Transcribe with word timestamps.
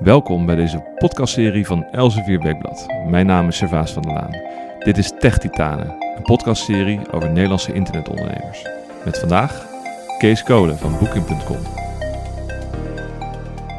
Welkom 0.00 0.46
bij 0.46 0.56
deze 0.56 0.92
podcastserie 0.96 1.66
van 1.66 1.84
Elsevier 1.84 2.40
Weekblad. 2.40 2.86
Mijn 3.06 3.26
naam 3.26 3.48
is 3.48 3.56
Servaas 3.56 3.92
van 3.92 4.02
der 4.02 4.12
Laan. 4.12 4.36
Dit 4.78 4.98
is 4.98 5.12
Tech 5.18 5.38
Titanen, 5.38 5.96
een 6.16 6.22
podcastserie 6.22 7.12
over 7.12 7.30
Nederlandse 7.30 7.72
internetondernemers. 7.72 8.66
Met 9.04 9.18
vandaag 9.18 9.66
Kees 10.18 10.42
Kolen 10.42 10.78
van 10.78 10.98
Booking.com. 10.98 11.56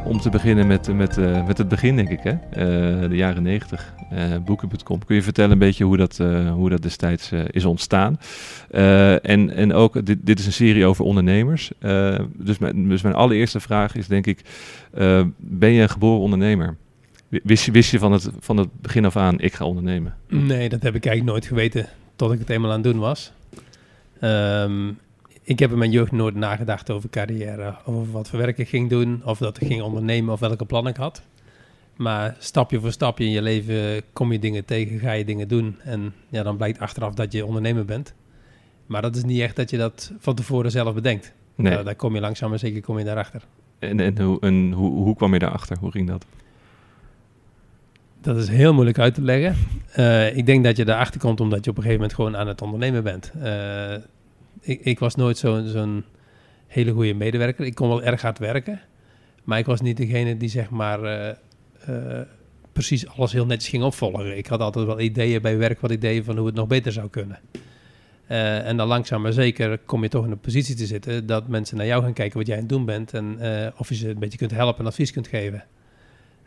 Om 0.05 0.20
te 0.20 0.29
beginnen 0.29 0.67
met, 0.67 0.93
met, 0.93 1.17
uh, 1.17 1.47
met 1.47 1.57
het 1.57 1.67
begin, 1.67 1.95
denk 1.95 2.09
ik, 2.09 2.23
hè? 2.23 2.31
Uh, 2.31 3.09
de 3.09 3.15
jaren 3.15 3.43
90. 3.43 3.93
Uh, 4.13 4.37
Booking.com. 4.45 5.05
Kun 5.05 5.15
je 5.15 5.21
vertellen 5.21 5.51
een 5.51 5.57
beetje 5.57 5.83
hoe 5.83 5.97
dat, 5.97 6.17
hoe 6.53 6.69
dat 6.69 6.81
destijds 6.81 7.31
is 7.31 7.65
ontstaan? 7.65 8.19
en, 9.21 9.49
en 9.49 9.73
ook, 9.73 10.05
dit, 10.05 10.17
dit 10.21 10.39
is 10.39 10.45
een 10.45 10.53
serie 10.53 10.85
over 10.85 11.05
ondernemers. 11.05 11.71
dus, 12.33 12.57
mijn, 12.57 12.89
dus 12.89 13.01
mijn 13.01 13.15
allereerste 13.15 13.59
vraag 13.59 13.95
is, 13.95 14.07
denk 14.07 14.27
ik, 14.27 14.41
ben 15.38 15.71
je 15.71 15.81
een 15.81 15.89
geboren 15.89 16.21
ondernemer? 16.21 16.75
Wist 17.29 17.66
je, 17.66 17.71
wist 17.71 17.91
je 17.91 17.99
van, 17.99 18.11
het, 18.11 18.29
van 18.39 18.57
het 18.57 18.69
begin 18.81 19.05
af 19.05 19.16
aan, 19.16 19.39
ik 19.39 19.53
ga 19.53 19.66
ondernemen? 19.66 20.16
Nee, 20.27 20.69
dat 20.69 20.83
heb 20.83 20.95
ik 20.95 21.05
eigenlijk 21.05 21.35
nooit 21.35 21.45
geweten 21.45 21.89
tot 22.16 22.31
ik 22.31 22.39
het 22.39 22.49
eenmaal 22.49 22.71
aan 22.71 22.81
het 22.81 22.91
doen 22.91 22.99
was. 22.99 23.31
Um, 24.21 24.97
ik 25.43 25.59
heb 25.59 25.71
in 25.71 25.77
mijn 25.77 25.91
jeugd 25.91 26.11
nooit 26.11 26.35
nagedacht 26.35 26.91
over 26.91 27.09
carrière, 27.09 27.75
over 27.85 28.11
wat 28.11 28.30
voor 28.30 28.39
werk 28.39 28.57
ik 28.57 28.69
ging 28.69 28.89
doen, 28.89 29.21
of 29.25 29.38
dat 29.38 29.61
ik 29.61 29.67
ging 29.67 29.81
ondernemen 29.81 30.33
of 30.33 30.39
welke 30.39 30.66
plannen 30.66 30.91
ik 30.91 30.97
had. 30.97 31.21
Maar 31.95 32.36
stapje 32.40 32.80
voor 32.80 32.91
stapje 32.91 33.23
in 33.23 33.31
je 33.31 33.41
leven 33.41 34.02
kom 34.13 34.31
je 34.31 34.40
dingen 34.40 34.66
tegen, 34.66 35.00
ga 35.00 35.12
je 35.12 35.26
dingen 35.26 35.48
doen. 35.48 35.76
En 35.84 36.14
ja, 36.30 36.44
dan 36.44 36.58
blijkt 36.58 36.80
achteraf 36.80 37.14
dat 37.14 37.31
je 37.31 37.45
ondernemer 37.45 37.86
bent. 37.86 38.14
Maar 38.86 39.02
dat 39.02 39.16
is 39.16 39.23
niet 39.23 39.40
echt 39.40 39.55
dat 39.55 39.70
je 39.70 39.77
dat 39.77 40.12
van 40.20 40.36
tevoren 40.36 40.72
zelf 40.72 40.94
bedenkt. 40.94 41.34
Nee. 41.55 41.77
Uh, 41.77 41.86
daar 41.86 41.95
kom 41.95 42.16
je 42.16 42.22
langzaam 42.22 42.50
maar 42.50 42.59
zeker 42.59 42.81
kom 42.81 42.98
je 42.98 43.05
daarachter. 43.05 43.41
En, 43.80 44.00
en, 44.00 44.22
hoe, 44.22 44.40
en 44.40 44.72
hoe, 44.72 44.91
hoe 44.91 45.16
kwam 45.16 45.34
je 45.34 45.40
daarachter? 45.40 45.78
Hoe 45.80 45.92
ging 45.92 46.08
dat? 46.08 46.25
Dat 48.22 48.38
is 48.38 48.48
heel 48.48 48.73
moeilijk 48.73 49.00
uit 49.00 49.14
te 49.14 49.22
leggen. 49.22 49.55
Uh, 49.98 50.38
ik 50.38 50.45
denk 50.45 50.64
dat 50.64 50.78
je 50.78 50.86
daarachter 50.86 51.20
komt 51.20 51.39
omdat 51.39 51.66
je 51.66 51.72
op 51.72 51.78
een 51.78 51.83
gegeven 51.83 52.02
moment 52.02 52.20
gewoon 52.20 52.38
aan 52.38 52.48
het 52.48 52.61
ondernemen 52.61 53.03
bent. 53.03 53.31
Uh, 53.38 53.94
ik, 54.61 54.81
ik 54.81 55.00
was 55.00 55.16
nooit 55.16 55.38
zo'n 55.38 56.03
hele 56.67 56.92
goede 56.92 57.14
medewerker. 57.14 57.66
Ik 57.66 57.76
kon 57.76 57.88
wel 57.88 58.03
erg 58.03 58.22
hard 58.22 58.39
werken. 58.39 58.81
Maar 59.44 59.59
ik 59.59 59.66
was 59.66 59.81
niet 59.81 59.98
degene 59.98 60.38
die 60.38 60.50
zeg 60.50 60.70
maar 60.70 61.03
uh, 61.03 61.33
precies 62.71 63.07
alles 63.07 63.31
heel 63.31 63.45
netjes 63.45 63.69
ging 63.69 63.83
opvolgen. 63.83 64.37
Ik 64.37 64.47
had 64.47 64.59
altijd 64.59 64.85
wel 64.85 64.99
ideeën 64.99 65.41
bij 65.41 65.57
werk, 65.57 65.79
wat 65.79 65.91
ideeën 65.91 66.23
van 66.23 66.37
hoe 66.37 66.45
het 66.45 66.55
nog 66.55 66.67
beter 66.67 66.91
zou 66.91 67.09
kunnen. 67.09 67.39
Uh, 68.29 68.67
en 68.67 68.77
dan 68.77 68.87
langzaam 68.87 69.21
maar 69.21 69.33
zeker 69.33 69.77
kom 69.77 70.03
je 70.03 70.09
toch 70.09 70.25
in 70.25 70.31
een 70.31 70.39
positie 70.39 70.75
te 70.75 70.85
zitten 70.85 71.25
dat 71.25 71.47
mensen 71.47 71.77
naar 71.77 71.85
jou 71.85 72.03
gaan 72.03 72.13
kijken 72.13 72.37
wat 72.37 72.47
jij 72.47 72.55
aan 72.55 72.61
het 72.61 72.71
doen 72.71 72.85
bent 72.85 73.13
en 73.13 73.39
of 73.77 73.89
je 73.89 73.95
ze 73.95 74.09
een 74.09 74.19
beetje 74.19 74.37
kunt 74.37 74.52
helpen 74.52 74.79
en 74.79 74.85
advies 74.85 75.11
kunt 75.11 75.27
geven. 75.27 75.63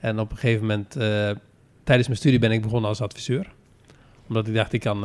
En 0.01 0.19
op 0.19 0.31
een 0.31 0.37
gegeven 0.37 0.61
moment, 0.61 0.91
tijdens 1.85 2.07
mijn 2.07 2.19
studie 2.19 2.39
ben 2.39 2.51
ik 2.51 2.63
begonnen 2.63 2.89
als 2.89 3.01
adviseur. 3.01 3.53
Omdat 4.29 4.49
ik 4.49 4.55
dacht, 4.55 4.73
ik 4.73 4.81
kan 4.81 5.05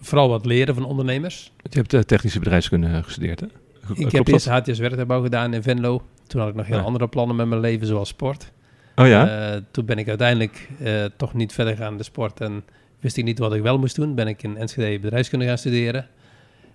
vooral 0.00 0.28
wat 0.28 0.46
leren 0.46 0.74
van 0.74 0.84
ondernemers. 0.84 1.52
Je 1.62 1.84
hebt 1.86 2.08
technische 2.08 2.38
bedrijfskunde 2.38 3.02
gestudeerd, 3.02 3.40
hè? 3.40 3.46
Ik 3.94 4.12
heb 4.12 4.28
eerst 4.28 4.48
HTS 4.48 4.78
werktuigbouw 4.78 5.22
gedaan 5.22 5.54
in 5.54 5.62
Venlo. 5.62 6.02
Toen 6.26 6.40
had 6.40 6.50
ik 6.50 6.54
nog 6.54 6.66
heel 6.66 6.78
andere 6.78 7.08
plannen 7.08 7.36
met 7.36 7.46
mijn 7.46 7.60
leven, 7.60 7.86
zoals 7.86 8.08
sport. 8.08 8.52
Oh 9.00 9.06
ja? 9.06 9.52
Uh, 9.54 9.60
toen 9.70 9.84
ben 9.84 9.98
ik 9.98 10.08
uiteindelijk 10.08 10.68
uh, 10.80 11.04
toch 11.16 11.34
niet 11.34 11.52
verder 11.52 11.76
gegaan 11.76 11.92
in 11.92 11.98
de 11.98 12.04
sport 12.04 12.40
en 12.40 12.64
wist 13.00 13.16
ik 13.16 13.24
niet 13.24 13.38
wat 13.38 13.54
ik 13.54 13.62
wel 13.62 13.78
moest 13.78 13.96
doen. 13.96 14.14
Ben 14.14 14.26
ik 14.26 14.42
in 14.42 14.56
Enschede 14.56 14.98
bedrijfskunde 14.98 15.46
gaan 15.46 15.58
studeren. 15.58 16.06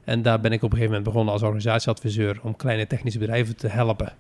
En 0.04 0.22
daar 0.22 0.40
ben 0.40 0.52
ik 0.52 0.58
op 0.58 0.72
een 0.72 0.78
gegeven 0.78 0.90
moment 0.90 1.04
begonnen 1.04 1.34
als 1.34 1.42
organisatieadviseur 1.42 2.40
om 2.42 2.56
kleine 2.56 2.88
technische 2.88 3.20
bedrijven 3.20 3.56
te 3.56 3.68
helpen. 3.68 4.14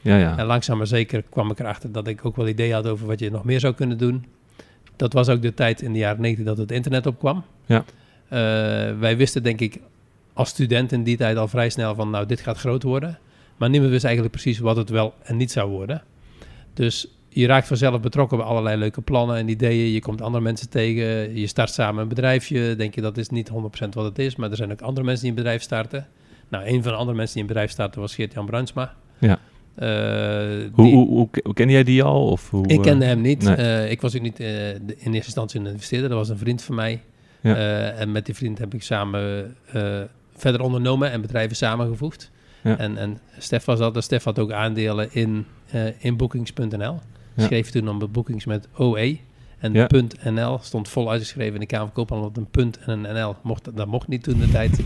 Ja, 0.00 0.16
ja. 0.16 0.38
En 0.38 0.46
langzaam 0.46 0.76
maar 0.76 0.86
zeker 0.86 1.22
kwam 1.30 1.50
ik 1.50 1.58
erachter 1.58 1.92
dat 1.92 2.06
ik 2.06 2.24
ook 2.26 2.36
wel 2.36 2.48
ideeën 2.48 2.74
had 2.74 2.86
over 2.86 3.06
wat 3.06 3.18
je 3.18 3.30
nog 3.30 3.44
meer 3.44 3.60
zou 3.60 3.74
kunnen 3.74 3.98
doen. 3.98 4.24
Dat 4.96 5.12
was 5.12 5.28
ook 5.28 5.42
de 5.42 5.54
tijd 5.54 5.82
in 5.82 5.92
de 5.92 5.98
jaren 5.98 6.20
90 6.20 6.44
dat 6.44 6.58
het 6.58 6.70
internet 6.70 7.06
opkwam. 7.06 7.44
Ja. 7.66 7.84
Uh, 8.24 8.98
wij 8.98 9.16
wisten 9.16 9.42
denk 9.42 9.60
ik 9.60 9.80
als 10.32 10.48
student 10.48 10.92
in 10.92 11.02
die 11.02 11.16
tijd 11.16 11.36
al 11.36 11.48
vrij 11.48 11.70
snel 11.70 11.94
van 11.94 12.10
nou 12.10 12.26
dit 12.26 12.40
gaat 12.40 12.58
groot 12.58 12.82
worden. 12.82 13.18
Maar 13.56 13.70
niemand 13.70 13.90
wist 13.90 14.04
eigenlijk 14.04 14.34
precies 14.34 14.58
wat 14.58 14.76
het 14.76 14.88
wel 14.88 15.14
en 15.22 15.36
niet 15.36 15.52
zou 15.52 15.70
worden. 15.70 16.02
Dus 16.74 17.08
je 17.34 17.46
raakt 17.46 17.66
vanzelf 17.66 18.00
betrokken 18.00 18.36
bij 18.36 18.46
allerlei 18.46 18.76
leuke 18.76 19.00
plannen 19.00 19.36
en 19.36 19.48
ideeën. 19.48 19.92
Je 19.92 20.00
komt 20.00 20.22
andere 20.22 20.42
mensen 20.44 20.68
tegen. 20.68 21.36
Je 21.38 21.46
start 21.46 21.70
samen 21.70 22.02
een 22.02 22.08
bedrijfje. 22.08 22.76
Denk 22.76 22.94
je 22.94 23.00
dat 23.00 23.16
is 23.16 23.28
niet 23.28 23.50
100% 23.50 23.54
wat 23.88 24.04
het 24.04 24.18
is. 24.18 24.36
Maar 24.36 24.50
er 24.50 24.56
zijn 24.56 24.72
ook 24.72 24.80
andere 24.80 25.06
mensen 25.06 25.22
die 25.22 25.30
een 25.30 25.42
bedrijf 25.42 25.62
starten. 25.62 26.06
Nou, 26.48 26.64
een 26.66 26.82
van 26.82 26.92
de 26.92 26.98
andere 26.98 27.16
mensen 27.16 27.34
die 27.34 27.42
een 27.42 27.48
bedrijf 27.48 27.70
starten 27.70 28.00
was 28.00 28.14
Geert-Jan 28.14 28.46
Bruinsma. 28.46 28.94
Ja. 29.18 29.38
Uh, 29.78 29.88
hoe, 30.72 30.84
die, 30.84 30.94
hoe, 30.94 31.08
hoe, 31.08 31.28
hoe, 31.42 31.54
ken 31.54 31.70
jij 31.70 31.84
die 31.84 32.02
al? 32.02 32.26
Of 32.26 32.50
hoe, 32.50 32.66
ik 32.66 32.82
kende 32.82 33.04
hem 33.04 33.20
niet. 33.20 33.42
Nee. 33.42 33.56
Uh, 33.56 33.90
ik 33.90 34.00
was 34.00 34.16
ook 34.16 34.22
niet 34.22 34.40
uh, 34.40 34.68
in 34.68 34.84
eerste 34.86 35.10
instantie 35.12 35.60
een 35.60 35.66
investeerder. 35.66 36.08
Dat 36.08 36.18
was 36.18 36.28
een 36.28 36.38
vriend 36.38 36.62
van 36.62 36.74
mij. 36.74 37.02
Ja. 37.40 37.54
En 37.90 38.12
met 38.12 38.26
die 38.26 38.34
vriend 38.34 38.58
heb 38.58 38.74
ik 38.74 38.82
samen 38.82 39.56
verder 40.36 40.60
ondernomen 40.60 41.10
en 41.10 41.20
bedrijven 41.20 41.56
samengevoegd. 41.56 42.30
Ja. 42.62 42.78
En, 42.78 42.98
en 42.98 43.18
Stef 43.38 43.64
was 43.64 43.78
dat. 43.78 44.04
Stef 44.04 44.24
had 44.24 44.38
ook 44.38 44.52
aandelen 44.52 45.08
in, 45.12 45.46
in 45.98 46.16
bookings.nl. 46.16 47.00
Schreef 47.36 47.70
toen 47.70 47.88
om 47.88 48.12
bookings 48.12 48.44
met 48.44 48.68
OE. 48.78 49.18
En 49.62 49.72
ja. 49.72 49.88
.nl 50.30 50.58
stond 50.62 50.88
vol 50.88 51.10
uitgeschreven 51.10 51.54
in 51.54 51.60
de 51.60 51.66
Kamer 51.66 51.86
van 51.86 51.94
Koophandel. 51.94 52.28
Dat 52.28 52.36
een 52.36 52.50
punt 52.50 52.78
en 52.78 53.04
een 53.04 53.14
NL 53.14 53.36
mocht, 53.42 53.76
dat 53.76 53.86
mocht 53.86 54.08
niet 54.08 54.22
toen 54.22 54.38
de 54.38 54.50
tijd. 54.50 54.80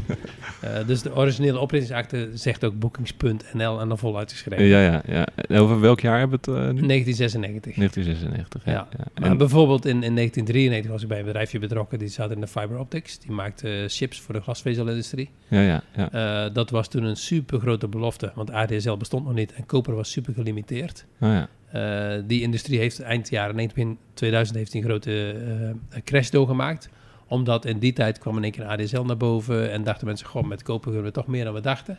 uh, 0.65 0.71
dus 0.87 1.03
de 1.03 1.15
originele 1.15 1.59
oprichtingsakte 1.59 2.31
zegt 2.35 2.65
ook 2.65 2.79
bookings.nl 2.79 3.81
en 3.81 3.89
dan 3.89 3.99
vol 3.99 4.19
uitgeschreven. 4.19 4.65
Ja, 4.65 4.81
ja, 4.81 5.03
ja. 5.07 5.27
En 5.35 5.59
over 5.59 5.81
welk 5.81 6.01
jaar 6.01 6.19
hebben 6.19 6.39
we 6.43 6.51
het 6.51 6.61
uh, 6.61 6.73
nu? 6.81 6.87
1996. 6.87 7.75
1996, 7.75 8.65
ja. 8.65 8.73
ja. 8.73 8.89
ja. 9.15 9.21
Maar 9.21 9.37
bijvoorbeeld 9.37 9.85
in, 9.85 10.03
in 10.03 10.15
1993 10.15 10.91
was 10.91 11.03
ik 11.03 11.09
bij 11.09 11.19
een 11.19 11.25
bedrijfje 11.25 11.59
betrokken. 11.59 11.99
Die 11.99 12.09
zat 12.09 12.31
in 12.31 12.41
de 12.41 12.47
fiber 12.47 12.79
optics. 12.79 13.19
Die 13.19 13.31
maakte 13.31 13.85
chips 13.89 14.21
voor 14.21 14.35
de 14.35 14.41
glasvezelindustrie. 14.41 15.31
Ja, 15.49 15.61
ja, 15.61 15.83
ja. 15.97 16.45
Uh, 16.47 16.55
dat 16.55 16.71
was 16.71 16.89
toen 16.89 17.05
een 17.05 17.17
super 17.17 17.61
grote 17.61 17.89
belofte. 17.89 18.33
Want 18.35 18.51
ADSL 18.51 18.97
bestond 18.97 19.25
nog 19.25 19.35
niet 19.35 19.53
en 19.53 19.67
koper 19.67 19.95
was 19.95 20.11
super 20.11 20.35
gelimiteerd. 20.35 21.05
Oh, 21.21 21.29
ja. 21.29 21.49
Uh, 21.75 22.13
die 22.25 22.43
industrie 22.43 22.79
heeft 22.79 23.01
eind 23.01 23.29
jaren 23.29 23.57
90, 23.57 23.79
in 23.79 23.99
2000 24.15 24.59
heeft 24.59 24.75
een 24.75 24.83
grote 24.83 25.35
uh, 25.35 26.01
crash 26.05 26.31
doorgemaakt. 26.31 26.89
Omdat 27.29 27.65
in 27.65 27.79
die 27.79 27.93
tijd 27.93 28.19
kwam 28.19 28.37
in 28.37 28.43
één 28.43 28.53
keer 28.53 28.65
ADSL 28.65 29.01
naar 29.01 29.17
boven 29.17 29.73
en 29.73 29.85
dachten 29.85 30.07
mensen, 30.07 30.27
gewoon 30.27 30.49
met 30.49 30.63
kopen 30.63 30.91
kunnen 30.91 31.07
we 31.07 31.13
toch 31.13 31.27
meer 31.27 31.45
dan 31.45 31.55
we 31.55 31.61
dachten. 31.61 31.99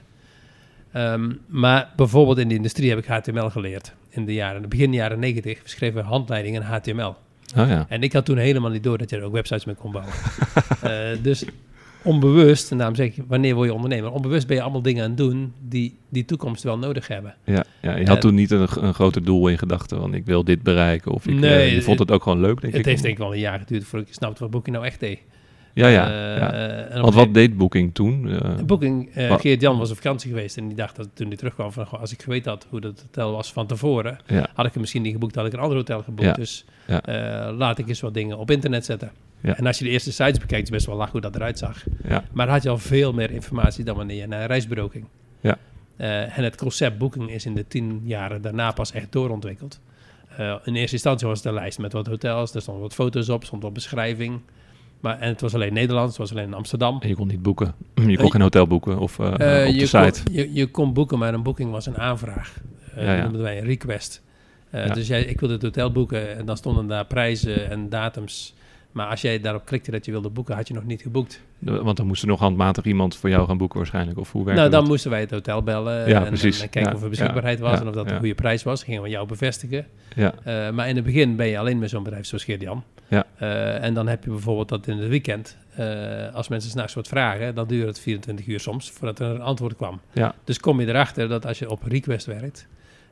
Um, 0.95 1.39
maar 1.47 1.94
bijvoorbeeld 1.95 2.38
in 2.38 2.47
de 2.47 2.55
industrie 2.55 2.89
heb 2.89 3.00
ik 3.00 3.05
HTML 3.05 3.50
geleerd. 3.50 3.94
In 4.09 4.25
de 4.25 4.33
jaren, 4.33 4.69
begin 4.69 4.94
jaren 4.94 5.19
90 5.19 5.61
schreven 5.63 6.01
we 6.01 6.07
handleidingen 6.07 6.61
in 6.61 6.67
HTML. 6.67 7.16
Oh 7.57 7.67
ja. 7.67 7.85
En 7.89 8.01
ik 8.01 8.13
had 8.13 8.25
toen 8.25 8.38
helemaal 8.38 8.69
niet 8.69 8.84
door 8.84 8.97
dat 8.97 9.09
je 9.09 9.17
er 9.17 9.23
ook 9.23 9.34
websites 9.34 9.66
mee 9.66 9.75
kon 9.75 9.91
bouwen. 9.91 10.13
uh, 10.84 11.23
dus 11.23 11.45
onbewust, 12.07 12.72
en 12.72 12.78
daarom 12.78 12.95
zeg 12.95 13.18
ik, 13.18 13.23
wanneer 13.28 13.56
word 13.56 13.68
je 13.68 13.73
ondernemer? 13.73 14.12
Onbewust 14.12 14.47
ben 14.47 14.56
je 14.56 14.62
allemaal 14.62 14.81
dingen 14.81 15.03
aan 15.03 15.09
het 15.09 15.18
doen 15.18 15.53
die 15.59 15.97
die 16.09 16.25
toekomst 16.25 16.63
wel 16.63 16.78
nodig 16.78 17.07
hebben. 17.07 17.35
Ja, 17.44 17.63
ja 17.81 17.95
je 17.97 18.06
had 18.06 18.16
uh, 18.16 18.22
toen 18.22 18.35
niet 18.35 18.51
een, 18.51 18.68
een 18.75 18.94
groter 18.94 19.23
doel 19.23 19.47
in 19.47 19.57
gedachten, 19.57 20.00
van 20.00 20.13
ik 20.13 20.25
wil 20.25 20.44
dit 20.44 20.63
bereiken. 20.63 21.12
Of 21.12 21.28
ik, 21.28 21.35
nee, 21.35 21.67
uh, 21.67 21.73
je 21.73 21.81
vond 21.81 22.00
het 22.00 22.12
ook 22.12 22.23
gewoon 22.23 22.40
leuk, 22.40 22.62
denk 22.62 22.62
het 22.62 22.72
ik. 22.72 22.78
Het 22.78 22.85
heeft 22.85 23.01
denk 23.01 23.13
ik 23.13 23.19
wel 23.19 23.34
een 23.34 23.40
jaar 23.40 23.59
geduurd 23.59 23.84
voordat 23.84 24.07
ik 24.07 24.13
snapte 24.13 24.41
wat 24.41 24.51
Booking 24.51 24.75
nou 24.75 24.88
echt 24.88 25.00
deed. 25.00 25.19
Ja, 25.73 25.88
ja. 25.88 26.09
Uh, 26.09 26.96
ja. 26.96 27.01
Want 27.01 27.13
wat 27.13 27.34
deed 27.34 27.57
Booking 27.57 27.94
toen? 27.94 28.40
Booking, 28.66 29.09
Geert 29.13 29.62
Jan 29.62 29.78
was 29.78 29.90
op 29.90 29.96
vakantie 29.96 30.29
geweest 30.29 30.57
en 30.57 30.67
die 30.67 30.78
dacht 30.78 30.96
dat 30.96 31.07
toen 31.13 31.28
hij 31.28 31.38
terugkwam 31.38 31.72
van, 31.72 31.88
als 31.90 32.12
ik 32.12 32.22
geweten 32.22 32.51
had 32.51 32.67
hoe 32.69 32.79
dat 32.79 33.01
hotel 33.01 33.31
was 33.31 33.53
van 33.53 33.67
tevoren, 33.67 34.19
ja. 34.28 34.50
had 34.53 34.66
ik 34.66 34.72
hem 34.72 34.81
misschien 34.81 35.01
niet 35.01 35.13
geboekt, 35.13 35.35
had 35.35 35.46
ik 35.46 35.53
een 35.53 35.59
ander 35.59 35.78
hotel 35.78 36.03
geboekt. 36.03 36.28
Ja. 36.28 36.34
Dus 36.34 36.66
laat 37.57 37.78
ik 37.78 37.88
eens 37.88 38.01
wat 38.01 38.13
dingen 38.13 38.38
op 38.38 38.51
internet 38.51 38.85
zetten. 38.85 39.12
Ja. 39.41 39.57
En 39.57 39.65
als 39.65 39.77
je 39.77 39.83
de 39.83 39.89
eerste 39.89 40.11
sites 40.11 40.39
bekijkt, 40.39 40.63
is 40.63 40.69
best 40.69 40.85
wel 40.85 40.95
lach 40.95 41.11
hoe 41.11 41.21
dat 41.21 41.35
eruit 41.35 41.57
zag. 41.57 41.83
Ja. 42.07 42.23
Maar 42.31 42.45
dan 42.45 42.55
had 42.55 42.63
je 42.63 42.69
al 42.69 42.77
veel 42.77 43.13
meer 43.13 43.31
informatie 43.31 43.83
dan 43.83 43.95
wanneer 43.95 44.17
je 44.17 44.27
naar 44.27 44.41
een 44.41 44.47
reisbureau 44.47 44.89
ging. 44.89 45.05
Ja. 45.39 45.57
Uh, 45.97 46.37
en 46.37 46.43
het 46.43 46.57
concept 46.57 46.97
boeking 46.97 47.31
is 47.31 47.45
in 47.45 47.55
de 47.55 47.67
tien 47.67 48.01
jaren 48.03 48.41
daarna 48.41 48.72
pas 48.72 48.91
echt 48.91 49.11
doorontwikkeld. 49.11 49.79
Uh, 50.39 50.55
in 50.63 50.75
eerste 50.75 50.93
instantie 50.93 51.28
was 51.28 51.37
het 51.37 51.47
een 51.47 51.53
lijst 51.53 51.79
met 51.79 51.93
wat 51.93 52.07
hotels, 52.07 52.53
er 52.53 52.61
stonden 52.61 52.84
wat 52.84 52.93
foto's 52.93 53.29
op, 53.29 53.43
stond 53.43 53.63
wat 53.63 53.73
beschrijving. 53.73 54.39
Maar, 54.99 55.19
en 55.19 55.28
het 55.28 55.41
was 55.41 55.53
alleen 55.53 55.73
Nederlands, 55.73 56.09
het 56.09 56.17
was 56.17 56.31
alleen 56.31 56.47
in 56.47 56.53
Amsterdam. 56.53 56.97
En 56.99 57.07
je 57.07 57.16
kon 57.16 57.28
niet 57.28 57.41
boeken. 57.41 57.73
Je 57.95 58.16
kon 58.16 58.25
uh, 58.25 58.31
geen 58.31 58.41
hotel 58.41 58.67
boeken 58.67 58.99
of 58.99 59.19
op 59.19 59.37
de 59.37 59.69
je 59.73 59.85
site. 59.85 60.23
Kon, 60.23 60.33
je, 60.33 60.53
je, 60.53 60.67
kon 60.67 60.93
boeken, 60.93 61.17
maar 61.17 61.33
een 61.33 61.43
boeking 61.43 61.72
was 61.72 61.85
een 61.85 61.97
aanvraag. 61.97 62.59
ja, 62.95 63.16
ja. 63.16 63.22
Noemden 63.22 63.41
wij 63.41 63.57
een 63.57 63.66
request. 63.66 64.22
Dus 64.93 65.07
jij, 65.07 65.23
ik 65.23 65.40
wilde 65.40 65.55
het 65.55 65.63
hotel 65.63 65.91
boeken 65.91 66.37
en 66.37 66.45
dan 66.45 66.57
stonden 66.57 66.87
daar 66.87 67.05
prijzen 67.05 67.69
en 67.69 67.90
datums. 67.90 68.53
Maar 68.97 69.08
als 69.08 69.22
jij 69.22 69.40
daarop 69.40 69.66
klikte 69.66 69.91
dat 69.91 70.05
je 70.05 70.11
wilde 70.11 70.29
boeken, 70.29 70.55
had 70.55 70.67
je 70.67 70.73
nog 70.73 70.85
niet 70.85 71.02
geboekt. 71.02 71.41
Want 71.59 71.97
dan 71.97 72.08
moest 72.08 72.22
er 72.22 72.28
nog 72.28 72.40
handmatig 72.40 72.85
iemand 72.85 73.16
voor 73.16 73.29
jou 73.29 73.47
gaan 73.47 73.58
boeken 73.58 73.78
waarschijnlijk. 73.78 74.20
Of 74.20 74.32
hoe 74.32 74.44
werkt 74.44 74.59
Nou, 74.59 74.72
dan 74.72 74.79
dat? 74.79 74.90
moesten 74.90 75.11
wij 75.11 75.20
het 75.20 75.32
hotel 75.32 75.64
bellen 75.64 76.08
ja, 76.08 76.22
en, 76.22 76.28
precies. 76.28 76.61
en, 76.61 76.70
kijken 76.70 76.91
ja, 76.91 76.97
of 76.97 77.03
er 77.03 77.09
beschikbaarheid 77.09 77.59
was 77.59 77.79
en 77.79 77.88
of 77.88 77.94
dat 77.94 78.11
een 78.11 78.17
goede 78.17 78.35
prijs 78.35 78.64
was. 78.64 78.84
Gingen 78.84 79.02
we 79.02 79.09
jou 79.09 79.28
bevestigen. 79.28 79.85
Ja. 80.16 80.34
Uh, 80.47 80.70
maar 80.76 80.90
in 80.90 80.96
het 80.96 81.05
begin 81.05 81.35
ben 81.35 81.47
je 81.47 81.59
alleen 81.59 81.79
met 81.79 81.90
zo'n 81.90 82.03
bedrijf 82.03 82.26
zoals 82.26 82.44
Geert-Jan. 82.44 82.84
Ja. 83.08 83.26
Uh, 83.41 83.84
en 83.84 83.94
dan 83.94 84.08
heb 84.08 84.23
je 84.23 84.29
bijvoorbeeld 84.29 84.70
dat 84.70 84.88
in 84.88 84.97
het 84.97 85.09
weekend, 85.09 85.58
uh, 85.79 86.34
als 86.34 86.47
mensen 86.47 86.70
s'nachts 86.70 86.93
wat 86.93 87.08
vragen, 87.08 87.55
dan 87.55 87.67
duurt 87.67 87.88
het 87.88 88.00
24 88.00 88.47
uur 88.47 88.59
soms 88.59 88.91
voordat 88.91 89.20
er 89.20 89.28
een 89.28 89.41
antwoord 89.41 89.76
kwam. 89.76 90.00
Ja. 90.11 90.35
Dus 90.43 90.59
kom 90.59 90.79
je 90.79 90.88
erachter 90.88 91.28
dat 91.28 91.46
als 91.46 91.59
je 91.59 91.70
op 91.70 91.84
request 91.84 92.26
werkt, 92.26 92.67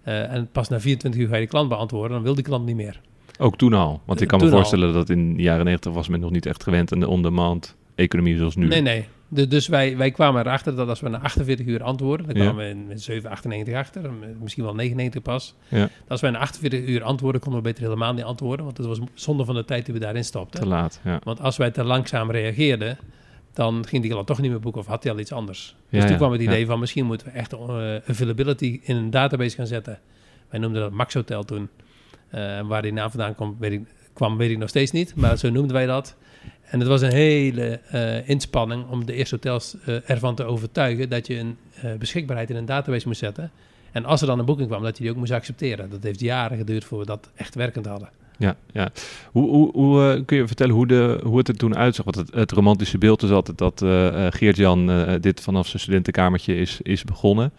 Eh, 0.06 0.34
en 0.34 0.48
pas 0.52 0.70
na 0.70 0.80
24 0.80 1.22
uur 1.22 1.28
ga 1.28 1.36
je 1.36 1.42
de 1.42 1.48
klant 1.48 1.70
beantwoorden, 1.70 2.12
dan 2.12 2.24
wil 2.24 2.36
die 2.36 2.44
klant 2.44 2.66
niet 2.66 2.76
meer. 2.76 3.02
Ook 3.40 3.58
toen 3.58 3.74
al. 3.74 4.02
Want 4.06 4.22
ik 4.22 4.28
kan 4.28 4.40
me 4.40 4.46
al. 4.46 4.52
voorstellen 4.52 4.94
dat 4.94 5.10
in 5.10 5.36
de 5.36 5.42
jaren 5.42 5.66
90 5.66 5.94
was 5.94 6.08
men 6.08 6.20
nog 6.20 6.32
niet 6.32 6.46
echt 6.46 6.64
gewend 6.64 6.94
aan 6.94 7.00
de 7.00 7.08
on-demand 7.08 7.76
economie 7.96 8.38
zoals 8.38 8.56
nu. 8.56 8.68
Nee, 8.68 8.82
nee. 8.82 9.06
De- 9.28 9.48
dus 9.48 9.68
wij, 9.68 9.98
wij 9.98 10.12
kwamen 10.12 10.42
erachter 10.42 10.76
dat 10.76 10.88
als 10.90 11.00
we 11.00 11.10
na 11.10 11.18
48 11.20 11.66
uur 11.66 11.84
antwoorden, 11.84 12.26
dan 12.28 12.36
Ja. 12.36 12.42
kwamen 12.44 12.64
we 12.66 12.70
in- 12.72 12.88
met 12.88 13.02
7, 13.02 13.30
98 13.30 13.74
achter, 13.76 14.06
en 14.06 14.14
misschien 14.42 14.64
wel 14.64 14.76
99 14.76 15.22
pas. 15.22 15.56
Ja. 15.68 15.80
Dat 15.80 15.90
Als 16.08 16.22
wij 16.22 16.32
na 16.32 16.38
48 16.40 16.88
uur 16.88 17.04
antwoorden, 17.04 17.42
konden 17.42 17.62
we 17.62 17.68
beter 17.68 17.84
helemaal 17.84 18.14
niet 18.14 18.24
antwoorden, 18.24 18.66
want 18.66 18.78
het 18.78 18.86
was 18.88 19.00
zonde 19.14 19.46
van 19.46 19.56
de 19.56 19.66
tijd 19.66 19.86
die 19.86 19.94
we 19.94 20.00
daarin 20.00 20.24
stopten. 20.26 20.60
Te 20.62 20.68
laat. 20.68 21.00
Ja. 21.04 21.20
Want 21.24 21.42
als 21.42 21.58
wij 21.58 21.72
te 21.72 21.84
langzaam 21.84 22.32
reageerden, 22.32 22.98
dan 23.54 23.86
ging 23.88 24.02
die 24.02 24.12
klant 24.12 24.28
toch 24.28 24.42
niet 24.42 24.52
meer 24.52 24.60
boeken 24.60 24.82
of 24.82 24.88
had 24.88 25.04
hij 25.04 25.12
al 25.12 25.20
iets 25.20 25.32
anders. 25.32 25.76
Dus 25.90 26.06
toen 26.06 26.18
kwam 26.18 26.32
het 26.32 26.42
idee 26.42 26.66
van 26.66 26.80
misschien 26.80 27.06
moeten 27.06 27.28
we 27.28 27.34
echt 27.34 27.54
eh, 27.54 27.60
availability 28.08 28.80
in 28.84 28.96
een 28.96 29.10
database 29.10 29.56
gaan 29.56 29.68
zetten. 29.68 30.00
Wij 30.50 30.60
noemden 30.60 30.82
dat 30.82 30.92
Max 30.92 31.14
Hotel 31.14 31.44
toen. 31.44 31.70
Eh, 32.30 32.62
waar 32.68 32.82
die 32.82 32.94
naam 32.94 33.10
vandaan 33.10 33.36
kwam 33.36 33.56
weet, 33.60 33.72
ik, 33.72 33.82
kwam, 34.14 34.38
weet 34.38 34.52
ik 34.52 34.58
nog 34.58 34.70
steeds 34.70 34.92
niet, 34.92 35.16
maar 35.16 35.38
zo 35.38 35.50
noemden 35.50 35.74
wij 35.74 35.86
dat. 35.86 36.16
En 36.66 36.80
het 36.80 36.88
was 36.88 37.02
een 37.02 37.12
hele 37.12 37.80
eh, 37.90 38.30
inspanning 38.30 38.90
om 38.90 39.06
de 39.06 39.14
eerste 39.14 39.36
hotels 39.36 39.76
eh, 39.86 40.10
ervan 40.10 40.36
te 40.36 40.44
overtuigen 40.44 41.10
dat 41.10 41.28
je 41.28 41.38
een 41.38 41.58
beschikbaarheid 42.00 42.50
in 42.50 42.56
een 42.56 42.66
database 42.66 43.08
moest 43.08 43.20
zetten. 43.20 43.52
En 43.92 44.06
als 44.06 44.22
er 44.22 44.28
dan 44.28 44.40
een 44.40 44.46
boeking 44.46 44.68
kwam, 44.68 44.84
dat 44.84 44.98
je 44.98 45.04
die 45.04 45.12
ook 45.12 45.18
moest 45.18 45.32
accepteren. 45.32 45.90
Dat 45.90 46.04
heeft 46.04 46.20
jaren 46.20 46.58
geduurd 46.58 46.84
voor 46.84 47.00
we 47.00 47.06
dat 47.06 47.30
echt 47.36 47.56
werkend 47.56 47.86
hadden. 47.86 48.10
Ja, 48.38 48.56
ja. 48.72 48.90
Hoe, 49.32 49.50
hoe, 49.50 49.72
hoe 49.72 50.24
kun 50.26 50.38
je 50.38 50.48
vertellen 50.48 50.76
hoe, 50.76 50.88
de, 50.88 51.20
hoe 51.24 51.38
het 51.38 51.48
er 51.48 51.58
toen 51.58 51.76
uitzag? 51.76 52.06
Want 52.06 52.18
het, 52.18 52.34
het 52.34 52.52
romantische 52.52 52.98
beeld 52.98 53.24
is 53.24 53.30
altijd 53.30 53.58
dat 53.58 53.84
Geert-Jan 54.36 54.92
dit 55.22 55.42
vanaf 55.42 55.68
zijn 55.68 55.82
studentenkamertje 55.82 56.56
is, 56.56 56.80
is 56.82 57.04
begonnen. 57.04 57.52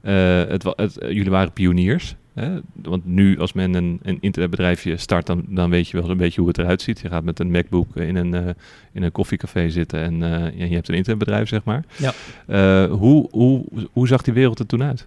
Het, 0.00 0.74
jullie 1.00 1.30
waren 1.30 1.52
pioniers. 1.52 2.16
Hè? 2.34 2.58
Want 2.74 3.06
nu 3.06 3.38
als 3.38 3.52
men 3.52 3.74
een, 3.74 4.00
een 4.02 4.18
internetbedrijfje 4.20 4.96
start, 4.96 5.26
dan, 5.26 5.44
dan 5.48 5.70
weet 5.70 5.88
je 5.88 6.00
wel 6.00 6.10
een 6.10 6.16
beetje 6.16 6.40
hoe 6.40 6.48
het 6.48 6.58
eruit 6.58 6.82
ziet. 6.82 7.00
Je 7.00 7.08
gaat 7.08 7.24
met 7.24 7.38
een 7.38 7.50
MacBook 7.50 7.96
in 7.96 8.16
een, 8.16 8.34
eh, 8.34 8.54
in 8.92 9.02
een 9.02 9.12
koffiecafé 9.12 9.70
zitten 9.70 10.00
en 10.00 10.22
eh, 10.22 10.58
ja, 10.58 10.64
je 10.64 10.74
hebt 10.74 10.88
een 10.88 10.94
internetbedrijf, 10.94 11.48
zeg 11.48 11.64
maar. 11.64 11.84
Ja. 11.96 12.12
Eh, 12.46 12.90
hoe, 12.92 13.28
hoe, 13.30 13.64
hoe 13.92 14.08
zag 14.08 14.22
die 14.22 14.34
wereld 14.34 14.58
er 14.58 14.66
toen 14.66 14.82
uit? 14.82 15.06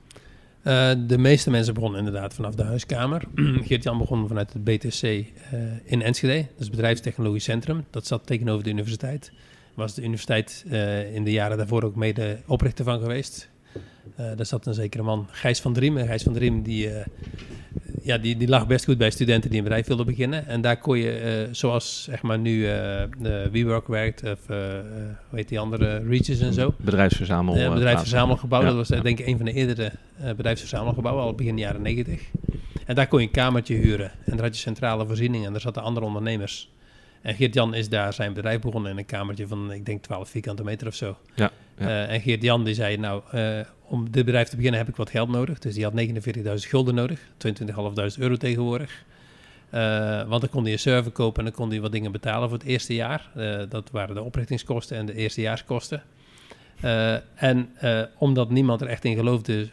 De 1.08 1.18
meeste 1.18 1.50
mensen 1.50 1.74
begonnen 1.74 2.00
inderdaad 2.00 2.34
vanaf 2.34 2.56
de 2.56 2.64
huiskamer. 2.64 3.24
Geert-Jan 3.68 3.98
begon 3.98 4.28
vanuit 4.28 4.54
het 4.54 4.64
BTC 4.64 5.02
in 5.84 6.02
Enschede. 6.02 6.36
Dat 6.36 6.50
is 6.58 6.66
het 6.66 6.70
Bedrijfstechnologisch 6.70 7.44
Centrum. 7.44 7.86
Dat 7.90 8.08
zat 8.08 8.26
tegenover 8.26 8.64
de 8.64 8.70
universiteit. 8.70 9.32
Was 9.74 9.94
de 9.94 10.02
universiteit 10.02 10.66
in 11.14 11.24
de 11.24 11.32
jaren 11.32 11.58
daarvoor 11.58 11.84
ook 11.84 11.96
mede 11.96 12.40
oprichter 12.46 12.86
van 12.86 13.00
geweest. 13.00 13.50
Eh, 14.16 14.26
daar 14.36 14.46
zat 14.46 14.66
een 14.66 14.74
zekere 14.74 15.04
man, 15.04 15.28
Gijs 15.32 15.62
van 15.62 15.74
Driem. 15.74 15.98
En 15.98 16.08
Gijs 16.08 16.24
van 16.24 16.34
Driem 16.34 16.62
die, 16.62 16.90
eh, 16.90 17.06
ja, 18.02 18.18
die, 18.18 18.38
die 18.38 18.48
lag 18.48 18.68
best 18.68 18.86
goed 18.86 18.98
bij 18.98 19.10
studenten 19.10 19.50
die 19.50 19.58
een 19.60 19.64
bedrijf 19.64 19.88
wilden 19.88 20.06
beginnen. 20.06 20.48
En 20.48 20.62
daar 20.62 20.78
kon 20.78 20.98
je, 20.98 21.12
eh, 21.12 21.54
zoals 21.54 22.04
zeg 22.04 22.22
maar 22.22 22.40
nu 22.40 22.62
de 23.20 23.50
WeWork 23.52 23.88
werkt, 23.88 24.24
of 24.24 24.48
hoe 24.48 25.16
heet 25.32 25.50
die 25.50 25.60
andere, 25.60 26.04
Reaches 26.08 26.40
en 26.40 26.54
zo. 26.54 26.74
Bedrijfsverzamel. 26.78 27.74
Bedrijfsverzamelgebouw. 27.74 28.62
Ja, 28.62 28.68
Dat 28.68 28.76
was 28.76 28.88
ja. 28.88 29.00
denk 29.00 29.20
ik 29.20 29.28
een 29.28 29.38
van 29.38 29.46
de 29.46 29.54
eerdere 29.54 29.92
bedrijfsverzamelgebouwen, 30.36 31.24
al 31.24 31.34
begin 31.34 31.58
jaren 31.58 31.82
90. 31.82 32.22
En 32.86 32.96
daar 32.96 33.08
kon 33.08 33.20
je 33.20 33.26
een 33.26 33.32
kamertje 33.32 33.76
huren. 33.76 34.12
En 34.26 34.32
daar 34.36 34.46
had 34.46 34.56
je 34.56 34.62
centrale 34.62 35.06
voorzieningen 35.06 35.46
en 35.48 35.52
daar 35.52 35.62
zaten 35.62 35.82
andere 35.82 36.06
ondernemers. 36.06 36.70
En 37.22 37.36
Geert-Jan 37.36 37.74
is 37.74 37.90
daar 37.90 38.14
zijn 38.14 38.34
bedrijf 38.34 38.60
begonnen 38.62 38.92
in 38.92 38.98
een 38.98 39.06
kamertje 39.06 39.48
van, 39.48 39.72
ik 39.72 39.86
denk, 39.86 40.04
12 40.04 40.30
vierkante 40.30 40.64
meter 40.64 40.88
of 40.88 40.96
zo. 40.96 41.18
Ja, 41.36 41.52
Eh, 41.78 42.12
en 42.12 42.22
Geert-Jan 42.22 42.64
die 42.64 42.74
zei, 42.74 42.98
nou, 42.98 43.22
eh, 43.32 43.60
om 43.84 44.12
dit 44.12 44.26
bedrijf 44.26 44.48
te 44.48 44.56
beginnen 44.56 44.80
heb 44.80 44.90
ik 44.90 44.96
wat 44.96 45.10
geld 45.10 45.30
nodig. 45.30 45.60
Dus 45.60 45.74
die 45.74 45.84
had 45.84 45.94
49.000 45.94 46.70
gulden 46.70 46.96
nodig, 46.96 47.20
22.500 47.38 48.18
euro 48.20 48.36
tegenwoordig. 48.36 49.06
Eh, 49.70 50.28
want 50.28 50.42
dan 50.42 50.50
kon 50.50 50.64
hij 50.64 50.72
een 50.72 50.80
server 50.80 51.12
kopen 51.12 51.38
en 51.38 51.44
dan 51.44 51.60
kon 51.60 51.70
hij 51.70 51.82
wat 51.82 51.92
dingen 51.92 52.12
betalen 52.12 52.50
voor 52.50 52.58
het 52.58 52.68
eerste 52.68 52.94
jaar. 52.94 53.30
Dat 53.70 53.90
waren 53.92 54.16
de 54.16 54.22
oprichtingskosten 54.22 54.98
en 54.98 55.06
de 55.06 55.14
eerstejaarskosten. 55.14 56.04
En 57.36 57.70
omdat 58.18 58.50
niemand 58.50 58.82
er 58.82 58.88
echt 58.88 59.06
in 59.06 59.16
geloofde, 59.16 59.68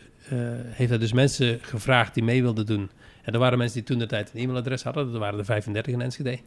heeft 0.65 0.91
hij 0.91 0.99
dus 0.99 1.12
mensen 1.12 1.59
gevraagd 1.62 2.15
die 2.15 2.23
mee 2.23 2.43
wilden 2.43 2.67
doen. 2.67 2.91
En 3.23 3.33
er 3.33 3.39
waren 3.39 3.59
mensen 3.59 3.79
die 3.79 3.87
toen 3.87 3.99
de 3.99 4.07
tijd 4.07 4.31
een 4.35 4.41
e-mailadres 4.41 4.83
hadden. 4.83 5.11
Dat 5.12 5.21
waren 5.21 5.39
er 5.39 5.45
35 5.45 5.93
in 5.93 6.00
Enschede. 6.00 6.39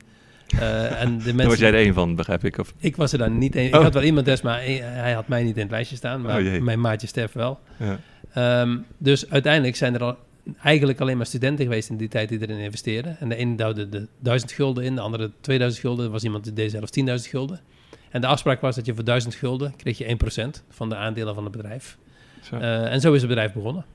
Eh, 0.47 1.01
en 1.01 1.17
de 1.17 1.23
Daar 1.23 1.35
mensen, 1.35 1.47
was 1.47 1.57
jij 1.59 1.73
er 1.73 1.87
een 1.87 1.93
van, 1.93 2.15
begrijp 2.15 2.43
ik. 2.45 2.57
Of, 2.57 2.73
ik 2.77 2.95
was 2.95 3.11
er 3.11 3.17
dan 3.17 3.37
niet 3.37 3.55
een. 3.55 3.65
Ik 3.65 3.75
Oh. 3.75 3.81
had 3.81 3.93
wel 3.93 4.03
e-mailadres, 4.03 4.41
maar 4.41 4.61
hij 4.81 5.13
had 5.13 5.27
mij 5.27 5.43
niet 5.43 5.55
in 5.55 5.61
het 5.61 5.71
lijstje 5.71 5.95
staan. 5.95 6.21
Maar 6.21 6.41
Oh 6.41 6.61
mijn 6.61 6.81
maatje 6.81 7.07
Stef 7.07 7.33
wel. 7.33 7.59
ja. 7.79 7.99
Ehm, 8.33 8.77
dus 8.97 9.29
uiteindelijk 9.29 9.75
zijn 9.75 9.93
er 9.93 10.03
al 10.03 10.17
eigenlijk 10.63 10.99
alleen 11.01 11.17
maar 11.17 11.25
studenten 11.25 11.65
geweest 11.65 11.89
in 11.89 11.97
die 11.97 12.07
tijd 12.07 12.29
die 12.29 12.41
erin 12.41 12.57
investeerden. 12.57 13.17
En 13.19 13.29
de 13.29 13.35
ene 13.35 13.55
duwde 13.55 13.89
de 13.89 14.07
1000 14.19 14.51
gulden 14.51 14.83
in, 14.83 14.95
de 14.95 15.01
andere 15.01 15.31
2000 15.41 15.81
gulden. 15.81 16.05
Er 16.05 16.11
was 16.11 16.23
iemand 16.23 16.43
die 16.43 16.53
deed 16.53 16.71
zelfs 16.71 16.91
10.000 16.91 17.29
gulden. 17.29 17.59
En 18.09 18.21
de 18.21 18.27
afspraak 18.27 18.61
was 18.61 18.75
dat 18.75 18.85
je 18.85 18.93
voor 18.95 19.03
1000 19.03 19.35
gulden 19.35 19.73
kreeg 19.75 19.97
je 19.97 20.05
1% 20.05 20.63
van 20.69 20.89
de 20.89 20.95
aandelen 20.95 21.33
van 21.35 21.43
het 21.43 21.51
bedrijf. 21.51 21.97
Zo. 22.41 22.55
Eh, 22.55 22.91
en 22.93 23.01
zo 23.01 23.13
is 23.13 23.19
het 23.19 23.29
bedrijf 23.29 23.53
begonnen. 23.53 23.85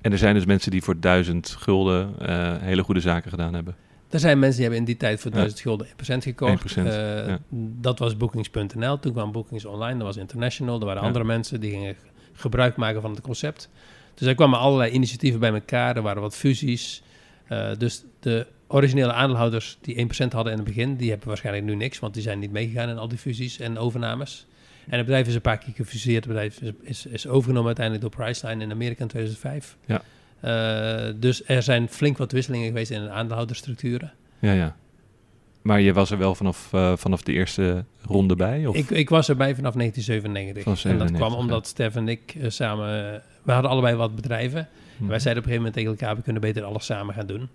En 0.00 0.12
er 0.12 0.18
zijn 0.18 0.34
dus 0.34 0.44
mensen 0.44 0.70
die 0.70 0.82
voor 0.82 1.00
duizend 1.00 1.56
gulden 1.58 2.14
eh, 2.18 2.52
hele 2.60 2.82
goede 2.82 3.00
zaken 3.00 3.30
gedaan 3.30 3.54
hebben. 3.54 3.74
Er 4.14 4.20
zijn 4.20 4.38
mensen 4.38 4.54
die 4.60 4.62
hebben 4.62 4.78
in 4.80 4.84
die 4.92 4.96
tijd 4.96 5.20
voor 5.20 5.30
Ja. 5.30 5.36
1000 5.36 5.60
gulden 5.60 5.86
1% 5.86 6.22
gekocht. 6.24 6.50
1%, 6.50 6.86
Eh, 6.86 7.26
ja. 7.26 7.38
Dat 7.80 7.98
was 7.98 8.16
bookings.nl. 8.16 8.98
Toen 8.98 9.12
kwam 9.12 9.32
Bookings 9.32 9.64
Online, 9.64 9.96
dat 9.98 10.06
was 10.06 10.16
International. 10.16 10.78
Er 10.80 10.84
waren 10.86 11.00
Ja. 11.00 11.06
andere 11.06 11.24
mensen 11.24 11.60
die 11.60 11.70
gingen 11.70 11.96
gebruik 12.32 12.76
maken 12.76 13.00
van 13.00 13.10
het 13.10 13.20
concept. 13.20 13.68
Dus 14.14 14.28
er 14.28 14.34
kwamen 14.34 14.58
allerlei 14.58 14.90
initiatieven 14.92 15.40
bij 15.40 15.52
elkaar. 15.52 15.96
Er 15.96 16.02
waren 16.02 16.22
wat 16.22 16.36
fusies. 16.36 17.02
Eh, 17.48 17.70
dus 17.78 18.04
de 18.20 18.46
originele 18.66 19.12
aandeelhouders 19.12 19.78
die 19.80 19.98
1% 19.98 20.32
hadden 20.32 20.52
in 20.52 20.58
het 20.58 20.66
begin, 20.68 20.96
die 20.96 21.10
hebben 21.10 21.28
waarschijnlijk 21.28 21.64
nu 21.66 21.74
niks, 21.74 21.98
want 21.98 22.14
die 22.14 22.22
zijn 22.22 22.38
niet 22.38 22.50
meegegaan 22.52 22.88
in 22.88 22.98
al 22.98 23.08
die 23.08 23.18
fusies 23.18 23.58
en 23.60 23.78
overnames. 23.78 24.46
En 24.88 24.96
het 24.96 25.06
bedrijf 25.06 25.26
is 25.26 25.34
een 25.34 25.40
paar 25.40 25.58
keer 25.58 25.74
gefuseerd. 25.74 26.24
Het 26.24 26.32
bedrijf 26.32 26.60
is, 26.60 26.70
is, 26.82 27.06
is 27.06 27.26
overgenomen 27.26 27.66
uiteindelijk 27.66 28.04
door 28.06 28.24
Priceline 28.24 28.62
in 28.62 28.70
Amerika 28.70 29.02
in 29.02 29.08
2005. 29.08 29.76
Ja. 29.86 30.02
Eh, 30.44 31.12
dus 31.16 31.42
er 31.46 31.62
zijn 31.62 31.88
flink 31.88 32.18
wat 32.18 32.32
wisselingen 32.32 32.66
geweest 32.66 32.90
in 32.90 33.02
de 33.02 33.10
aandeelhoudersstructuren. 33.10 34.12
Ja, 34.38 34.52
ja. 34.52 34.76
Maar 35.62 35.80
je 35.80 35.92
was 35.92 36.10
er 36.10 36.18
wel 36.18 36.34
vanaf, 36.34 36.72
eh, 36.72 36.96
vanaf 36.96 37.22
de 37.22 37.32
eerste 37.32 37.84
ronde 38.02 38.36
bij? 38.36 38.66
Of? 38.66 38.76
Ik, 38.76 38.90
ik 38.90 39.08
was 39.08 39.28
erbij 39.28 39.54
vanaf 39.54 39.74
1997. 39.74 40.62
Vanaf 40.62 40.84
en 40.84 40.98
dat 40.98 41.08
97, 41.08 41.28
kwam 41.28 41.38
omdat 41.48 41.66
Stef 41.66 41.96
en 41.96 42.08
ik 42.08 42.34
eh, 42.40 42.50
samen... 42.50 43.22
we 43.42 43.52
hadden 43.52 43.70
allebei 43.70 43.96
wat 43.96 44.14
bedrijven. 44.14 44.68
Wij 44.98 45.18
zeiden 45.18 45.42
op 45.44 45.50
een 45.50 45.54
gegeven 45.54 45.56
moment 45.56 45.74
tegen 45.74 45.90
elkaar... 45.90 46.16
we 46.16 46.22
kunnen 46.22 46.42
beter 46.42 46.62
alles 46.64 46.84
samen 46.84 47.14
gaan 47.14 47.26
doen. 47.26 47.40
En 47.40 47.48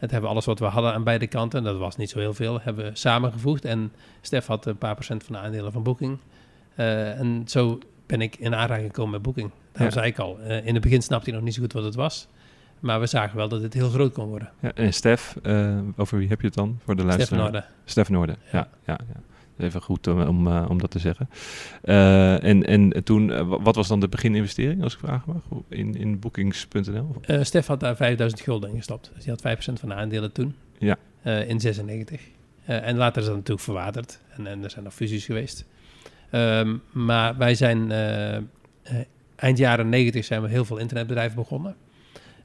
toen 0.00 0.08
hebben 0.10 0.20
we 0.20 0.26
alles 0.28 0.44
wat 0.44 0.58
we 0.58 0.64
hadden 0.64 0.92
aan 0.92 1.04
beide 1.04 1.26
kanten... 1.26 1.58
en 1.58 1.64
dat 1.64 1.78
was 1.78 1.96
niet 1.96 2.10
zo 2.10 2.18
heel 2.18 2.34
veel... 2.34 2.60
hebben 2.60 2.84
we 2.84 2.90
samengevoegd. 2.92 3.64
En 3.64 3.92
Stef 4.20 4.46
had 4.46 4.66
een 4.66 4.78
paar 4.78 4.94
procent 4.94 5.24
van 5.24 5.34
de 5.34 5.40
aandelen 5.40 5.72
van 5.72 5.82
Booking. 5.82 6.18
En 6.74 7.42
zo 7.46 7.78
ben 8.06 8.20
ik 8.20 8.36
in 8.36 8.54
aanraking 8.54 8.86
gekomen 8.86 9.12
met 9.12 9.22
Booking. 9.22 9.50
Dat 9.72 9.82
Ja. 9.82 9.90
zei 9.90 10.06
ik 10.06 10.18
al. 10.18 10.38
In 10.40 10.74
het 10.74 10.82
begin 10.82 11.02
snapte 11.02 11.28
ik 11.28 11.34
nog 11.34 11.44
niet 11.44 11.54
zo 11.54 11.60
goed 11.62 11.72
wat 11.72 11.84
het 11.84 11.94
was. 11.94 12.28
Maar 12.84 13.00
we 13.00 13.06
zagen 13.06 13.36
wel 13.36 13.48
dat 13.48 13.62
het 13.62 13.74
heel 13.74 13.88
groot 13.88 14.12
kon 14.12 14.26
worden. 14.28 14.50
Ja, 14.60 14.72
en 14.74 14.94
Stef, 14.94 15.36
eh, 15.42 15.78
over 15.96 16.18
wie 16.18 16.28
heb 16.28 16.40
je 16.40 16.46
het 16.46 16.54
dan 16.56 16.78
voor 16.84 16.94
de 16.96 17.02
Stef 17.02 17.14
luisteraar? 17.16 17.40
in 17.40 17.46
orde. 17.46 17.64
Stef 17.84 18.08
Noorden, 18.08 18.36
ja. 18.52 18.58
Ja. 18.58 18.68
ja, 18.86 18.98
ja. 19.14 19.64
Even 19.64 19.82
goed 19.82 20.06
om, 20.06 20.20
om, 20.22 20.46
eh, 20.46 20.66
om 20.68 20.78
dat 20.78 20.90
te 20.90 20.98
zeggen. 20.98 21.28
Eh, 21.82 22.44
en, 22.44 22.64
en 22.66 23.04
toen, 23.04 23.48
wa- 23.48 23.60
wat 23.60 23.74
was 23.76 23.88
dan 23.88 24.00
de 24.00 24.08
begininvestering, 24.08 24.82
als 24.82 24.92
ik 24.92 24.98
vragen 24.98 25.32
mag, 25.32 25.60
in, 25.68 25.94
in 25.94 26.18
bookings.nl? 26.18 27.16
Stef 27.40 27.66
had 27.66 27.80
daar 27.80 27.96
5000 27.96 28.40
gulden 28.42 28.70
in 28.70 28.76
gestopt. 28.76 29.10
Dus 29.14 29.24
die 29.24 29.32
had 29.42 29.56
5% 29.58 29.72
van 29.80 29.88
de 29.88 29.94
aandelen 29.94 30.32
toen. 30.32 30.54
Ja. 30.78 30.96
In 31.46 31.60
96. 31.60 32.20
Eh, 32.64 32.86
en 32.86 32.96
later 32.96 33.20
is 33.20 33.26
dat 33.26 33.36
natuurlijk 33.36 33.64
verwaterd. 33.64 34.20
En, 34.36 34.46
en 34.46 34.64
er 34.64 34.70
zijn 34.70 34.84
nog 34.84 34.94
fusies 34.94 35.24
geweest. 35.24 35.64
Ehm, 36.30 36.76
maar 36.92 37.36
wij 37.36 37.54
zijn 37.54 37.90
eind 39.36 39.58
jaren 39.58 39.88
90 39.88 40.24
zijn 40.24 40.42
we 40.42 40.48
heel 40.48 40.64
veel 40.64 40.76
internetbedrijven 40.78 41.36
begonnen. 41.36 41.76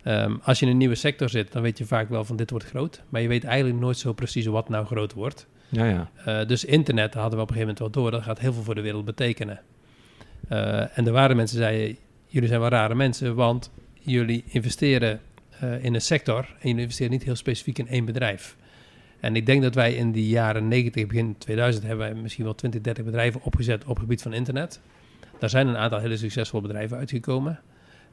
Ehm, 0.10 0.36
als 0.44 0.60
je 0.60 0.66
in 0.66 0.72
een 0.72 0.78
nieuwe 0.78 0.96
sector 0.96 1.30
zit, 1.30 1.51
dan 1.51 1.62
weet 1.62 1.78
je 1.78 1.86
vaak 1.86 2.10
wel 2.10 2.25
van 2.25 2.36
dit 2.36 2.50
wordt 2.50 2.66
groot. 2.66 3.01
Maar 3.10 3.22
je 3.22 3.28
weet 3.28 3.44
eigenlijk 3.44 3.80
nooit 3.80 3.98
zo 3.98 4.13
precies 4.13 4.46
wat 4.46 4.70
nou 4.70 4.86
groot 4.86 5.13
wordt. 5.13 5.48
Ja, 5.68 5.86
ja. 5.86 6.10
Eh, 6.25 6.48
dus 6.48 6.66
internet 6.66 7.13
hadden 7.13 7.36
we 7.36 7.44
op 7.44 7.50
een 7.50 7.56
gegeven 7.56 7.75
moment 7.75 7.80
wel 7.80 8.04
door. 8.04 8.12
Dat 8.12 8.24
gaat 8.24 8.39
heel 8.39 8.54
veel 8.54 8.63
voor 8.63 8.75
de 8.75 8.82
wereld 8.82 9.06
betekenen. 9.06 9.62
Eh, 10.48 10.98
en 10.98 11.06
er 11.08 11.12
waren 11.12 11.36
mensen 11.36 11.58
die 11.58 11.66
zeiden, 11.66 11.98
jullie 12.28 12.48
zijn 12.48 12.60
wel 12.60 12.70
rare 12.70 12.96
mensen, 12.96 13.36
want 13.36 13.72
jullie 13.94 14.44
investeren 14.48 15.22
eh, 15.60 15.84
in 15.84 15.94
een 15.94 16.01
sector 16.01 16.56
en 16.60 16.70
jullie 16.70 16.82
investeren 16.82 17.12
niet 17.12 17.24
heel 17.24 17.36
specifiek 17.36 17.78
in 17.78 17.88
één 17.88 18.06
bedrijf. 18.06 18.56
En 19.20 19.36
ik 19.36 19.46
denk 19.46 19.62
dat 19.62 19.75
wij 19.75 19.94
in 19.94 20.12
die 20.12 20.28
jaren 20.28 20.68
90, 20.68 21.08
begin 21.08 21.38
2000, 21.38 21.86
hebben 21.86 22.12
wij 22.12 22.22
misschien 22.22 22.44
wel 22.44 22.56
20, 22.56 22.82
30 22.82 23.06
bedrijven 23.06 23.42
opgezet 23.44 23.82
op 23.82 23.89
het 23.89 24.00
gebied 24.00 24.22
van 24.22 24.34
internet. 24.34 24.80
Daar 25.39 25.50
zijn 25.50 25.68
een 25.68 25.78
aantal 25.78 26.00
hele 26.00 26.18
succesvolle 26.18 26.62
bedrijven 26.62 26.98
uitgekomen. 26.98 27.60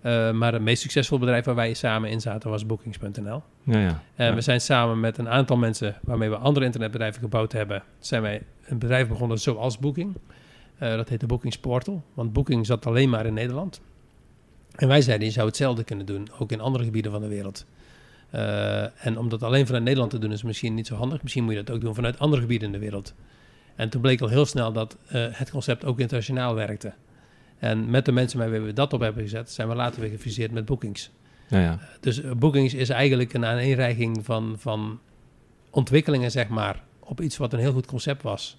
Eh, 0.00 0.32
maar 0.32 0.52
het 0.52 0.62
meest 0.62 0.82
succesvolle 0.82 1.20
bedrijf 1.20 1.44
waar 1.44 1.54
wij 1.54 1.74
samen 1.74 2.10
in 2.10 2.20
zaten 2.20 2.50
was 2.50 2.66
Bookings.nl. 2.66 3.42
ja, 3.62 3.78
ja. 3.78 4.02
En 4.14 4.26
Ja. 4.26 4.34
we 4.34 4.40
zijn 4.40 4.60
samen 4.60 5.00
met 5.00 5.18
een 5.18 5.28
aantal 5.28 5.56
mensen 5.56 5.96
waarmee 6.02 6.30
we 6.30 6.36
andere 6.36 6.64
internetbedrijven 6.64 7.20
gebouwd 7.22 7.52
hebben, 7.52 7.82
zijn 7.98 8.22
wij 8.22 8.42
een 8.66 8.78
bedrijf 8.78 9.08
begonnen 9.08 9.38
zoals 9.38 9.78
Booking. 9.78 10.16
Eh, 10.78 10.96
dat 10.96 11.08
heette 11.08 11.26
Bookings 11.26 11.58
Portal, 11.58 12.02
want 12.14 12.32
Booking 12.32 12.66
zat 12.66 12.86
alleen 12.86 13.10
maar 13.10 13.26
in 13.26 13.34
Nederland. 13.34 13.80
En 14.74 14.88
wij 14.88 15.00
zeiden, 15.02 15.26
je 15.26 15.32
zou 15.32 15.46
hetzelfde 15.46 15.84
kunnen 15.84 16.06
doen, 16.06 16.28
ook 16.38 16.52
in 16.52 16.60
andere 16.60 16.84
gebieden 16.84 17.12
van 17.12 17.20
de 17.20 17.28
wereld. 17.28 17.66
Uh, 18.34 19.06
en 19.06 19.18
om 19.18 19.28
dat 19.28 19.42
alleen 19.42 19.66
vanuit 19.66 19.84
Nederland 19.84 20.10
te 20.10 20.18
doen 20.18 20.32
is 20.32 20.42
misschien 20.42 20.74
niet 20.74 20.86
zo 20.86 20.94
handig. 20.94 21.22
Misschien 21.22 21.44
moet 21.44 21.54
je 21.54 21.62
dat 21.62 21.74
ook 21.74 21.80
doen 21.80 21.94
vanuit 21.94 22.18
andere 22.18 22.42
gebieden 22.42 22.66
in 22.66 22.72
de 22.72 22.78
wereld. 22.78 23.14
En 23.74 23.88
toen 23.88 24.00
bleek 24.00 24.20
al 24.20 24.28
heel 24.28 24.46
snel 24.46 24.72
dat 24.72 24.96
uh, 25.12 25.26
het 25.30 25.50
concept 25.50 25.84
ook 25.84 26.00
internationaal 26.00 26.54
werkte. 26.54 26.92
En 27.58 27.90
met 27.90 28.04
de 28.04 28.12
mensen 28.12 28.38
waarmee 28.38 28.60
we 28.60 28.72
dat 28.72 28.92
op 28.92 29.00
hebben 29.00 29.22
gezet, 29.22 29.50
zijn 29.50 29.68
we 29.68 29.74
later 29.74 30.00
weer 30.00 30.10
gefuseerd 30.10 30.50
met 30.50 30.64
Bookings. 30.64 31.10
Ja, 31.48 31.60
ja. 31.60 31.78
Dus 32.00 32.22
uh, 32.22 32.32
Bookings 32.32 32.74
is 32.74 32.88
eigenlijk 32.88 33.32
een 33.32 33.44
aaneenreiging 33.44 34.24
van, 34.24 34.54
van 34.58 35.00
ontwikkelingen, 35.70 36.30
zeg 36.30 36.48
maar, 36.48 36.82
op 37.00 37.20
iets 37.20 37.36
wat 37.36 37.52
een 37.52 37.58
heel 37.58 37.72
goed 37.72 37.86
concept 37.86 38.22
was. 38.22 38.58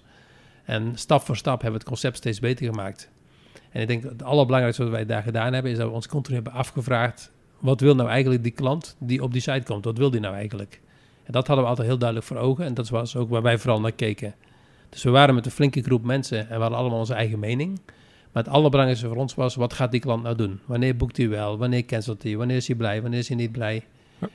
En 0.64 0.92
stap 0.94 1.22
voor 1.22 1.36
stap 1.36 1.62
hebben 1.62 1.80
we 1.80 1.86
het 1.86 1.88
concept 1.88 2.16
steeds 2.16 2.40
beter 2.40 2.66
gemaakt. 2.66 3.10
En 3.70 3.80
ik 3.80 3.88
denk 3.88 4.02
dat 4.02 4.12
het 4.12 4.22
allerbelangrijkste 4.22 4.82
wat 4.82 4.92
wij 4.92 5.06
daar 5.06 5.22
gedaan 5.22 5.52
hebben, 5.52 5.70
is 5.72 5.78
dat 5.78 5.88
we 5.88 5.94
ons 5.94 6.06
continu 6.06 6.34
hebben 6.34 6.52
afgevraagd: 6.52 7.30
wat 7.58 7.80
wil 7.80 7.94
nou 7.94 8.08
eigenlijk 8.08 8.42
die 8.42 8.52
klant 8.52 8.96
die 8.98 9.22
op 9.22 9.32
die 9.32 9.40
site 9.40 9.62
komt? 9.64 9.84
Wat 9.84 9.98
wil 9.98 10.10
die 10.10 10.20
nou 10.20 10.34
eigenlijk? 10.34 10.80
En 11.24 11.32
dat 11.32 11.46
hadden 11.46 11.64
we 11.64 11.70
altijd 11.70 11.88
heel 11.88 11.98
duidelijk 11.98 12.28
voor 12.28 12.36
ogen. 12.36 12.64
En 12.64 12.74
dat 12.74 12.88
was 12.88 13.16
ook 13.16 13.28
waar 13.28 13.42
wij 13.42 13.58
vooral 13.58 13.80
naar 13.80 13.92
keken. 13.92 14.34
Dus 14.88 15.02
we 15.02 15.10
waren 15.10 15.34
met 15.34 15.46
een 15.46 15.52
flinke 15.52 15.82
groep 15.82 16.04
mensen 16.04 16.38
en 16.38 16.54
we 16.54 16.60
hadden 16.60 16.78
allemaal 16.78 16.98
onze 16.98 17.14
eigen 17.14 17.38
mening. 17.38 17.80
Maar 18.32 18.42
het 18.42 18.52
allerbelangrijkste 18.52 19.08
voor 19.08 19.16
ons 19.16 19.34
was: 19.34 19.54
wat 19.54 19.72
gaat 19.72 19.90
die 19.90 20.00
klant 20.00 20.22
nou 20.22 20.36
doen? 20.36 20.60
Wanneer 20.66 20.96
boekt 20.96 21.16
hij 21.16 21.28
wel? 21.28 21.58
Wanneer 21.58 21.84
cancelt 21.84 22.22
hij? 22.22 22.36
Wanneer 22.36 22.56
is 22.56 22.66
hij 22.66 22.76
blij? 22.76 23.02
Wanneer 23.02 23.18
is 23.18 23.28
hij 23.28 23.36
niet 23.36 23.52
blij? 23.52 23.84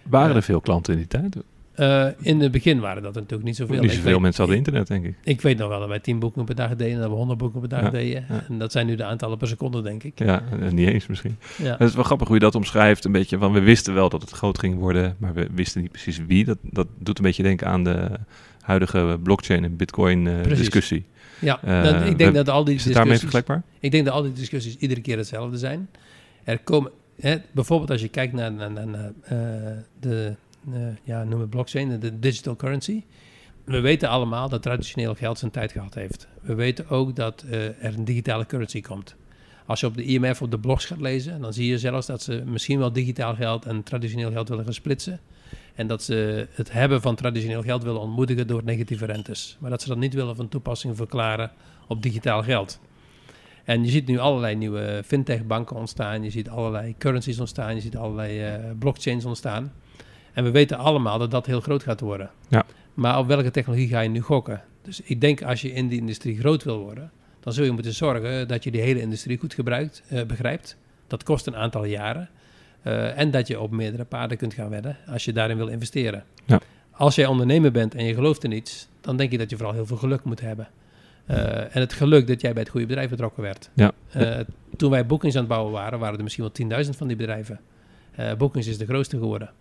Waren 0.03 0.35
er 0.35 0.43
veel 0.43 0.62
klanten 0.62 0.93
in 0.93 1.00
die 1.00 1.07
tijd? 1.07 1.35
Uh, 1.75 2.07
in 2.19 2.39
het 2.39 2.51
begin 2.51 2.79
waren 2.79 3.03
dat 3.03 3.13
natuurlijk 3.13 3.43
niet 3.43 3.55
zoveel. 3.55 3.81
Niet 3.81 3.91
zoveel 3.91 4.12
weet, 4.12 4.21
mensen 4.21 4.39
hadden 4.39 4.57
internet, 4.57 4.88
denk 4.88 5.05
ik. 5.05 5.15
Ik 5.23 5.41
weet 5.41 5.57
nog 5.57 5.69
wel 5.69 5.79
dat 5.79 5.88
wij 5.88 6.00
10 6.00 6.19
boeken 6.19 6.45
per 6.45 6.55
dag 6.55 6.75
deden 6.75 6.93
en 6.93 7.00
dat 7.00 7.09
we 7.09 7.15
100 7.15 7.39
boeken 7.39 7.59
per 7.59 7.69
dag 7.69 7.81
ja, 7.81 7.89
deden. 7.89 8.25
Ja. 8.29 8.45
En 8.50 8.57
dat 8.57 8.71
zijn 8.71 8.85
nu 8.85 8.95
de 8.95 9.03
aantallen 9.03 9.38
per 9.38 9.47
seconde, 9.47 9.81
denk 9.81 10.03
ik. 10.03 10.19
Ja, 10.19 10.43
niet 10.71 10.88
eens 10.88 11.07
misschien. 11.07 11.38
Ja. 11.57 11.71
Het 11.77 11.89
is 11.89 11.95
wel 11.95 12.03
grappig 12.03 12.27
hoe 12.27 12.35
je 12.35 12.43
dat 12.43 12.55
omschrijft. 12.55 13.05
Een 13.05 13.12
beetje 13.12 13.38
van, 13.38 13.53
we 13.53 13.59
wisten 13.59 13.93
wel 13.93 14.09
dat 14.09 14.21
het 14.21 14.31
groot 14.31 14.59
ging 14.59 14.79
worden, 14.79 15.15
maar 15.17 15.33
we 15.33 15.47
wisten 15.53 15.81
niet 15.81 15.91
precies 15.91 16.25
wie. 16.27 16.45
Dat, 16.45 16.57
dat 16.62 16.88
doet 17.00 17.17
een 17.17 17.23
beetje 17.23 17.43
denken 17.43 17.67
aan 17.67 17.83
de 17.83 18.12
huidige 18.62 19.19
blockchain 19.23 19.63
en 19.63 19.75
bitcoin 19.75 20.25
uh, 20.25 20.43
discussie. 20.43 21.05
Ja, 21.43 21.59
uh, 21.65 22.07
ik 22.07 22.17
denk 22.17 22.31
we, 22.31 22.38
dat 22.38 22.50
al 22.50 22.63
die 22.63 22.75
is 22.75 22.85
het 22.85 22.93
daarmee 22.93 23.17
vergelijkbaar? 23.17 23.62
Ik 23.79 23.91
denk 23.91 24.05
dat 24.05 24.13
al 24.13 24.21
die 24.21 24.33
discussies 24.33 24.77
iedere 24.77 25.01
keer 25.01 25.17
hetzelfde 25.17 25.57
zijn. 25.57 25.89
Er 26.43 26.59
komen, 26.59 26.91
hè, 27.19 27.38
bijvoorbeeld 27.51 27.91
als 27.91 28.01
je 28.01 28.07
kijkt 28.07 28.33
naar, 28.33 28.51
naar, 28.51 28.71
naar, 28.71 28.88
naar 28.88 29.12
de 30.00 30.35
uh, 30.69 30.88
ja, 31.03 31.23
noem 31.23 31.39
het 31.39 31.50
blockchain, 31.50 32.00
de 32.00 32.19
digital 32.19 32.55
currency. 32.55 33.03
We 33.63 33.79
weten 33.79 34.09
allemaal 34.09 34.50
dat 34.50 34.62
traditioneel 34.62 35.15
geld 35.15 35.39
zijn 35.39 35.51
tijd 35.51 35.71
gehad 35.71 35.93
heeft. 35.93 36.27
We 36.41 36.53
weten 36.53 36.89
ook 36.89 37.15
dat 37.15 37.45
er 37.50 37.75
een 37.79 38.05
digitale 38.05 38.45
currency 38.45 38.81
komt. 38.81 39.15
Als 39.65 39.79
je 39.79 39.85
op 39.85 39.95
de 39.95 40.03
IMF 40.03 40.41
op 40.41 40.51
de 40.51 40.59
blogs 40.59 40.85
gaat 40.85 41.01
lezen, 41.01 41.41
dan 41.41 41.53
zie 41.53 41.67
je 41.67 41.77
zelfs 41.79 42.07
dat 42.07 42.21
ze 42.21 42.43
misschien 42.45 42.79
wel 42.79 42.93
digitaal 42.93 43.35
geld 43.35 43.65
en 43.65 43.83
traditioneel 43.83 44.31
geld 44.31 44.50
willen 44.50 44.63
gaan 44.63 44.73
splitsen. 44.73 45.19
En 45.75 45.88
dat 45.88 46.03
ze 46.03 46.48
het 46.51 46.72
hebben 46.72 47.01
van 47.01 47.15
traditioneel 47.15 47.62
geld 47.62 47.84
willen 47.84 48.01
ontmoedigen 48.01 48.48
door 48.48 48.62
negatieve 48.63 49.06
rentes. 49.06 49.58
Maar 49.60 49.70
dat 49.70 49.82
ze 49.82 49.88
dat 49.88 49.98
niet 49.98 50.13
willen 50.13 50.36
van 50.36 50.50
toepassing 50.50 50.96
verklaren 50.96 51.51
op 51.88 52.01
digitaal 52.01 52.44
geld. 52.44 52.80
En 53.63 53.84
je 53.84 53.89
ziet 53.89 54.08
nu 54.08 54.18
allerlei 54.18 54.56
nieuwe 54.56 55.01
fintech-banken 55.06 55.75
ontstaan. 55.75 56.24
Je 56.24 56.30
ziet 56.30 56.50
allerlei 56.50 56.96
currencies 56.98 57.39
ontstaan. 57.39 57.75
Je 57.75 57.82
ziet 57.82 57.98
allerlei 57.98 58.56
uh, 58.56 58.72
blockchains 58.80 59.25
ontstaan. 59.25 59.74
En 60.34 60.44
we 60.44 60.51
weten 60.51 60.77
allemaal 60.77 61.18
dat 61.18 61.32
dat 61.32 61.46
heel 61.46 61.62
groot 61.62 61.84
gaat 61.84 62.00
worden. 62.00 62.30
Ja. 62.48 62.65
Maar 62.94 63.18
op 63.18 63.27
welke 63.27 63.51
technologie 63.51 63.88
ga 63.88 64.00
je 64.00 64.10
nu 64.10 64.22
gokken? 64.22 64.63
Dus 64.82 65.01
ik 65.01 65.22
denk 65.22 65.42
als 65.42 65.62
je 65.62 65.72
in 65.72 65.88
die 65.88 66.00
industrie 66.00 66.39
groot 66.39 66.63
wil 66.63 66.80
worden, 66.80 67.12
dan 67.39 67.53
zul 67.53 67.65
je 67.65 67.72
moeten 67.72 67.94
zorgen 67.94 68.48
dat 68.48 68.63
je 68.63 68.72
die 68.72 68.82
hele 68.82 69.01
industrie 69.01 69.38
goed 69.38 69.53
gebruikt, 69.53 70.03
uh, 70.12 70.24
begrijpt. 70.24 70.77
Dat 71.08 71.24
kost 71.24 71.48
een 71.48 71.56
aantal 71.56 71.86
jaren. 71.86 72.30
Uh, 72.83 73.19
en 73.19 73.31
dat 73.31 73.47
je 73.47 73.59
op 73.59 73.71
meerdere 73.71 74.03
paarden 74.03 74.37
kunt 74.37 74.53
gaan 74.53 74.69
wedden 74.69 74.97
als 75.07 75.25
je 75.25 75.33
daarin 75.33 75.57
wil 75.57 75.67
investeren. 75.67 76.23
Ja. 76.45 76.59
Als 76.91 77.15
jij 77.15 77.25
ondernemer 77.25 77.71
bent 77.71 77.95
en 77.95 78.05
je 78.05 78.13
gelooft 78.13 78.43
in 78.43 78.51
iets, 78.51 78.87
dan 79.01 79.17
denk 79.17 79.31
ik 79.31 79.39
dat 79.39 79.49
je 79.49 79.55
vooral 79.55 79.73
heel 79.73 79.85
veel 79.85 79.97
geluk 79.97 80.23
moet 80.23 80.41
hebben. 80.41 80.67
Uh, 81.29 81.75
en 81.75 81.81
het 81.81 81.93
geluk 81.93 82.27
dat 82.27 82.41
jij 82.41 82.53
bij 82.53 82.61
het 82.61 82.71
goede 82.71 82.85
bedrijf 82.85 83.09
betrokken 83.09 83.43
werd. 83.43 83.69
Ja. 83.73 83.91
toen 84.77 84.91
wij 84.91 85.05
bookings 85.05 85.35
aan 85.35 85.41
het 85.41 85.49
bouwen 85.51 85.71
waren, 85.71 85.99
waren 85.99 86.17
er 86.17 86.23
misschien 86.23 86.69
wel 86.69 86.83
10.000 86.83 86.89
van 86.89 87.07
die 87.07 87.15
bedrijven. 87.15 87.59
bookings 88.37 88.67
is 88.67 88.77
de 88.77 88.85
grootste 88.85 89.17
geworden. 89.17 89.51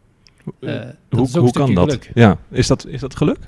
Hoe 1.11 1.29
hoe 1.39 1.53
kan 1.53 1.75
dat? 1.75 1.91
Geluk. 1.93 2.11
Ja, 2.15 2.39
is 2.49 2.67
dat, 2.67 2.87
is 2.87 3.01
dat 3.01 3.17
geluk? 3.17 3.39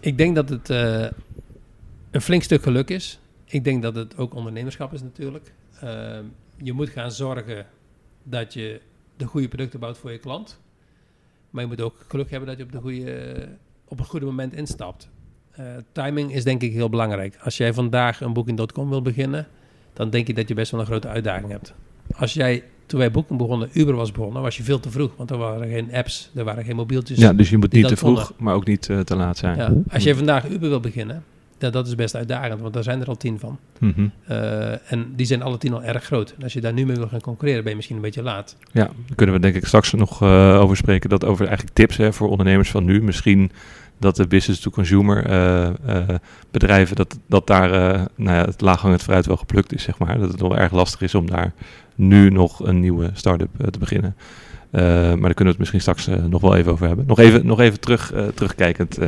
Ik 0.00 0.18
denk 0.18 0.34
dat 0.34 0.48
het 0.48 0.68
een 2.10 2.20
flink 2.20 2.42
stuk 2.42 2.62
geluk 2.62 2.90
is. 2.90 3.18
Ik 3.44 3.64
denk 3.64 3.82
dat 3.82 3.94
het 3.94 4.16
ook 4.16 4.34
ondernemerschap 4.34 4.92
is 4.92 5.02
natuurlijk. 5.02 5.52
Je 6.56 6.72
moet 6.72 6.88
gaan 6.88 7.12
zorgen 7.12 7.66
dat 8.22 8.52
je 8.52 8.80
de 9.16 9.24
goede 9.24 9.48
producten 9.48 9.80
bouwt 9.80 9.98
voor 9.98 10.12
je 10.12 10.18
klant. 10.18 10.60
Maar 11.50 11.62
je 11.62 11.68
moet 11.68 11.80
ook 11.80 12.04
geluk 12.08 12.30
hebben 12.30 12.48
dat 12.48 12.58
je 12.58 12.64
op, 12.64 12.72
de 12.72 12.80
goede, 12.80 13.48
op 13.84 13.98
een 13.98 14.04
goede 14.04 14.26
moment 14.26 14.54
instapt. 14.54 15.08
timing 15.92 16.34
is 16.34 16.44
denk 16.44 16.62
ik 16.62 16.72
heel 16.72 16.88
belangrijk. 16.88 17.36
Als 17.40 17.56
jij 17.56 17.72
vandaag 17.72 18.20
een 18.20 18.32
Booking.com 18.32 18.88
wil 18.88 19.02
beginnen, 19.02 19.46
dan 19.92 20.10
denk 20.10 20.28
ik 20.28 20.36
dat 20.36 20.48
je 20.48 20.54
best 20.54 20.70
wel 20.70 20.80
een 20.80 20.86
grote 20.86 21.08
uitdaging 21.08 21.50
hebt. 21.50 21.74
Als 22.16 22.34
jij 22.34 22.64
toen 22.86 22.98
wij 22.98 23.10
Booking 23.10 23.38
begonnen, 23.38 23.68
Uber 23.72 23.94
was 23.94 24.12
begonnen, 24.12 24.42
was 24.42 24.56
je 24.56 24.62
veel 24.62 24.80
te 24.80 24.90
vroeg. 24.90 25.16
Want 25.16 25.30
er 25.30 25.36
waren 25.36 25.68
geen 25.68 25.92
apps, 25.92 26.30
er 26.34 26.44
waren 26.44 26.64
geen 26.64 26.76
mobieltjes. 26.76 27.18
Ja, 27.18 27.32
dus 27.32 27.50
je 27.50 27.58
moet 27.58 27.72
niet 27.72 27.88
te 27.88 27.96
vroeg, 27.96 28.32
maar 28.38 28.54
ook 28.54 28.66
niet 28.66 28.88
uh, 28.88 29.00
te 29.00 29.16
laat 29.16 29.36
zijn. 29.36 29.56
Ja. 29.56 29.74
Als 29.90 30.02
je 30.02 30.14
vandaag 30.14 30.48
Uber 30.48 30.68
wil 30.68 30.80
beginnen, 30.80 31.24
dat, 31.62 31.72
dat 31.72 31.86
is 31.86 31.94
best 31.94 32.14
uitdagend, 32.14 32.60
want 32.60 32.74
daar 32.74 32.82
zijn 32.82 33.00
er 33.00 33.06
al 33.06 33.16
tien 33.16 33.38
van. 33.38 33.58
Mm 33.78 33.92
-hmm. 33.96 34.12
uh, 34.30 34.92
en 34.92 35.12
die 35.16 35.26
zijn 35.26 35.42
alle 35.42 35.58
tien 35.58 35.72
al 35.72 35.82
erg 35.82 36.04
groot. 36.04 36.34
En 36.36 36.42
als 36.42 36.52
je 36.52 36.60
daar 36.60 36.72
nu 36.72 36.86
mee 36.86 36.96
wil 36.96 37.08
gaan 37.08 37.20
concurreren, 37.20 37.60
ben 37.60 37.70
je 37.70 37.76
misschien 37.76 37.96
een 37.96 38.02
beetje 38.02 38.22
laat. 38.22 38.56
Ja, 38.72 38.84
daar 38.84 39.16
kunnen 39.16 39.34
we 39.34 39.40
denk 39.40 39.54
ik 39.54 39.66
straks 39.66 39.92
nog 39.92 40.22
uh, 40.22 40.60
over 40.60 40.76
spreken. 40.76 41.10
Dat 41.10 41.24
over 41.24 41.46
eigenlijk 41.46 41.76
tips 41.76 41.96
hè, 41.96 42.12
voor 42.12 42.28
ondernemers 42.28 42.70
van 42.70 42.84
nu. 42.84 43.02
Misschien 43.02 43.52
dat 43.98 44.16
de 44.16 44.26
business-to-consumer 44.26 45.30
uh, 45.30 45.68
uh, 45.86 46.16
bedrijven, 46.50 46.96
dat, 46.96 47.18
dat 47.26 47.46
daar 47.46 47.70
nou 48.16 48.36
ja, 48.36 48.44
het 48.44 48.60
laaghangend 48.60 49.02
fruit 49.02 49.26
wel 49.26 49.36
geplukt 49.36 49.74
is, 49.74 49.82
zeg 49.82 49.98
maar. 49.98 50.18
Dat 50.18 50.30
het 50.30 50.40
nog 50.40 50.56
erg 50.56 50.72
lastig 50.72 51.00
is 51.00 51.14
om 51.14 51.30
daar 51.30 51.52
nu 51.94 52.30
nog 52.30 52.66
een 52.66 52.80
nieuwe 52.80 53.10
start-up 53.12 53.70
te 53.70 53.78
beginnen. 53.78 54.16
Maar 54.72 55.20
daar 55.20 55.34
kunnen 55.34 55.34
we 55.34 55.44
het 55.44 55.58
misschien 55.58 55.80
straks 55.80 56.06
nog 56.06 56.40
wel 56.40 56.56
even 56.56 56.72
over 56.72 56.86
hebben. 56.86 57.06
Nog 57.06 57.18
even, 57.18 57.46
nog 57.46 57.60
even 57.60 57.80
terug, 57.80 58.12
terugkijkend 58.34 58.98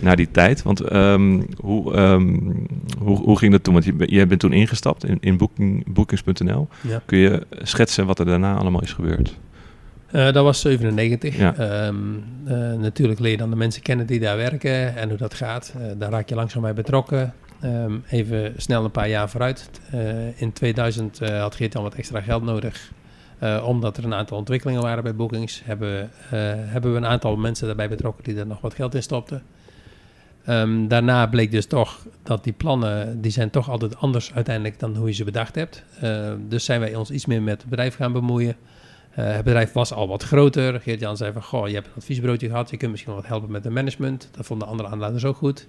naar 0.00 0.16
die 0.16 0.30
tijd. 0.30 0.62
Want 0.62 0.92
um, 0.92 1.46
hoe, 1.56 1.96
um, 1.96 2.66
hoe, 2.98 3.18
hoe 3.18 3.38
ging 3.38 3.52
dat 3.52 3.64
toen? 3.64 3.72
Want 3.72 3.84
je, 3.84 3.94
je 3.96 4.26
bent 4.26 4.40
toen 4.40 4.52
ingestapt 4.52 5.04
in, 5.04 5.18
in 5.20 5.36
booking, 5.36 5.92
bookings.nl. 5.92 6.68
Ja. 6.80 7.02
Kun 7.06 7.18
je 7.18 7.46
schetsen 7.62 8.06
wat 8.06 8.18
er 8.18 8.26
daarna 8.26 8.56
allemaal 8.56 8.82
is 8.82 8.92
gebeurd? 8.92 9.38
Uh, 10.12 10.32
dat 10.32 10.44
was 10.44 10.60
97. 10.60 11.36
Ja. 11.36 11.86
Um, 11.86 12.24
uh, 12.44 12.72
natuurlijk 12.72 13.20
leer 13.20 13.30
je 13.30 13.36
dan 13.36 13.50
de 13.50 13.56
mensen 13.56 13.82
kennen 13.82 14.06
die 14.06 14.20
daar 14.20 14.36
werken 14.36 14.96
en 14.96 15.08
hoe 15.08 15.18
dat 15.18 15.34
gaat. 15.34 15.74
Uh, 15.76 15.82
daar 15.98 16.10
raak 16.10 16.28
je 16.28 16.34
langzaam 16.34 16.62
bij 16.62 16.74
betrokken. 16.74 17.34
Um, 17.64 18.02
even 18.08 18.52
snel 18.56 18.84
een 18.84 18.90
paar 18.90 19.08
jaar 19.08 19.30
vooruit. 19.30 19.70
in 20.36 20.52
2000 20.52 21.18
had 21.18 21.54
Geert 21.54 21.72
dan 21.72 21.82
wat 21.82 21.94
extra 21.94 22.20
geld 22.20 22.42
nodig. 22.42 22.90
Omdat 23.64 23.96
er 23.96 24.04
een 24.04 24.14
aantal 24.14 24.36
ontwikkelingen 24.38 24.82
waren 24.82 25.02
bij 25.02 25.14
Bookings, 25.14 25.62
hebben, 25.64 26.10
hebben 26.68 26.92
we 26.92 26.96
een 26.96 27.06
aantal 27.06 27.36
mensen 27.36 27.66
daarbij 27.66 27.88
betrokken 27.88 28.24
die 28.24 28.36
er 28.36 28.46
nog 28.46 28.60
wat 28.60 28.74
geld 28.74 28.94
in 28.94 29.02
stopten. 29.02 29.42
Um, 30.48 30.88
daarna 30.88 31.26
bleek 31.26 31.50
dus 31.50 31.66
toch 31.66 32.06
dat 32.22 32.44
die 32.44 32.52
plannen, 32.52 33.20
die 33.20 33.30
zijn 33.30 33.50
toch 33.50 33.70
altijd 33.70 33.96
anders 33.96 34.34
uiteindelijk 34.34 34.78
dan 34.78 34.96
hoe 34.96 35.08
je 35.08 35.14
ze 35.14 35.24
bedacht 35.24 35.54
hebt. 35.54 35.84
dus 36.48 36.64
zijn 36.64 36.80
wij 36.80 36.94
ons 36.94 37.10
iets 37.10 37.26
meer 37.26 37.42
met 37.42 37.60
het 37.60 37.70
bedrijf 37.70 37.96
gaan 37.96 38.12
bemoeien. 38.12 38.56
Uh, 39.18 39.32
het 39.32 39.44
bedrijf 39.44 39.72
was 39.72 39.92
al 39.92 40.08
wat 40.08 40.22
groter. 40.22 40.80
Geert-Jan 40.80 41.16
zei 41.16 41.32
van, 41.32 41.42
goh, 41.42 41.68
je 41.68 41.74
hebt 41.74 41.86
een 41.86 41.92
adviesbureautje 41.96 42.48
gehad. 42.48 42.70
Je 42.70 42.76
kunt 42.76 42.90
misschien 42.90 43.14
wat 43.14 43.26
helpen 43.26 43.50
met 43.50 43.62
de 43.62 43.70
management. 43.70 44.28
Dat 44.30 44.46
vonden 44.46 44.68
andere 44.68 44.88
aanleiders 44.88 45.24
ook 45.24 45.36
goed. 45.36 45.66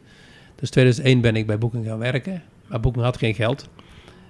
Dus 0.55 0.69
2001 0.69 1.21
ben 1.21 1.35
ik 1.35 1.47
bij 1.47 1.57
Booking 1.57 1.85
gaan 1.85 1.97
werken. 1.97 2.43
Maar 2.67 2.79
Booking 2.79 3.03
had 3.03 3.17
geen 3.17 3.35
geld. 3.35 3.69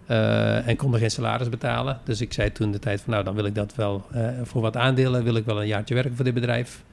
Uh, 0.10 0.68
en 0.68 0.76
kon 0.76 0.94
er 0.94 1.00
geen 1.00 1.12
salaris 1.12 1.50
betalen. 1.50 2.00
Dus 2.04 2.22
ik 2.22 2.34
zei 2.34 2.52
toen 2.52 2.72
de 2.72 2.80
tijd 2.80 3.02
van, 3.02 3.14
nou, 3.14 3.24
dan 3.24 3.36
wil 3.36 3.46
ik 3.46 3.56
dat 3.56 3.76
wel 3.76 4.06
uh, 4.16 4.28
voor 4.44 4.62
wat 4.62 4.78
aandelen. 4.78 5.24
Wil 5.24 5.36
ik 5.36 5.46
wel 5.46 5.62
een 5.62 5.68
jaartje 5.68 5.94
werken 5.94 6.16
voor 6.16 6.26
dit 6.26 6.34
bedrijf. 6.34 6.84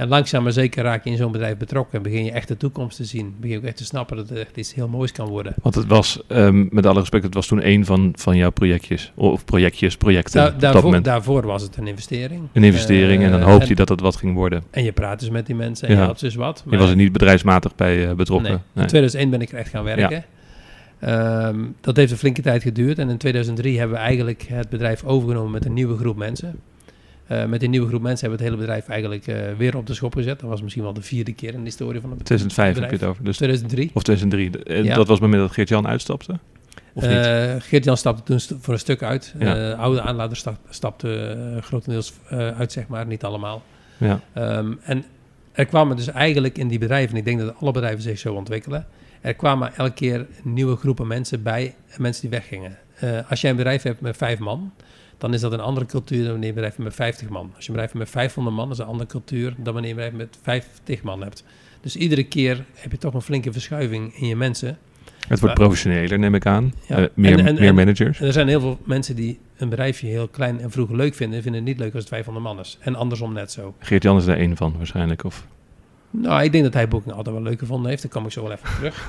En 0.00 0.08
langzaam 0.08 0.42
maar 0.42 0.52
zeker 0.52 0.82
raak 0.82 1.04
je 1.04 1.10
in 1.10 1.16
zo'n 1.16 1.32
bedrijf 1.32 1.56
betrokken 1.56 1.96
en 1.96 2.02
begin 2.02 2.24
je 2.24 2.30
echt 2.30 2.48
de 2.48 2.56
toekomst 2.56 2.96
te 2.96 3.04
zien. 3.04 3.34
Begin 3.40 3.50
je 3.50 3.58
ook 3.58 3.64
echt 3.64 3.76
te 3.76 3.84
snappen 3.84 4.16
dat 4.16 4.28
het 4.28 4.38
echt 4.38 4.56
iets 4.56 4.74
heel 4.74 4.88
moois 4.88 5.12
kan 5.12 5.28
worden. 5.28 5.54
Want 5.62 5.74
het 5.74 5.86
was, 5.86 6.22
um, 6.28 6.68
met 6.70 6.86
alle 6.86 6.98
respect, 7.00 7.24
het 7.24 7.34
was 7.34 7.46
toen 7.46 7.66
een 7.66 7.84
van, 7.84 8.12
van 8.16 8.36
jouw 8.36 8.50
projectjes, 8.50 9.12
of 9.14 9.44
projectjes, 9.44 9.96
projecten. 9.96 10.40
Da 10.40 10.50
daarvoor, 10.50 11.02
daarvoor, 11.02 11.46
was 11.46 11.62
het 11.62 11.76
een 11.76 11.86
investering. 11.86 12.42
Een 12.52 12.64
investering 12.64 13.20
uh, 13.20 13.26
en 13.26 13.32
dan 13.32 13.40
hoopte 13.40 13.68
je 13.68 13.74
dat 13.74 13.88
het 13.88 14.00
wat 14.00 14.16
ging 14.16 14.34
worden. 14.34 14.62
En 14.70 14.84
je 14.84 14.92
praat 14.92 15.20
dus 15.20 15.30
met 15.30 15.46
die 15.46 15.54
mensen 15.54 15.88
en 15.88 15.94
ja. 15.94 16.00
je 16.00 16.06
had 16.06 16.20
dus 16.20 16.34
wat. 16.34 16.62
Maar 16.64 16.74
je 16.74 16.80
was 16.80 16.90
er 16.90 16.96
niet 16.96 17.12
bedrijfsmatig 17.12 17.74
bij 17.74 18.14
betrokken. 18.14 18.50
Nee. 18.50 18.84
In 18.84 18.86
2001 18.86 19.30
ben 19.30 19.40
ik 19.40 19.52
er 19.52 19.58
echt 19.58 19.70
gaan 19.70 19.84
werken. 19.84 20.10
Ja. 20.10 20.24
Um, 21.04 21.74
dat 21.80 21.96
heeft 21.96 22.12
een 22.12 22.18
flinke 22.18 22.42
tijd 22.42 22.62
geduurd 22.62 22.98
en 22.98 23.08
in 23.08 23.16
2003 23.18 23.78
hebben 23.78 23.96
we 23.96 24.02
eigenlijk 24.02 24.42
het 24.48 24.68
bedrijf 24.68 25.04
overgenomen 25.04 25.50
met 25.50 25.64
een 25.64 25.72
nieuwe 25.72 25.96
groep 25.96 26.16
mensen. 26.16 26.60
Uh, 27.32 27.44
met 27.44 27.60
die 27.60 27.68
nieuwe 27.68 27.88
groep 27.88 28.02
mensen 28.02 28.28
hebben 28.28 28.46
we 28.46 28.52
het 28.52 28.54
hele 28.54 28.66
bedrijf 28.66 28.88
eigenlijk 28.88 29.26
uh, 29.26 29.58
weer 29.58 29.76
op 29.76 29.86
de 29.86 29.94
schop 29.94 30.14
gezet. 30.14 30.40
Dat 30.40 30.48
was 30.48 30.62
misschien 30.62 30.82
wel 30.82 30.92
de 30.92 31.02
vierde 31.02 31.32
keer 31.32 31.52
in 31.52 31.58
de 31.58 31.64
historie 31.64 32.00
van 32.00 32.10
het 32.10 32.18
bedrijf. 32.18 32.40
2005 32.40 32.80
heb 32.80 32.90
je 32.90 33.06
het 33.06 33.14
over. 33.14 33.24
Dus 33.24 33.36
2003. 33.36 33.90
Of 33.94 34.02
2003. 34.02 34.64
En 34.64 34.84
ja. 34.84 34.94
dat 34.94 35.06
was 35.06 35.18
het 35.18 35.26
moment 35.28 35.42
dat 35.46 35.52
Geert-Jan 35.52 35.86
uitstapte? 35.86 36.38
Of 36.92 37.02
niet? 37.02 37.12
Eh, 37.12 37.54
Geert-Jan 37.58 37.96
stapte 37.96 38.22
toen 38.22 38.40
st- 38.40 38.54
voor 38.60 38.74
een 38.74 38.80
stuk 38.80 39.02
uit. 39.02 39.34
Ja. 39.38 39.70
Eh, 39.70 39.78
oude 39.78 40.00
aanlader 40.00 40.36
sta- 40.36 40.58
stapte 40.68 41.36
eh, 41.56 41.62
grotendeels 41.62 42.12
eh, 42.28 42.58
uit, 42.58 42.72
zeg 42.72 42.88
maar, 42.88 43.06
niet 43.06 43.24
allemaal. 43.24 43.62
Ja. 43.96 44.20
Ehm, 44.32 44.72
en 44.82 45.04
er 45.52 45.66
kwamen 45.66 45.96
dus 45.96 46.08
eigenlijk 46.10 46.58
in 46.58 46.68
die 46.68 46.78
bedrijven, 46.78 47.10
en 47.10 47.16
ik 47.16 47.24
denk 47.24 47.40
dat 47.40 47.54
alle 47.60 47.72
bedrijven 47.72 48.02
zich 48.02 48.18
zo 48.18 48.34
ontwikkelen, 48.34 48.86
er 49.20 49.34
kwamen 49.34 49.74
elke 49.76 49.92
keer 49.94 50.26
nieuwe 50.42 50.76
groepen 50.76 51.06
mensen 51.06 51.42
bij, 51.42 51.74
mensen 51.98 52.20
die 52.22 52.30
weggingen. 52.30 52.78
Eh, 52.96 53.30
als 53.30 53.40
jij 53.40 53.50
een 53.50 53.56
bedrijf 53.56 53.82
hebt 53.82 54.00
met 54.00 54.16
vijf 54.16 54.38
man, 54.38 54.72
dan 55.18 55.34
is 55.34 55.40
dat 55.40 55.52
een 55.52 55.60
andere 55.60 55.86
cultuur 55.86 56.22
dan 56.22 56.30
wanneer 56.30 56.42
je 56.42 56.48
een 56.48 56.54
bedrijf 56.54 56.72
hebt 56.76 56.84
met 56.88 56.94
50 56.94 57.28
man. 57.28 57.50
Als 57.54 57.64
je 57.64 57.70
een 57.70 57.76
bedrijf 57.76 57.92
hebt 57.92 58.04
met 58.04 58.10
500 58.10 58.56
man, 58.56 58.70
is 58.70 58.76
dat 58.76 58.86
een 58.86 58.92
andere 58.92 59.10
cultuur 59.10 59.54
dan 59.58 59.72
wanneer 59.72 59.94
je 59.96 60.02
een 60.02 60.10
bedrijf 60.10 60.30
met 60.30 60.38
50 60.42 61.02
man 61.02 61.22
hebt. 61.22 61.44
Dus 61.80 61.96
iedere 61.96 62.24
keer 62.24 62.64
heb 62.74 62.90
je 62.90 62.98
toch 62.98 63.14
een 63.14 63.22
flinke 63.22 63.52
verschuiving 63.52 64.14
in 64.14 64.26
je 64.26 64.36
mensen. 64.36 64.68
Het 65.18 65.28
wordt 65.28 65.42
Maar- 65.42 65.54
professioneler, 65.54 66.18
neem 66.18 66.34
ik 66.34 66.46
aan. 66.46 66.72
Ja. 66.88 66.96
Eh, 66.96 67.04
meer, 67.14 67.38
En- 67.38 67.46
en- 67.46 67.54
meer 67.54 67.68
en- 67.68 67.74
managers. 67.74 68.20
En 68.20 68.26
er 68.26 68.32
zijn 68.32 68.48
heel 68.48 68.60
veel 68.60 68.78
mensen 68.84 69.16
die 69.16 69.38
een 69.56 69.68
bedrijfje 69.68 70.06
heel 70.06 70.28
klein 70.28 70.60
en 70.60 70.70
vroeg 70.70 70.90
leuk 70.90 71.14
vinden, 71.14 71.36
en 71.36 71.42
vinden 71.42 71.60
het 71.60 71.70
niet 71.70 71.78
leuk 71.78 71.92
als 71.94 72.02
het 72.02 72.12
500 72.12 72.44
man 72.46 72.58
is. 72.58 72.78
En 72.80 72.94
andersom 72.94 73.32
net 73.32 73.52
zo. 73.52 73.74
Geert-Jan 73.78 74.16
is 74.16 74.24
daar 74.24 74.36
één 74.36 74.56
van 74.56 74.74
waarschijnlijk. 74.76 75.24
Of... 75.24 75.46
Nou, 76.10 76.42
ik 76.42 76.52
denk 76.52 76.64
dat 76.64 76.74
hij 76.74 76.88
Booking 76.88 77.14
altijd 77.14 77.34
wel 77.34 77.44
leuk 77.44 77.58
gevonden 77.58 77.90
heeft. 77.90 78.02
Daar 78.02 78.10
kom 78.10 78.24
ik 78.24 78.32
zo 78.32 78.42
wel 78.42 78.52
even 78.52 78.74
terug. 78.74 79.08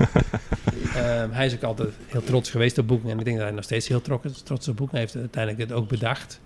Ehm, 0.96 1.30
hij 1.30 1.46
is 1.46 1.54
ook 1.54 1.62
altijd 1.62 1.88
heel 2.06 2.22
trots 2.22 2.50
geweest 2.50 2.78
op 2.78 2.86
Booking. 2.86 3.10
En 3.10 3.18
ik 3.18 3.24
denk 3.24 3.36
dat 3.36 3.46
hij 3.46 3.54
nog 3.54 3.64
steeds 3.64 3.88
heel 3.88 4.00
trots 4.44 4.68
op 4.68 4.76
Booking. 4.76 4.98
Heeft 4.98 5.16
uiteindelijk 5.16 5.68
het 5.68 5.78
ook 5.78 5.88
bedacht. 5.88 6.40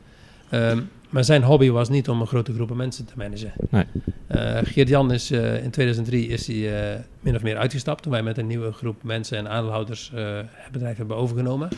Ehm, 0.51 0.81
maar 1.11 1.25
zijn 1.25 1.43
hobby 1.43 1.71
was 1.71 1.89
niet 1.89 2.09
om 2.09 2.21
een 2.21 2.27
grote 2.27 2.53
groepen 2.53 2.77
mensen 2.77 3.05
te 3.05 3.13
managen. 3.17 3.53
Nee. 3.71 3.85
Eh, 4.27 4.59
Geert-Jan 4.63 5.13
is 5.13 5.31
eh, 5.31 5.63
in 5.65 5.71
2003 5.71 6.29
is 6.29 6.47
hij 6.47 6.95
eh, 6.95 7.01
min 7.21 7.35
of 7.35 7.43
meer 7.43 7.57
uitgestapt. 7.57 8.03
Toen 8.03 8.13
wij 8.13 8.23
met 8.23 8.39
een 8.39 8.47
nieuwe 8.47 8.73
groep 8.73 9.03
mensen 9.03 9.39
en 9.39 9.49
aandeelhouders 9.49 10.11
het 10.15 10.73
bedrijf 10.73 10.97
hebben 10.97 11.17
overgenomen. 11.17 11.69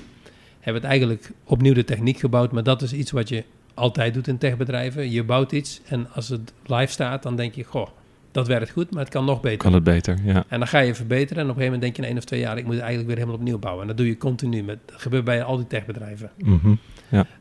Hebben 0.61 0.83
het 0.83 0.91
eigenlijk 0.91 1.33
opnieuw 1.45 1.75
de 1.75 1.85
techniek 1.85 2.19
gebouwd. 2.19 2.53
Maar 2.53 2.63
dat 2.63 2.83
is 2.83 2.93
iets 2.93 3.11
wat 3.11 3.29
je 3.29 3.45
altijd 3.75 4.15
doet 4.15 4.29
in 4.29 4.39
techbedrijven. 4.39 5.11
Je 5.11 5.25
bouwt 5.25 5.53
iets 5.53 5.81
en 5.87 6.09
als 6.13 6.29
het 6.29 6.53
live 6.67 6.93
staat, 6.93 7.23
dan 7.23 7.37
denk 7.37 7.55
je... 7.55 7.65
Goh, 7.65 7.89
dat 8.33 8.47
werkt 8.47 8.71
goed, 8.71 8.91
maar 8.91 9.03
het 9.03 9.13
kan 9.13 9.25
nog 9.25 9.41
beter. 9.41 9.59
Kan 9.59 9.73
het 9.73 9.85
beter, 9.85 10.19
ja. 10.25 10.45
En 10.49 10.59
dan 10.59 10.69
ga 10.69 10.79
je 10.79 10.95
verbeteren 10.95 11.43
en 11.43 11.51
op 11.51 11.57
een 11.57 11.63
gegeven 11.63 11.73
moment 11.73 11.83
denk 11.83 11.97
je 11.97 12.03
in 12.03 12.09
één 12.09 12.19
of 12.19 12.25
twee 12.25 12.41
jaar... 12.41 12.59
ik 12.59 12.65
moet 12.65 12.75
het 12.75 12.83
eigenlijk 12.83 13.09
weer 13.09 13.19
helemaal 13.19 13.41
opnieuw 13.41 13.59
bouwen. 13.59 13.83
En 13.83 13.89
dat 13.89 13.97
doe 13.97 14.07
je 14.07 14.17
continu. 14.17 14.63
Met, 14.63 14.79
dat 14.87 15.01
gebeurt 15.01 15.25
bij 15.25 15.43
al 15.43 15.57
die 15.57 15.67
techbedrijven. 15.67 16.31
Mhm. 16.39 16.75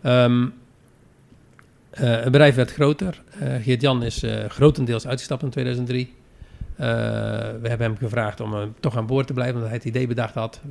Ehm, 0.02 0.46
eh, 1.90 2.12
het 2.12 2.24
bedrijf 2.24 2.56
werd 2.56 2.72
groter. 2.72 3.22
Eh, 3.40 3.54
Geert-Jan 3.62 4.04
is 4.04 4.24
eh, 4.24 4.46
grotendeels 4.46 5.08
uitgestapt 5.08 5.44
in 5.44 5.50
2003. 5.50 6.14
Eh, 6.76 6.88
we 7.62 7.68
hebben 7.68 7.88
hem 7.88 7.98
gevraagd 7.98 8.40
om 8.40 8.74
toch 8.80 8.98
aan 8.98 9.06
boord 9.06 9.28
te 9.28 9.34
blijven, 9.34 9.56
omdat 9.56 9.70
hij 9.70 9.78
het 9.78 9.88
idee 9.88 10.08
bedacht 10.08 10.34
had. 10.34 10.62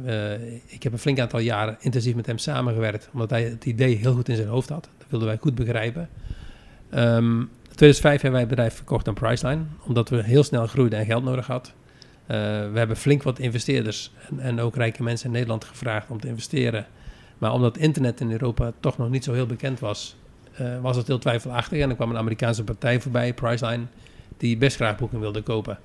Ik 0.66 0.82
heb 0.82 0.92
een 0.92 0.98
flink 0.98 1.18
aantal 1.18 1.40
jaren 1.40 1.76
intensief 1.80 2.14
met 2.14 2.26
hem 2.26 2.38
samengewerkt, 2.38 3.08
omdat 3.12 3.30
hij 3.30 3.42
het 3.42 3.64
idee 3.64 3.96
heel 3.96 4.14
goed 4.14 4.28
in 4.28 4.36
zijn 4.36 4.48
hoofd 4.48 4.68
had. 4.68 4.88
Dat 4.98 5.06
wilden 5.08 5.28
wij 5.28 5.36
goed 5.36 5.54
begrijpen. 5.54 6.08
Ehm, 6.90 7.42
2005 7.76 8.22
hebben 8.22 8.30
wij 8.30 8.40
het 8.40 8.48
bedrijf 8.48 8.74
verkocht 8.74 9.08
aan 9.08 9.14
Priceline, 9.14 9.62
omdat 9.86 10.08
we 10.08 10.22
heel 10.22 10.42
snel 10.42 10.66
groeiden 10.66 10.98
en 10.98 11.04
geld 11.04 11.24
nodig 11.24 11.46
hadden. 11.46 11.72
Eh, 12.26 12.36
we 12.72 12.78
hebben 12.78 12.96
flink 12.96 13.22
wat 13.22 13.38
investeerders 13.38 14.12
en, 14.30 14.40
en 14.40 14.60
ook 14.60 14.76
rijke 14.76 15.02
mensen 15.02 15.26
in 15.26 15.32
Nederland 15.32 15.64
gevraagd 15.64 16.10
om 16.10 16.20
te 16.20 16.28
investeren. 16.28 16.86
Maar 17.38 17.52
omdat 17.52 17.76
internet 17.76 18.20
in 18.20 18.32
Europa 18.32 18.72
toch 18.80 18.98
nog 18.98 19.10
niet 19.10 19.24
zo 19.24 19.32
heel 19.32 19.46
bekend 19.46 19.80
was, 19.80 20.16
eh, 20.52 20.80
was 20.80 20.96
het 20.96 21.06
heel 21.06 21.18
twijfelachtig. 21.18 21.78
En 21.80 21.88
er 21.90 21.96
kwam 21.96 22.10
een 22.10 22.16
Amerikaanse 22.16 22.64
partij 22.64 23.00
voorbij, 23.00 23.34
Priceline, 23.34 23.84
die 24.36 24.56
best 24.56 24.76
graag 24.76 24.96
Booking 24.96 25.20
wilde 25.20 25.42
kopen. 25.42 25.78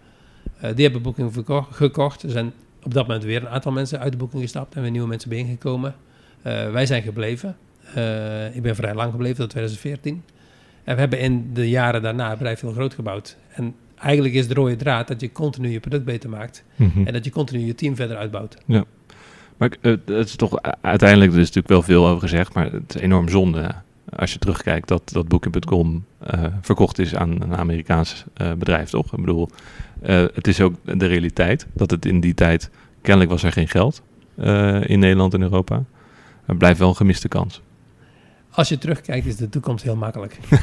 Eh, 0.60 0.76
die 0.76 0.84
hebben 0.84 1.02
Booking 1.02 1.34
verko- 1.34 1.68
gekocht. 1.72 2.24
Er 2.24 2.30
zijn 2.30 2.54
op 2.84 2.94
dat 2.94 3.08
moment 3.08 3.24
weer 3.26 3.42
een 3.42 3.50
aantal 3.50 3.72
mensen 3.72 4.00
uit 4.00 4.12
de 4.12 4.18
Booking 4.18 4.42
gestapt 4.42 4.76
en 4.76 4.82
weer 4.82 4.92
nieuwe 4.92 5.08
mensen 5.08 5.30
binnengekomen. 5.30 5.96
Wij 6.72 6.86
zijn 6.86 7.04
gebleven. 7.04 7.58
Ik 8.54 8.62
ben 8.62 8.76
vrij 8.76 8.94
lang 8.94 9.12
gebleven, 9.12 9.38
tot 9.38 9.50
2014. 9.50 10.24
En 10.84 10.94
we 10.94 11.00
hebben 11.00 11.20
in 11.20 11.50
de 11.54 11.70
jaren 11.70 12.02
daarna 12.02 12.30
het 12.30 12.38
bedrijf 12.38 12.60
heel 12.62 12.72
groot 12.72 12.94
gebouwd. 12.94 13.38
En 13.54 13.76
eigenlijk 14.00 14.34
is 14.34 14.48
de 14.48 14.54
rode 14.54 14.76
draad 14.76 15.08
dat 15.08 15.22
je 15.22 15.32
continu 15.32 15.70
je 15.70 15.80
product 15.80 16.06
beter 16.06 16.30
maakt. 16.30 16.64
Mhm. 16.76 17.06
En 17.08 17.14
dat 17.14 17.26
je 17.26 17.32
continu 17.32 17.66
je 17.66 17.76
team 17.76 17.96
verder 17.96 18.18
uitbouwt. 18.18 18.58
Maar 19.58 19.70
ik, 19.72 19.78
eh, 19.82 19.92
het 20.16 20.28
is 20.28 20.36
toch 20.36 20.54
u- 20.54 20.70
uiteindelijk, 20.82 21.32
er 21.32 21.38
is 21.40 21.46
natuurlijk 21.52 21.68
wel 21.74 21.82
veel 21.82 22.08
over 22.08 22.22
gezegd, 22.22 22.54
maar 22.54 22.72
het 22.72 22.96
is 22.96 23.02
enorm 23.02 23.30
zonde 23.30 23.72
als 24.16 24.34
je 24.34 24.40
terugkijkt 24.40 24.88
dat, 24.88 25.10
dat 25.14 25.28
Booking.com 25.28 26.06
eh, 26.20 26.44
verkocht 26.62 27.00
is 27.00 27.16
aan 27.16 27.42
een 27.42 27.56
Amerikaans 27.56 28.24
eh, 28.34 28.52
bedrijf, 28.54 28.90
toch? 28.90 29.06
Ik 29.14 29.20
bedoel, 29.20 29.50
eh, 30.02 30.24
het 30.34 30.48
is 30.48 30.62
ook 30.62 30.74
de 30.98 31.06
realiteit 31.06 31.68
dat 31.74 31.92
het 31.92 32.06
in 32.06 32.20
die 32.20 32.34
tijd, 32.34 32.70
kennelijk 33.02 33.32
was 33.32 33.44
er 33.44 33.52
geen 33.52 33.68
geld 33.68 34.02
eh, 34.38 34.90
in 34.90 35.00
Nederland 35.00 35.34
en 35.34 35.42
Europa. 35.42 35.84
Het 36.46 36.58
blijft 36.58 36.80
wel 36.80 36.90
een 36.90 36.96
gemiste 36.96 37.28
kans. 37.28 37.62
Als 38.52 38.70
je 38.70 38.78
terugkijkt 38.78 39.26
is 39.26 39.36
de 39.36 39.50
toekomst 39.50 39.84
heel 39.84 39.96
makkelijk. 39.96 40.38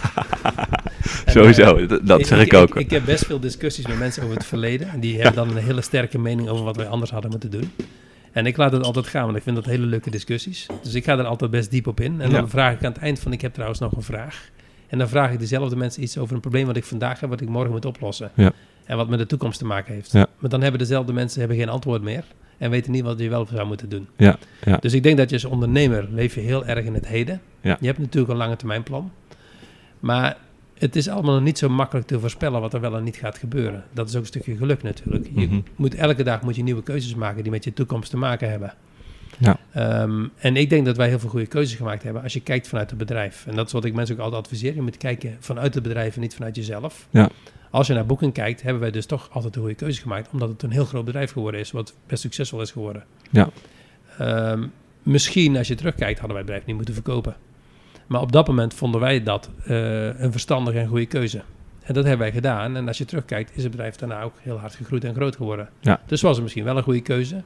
En, 1.24 1.32
Sowieso, 1.32 1.76
eh, 1.76 1.98
dat 2.02 2.26
zeg 2.26 2.40
ik 2.40 2.54
ook. 2.54 2.76
Ik, 2.76 2.90
heb 2.90 3.04
best 3.04 3.26
veel 3.26 3.40
discussies 3.40 3.86
met 3.86 3.98
mensen 3.98 4.22
over 4.22 4.34
het 4.36 4.46
verleden. 4.46 4.88
En 4.88 5.00
die 5.00 5.14
hebben 5.14 5.34
dan 5.34 5.56
een 5.56 5.62
hele 5.62 5.80
sterke 5.80 6.18
mening 6.18 6.48
over 6.48 6.64
wat 6.64 6.76
wij 6.76 6.86
anders 6.86 7.10
hadden 7.10 7.30
moeten 7.30 7.50
doen. 7.50 7.72
En 8.32 8.46
ik 8.46 8.56
laat 8.56 8.72
het 8.72 8.82
altijd 8.82 9.06
gaan, 9.06 9.24
want 9.24 9.36
ik 9.36 9.42
vind 9.42 9.56
dat 9.56 9.64
hele 9.64 9.86
leuke 9.86 10.10
discussies. 10.10 10.66
Dus 10.82 10.94
ik 10.94 11.04
ga 11.04 11.18
er 11.18 11.24
altijd 11.24 11.50
best 11.50 11.70
diep 11.70 11.86
op 11.86 12.00
in. 12.00 12.20
En 12.20 12.30
dan 12.30 12.40
Ja. 12.40 12.48
vraag 12.48 12.72
ik 12.72 12.84
aan 12.84 12.92
het 12.92 13.00
eind 13.02 13.18
van, 13.18 13.32
ik 13.32 13.40
heb 13.40 13.52
trouwens 13.52 13.80
nog 13.80 13.92
een 13.92 14.02
vraag. 14.02 14.48
En 14.86 14.98
dan 14.98 15.08
vraag 15.08 15.32
ik 15.32 15.38
dezelfde 15.38 15.76
mensen 15.76 16.02
iets 16.02 16.18
over 16.18 16.34
een 16.34 16.40
probleem 16.40 16.66
wat 16.66 16.76
ik 16.76 16.84
vandaag 16.84 17.20
heb, 17.20 17.28
wat 17.30 17.40
ik 17.40 17.48
morgen 17.48 17.70
moet 17.70 17.84
oplossen. 17.84 18.30
Ja. 18.34 18.52
En 18.84 18.96
wat 18.96 19.08
met 19.08 19.18
de 19.18 19.26
toekomst 19.26 19.58
te 19.58 19.64
maken 19.64 19.94
heeft. 19.94 20.12
Ja. 20.12 20.26
Maar 20.38 20.50
dan 20.50 20.60
hebben 20.62 20.78
dezelfde 20.80 21.12
mensen 21.12 21.40
hebben 21.40 21.58
geen 21.58 21.68
antwoord 21.68 22.02
meer. 22.02 22.24
En 22.58 22.70
weten 22.70 22.92
niet 22.92 23.02
wat 23.02 23.18
je 23.18 23.28
wel 23.28 23.46
zou 23.46 23.66
moeten 23.66 23.88
doen. 23.88 24.08
Ja, 24.16 24.38
ja. 24.64 24.76
Dus 24.76 24.92
ik 24.92 25.02
denk 25.02 25.16
dat 25.16 25.28
je 25.28 25.34
als 25.34 25.44
ondernemer 25.44 26.08
leef 26.12 26.34
je 26.34 26.40
heel 26.40 26.66
erg 26.66 26.84
in 26.84 26.94
het 26.94 27.06
heden. 27.06 27.40
Ja. 27.60 27.76
Je 27.80 27.86
hebt 27.86 27.98
natuurlijk 27.98 28.32
een 28.32 28.38
lange 28.38 28.56
termijn 28.56 28.82
plan. 28.82 29.10
Maar 30.00 30.36
het 30.78 30.96
is 30.96 31.08
allemaal 31.08 31.34
nog 31.34 31.42
niet 31.42 31.58
zo 31.58 31.68
makkelijk 31.68 32.06
te 32.06 32.20
voorspellen 32.20 32.60
wat 32.60 32.74
er 32.74 32.80
wel 32.80 32.96
en 32.96 33.04
niet 33.04 33.16
gaat 33.16 33.38
gebeuren. 33.38 33.84
Dat 33.92 34.08
is 34.08 34.14
ook 34.14 34.20
een 34.20 34.26
stukje 34.26 34.56
geluk 34.56 34.82
natuurlijk. 34.82 35.28
Je 35.34 35.46
Mhm. 35.46 35.60
moet, 35.76 35.94
elke 35.94 36.22
dag 36.22 36.42
moet 36.42 36.56
je 36.56 36.62
nieuwe 36.62 36.82
keuzes 36.82 37.14
maken 37.14 37.42
die 37.42 37.52
met 37.52 37.64
je 37.64 37.72
toekomst 37.72 38.10
te 38.10 38.16
maken 38.16 38.50
hebben. 38.50 38.74
Ja. 39.38 39.58
Ehm, 39.72 40.26
en 40.36 40.56
ik 40.56 40.70
denk 40.70 40.86
dat 40.86 40.96
wij 40.96 41.08
heel 41.08 41.18
veel 41.18 41.28
goede 41.28 41.46
keuzes 41.46 41.76
gemaakt 41.76 42.02
hebben 42.02 42.22
als 42.22 42.32
je 42.32 42.40
kijkt 42.40 42.68
vanuit 42.68 42.90
het 42.90 42.98
bedrijf. 42.98 43.46
En 43.46 43.56
dat 43.56 43.66
is 43.66 43.72
wat 43.72 43.84
ik 43.84 43.94
mensen 43.94 44.14
ook 44.14 44.20
altijd 44.20 44.42
adviseer. 44.42 44.74
Je 44.74 44.82
moet 44.82 44.96
kijken 44.96 45.36
vanuit 45.40 45.74
het 45.74 45.82
bedrijf 45.82 46.14
en 46.14 46.20
niet 46.20 46.34
vanuit 46.34 46.56
jezelf. 46.56 47.06
Ja. 47.10 47.28
Als 47.70 47.86
je 47.86 47.94
naar 47.94 48.06
Booking 48.06 48.32
kijkt, 48.32 48.62
hebben 48.62 48.80
wij 48.80 48.90
dus 48.90 49.06
toch 49.06 49.28
altijd 49.32 49.54
een 49.54 49.60
goede 49.60 49.76
keuze 49.76 50.00
gemaakt. 50.00 50.28
Omdat 50.32 50.48
het 50.48 50.62
een 50.62 50.70
heel 50.70 50.84
groot 50.84 51.04
bedrijf 51.04 51.32
geworden 51.32 51.60
is, 51.60 51.70
wat 51.70 51.94
best 52.06 52.22
succesvol 52.22 52.60
is 52.60 52.70
geworden. 52.70 53.04
Ja. 53.30 53.50
Ehm, 54.18 54.66
misschien 55.02 55.56
als 55.56 55.68
je 55.68 55.74
terugkijkt, 55.74 56.18
hadden 56.18 56.36
wij 56.36 56.36
het 56.36 56.46
bedrijf 56.46 56.66
niet 56.66 56.76
moeten 56.76 56.94
verkopen. 56.94 57.36
Maar 58.06 58.20
op 58.20 58.32
dat 58.32 58.46
moment 58.46 58.74
vonden 58.74 59.00
wij 59.00 59.22
dat 59.22 59.50
eh, 59.64 60.20
een 60.20 60.32
verstandige 60.32 60.78
en 60.78 60.86
goede 60.86 61.06
keuze. 61.06 61.42
En 61.82 61.94
dat 61.94 62.04
hebben 62.04 62.26
wij 62.26 62.32
gedaan. 62.32 62.76
En 62.76 62.88
als 62.88 62.98
je 62.98 63.04
terugkijkt, 63.04 63.56
is 63.56 63.62
het 63.62 63.70
bedrijf 63.70 63.96
daarna 63.96 64.22
ook 64.22 64.34
heel 64.40 64.58
hard 64.58 64.74
gegroeid 64.74 65.04
en 65.04 65.14
groot 65.14 65.36
geworden. 65.36 65.68
Ja. 65.80 66.00
Dus 66.06 66.20
was 66.20 66.34
het 66.34 66.42
misschien 66.42 66.64
wel 66.64 66.76
een 66.76 66.82
goede 66.82 67.00
keuze. 67.00 67.42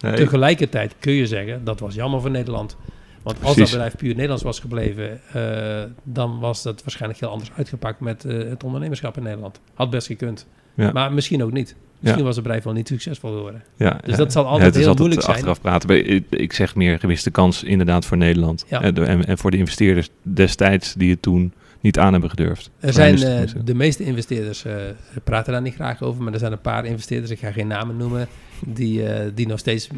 Nee, 0.00 0.14
Tegelijkertijd 0.14 0.94
kun 0.98 1.12
je 1.12 1.26
zeggen, 1.26 1.64
dat 1.64 1.80
was 1.80 1.94
jammer 1.94 2.20
voor 2.20 2.30
Nederland. 2.30 2.76
Want 3.22 3.42
als 3.42 3.56
dat 3.56 3.70
bedrijf 3.70 3.96
puur 3.96 4.14
Nederlands 4.14 4.42
was 4.42 4.60
gebleven, 4.60 5.20
eh, 5.32 5.82
dan 6.02 6.38
was 6.38 6.62
dat 6.62 6.80
waarschijnlijk 6.82 7.20
heel 7.20 7.30
anders 7.30 7.50
uitgepakt 7.56 8.00
met 8.00 8.24
eh, 8.24 8.38
het 8.38 8.64
ondernemerschap 8.64 9.16
in 9.16 9.22
Nederland. 9.22 9.60
Had 9.74 9.90
best 9.90 10.06
gekund. 10.06 10.46
Ja. 10.74 10.92
Maar 10.92 11.12
misschien 11.12 11.42
ook 11.42 11.52
niet. 11.52 11.74
Misschien 11.98 12.20
Ja. 12.20 12.26
was 12.26 12.34
het 12.34 12.44
bedrijf 12.44 12.64
wel 12.64 12.72
niet 12.72 12.88
succesvol 12.88 13.30
geworden. 13.30 13.62
Ja, 13.76 14.00
Dus 14.04 14.16
dat 14.16 14.32
zal 14.32 14.46
altijd 14.46 14.74
heel 14.74 14.80
altijd 14.82 14.98
moeilijk 14.98 15.22
zijn. 15.22 15.34
achteraf 15.36 15.60
praten. 15.60 16.10
Ik, 16.10 16.24
ik 16.30 16.52
zeg 16.52 16.74
meer 16.74 16.98
gewiste 16.98 17.30
kans 17.30 17.62
inderdaad 17.62 18.04
voor 18.04 18.16
Nederland. 18.16 18.64
En, 18.68 19.26
en 19.26 19.38
voor 19.38 19.50
de 19.50 19.56
investeerders 19.56 20.08
destijds 20.22 20.94
die 20.94 21.10
het 21.10 21.22
toen 21.22 21.52
niet 21.80 21.98
aan 21.98 22.12
hebben 22.12 22.30
gedurfd. 22.30 22.70
Er 22.80 22.92
zijn 22.92 23.22
eh, 23.22 23.40
de 23.64 23.74
meeste 23.74 24.04
investeerders 24.04 24.64
eh, 24.64 24.74
praten 25.24 25.52
daar 25.52 25.62
niet 25.62 25.74
graag 25.74 26.02
over, 26.02 26.22
maar 26.22 26.32
er 26.32 26.38
zijn 26.38 26.52
een 26.52 26.60
paar 26.60 26.84
investeerders, 26.84 27.30
ik 27.30 27.38
ga 27.38 27.52
geen 27.52 27.66
namen 27.66 27.96
noemen, 27.96 28.28
die, 28.66 29.06
eh, 29.08 29.30
die, 29.34 29.46
nog, 29.46 29.58
steeds, 29.58 29.88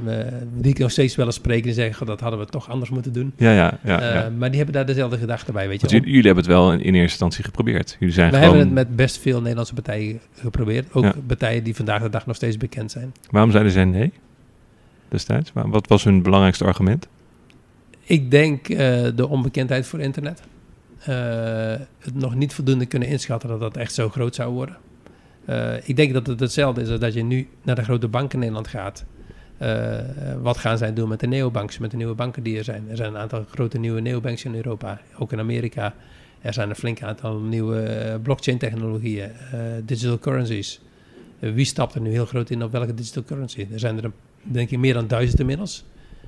die 0.54 0.70
ik 0.72 0.78
nog 0.78 0.90
steeds 0.90 1.16
wel 1.16 1.26
eens 1.26 1.34
spreken 1.34 1.68
en 1.68 1.74
zeggen, 1.74 1.94
"Goh, 1.94 2.06
dat 2.06 2.20
hadden 2.20 2.38
we 2.40 2.46
toch 2.46 2.70
anders 2.70 2.90
moeten 2.90 3.12
doen. 3.12 3.32
Ja, 3.36 3.52
ja, 3.52 3.78
ja. 3.84 4.14
Ja. 4.14 4.30
Maar 4.38 4.48
die 4.48 4.56
hebben 4.56 4.74
daar 4.74 4.86
dezelfde 4.86 5.18
gedachten 5.18 5.52
bij, 5.54 5.68
weet 5.68 5.80
je 5.80 5.86
jullie, 5.86 6.06
jullie 6.06 6.26
hebben 6.26 6.44
het 6.44 6.52
wel 6.52 6.72
in, 6.72 6.78
in 6.78 6.84
eerste 6.84 7.00
instantie 7.00 7.44
geprobeerd. 7.44 7.96
Jullie 7.98 8.14
zijn 8.14 8.30
We 8.30 8.36
gewoon... 8.36 8.56
hebben 8.56 8.76
het 8.76 8.86
met 8.88 8.96
best 8.96 9.18
veel 9.18 9.40
Nederlandse 9.40 9.74
partijen 9.74 10.20
geprobeerd. 10.40 10.92
Ook 10.92 11.04
Ja. 11.04 11.14
partijen 11.26 11.64
die 11.64 11.74
vandaag 11.76 12.02
de 12.02 12.08
dag 12.10 12.26
nog 12.26 12.36
steeds 12.36 12.56
bekend 12.56 12.90
zijn. 12.90 13.12
Waarom 13.30 13.50
zeiden 13.50 13.72
zij 13.72 13.84
nee 13.84 14.12
destijds? 15.08 15.52
Wa- 15.52 15.68
Wat 15.68 15.88
was 15.88 16.04
hun 16.04 16.22
belangrijkste 16.22 16.64
argument? 16.64 17.08
Ik 18.04 18.30
denk 18.30 18.66
de 19.16 19.26
onbekendheid 19.28 19.86
voor 19.86 20.00
internet. 20.00 20.40
Eh, 21.08 21.74
het 21.98 22.14
nog 22.14 22.34
niet 22.34 22.54
voldoende 22.54 22.86
kunnen 22.86 23.08
inschatten 23.08 23.48
dat 23.48 23.60
dat 23.60 23.76
echt 23.76 23.94
zo 23.94 24.08
groot 24.08 24.34
zou 24.34 24.52
worden. 24.52 24.76
Eh, 25.44 25.88
ik 25.88 25.96
denk 25.96 26.12
dat 26.12 26.26
het 26.26 26.40
hetzelfde 26.40 26.80
is 26.80 26.88
als 26.88 27.00
dat 27.00 27.14
je 27.14 27.22
nu 27.22 27.48
naar 27.62 27.74
de 27.74 27.82
grote 27.82 28.08
banken 28.08 28.32
in 28.32 28.38
Nederland 28.38 28.68
gaat. 28.68 29.04
Eh, 29.58 29.98
wat 30.42 30.56
gaan 30.56 30.78
zij 30.78 30.92
doen 30.92 31.08
met 31.08 31.20
de 31.20 31.26
neobanks, 31.26 31.78
met 31.78 31.90
de 31.90 31.96
nieuwe 31.96 32.14
banken 32.14 32.42
die 32.42 32.58
er 32.58 32.64
zijn? 32.64 32.84
Er 32.90 32.96
zijn 32.96 33.14
een 33.14 33.20
aantal 33.20 33.44
grote 33.50 33.78
nieuwe 33.78 34.00
neobanks 34.00 34.44
in 34.44 34.54
Europa, 34.54 35.00
ook 35.18 35.32
in 35.32 35.38
Amerika. 35.38 35.94
Er 36.40 36.52
zijn 36.52 36.68
een 36.68 36.76
flink 36.76 37.02
aantal 37.02 37.38
nieuwe 37.38 38.20
blockchain-technologieën, 38.22 39.30
digital 39.84 40.18
currencies. 40.18 40.80
Wie 41.38 41.64
stapt 41.64 41.94
er 41.94 42.00
nu 42.00 42.10
heel 42.10 42.26
groot 42.26 42.50
in 42.50 42.62
op 42.62 42.72
welke 42.72 42.94
digital 42.94 43.22
currency? 43.22 43.66
Er 43.72 43.78
zijn 43.78 44.02
er, 44.02 44.10
denk 44.42 44.70
ik, 44.70 44.78
meer 44.78 44.94
dan 44.94 45.06
duizend 45.06 45.40
inmiddels. 45.40 45.84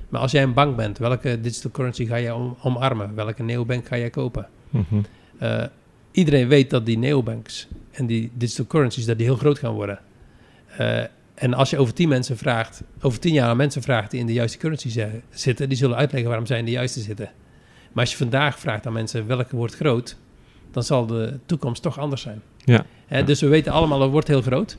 Maar 0.09 0.21
als 0.21 0.31
jij 0.31 0.43
een 0.43 0.53
bank 0.53 0.75
bent, 0.75 0.97
welke 0.97 1.41
digital 1.41 1.71
currency 1.71 2.05
ga 2.05 2.15
je 2.15 2.33
om, 2.33 2.57
omarmen? 2.61 3.15
Welke 3.15 3.43
neobank 3.43 3.87
ga 3.87 3.97
jij 3.97 4.09
kopen? 4.09 4.47
Uh, 5.41 5.63
iedereen 6.11 6.47
weet 6.47 6.69
dat 6.69 6.85
die 6.85 6.97
neobanks 6.97 7.67
en 7.91 8.05
die 8.05 8.31
digital 8.33 8.65
currencies 8.65 9.05
dat 9.05 9.17
die 9.17 9.25
heel 9.27 9.35
groot 9.35 9.59
gaan 9.59 9.73
worden. 9.73 9.99
Uh, 10.79 11.03
en 11.33 11.53
als 11.53 11.69
je 11.69 11.77
over 11.77 11.93
tien 11.93 12.09
mensen 12.09 12.37
vraagt, 12.37 12.83
over 13.01 13.19
tien 13.19 13.33
jaar 13.33 13.49
aan 13.49 13.57
mensen 13.57 13.81
vraagt 13.81 14.11
die 14.11 14.19
in 14.19 14.25
de 14.25 14.33
juiste 14.33 14.57
currency 14.57 15.07
zitten, 15.29 15.69
die 15.69 15.77
zullen 15.77 15.97
uitleggen 15.97 16.29
waarom 16.29 16.47
zij 16.47 16.59
in 16.59 16.65
de 16.65 16.71
juiste 16.71 16.99
zitten. 16.99 17.31
Maar 17.91 18.03
als 18.03 18.11
je 18.11 18.17
vandaag 18.17 18.59
vraagt 18.59 18.85
aan 18.85 18.93
mensen 18.93 19.27
welke 19.27 19.55
wordt 19.55 19.75
groot, 19.75 20.17
dan 20.71 20.83
zal 20.83 21.05
de 21.05 21.39
toekomst 21.45 21.81
toch 21.81 21.99
anders 21.99 22.21
zijn. 22.21 22.41
Ja. 22.57 22.85
Hè, 23.07 23.23
Dus 23.23 23.41
we 23.41 23.47
weten 23.47 23.71
allemaal, 23.71 24.01
het 24.01 24.11
wordt 24.11 24.27
heel 24.27 24.41
groot. 24.41 24.77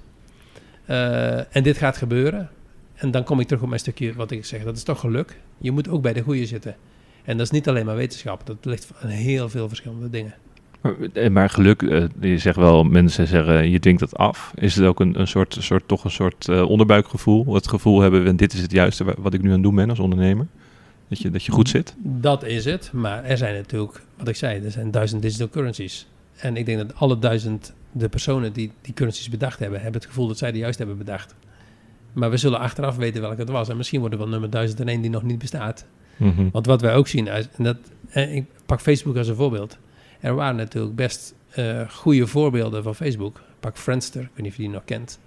Uh, 0.90 1.56
en 1.56 1.62
dit 1.62 1.78
gaat 1.78 1.96
gebeuren. 1.96 2.50
En 2.94 3.10
dan 3.10 3.24
kom 3.24 3.40
ik 3.40 3.46
terug 3.46 3.62
op 3.62 3.68
mijn 3.68 3.80
stukje 3.80 4.14
wat 4.14 4.30
ik 4.30 4.44
zeg. 4.44 4.64
Dat 4.64 4.76
is 4.76 4.82
toch 4.82 5.00
geluk. 5.00 5.36
Je 5.58 5.70
moet 5.70 5.88
ook 5.88 6.02
bij 6.02 6.12
de 6.12 6.20
goede 6.20 6.46
zitten. 6.46 6.76
En 7.24 7.36
dat 7.36 7.46
is 7.46 7.52
niet 7.52 7.68
alleen 7.68 7.86
maar 7.86 7.96
wetenschap. 7.96 8.46
Dat 8.46 8.56
ligt 8.62 8.92
aan 9.02 9.08
heel 9.08 9.48
veel 9.48 9.68
verschillende 9.68 10.10
dingen. 10.10 10.34
Maar, 10.80 11.32
maar 11.32 11.50
geluk, 11.50 11.82
uh, 11.82 12.04
je 12.20 12.38
zegt 12.38 12.56
wel, 12.56 12.84
mensen 12.84 13.26
zeggen 13.26 13.70
je 13.70 13.78
dwingt 13.78 14.00
dat 14.00 14.16
af. 14.16 14.52
Is 14.54 14.76
het 14.76 14.86
ook 14.86 15.00
een, 15.00 15.20
een 15.20 15.28
soort, 15.28 15.56
soort, 15.60 15.88
toch 15.88 16.04
een 16.04 16.10
soort 16.10 16.48
uh, 16.48 16.68
onderbuikgevoel? 16.68 17.54
Het 17.54 17.68
gevoel 17.68 18.00
hebben, 18.00 18.36
dit 18.36 18.52
is 18.52 18.60
het 18.60 18.72
juiste 18.72 19.04
wat 19.18 19.34
ik 19.34 19.42
nu 19.42 19.48
aan 19.48 19.54
het 19.54 19.62
doen 19.62 19.74
ben 19.74 19.90
als 19.90 19.98
ondernemer? 19.98 20.46
Dat 21.08 21.20
je, 21.20 21.30
dat 21.30 21.44
je 21.44 21.52
goed 21.52 21.68
zit? 21.68 21.94
Dat 21.98 22.44
is 22.44 22.64
het. 22.64 22.90
Maar 22.92 23.24
er 23.24 23.36
zijn 23.36 23.54
natuurlijk, 23.54 24.02
wat 24.16 24.28
ik 24.28 24.36
zei, 24.36 24.64
er 24.64 24.70
zijn 24.70 24.90
duizend 24.90 25.22
digital 25.22 25.48
currencies. 25.48 26.06
En 26.36 26.56
ik 26.56 26.66
denk 26.66 26.78
dat 26.78 26.94
alle 26.94 27.18
duizend 27.18 27.74
de 27.92 28.08
personen 28.08 28.52
die 28.52 28.72
die 28.80 28.94
currencies 28.94 29.28
bedacht 29.28 29.58
hebben, 29.58 29.80
hebben 29.80 30.00
het 30.00 30.10
gevoel 30.10 30.26
dat 30.26 30.38
zij 30.38 30.52
de 30.52 30.58
juist 30.58 30.78
hebben 30.78 30.98
bedacht. 30.98 31.34
Maar 32.12 32.30
we 32.30 32.36
zullen 32.36 32.58
achteraf 32.58 32.96
weten 32.96 33.20
welke 33.20 33.40
het 33.40 33.50
was. 33.50 33.68
En 33.68 33.76
misschien 33.76 34.00
wordt 34.00 34.14
het 34.14 34.22
wel 34.22 34.32
nummer 34.32 34.50
1001 34.50 35.00
die 35.00 35.10
nog 35.10 35.22
niet 35.22 35.38
bestaat. 35.38 35.86
Mm 36.22 36.32
-hmm. 36.36 36.48
Want 36.52 36.66
wat 36.66 36.80
wij 36.80 36.94
ook 36.94 37.08
zien, 37.08 37.28
en 37.28 37.46
dat, 37.58 37.76
en 38.08 38.34
ik 38.34 38.44
pak 38.66 38.80
Facebook 38.80 39.16
als 39.16 39.28
een 39.28 39.34
voorbeeld. 39.34 39.78
Er 40.20 40.34
waren 40.34 40.56
natuurlijk 40.56 40.94
best 40.94 41.34
uh, 41.58 41.88
goede 41.88 42.26
voorbeelden 42.26 42.82
van 42.82 42.94
Facebook. 42.94 43.40
Pak 43.60 43.78
Friendster, 43.78 44.20
ik 44.22 44.28
weet 44.34 44.42
niet 44.42 44.50
of 44.50 44.56
je 44.56 44.62
die 44.62 44.72
nog 44.72 44.84
kent. 44.84 45.18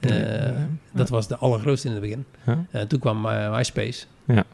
Uh, 0.00 0.20
ja. 0.20 0.68
Dat 0.92 1.08
was 1.08 1.28
de 1.28 1.36
allergrootste 1.36 1.88
in 1.88 1.92
het 1.92 2.02
begin. 2.02 2.24
Ja. 2.46 2.64
Uh, 2.72 2.80
toen 2.80 2.98
kwam 2.98 3.20
MySpace. 3.50 4.04
Ja. 4.24 4.44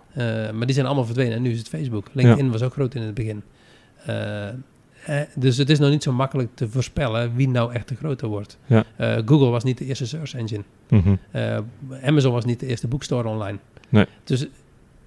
maar 0.52 0.66
die 0.66 0.74
zijn 0.74 0.86
allemaal 0.86 1.04
verdwenen 1.04 1.36
en 1.36 1.42
nu 1.42 1.50
is 1.50 1.58
het 1.58 1.68
Facebook. 1.68 2.06
LinkedIn 2.12 2.50
was 2.50 2.62
ook 2.62 2.72
groot 2.72 2.94
in 2.94 3.02
het 3.02 3.14
begin. 3.14 3.42
dus 5.34 5.56
het 5.56 5.70
is 5.70 5.78
nog 5.78 5.90
niet 5.90 6.02
zo 6.02 6.12
makkelijk 6.12 6.50
te 6.54 6.68
voorspellen 6.68 7.34
wie 7.34 7.48
nou 7.48 7.72
echt 7.72 7.88
de 7.88 7.94
groter 7.94 8.28
wordt. 8.28 8.58
Google 8.98 9.48
was 9.48 9.64
niet 9.64 9.78
de 9.78 9.84
eerste 9.84 10.06
search 10.06 10.34
engine. 10.34 10.62
Mm 10.88 11.02
-hmm. 11.02 11.18
Amazon 12.02 12.32
was 12.32 12.44
niet 12.44 12.60
de 12.60 12.66
eerste 12.66 12.88
boekstore 12.88 13.28
online. 13.28 13.58
Nee. 13.88 14.06
Dus 14.24 14.46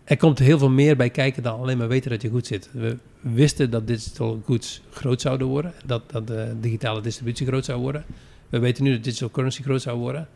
er 0.08 0.18
komt 0.18 0.40
heel 0.40 0.58
veel 0.58 0.70
meer 0.70 0.96
bij 0.96 1.10
kijken 1.10 1.44
dan 1.44 1.60
alleen 1.60 1.78
maar 1.78 1.88
weten 1.88 2.10
dat 2.10 2.22
je 2.22 2.30
goed 2.30 2.48
zit. 2.48 2.70
We 2.72 2.98
wisten 3.22 3.70
dat 3.70 3.88
digital 3.88 4.42
goods 4.46 4.82
groot 4.90 5.22
zouden 5.22 5.48
worden, 5.48 5.74
dat, 5.86 6.12
dat 6.12 6.28
de 6.28 6.56
digitale 6.60 7.02
distributie 7.02 7.48
groot 7.48 7.66
zou 7.66 7.82
worden. 7.82 8.06
We 8.50 8.60
weten 8.60 8.84
nu 8.84 8.92
dat 8.92 9.04
digital 9.04 9.32
currency 9.32 9.62
groot 9.62 9.82
zou 9.82 9.98
worden. 9.98 10.28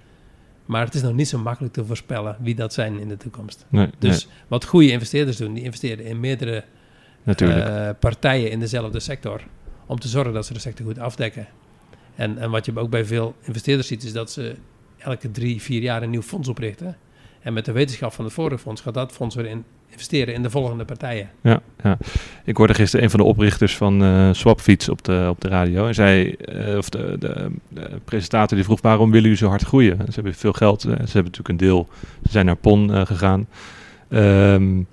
Maar 0.65 0.85
het 0.85 0.93
is 0.93 1.01
nog 1.01 1.13
niet 1.13 1.27
zo 1.27 1.37
makkelijk 1.37 1.73
te 1.73 1.85
voorspellen 1.85 2.37
wie 2.39 2.55
dat 2.55 2.73
zijn 2.73 2.99
in 2.99 3.07
de 3.07 3.17
toekomst. 3.17 3.65
Nee, 3.69 3.89
dus 3.99 4.25
nee. 4.25 4.33
wat 4.47 4.65
goede 4.65 4.91
investeerders 4.91 5.37
doen, 5.37 5.53
die 5.53 5.63
investeren 5.63 6.05
in 6.05 6.19
meerdere 6.19 6.63
uh, 7.25 7.89
partijen 7.99 8.51
in 8.51 8.59
dezelfde 8.59 8.99
sector. 8.99 9.41
Om 9.85 9.99
te 9.99 10.07
zorgen 10.07 10.33
dat 10.33 10.45
ze 10.45 10.53
de 10.53 10.59
sector 10.59 10.85
goed 10.85 10.99
afdekken. 10.99 11.47
En, 12.15 12.37
en 12.37 12.49
wat 12.49 12.65
je 12.65 12.79
ook 12.79 12.89
bij 12.89 13.05
veel 13.05 13.35
investeerders 13.41 13.87
ziet, 13.87 14.03
is 14.03 14.13
dat 14.13 14.31
ze 14.31 14.55
elke 14.97 15.31
drie, 15.31 15.61
vier 15.61 15.81
jaar 15.81 16.03
een 16.03 16.09
nieuw 16.09 16.21
fonds 16.21 16.47
oprichten. 16.47 16.97
En 17.41 17.53
met 17.53 17.65
de 17.65 17.71
wetenschap 17.71 18.13
van 18.13 18.25
het 18.25 18.33
vorige 18.33 18.57
fonds 18.57 18.81
gaat 18.81 18.93
dat 18.93 19.11
fonds 19.11 19.35
weer 19.35 19.45
in 19.45 19.63
investeren 19.91 20.33
in 20.33 20.41
de 20.41 20.49
volgende 20.49 20.85
partijen. 20.85 21.29
Ja, 21.41 21.61
ja. 21.83 21.97
ik 22.45 22.57
hoorde 22.57 22.73
gisteren 22.73 23.05
een 23.05 23.11
van 23.11 23.19
de 23.19 23.25
oprichters 23.25 23.77
van 23.77 24.03
uh, 24.03 24.29
Swapfiets 24.31 24.89
op 24.89 25.03
de, 25.03 25.25
op 25.29 25.41
de 25.41 25.47
radio. 25.47 25.87
En 25.87 25.93
zij, 25.93 26.35
uh, 26.53 26.77
of 26.77 26.89
de, 26.89 27.15
de, 27.19 27.51
de, 27.67 27.89
presentator 28.05 28.55
die 28.57 28.65
vroeg 28.65 28.81
waarom 28.81 29.05
willen 29.05 29.21
jullie 29.21 29.37
zo 29.37 29.47
hard 29.47 29.63
groeien? 29.63 29.97
Ze 29.97 30.13
hebben 30.13 30.33
veel 30.33 30.53
geld, 30.53 30.85
uh, 30.85 30.91
ze 30.91 30.97
hebben 30.97 31.23
natuurlijk 31.23 31.49
een 31.49 31.57
deel, 31.57 31.87
ze 32.23 32.31
zijn 32.31 32.45
naar 32.45 32.55
PON 32.55 33.05
gegaan. 33.07 33.47
Um, 34.09 34.87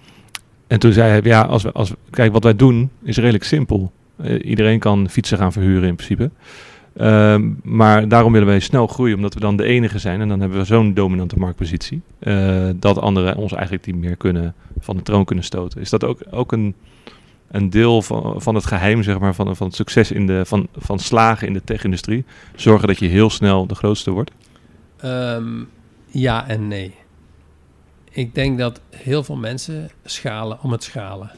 en 0.66 0.78
toen 0.78 0.92
zei 0.92 1.10
hij, 1.10 1.20
ja, 1.22 1.42
als 1.42 1.62
we, 1.62 1.72
als 1.72 1.92
kijk 2.10 2.32
wat 2.32 2.44
wij 2.44 2.56
doen 2.56 2.90
is 3.02 3.16
redelijk 3.16 3.44
simpel. 3.44 3.92
iedereen 4.42 4.78
kan 4.78 5.08
fietsen 5.10 5.38
gaan 5.38 5.52
verhuren 5.52 5.88
in 5.88 5.94
principe. 5.94 6.30
Um, 7.00 7.60
maar 7.62 8.08
daarom 8.08 8.32
willen 8.32 8.48
wij 8.48 8.60
snel 8.60 8.86
groeien, 8.86 9.16
omdat 9.16 9.34
we 9.34 9.40
dan 9.40 9.56
de 9.56 9.64
enige 9.64 9.98
zijn. 9.98 10.20
En 10.20 10.28
dan 10.28 10.40
hebben 10.40 10.58
we 10.58 10.64
zo'n 10.64 10.94
dominante 10.94 11.38
marktpositie. 11.38 12.00
Uh, 12.20 12.68
dat 12.76 12.98
anderen 12.98 13.36
ons 13.36 13.52
eigenlijk 13.52 13.86
niet 13.86 13.96
meer 13.96 14.16
kunnen 14.16 14.54
van 14.80 14.96
de 14.96 15.02
troon 15.02 15.24
kunnen 15.24 15.44
stoten. 15.44 15.80
Is 15.80 15.90
dat 15.90 16.04
ook, 16.04 16.20
ook 16.30 16.52
een, 16.52 16.74
een 17.50 17.70
deel 17.70 18.02
van, 18.02 18.42
van 18.42 18.54
het 18.54 18.66
geheim, 18.66 19.02
zeg 19.02 19.18
maar, 19.18 19.34
van, 19.34 19.56
van 19.56 19.66
het 19.66 19.76
succes 19.76 20.12
in 20.12 20.26
de, 20.26 20.44
van, 20.44 20.68
van 20.76 20.98
slagen 20.98 21.46
in 21.46 21.52
de 21.52 21.64
tech-industrie? 21.64 22.24
Zorgen 22.56 22.88
dat 22.88 22.98
je 22.98 23.06
heel 23.06 23.30
snel 23.30 23.66
de 23.66 23.74
grootste 23.74 24.10
wordt? 24.10 24.30
Um, 25.04 25.68
ja 26.06 26.48
en 26.48 26.68
nee. 26.68 26.94
Ik 28.10 28.34
denk 28.34 28.58
dat 28.58 28.80
heel 28.90 29.24
veel 29.24 29.36
mensen 29.36 29.90
schalen 30.04 30.58
om 30.62 30.72
het 30.72 30.82
schalen. 30.82 31.30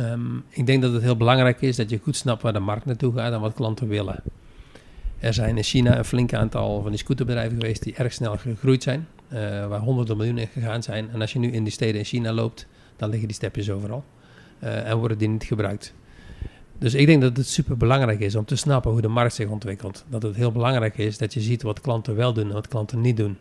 Um, 0.00 0.44
ik 0.48 0.66
denk 0.66 0.82
dat 0.82 0.92
het 0.92 1.02
heel 1.02 1.16
belangrijk 1.16 1.60
is 1.60 1.76
dat 1.76 1.90
je 1.90 2.00
goed 2.02 2.16
snapt 2.16 2.42
waar 2.42 2.52
de 2.52 2.58
markt 2.58 2.84
naartoe 2.84 3.12
gaat 3.12 3.32
en 3.32 3.40
wat 3.40 3.54
klanten 3.54 3.88
willen. 3.88 4.22
Er 5.18 5.34
zijn 5.34 5.56
in 5.56 5.62
China 5.62 5.98
een 5.98 6.04
flink 6.04 6.34
aantal 6.34 6.82
van 6.82 6.90
die 6.90 6.98
scooterbedrijven 6.98 7.60
geweest 7.60 7.82
die 7.82 7.94
erg 7.94 8.12
snel 8.12 8.36
gegroeid 8.36 8.82
zijn. 8.82 9.08
Uh, 9.32 9.38
waar 9.66 9.80
honderden 9.80 10.16
miljoenen 10.16 10.42
in 10.42 10.48
gegaan 10.48 10.82
zijn. 10.82 11.10
En 11.10 11.20
als 11.20 11.32
je 11.32 11.38
nu 11.38 11.50
in 11.50 11.64
die 11.64 11.72
steden 11.72 11.98
in 11.98 12.04
China 12.04 12.32
loopt, 12.32 12.66
dan 12.96 13.08
liggen 13.08 13.28
die 13.28 13.36
stepjes 13.36 13.70
overal. 13.70 14.04
Uh, 14.62 14.88
en 14.88 14.96
worden 14.96 15.18
die 15.18 15.28
niet 15.28 15.44
gebruikt. 15.44 15.94
Dus 16.78 16.94
ik 16.94 17.06
denk 17.06 17.22
dat 17.22 17.36
het 17.36 17.48
super 17.48 17.76
belangrijk 17.76 18.20
is 18.20 18.34
om 18.34 18.44
te 18.44 18.56
snappen 18.56 18.90
hoe 18.90 19.00
de 19.00 19.08
markt 19.08 19.34
zich 19.34 19.48
ontwikkelt. 19.48 20.04
Dat 20.08 20.22
het 20.22 20.36
heel 20.36 20.52
belangrijk 20.52 20.98
is 20.98 21.18
dat 21.18 21.34
je 21.34 21.40
ziet 21.40 21.62
wat 21.62 21.80
klanten 21.80 22.16
wel 22.16 22.32
doen 22.32 22.46
en 22.46 22.52
wat 22.52 22.68
klanten 22.68 23.00
niet 23.00 23.16
doen. 23.16 23.38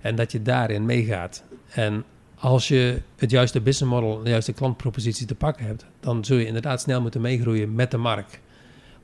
En 0.00 0.16
dat 0.16 0.32
je 0.32 0.42
daarin 0.42 0.84
meegaat. 0.84 1.44
En 1.70 2.04
als 2.34 2.68
je 2.68 3.00
het 3.16 3.30
juiste 3.30 3.60
business 3.60 3.94
model, 3.94 4.22
de 4.22 4.30
juiste 4.30 4.52
klantpropositie 4.52 5.26
te 5.26 5.34
pakken 5.34 5.66
hebt, 5.66 5.84
dan 6.00 6.24
zul 6.24 6.36
je 6.36 6.46
inderdaad 6.46 6.80
snel 6.80 7.00
moeten 7.00 7.20
meegroeien 7.20 7.74
met 7.74 7.90
de 7.90 7.96
markt. 7.96 8.38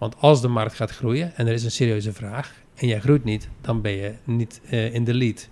Want 0.01 0.17
als 0.19 0.41
de 0.41 0.49
markt 0.49 0.75
gaat 0.75 0.91
groeien 0.91 1.37
en 1.37 1.47
er 1.47 1.53
is 1.53 1.65
een 1.65 1.71
serieuze 1.71 2.13
vraag 2.13 2.55
en 2.75 2.87
jij 2.87 3.01
groeit 3.01 3.25
niet, 3.25 3.49
dan 3.61 3.81
ben 3.81 3.93
je 3.93 4.15
niet 4.25 4.61
uh, 4.71 4.95
in 4.95 5.05
de 5.05 5.15
lead. 5.15 5.49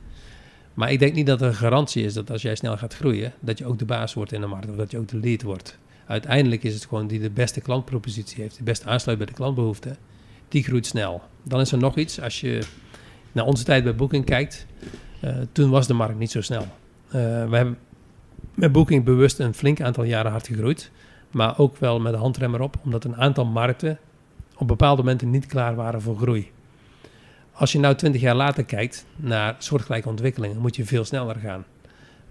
Maar 0.74 0.92
ik 0.92 0.98
denk 0.98 1.14
niet 1.14 1.26
dat 1.26 1.40
er 1.40 1.46
een 1.46 1.54
garantie 1.54 2.04
is 2.04 2.14
dat 2.14 2.30
als 2.30 2.42
jij 2.42 2.54
snel 2.54 2.76
gaat 2.76 2.94
groeien, 2.94 3.32
dat 3.40 3.58
je 3.58 3.66
ook 3.66 3.78
de 3.78 3.84
baas 3.84 4.14
wordt 4.14 4.32
in 4.32 4.40
de 4.40 4.46
markt 4.46 4.70
of 4.70 4.76
dat 4.76 4.90
je 4.90 4.98
ook 4.98 5.08
de 5.08 5.16
lead 5.16 5.42
wordt. 5.42 5.78
Uiteindelijk 6.06 6.62
is 6.62 6.74
het 6.74 6.86
gewoon 6.86 7.06
die 7.06 7.20
de 7.20 7.30
beste 7.30 7.60
klantpropositie 7.60 8.42
heeft, 8.42 8.54
die 8.54 8.64
best 8.64 8.86
aansluit 8.86 9.18
bij 9.18 9.26
de 9.26 9.32
klantbehoeften, 9.32 9.96
die 10.48 10.62
groeit 10.62 10.86
snel. 10.86 11.22
Dan 11.42 11.60
is 11.60 11.72
er 11.72 11.78
nog 11.78 11.96
iets, 11.96 12.20
als 12.20 12.40
je 12.40 12.62
naar 13.32 13.44
onze 13.44 13.64
tijd 13.64 13.84
bij 13.84 13.94
Booking 13.94 14.24
kijkt, 14.24 14.66
uh, 15.24 15.36
toen 15.52 15.70
was 15.70 15.86
de 15.86 15.94
markt 15.94 16.18
niet 16.18 16.30
zo 16.30 16.40
snel. 16.40 16.62
Uh, 17.06 17.12
we 17.12 17.56
hebben 17.56 17.78
met 18.54 18.72
Booking 18.72 19.04
bewust 19.04 19.38
een 19.38 19.54
flink 19.54 19.80
aantal 19.80 20.04
jaren 20.04 20.30
hard 20.30 20.46
gegroeid, 20.46 20.90
maar 21.30 21.58
ook 21.58 21.76
wel 21.76 22.00
met 22.00 22.12
de 22.12 22.18
handrem 22.18 22.54
erop, 22.54 22.76
omdat 22.84 23.04
een 23.04 23.16
aantal 23.16 23.44
markten 23.44 23.98
op 24.58 24.68
bepaalde 24.68 25.02
momenten 25.02 25.30
niet 25.30 25.46
klaar 25.46 25.74
waren 25.74 26.02
voor 26.02 26.16
groei. 26.16 26.50
Als 27.52 27.72
je 27.72 27.78
nou 27.78 27.94
twintig 27.94 28.20
jaar 28.20 28.34
later 28.34 28.64
kijkt 28.64 29.06
naar 29.16 29.54
soortgelijke 29.58 30.08
ontwikkelingen, 30.08 30.58
moet 30.58 30.76
je 30.76 30.84
veel 30.84 31.04
sneller 31.04 31.36
gaan. 31.36 31.64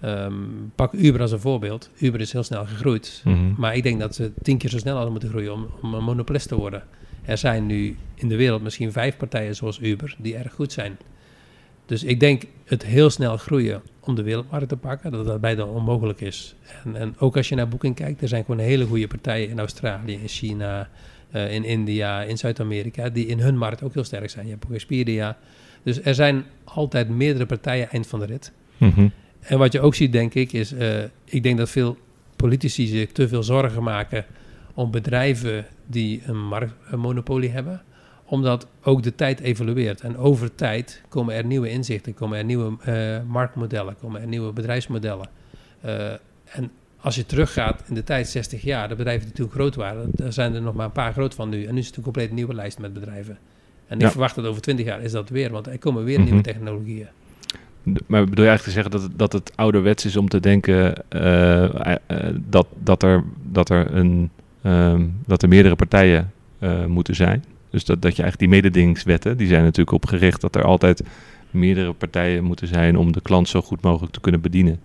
Um, 0.03 0.71
pak 0.75 0.93
Uber 0.93 1.21
als 1.21 1.31
een 1.31 1.39
voorbeeld. 1.39 1.89
Uber 1.97 2.19
is 2.19 2.31
heel 2.31 2.43
snel 2.43 2.65
gegroeid. 2.65 3.21
Mm 3.23 3.33
-hmm. 3.33 3.55
Maar 3.57 3.75
ik 3.75 3.83
denk 3.83 3.99
dat 3.99 4.15
ze 4.15 4.31
tien 4.41 4.57
keer 4.57 4.69
zo 4.69 4.77
snel 4.77 4.93
hadden 4.93 5.11
moeten 5.11 5.29
groeien 5.29 5.53
om, 5.53 5.67
om 5.81 5.93
een 5.93 6.03
monopolist 6.03 6.47
te 6.47 6.55
worden. 6.55 6.83
Er 7.25 7.37
zijn 7.37 7.65
nu 7.65 7.97
in 8.15 8.27
de 8.27 8.35
wereld 8.35 8.61
misschien 8.61 8.91
vijf 8.91 9.17
partijen 9.17 9.55
zoals 9.55 9.79
Uber 9.79 10.15
die 10.17 10.35
erg 10.35 10.53
goed 10.53 10.71
zijn. 10.71 10.97
Dus 11.85 12.03
ik 12.03 12.19
denk 12.19 12.43
het 12.65 12.85
heel 12.85 13.09
snel 13.09 13.37
groeien 13.37 13.81
om 13.99 14.15
de 14.15 14.23
wereldmarkt 14.23 14.69
te 14.69 14.77
pakken, 14.77 15.11
dat 15.11 15.25
dat 15.25 15.41
bijna 15.41 15.63
onmogelijk 15.63 16.21
is. 16.21 16.55
En, 16.83 16.95
en 16.95 17.15
ook 17.19 17.37
als 17.37 17.49
je 17.49 17.55
naar 17.55 17.67
Booking 17.67 17.95
kijkt, 17.95 18.21
er 18.21 18.27
zijn 18.27 18.45
gewoon 18.45 18.59
hele 18.59 18.85
goede 18.85 19.07
partijen 19.07 19.49
in 19.49 19.59
Australië, 19.59 20.13
in 20.13 20.27
China, 20.27 20.89
uh, 21.35 21.53
in 21.53 21.63
India, 21.63 22.21
in 22.21 22.37
Zuid-Amerika, 22.37 23.09
die 23.09 23.25
in 23.25 23.39
hun 23.39 23.57
markt 23.57 23.83
ook 23.83 23.93
heel 23.93 24.03
sterk 24.03 24.29
zijn. 24.29 24.45
Je 24.45 24.51
hebt 24.51 24.65
ook 24.65 24.73
Expedia. 24.73 25.37
Dus 25.83 26.01
er 26.01 26.15
zijn 26.15 26.45
altijd 26.63 27.09
meerdere 27.09 27.45
partijen 27.45 27.89
eind 27.89 28.07
van 28.07 28.19
de 28.19 28.25
rit. 28.25 28.51
Mm 28.77 28.91
-hmm. 28.95 29.11
En 29.39 29.57
wat 29.57 29.71
je 29.71 29.79
ook 29.79 29.95
ziet, 29.95 30.11
denk 30.11 30.33
ik, 30.33 30.53
is... 30.53 30.73
Uh, 30.73 31.03
ik 31.25 31.43
denk 31.43 31.57
dat 31.57 31.69
veel 31.69 31.97
politici 32.35 32.87
zich 32.87 33.11
te 33.11 33.27
veel 33.27 33.43
zorgen 33.43 33.83
maken... 33.83 34.25
om 34.73 34.91
bedrijven 34.91 35.65
die 35.85 36.21
een 36.25 36.47
marktmonopolie 36.47 37.49
hebben... 37.49 37.81
omdat 38.25 38.67
ook 38.83 39.03
de 39.03 39.15
tijd 39.15 39.39
evolueert. 39.39 40.01
En 40.01 40.17
over 40.17 40.55
tijd 40.55 41.01
komen 41.09 41.35
er 41.35 41.45
nieuwe 41.45 41.69
inzichten... 41.69 42.13
komen 42.13 42.37
er 42.37 42.43
nieuwe 42.43 42.77
uh, 42.87 43.17
marktmodellen... 43.27 43.95
komen 44.01 44.21
er 44.21 44.27
nieuwe 44.27 44.53
bedrijfsmodellen. 44.53 45.29
Uh, 45.85 46.11
en 46.43 46.71
als 47.01 47.15
je 47.15 47.25
teruggaat 47.25 47.83
in 47.87 47.93
de 47.93 48.03
tijd, 48.03 48.27
60 48.27 48.61
jaar, 48.61 48.89
de 48.89 48.95
bedrijven 48.95 49.25
die 49.25 49.35
toen 49.35 49.49
groot 49.49 49.75
waren, 49.75 50.09
daar 50.11 50.33
zijn 50.33 50.53
er 50.53 50.61
nog 50.61 50.75
maar 50.75 50.85
een 50.85 50.91
paar 50.91 51.11
groot 51.13 51.33
van 51.33 51.49
nu. 51.49 51.65
En 51.65 51.73
nu 51.73 51.79
is 51.79 51.87
het 51.87 51.97
een 51.97 52.03
compleet 52.03 52.31
nieuwe 52.31 52.53
lijst 52.53 52.79
met 52.79 52.93
bedrijven. 52.93 53.37
En 53.87 53.95
ik 53.95 54.01
Ja. 54.01 54.11
verwacht 54.11 54.35
dat 54.35 54.45
over 54.45 54.61
20 54.61 54.85
jaar 54.85 55.01
is 55.01 55.11
dat 55.11 55.29
weer, 55.29 55.51
want 55.51 55.67
er 55.67 55.77
komen 55.79 56.03
weer 56.03 56.17
Mhm. 56.17 56.25
nieuwe 56.27 56.43
technologieën. 56.43 57.07
maar 58.07 58.23
bedoel 58.25 58.43
je 58.43 58.49
eigenlijk 58.49 58.63
te 58.63 58.71
zeggen 58.71 58.91
dat 58.91 59.01
het, 59.01 59.11
dat 59.19 59.33
het 59.33 59.51
ouderwets 59.55 60.05
is 60.05 60.17
om 60.17 60.29
te 60.29 60.39
denken 60.39 61.03
uh, 61.15 61.63
uh, 61.63 61.95
dat, 62.49 62.67
dat, 62.83 63.03
er, 63.03 63.23
dat, 63.51 63.69
er 63.69 63.93
een, 63.95 64.29
um, 64.63 65.15
dat 65.25 65.41
er 65.43 65.49
meerdere 65.49 65.75
partijen 65.75 66.31
moeten 66.87 67.15
zijn? 67.15 67.43
Dus 67.69 67.85
dat, 67.85 68.01
dat 68.01 68.15
je 68.15 68.21
eigenlijk 68.23 68.51
die 68.51 68.61
mededingingswetten, 68.61 69.37
die 69.37 69.47
zijn 69.47 69.61
natuurlijk 69.63 69.91
op 69.91 70.05
gericht 70.05 70.41
dat 70.41 70.55
er 70.55 70.63
altijd 70.63 71.03
meerdere 71.51 71.93
partijen 71.93 72.43
moeten 72.43 72.67
zijn 72.67 72.97
om 72.97 73.11
de 73.11 73.21
klant 73.21 73.49
zo 73.49 73.61
goed 73.61 73.81
mogelijk 73.81 74.13
te 74.13 74.19
kunnen 74.19 74.41
bedienen. 74.41 74.79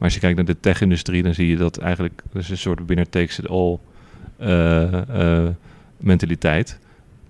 Maar 0.00 0.08
als 0.08 0.14
je 0.14 0.20
kijkt 0.20 0.36
naar 0.36 0.44
de 0.44 0.60
tech-industrie, 0.60 1.22
dan 1.22 1.34
zie 1.34 1.46
je 1.46 1.56
dat 1.56 1.78
eigenlijk 1.78 2.22
er 2.32 2.38
is 2.38 2.48
een 2.48 2.58
soort 2.58 2.80
winner 2.86 3.08
takes 3.08 3.38
it 3.38 3.48
all 3.48 3.78
mentaliteit. 5.96 6.78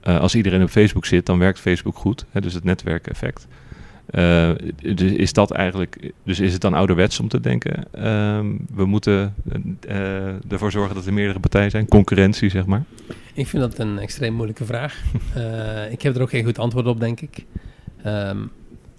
als 0.02 0.34
iedereen 0.34 0.62
op 0.62 0.68
Facebook 0.68 1.06
zit, 1.06 1.26
dan 1.26 1.38
werkt 1.38 1.58
Facebook 1.58 1.96
goed. 1.96 2.24
Hè, 2.30 2.40
dus 2.40 2.54
het 2.54 2.64
netwerkeffect. 2.64 3.46
Dus 4.80 5.12
is 5.12 5.32
dat 5.32 5.50
eigenlijk, 5.50 6.12
dus 6.24 6.40
is 6.40 6.52
het 6.52 6.60
dan 6.60 6.74
ouderwets 6.74 7.20
om 7.20 7.28
te 7.28 7.40
denken, 7.40 7.84
uh, 7.94 8.02
we 8.74 8.84
moeten 8.84 9.34
ervoor 10.48 10.70
zorgen 10.70 10.94
dat 10.94 11.06
er 11.06 11.12
meerdere 11.12 11.40
partijen 11.40 11.70
zijn, 11.70 11.88
concurrentie 11.88 12.48
zeg 12.48 12.66
maar? 12.66 12.84
Ik 13.34 13.46
vind 13.46 13.62
dat 13.62 13.78
een 13.78 13.98
extreem 13.98 14.34
moeilijke 14.34 14.64
vraag. 14.64 14.98
Eh, 15.34 15.92
ik 15.92 16.02
heb 16.02 16.16
er 16.16 16.22
ook 16.22 16.30
geen 16.30 16.44
goed 16.44 16.58
antwoord 16.58 16.86
op, 16.86 17.00
denk 17.00 17.20
ik. 17.20 17.44
Um, 18.06 18.50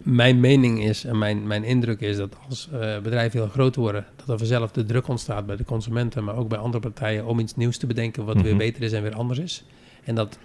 mijn 0.04 0.40
mening 0.40 0.84
is 0.84 1.06
en 1.06 1.18
mijn, 1.18 1.48
mijn 1.48 1.64
indruk 1.64 2.00
is 2.00 2.18
dat 2.18 2.36
als 2.50 2.70
bedrijven 3.04 3.40
heel 3.40 3.50
groot 3.50 3.76
worden, 3.76 4.06
dat 4.16 4.30
er 4.30 4.38
vanzelf 4.38 4.72
de 4.72 4.86
druk 4.86 5.08
ontstaat 5.08 5.46
bij 5.46 5.56
de 5.56 5.64
consumenten, 5.64 6.24
maar 6.24 6.36
ook 6.36 6.50
bij 6.50 6.58
andere 6.58 6.84
partijen 6.84 7.26
om 7.26 7.40
iets 7.40 7.56
nieuws 7.56 7.78
te 7.78 7.88
bedenken 7.88 8.26
wat 8.26 8.36
mm 8.36 8.42
-hmm. 8.42 8.50
weer 8.50 8.58
beter 8.58 8.84
is 8.84 8.92
en 8.92 9.04
weer 9.04 9.16
anders 9.16 9.40
is. 9.40 9.64
En 10.04 10.16
dat 10.16 10.38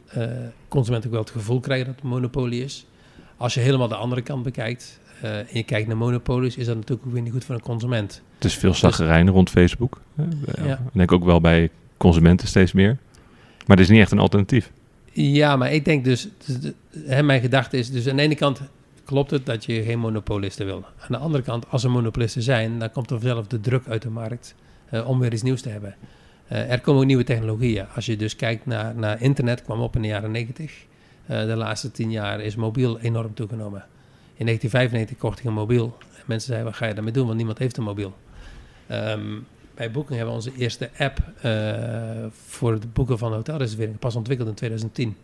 consumenten 0.69 1.09
ook 1.09 1.15
wel 1.15 1.25
het 1.25 1.35
gevoel 1.35 1.61
krijgen 1.61 1.87
dat 1.87 1.95
het 1.95 2.05
monopolie 2.05 2.65
is. 2.65 2.87
Als 3.37 3.55
je 3.55 3.61
helemaal 3.61 3.89
de 3.89 3.95
andere 3.95 4.23
kant 4.23 4.43
bekijkt 4.43 5.01
uh, 5.25 5.39
en 5.39 5.47
je 5.53 5.63
kijkt 5.63 5.89
naar 5.89 5.97
monopolies, 5.97 6.57
is 6.57 6.67
dat 6.67 6.75
natuurlijk 6.75 7.07
ook 7.07 7.13
weer 7.13 7.23
niet 7.23 7.33
goed 7.33 7.45
voor 7.45 7.55
een 7.55 7.61
consument. 7.61 8.23
Het 8.35 8.45
is 8.45 8.55
veel 8.55 8.75
zaggerijn 8.75 9.27
dus, 9.27 9.35
rond 9.35 9.51
Facebook. 9.51 10.01
Ja. 10.65 10.73
Ik 10.73 10.79
denk 10.93 11.13
ook 11.13 11.25
wel 11.25 11.41
bij 11.41 11.71
consumenten 11.97 12.49
steeds 12.49 12.73
meer. 12.73 12.97
Maar 13.67 13.77
het 13.77 13.81
is 13.87 13.89
niet 13.89 14.01
echt 14.01 14.13
een 14.13 14.19
alternatief. 14.19 14.71
Ja, 15.13 15.57
maar 15.57 15.73
ik 15.73 15.85
denk 15.85 16.05
dus, 16.05 16.29
dus 16.47 16.73
hè, 17.07 17.23
mijn 17.23 17.41
gedachte 17.41 17.79
is 17.79 17.91
dus 17.91 18.09
aan 18.09 18.17
de 18.17 18.23
ene 18.23 18.35
kant 18.35 18.61
klopt 19.07 19.31
het 19.31 19.47
dat 19.47 19.65
je 19.65 19.83
geen 19.83 19.99
monopolisten 19.99 20.67
wil. 20.67 20.85
Aan 20.99 21.09
de 21.09 21.17
andere 21.17 21.43
kant, 21.43 21.71
als 21.71 21.85
er 21.85 21.91
monopolisten 21.91 22.43
zijn, 22.43 22.79
dan 22.79 22.91
komt 22.91 23.11
er 23.11 23.21
vanzelf 23.21 23.47
de 23.47 23.61
druk 23.61 23.89
uit 23.89 24.03
de 24.03 24.11
markt 24.11 24.55
uh, 24.91 25.09
om 25.09 25.19
weer 25.19 25.33
iets 25.33 25.43
nieuws 25.43 25.63
te 25.63 25.69
hebben. 25.69 25.95
Uh, 26.53 26.71
er 26.73 26.81
komen 26.81 27.01
ook 27.01 27.07
nieuwe 27.07 27.25
technologieën. 27.25 27.87
Als 27.95 28.07
je 28.07 28.17
dus 28.17 28.37
kijkt 28.37 28.67
naar, 28.67 28.95
naar 28.95 29.23
internet, 29.23 29.63
kwam 29.63 29.81
op 29.81 29.97
in 29.97 30.03
de 30.03 30.09
jaren 30.09 30.31
90. 30.31 30.85
Uh, 31.31 31.41
de 31.41 31.57
laatste 31.57 31.91
tien 31.91 32.11
jaar 32.11 32.41
is 32.41 32.57
mobiel 32.57 32.99
enorm 33.01 33.35
toegenomen. 33.35 33.85
In 34.35 34.45
1995 34.45 35.17
kocht 35.17 35.39
ik 35.39 35.45
een 35.45 35.53
mobiel. 35.53 35.97
En 36.01 36.23
mensen 36.27 36.49
zeiden, 36.49 36.71
wat 36.71 36.79
ga 36.79 36.87
je 36.87 36.95
daarmee 36.95 37.13
doen? 37.13 37.25
Want 37.25 37.37
niemand 37.37 37.59
heeft 37.59 37.77
een 37.77 37.85
mobiel. 37.85 38.15
Um, 38.91 39.47
bij 39.75 39.91
Booking 39.91 40.19
hebben 40.19 40.37
we 40.37 40.43
onze 40.43 40.59
eerste 40.59 40.91
app 40.99 41.19
voor 42.47 42.73
het 42.73 42.93
boeken 42.93 43.19
van 43.19 43.33
hotelreserveringen 43.33 43.99
pas 43.99 44.17
ontwikkeld 44.17 44.49
in 44.49 44.55
2010. 44.55 45.17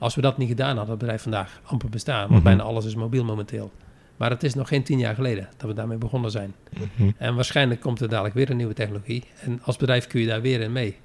Als 0.00 0.14
we 0.14 0.20
dat 0.20 0.38
niet 0.38 0.48
gedaan 0.48 0.66
hadden, 0.66 0.84
had 0.84 0.90
het 0.90 0.98
bedrijf 0.98 1.22
vandaag 1.22 1.60
amper 1.64 1.88
bestaan. 1.88 2.18
Want 2.18 2.28
mm 2.28 2.34
-hmm. 2.34 2.44
bijna 2.44 2.62
alles 2.62 2.84
is 2.84 2.94
mobiel 2.94 3.24
momenteel. 3.24 3.72
Maar 4.16 4.30
het 4.30 4.42
is 4.42 4.54
nog 4.54 4.68
geen 4.68 4.82
tien 4.82 4.98
jaar 4.98 5.14
geleden 5.14 5.48
dat 5.56 5.68
we 5.68 5.74
daarmee 5.74 5.98
begonnen 5.98 6.30
zijn. 6.30 6.54
Mm 6.78 6.88
-hmm. 6.96 7.14
En 7.18 7.34
waarschijnlijk 7.34 7.80
komt 7.80 8.00
er 8.00 8.08
dadelijk 8.08 8.34
weer 8.34 8.50
een 8.50 8.56
nieuwe 8.56 8.74
technologie. 8.74 9.24
En 9.40 9.60
als 9.62 9.76
bedrijf 9.76 10.06
kun 10.06 10.20
je 10.20 10.26
daar 10.26 10.40
weer 10.40 10.60
in 10.60 10.72
mee. 10.72 10.96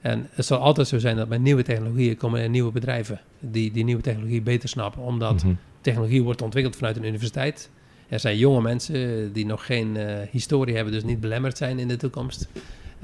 En 0.00 0.28
het 0.30 0.46
zal 0.46 0.58
altijd 0.58 0.88
zo 0.88 0.98
zijn 0.98 1.16
dat 1.16 1.28
met 1.28 1.40
nieuwe 1.40 1.62
technologieën 1.62 2.16
komen 2.16 2.40
er 2.40 2.48
nieuwe 2.48 2.72
bedrijven 2.72 3.20
die 3.40 3.70
die 3.70 3.84
nieuwe 3.84 4.02
technologie 4.02 4.42
beter 4.42 4.68
snappen. 4.68 5.02
Omdat 5.02 5.32
mm 5.32 5.48
-hmm. 5.48 5.58
technologie 5.80 6.22
wordt 6.22 6.42
ontwikkeld 6.42 6.76
vanuit 6.76 6.96
een 6.96 7.04
universiteit. 7.04 7.70
Er 8.08 8.20
zijn 8.20 8.38
jonge 8.38 8.60
mensen 8.60 9.32
die 9.32 9.46
nog 9.46 9.66
geen 9.66 9.94
uh, 9.96 10.18
historie 10.30 10.74
hebben, 10.74 10.92
dus 10.92 11.04
niet 11.04 11.20
belemmerd 11.20 11.56
zijn 11.56 11.78
in 11.78 11.88
de 11.88 11.96
toekomst. 11.96 12.48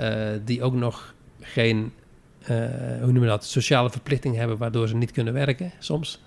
Uh, 0.01 0.29
die 0.45 0.63
ook 0.63 0.75
nog 0.75 1.15
geen, 1.41 1.93
hoe 2.99 3.13
noemen 3.13 3.21
we 3.21 3.27
dat, 3.27 3.45
sociale 3.45 3.91
verplichting 3.91 4.37
hebben 4.37 4.57
waardoor 4.57 4.89
ze 4.89 4.97
niet 4.97 5.11
kunnen 5.11 5.33
werken 5.33 5.73
soms. 5.79 6.23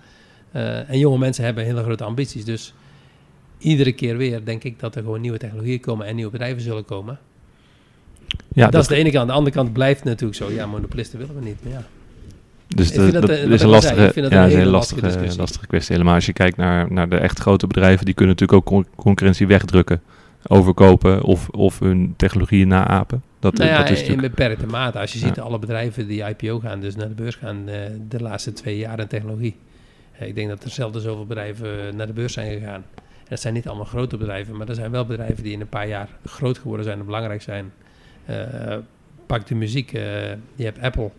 en 0.52 0.98
jonge 0.98 1.18
mensen 1.18 1.44
hebben 1.44 1.64
hele 1.64 1.82
grote 1.82 2.04
ambities. 2.04 2.44
Dus 2.44 2.74
iedere 3.58 3.92
keer 3.92 4.16
weer 4.16 4.44
denk 4.44 4.64
ik 4.64 4.80
dat 4.80 4.94
er 4.96 5.02
gewoon 5.02 5.20
nieuwe 5.20 5.38
technologieën 5.38 5.80
komen 5.80 6.06
en 6.06 6.14
nieuwe 6.14 6.30
bedrijven 6.30 6.62
zullen 6.62 6.84
komen. 6.84 7.18
Ja, 8.28 8.62
dat, 8.62 8.72
dat, 8.72 8.82
is 8.82 8.88
de 8.88 8.94
ene 8.94 9.10
kant. 9.10 9.20
Aan 9.20 9.26
de 9.26 9.32
andere 9.32 9.56
kant 9.56 9.72
blijft 9.72 10.04
natuurlijk 10.04 10.38
zo. 10.38 10.50
Ja, 10.50 10.66
monopolisten 10.66 11.18
willen 11.18 11.34
we 11.34 11.44
niet. 11.44 11.56
Maar 11.62 11.72
ja. 11.72 11.84
Dus 12.68 12.92
de, 12.92 13.10
dat, 13.10 13.22
dat, 13.22 13.30
is 13.30 13.62
een 13.62 13.68
lastige, 13.68 14.12
ja, 14.14 14.44
een 14.44 14.50
hele 14.50 14.64
lastige, 14.64 15.00
lastige, 15.00 15.36
lastige, 15.36 15.66
kwestie. 15.66 15.92
Helemaal 15.92 16.14
als 16.14 16.26
je 16.26 16.32
kijkt 16.32 16.56
naar, 16.56 16.92
naar 16.92 17.08
de 17.08 17.16
echt 17.16 17.38
grote 17.38 17.66
bedrijven, 17.66 18.04
die 18.04 18.14
kunnen 18.14 18.36
natuurlijk 18.38 18.68
ook 18.68 18.84
concurrentie 18.96 19.46
wegdrukken, 19.46 20.02
overkopen 20.48 21.22
of, 21.22 21.48
of 21.48 21.78
hun 21.78 22.14
technologieën 22.16 22.68
naapen. 22.68 23.22
Dat, 23.38 23.54
nou 23.54 23.70
ja, 23.70 23.78
dat 23.78 23.90
is 23.90 24.02
in 24.02 24.06
natuurlijk... 24.06 24.34
beperkte 24.34 24.66
mate. 24.66 24.98
Als 24.98 25.12
je 25.12 25.18
ziet 25.18 25.40
alle 25.40 25.58
bedrijven 25.58 26.06
die 26.06 26.24
IPO 26.24 26.58
gaan, 26.58 26.80
dus 26.80 26.96
naar 26.96 27.08
de 27.08 27.14
beurs 27.14 27.34
gaan, 27.34 27.68
uh, 27.68 27.74
de 28.08 28.22
laatste 28.22 28.52
twee 28.52 28.78
jaar 28.78 28.98
in 28.98 29.06
technologie. 29.06 29.56
Uh, 30.20 30.28
ik 30.28 30.34
denk 30.34 30.48
dat 30.48 30.64
er 30.64 30.70
zelden 30.70 31.02
zoveel 31.02 31.26
bedrijven 31.26 31.96
naar 31.96 32.06
de 32.06 32.12
beurs 32.12 32.32
zijn 32.32 32.52
gegaan. 32.52 32.84
En 32.94 33.30
dat 33.30 33.40
zijn 33.40 33.54
niet 33.54 33.66
allemaal 33.68 33.84
grote 33.84 34.16
bedrijven, 34.16 34.56
maar 34.56 34.68
er 34.68 34.74
zijn 34.74 34.90
wel 34.90 35.04
bedrijven 35.04 35.42
die 35.42 35.52
in 35.52 35.60
een 35.60 35.68
paar 35.68 35.88
jaar 35.88 36.08
groot 36.24 36.58
geworden 36.58 36.84
zijn 36.84 36.98
en 36.98 37.04
belangrijk 37.04 37.42
zijn. 37.42 37.72
Uh, 38.30 38.76
pak 39.26 39.46
de 39.46 39.54
muziek, 39.54 39.90
je 39.90 40.38
hebt 40.56 40.80
Apple. 40.80 41.10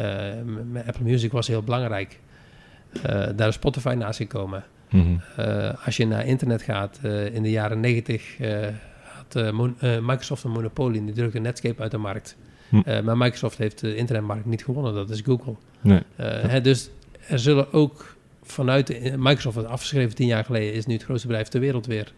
Uh, 0.00 0.86
Apple 0.86 1.04
Music 1.04 1.32
was 1.32 1.46
heel 1.46 1.62
belangrijk. 1.62 2.20
Daar 3.34 3.48
is 3.48 3.54
Spotify 3.54 3.94
naast 3.98 4.16
gekomen. 4.16 4.64
Mm 4.96 5.20
-hmm. 5.36 5.44
uh, 5.44 5.84
als 5.84 5.96
je 5.96 6.06
naar 6.06 6.26
internet 6.26 6.62
gaat, 6.62 7.00
in 7.32 7.42
de 7.42 7.50
jaren 7.50 7.80
90 7.80 8.36
had 9.02 9.52
Microsoft 10.00 10.44
een 10.44 10.50
monopolie 10.50 11.00
en 11.00 11.06
die 11.06 11.14
drukte 11.14 11.38
Netscape 11.38 11.82
uit 11.82 11.90
de 11.90 11.98
markt. 11.98 12.36
Mm. 12.68 12.84
maar 13.04 13.16
Microsoft 13.16 13.58
heeft 13.58 13.80
de 13.80 13.96
internetmarkt 13.96 14.46
niet 14.46 14.64
gewonnen, 14.64 14.94
dat 14.94 15.10
is 15.10 15.20
Google. 15.20 15.54
Nee. 15.80 16.02
Hè, 16.16 16.60
dus 16.60 16.90
er 17.28 17.38
zullen 17.38 17.72
ook 17.72 18.16
vanuit 18.42 18.86
de, 18.86 19.14
Microsoft, 19.16 19.56
wat 19.56 19.66
afgeschreven 19.66 20.14
tien 20.14 20.26
jaar 20.26 20.44
geleden, 20.44 20.72
is 20.72 20.86
nu 20.86 20.94
het 20.94 21.04
grootste 21.04 21.26
bedrijf 21.26 21.48
ter 21.48 21.60
wereld 21.60 21.86
weer. 21.86 22.12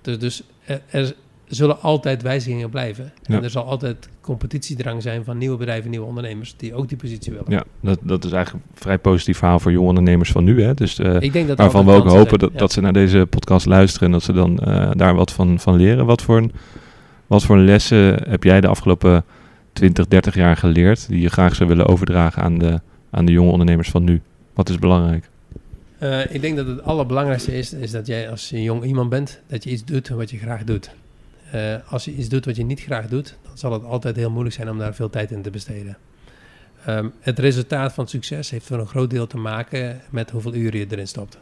Dus, 0.00 0.18
dus 0.18 0.42
er, 0.64 0.80
er 0.90 1.14
zullen 1.54 1.80
altijd 1.80 2.22
wijzigingen 2.22 2.70
blijven. 2.70 3.12
Ja. 3.22 3.36
En 3.36 3.44
er 3.44 3.50
zal 3.50 3.64
altijd 3.64 4.08
competitiedrang 4.20 5.02
zijn 5.02 5.24
van 5.24 5.38
nieuwe 5.38 5.56
bedrijven, 5.56 5.90
nieuwe 5.90 6.06
ondernemers 6.06 6.54
die 6.56 6.74
ook 6.74 6.88
die 6.88 6.96
positie 6.96 7.32
willen. 7.32 7.50
Ja, 7.50 7.64
dat, 7.80 7.98
dat 8.02 8.24
is 8.24 8.32
eigenlijk 8.32 8.64
een 8.64 8.70
vrij 8.74 8.98
positief 8.98 9.38
verhaal 9.38 9.60
voor 9.60 9.72
jonge 9.72 9.88
ondernemers 9.88 10.30
van 10.30 10.44
nu. 10.44 10.62
Hè? 10.62 10.74
Dus, 10.74 10.98
uh, 10.98 11.20
Ik 11.20 11.32
denk 11.32 11.48
dat 11.48 11.58
waarvan 11.58 11.86
we 11.86 11.92
ook 11.92 12.08
hopen 12.08 12.38
dat, 12.38 12.50
ja. 12.52 12.58
dat 12.58 12.72
ze 12.72 12.80
naar 12.80 12.92
deze 12.92 13.26
podcast 13.30 13.66
luisteren 13.66 14.06
en 14.06 14.12
dat 14.12 14.22
ze 14.22 14.32
dan 14.32 14.60
uh, 14.68 14.90
daar 14.92 15.14
wat 15.14 15.32
van, 15.32 15.60
van 15.60 15.76
leren. 15.76 16.06
Wat 16.06 16.22
voor, 16.22 16.36
een, 16.36 16.52
wat 17.26 17.44
voor 17.44 17.58
lessen 17.58 18.28
heb 18.28 18.42
jij 18.42 18.60
de 18.60 18.66
afgelopen 18.66 19.24
20, 19.72 20.08
30 20.08 20.34
jaar 20.34 20.56
geleerd 20.56 21.08
die 21.08 21.20
je 21.20 21.30
graag 21.30 21.54
zou 21.54 21.68
willen 21.68 21.86
overdragen 21.86 22.42
aan 22.42 22.58
de, 22.58 22.80
aan 23.10 23.24
de 23.24 23.32
jonge 23.32 23.50
ondernemers 23.50 23.90
van 23.90 24.04
nu? 24.04 24.20
Wat 24.54 24.68
is 24.68 24.78
belangrijk? 24.78 25.30
Uh, 26.02 26.34
ik 26.34 26.40
denk 26.40 26.56
dat 26.56 26.66
het 26.66 26.82
allerbelangrijkste 26.82 27.58
is, 27.58 27.72
is 27.72 27.90
dat 27.90 28.06
jij 28.06 28.30
als 28.30 28.50
jong 28.54 28.84
iemand 28.84 29.10
bent, 29.10 29.40
dat 29.46 29.64
je 29.64 29.70
iets 29.70 29.84
doet 29.84 30.08
wat 30.08 30.30
je 30.30 30.38
graag 30.38 30.64
doet. 30.64 30.90
Uh, 31.54 31.74
als 31.86 32.04
je 32.04 32.14
iets 32.14 32.28
doet 32.28 32.44
wat 32.44 32.56
je 32.56 32.64
niet 32.64 32.80
graag 32.80 33.06
doet, 33.06 33.36
dan 33.42 33.58
zal 33.58 33.72
het 33.72 33.84
altijd 33.84 34.16
heel 34.16 34.30
moeilijk 34.30 34.54
zijn 34.54 34.70
om 34.70 34.78
daar 34.78 34.94
veel 34.94 35.10
tijd 35.10 35.30
in 35.30 35.42
te 35.42 35.50
besteden. 35.50 35.96
Um, 36.88 37.12
het 37.20 37.38
resultaat 37.38 37.92
van 37.92 38.08
succes 38.08 38.50
heeft 38.50 38.66
voor 38.66 38.78
een 38.78 38.86
groot 38.86 39.10
deel 39.10 39.26
te 39.26 39.36
maken 39.36 40.00
met 40.10 40.30
hoeveel 40.30 40.54
uren 40.54 40.78
je 40.78 40.86
erin 40.88 41.08
stopt. 41.08 41.38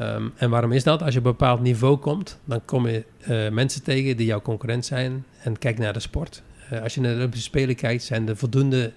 Um, 0.00 0.32
en 0.36 0.50
waarom 0.50 0.72
is 0.72 0.82
dat? 0.82 1.02
Als 1.02 1.12
je 1.12 1.18
op 1.18 1.24
een 1.24 1.30
bepaald 1.30 1.60
niveau 1.60 1.96
komt, 1.96 2.38
dan 2.44 2.64
kom 2.64 2.88
je 2.88 3.04
uh, 3.28 3.48
mensen 3.48 3.82
tegen 3.82 4.16
die 4.16 4.26
jouw 4.26 4.42
concurrent 4.42 4.86
zijn 4.86 5.24
en 5.42 5.58
kijk 5.58 5.78
naar 5.78 5.92
de 5.92 6.00
sport. 6.00 6.42
Uh, 6.72 6.82
als 6.82 6.94
je 6.94 7.00
naar 7.00 7.10
de 7.10 7.16
Olympische 7.16 7.46
Spelen 7.46 7.74
kijkt, 7.74 8.02
zijn 8.02 8.28
er 8.28 8.36
voldoende 8.36 8.92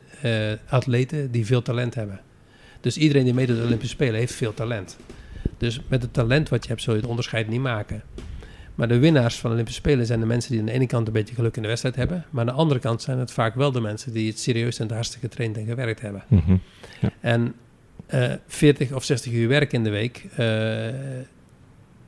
atleten 0.69 1.31
die 1.31 1.45
veel 1.45 1.61
talent 1.61 1.95
hebben. 1.95 2.19
Dus 2.81 2.97
iedereen 2.97 3.23
die 3.23 3.33
meedoet 3.33 3.55
aan 3.55 3.61
de 3.61 3.67
Olympische 3.67 3.95
Spelen 3.95 4.19
heeft 4.19 4.33
veel 4.33 4.53
talent. 4.53 4.97
Dus 5.57 5.81
met 5.87 6.01
het 6.01 6.13
talent 6.13 6.49
wat 6.49 6.63
je 6.63 6.69
hebt, 6.69 6.81
zul 6.81 6.93
je 6.93 6.99
het 6.99 7.09
onderscheid 7.09 7.47
niet 7.47 7.61
maken. 7.61 8.03
Maar 8.75 8.87
de 8.87 8.99
winnaars 8.99 9.35
van 9.35 9.49
de 9.49 9.55
Olympische 9.55 9.81
Spelen 9.81 10.05
zijn 10.05 10.19
de 10.19 10.25
mensen 10.25 10.51
die 10.51 10.59
aan 10.59 10.65
de 10.65 10.71
ene 10.71 10.87
kant 10.87 11.07
een 11.07 11.13
beetje 11.13 11.35
geluk 11.35 11.55
in 11.55 11.61
de 11.61 11.67
wedstrijd 11.67 11.95
hebben. 11.95 12.25
Maar 12.29 12.41
aan 12.41 12.53
de 12.53 12.59
andere 12.61 12.79
kant 12.79 13.01
zijn 13.01 13.17
het 13.17 13.31
vaak 13.31 13.55
wel 13.55 13.71
de 13.71 13.81
mensen 13.81 14.13
die 14.13 14.29
het 14.29 14.39
serieus 14.39 14.79
en 14.79 14.91
hartstikke 14.91 15.27
getraind 15.27 15.57
en 15.57 15.65
gewerkt 15.65 16.01
hebben. 16.01 16.23
Mm 16.27 16.41
-hmm. 16.45 16.61
ja. 17.01 17.09
En 17.19 17.53
uh, 18.13 18.33
40 18.47 18.91
of 18.91 19.03
60 19.03 19.31
uur 19.31 19.47
werk 19.47 19.73
in 19.73 19.83
de 19.83 19.89
week, 19.89 20.25
uh, 20.39 20.87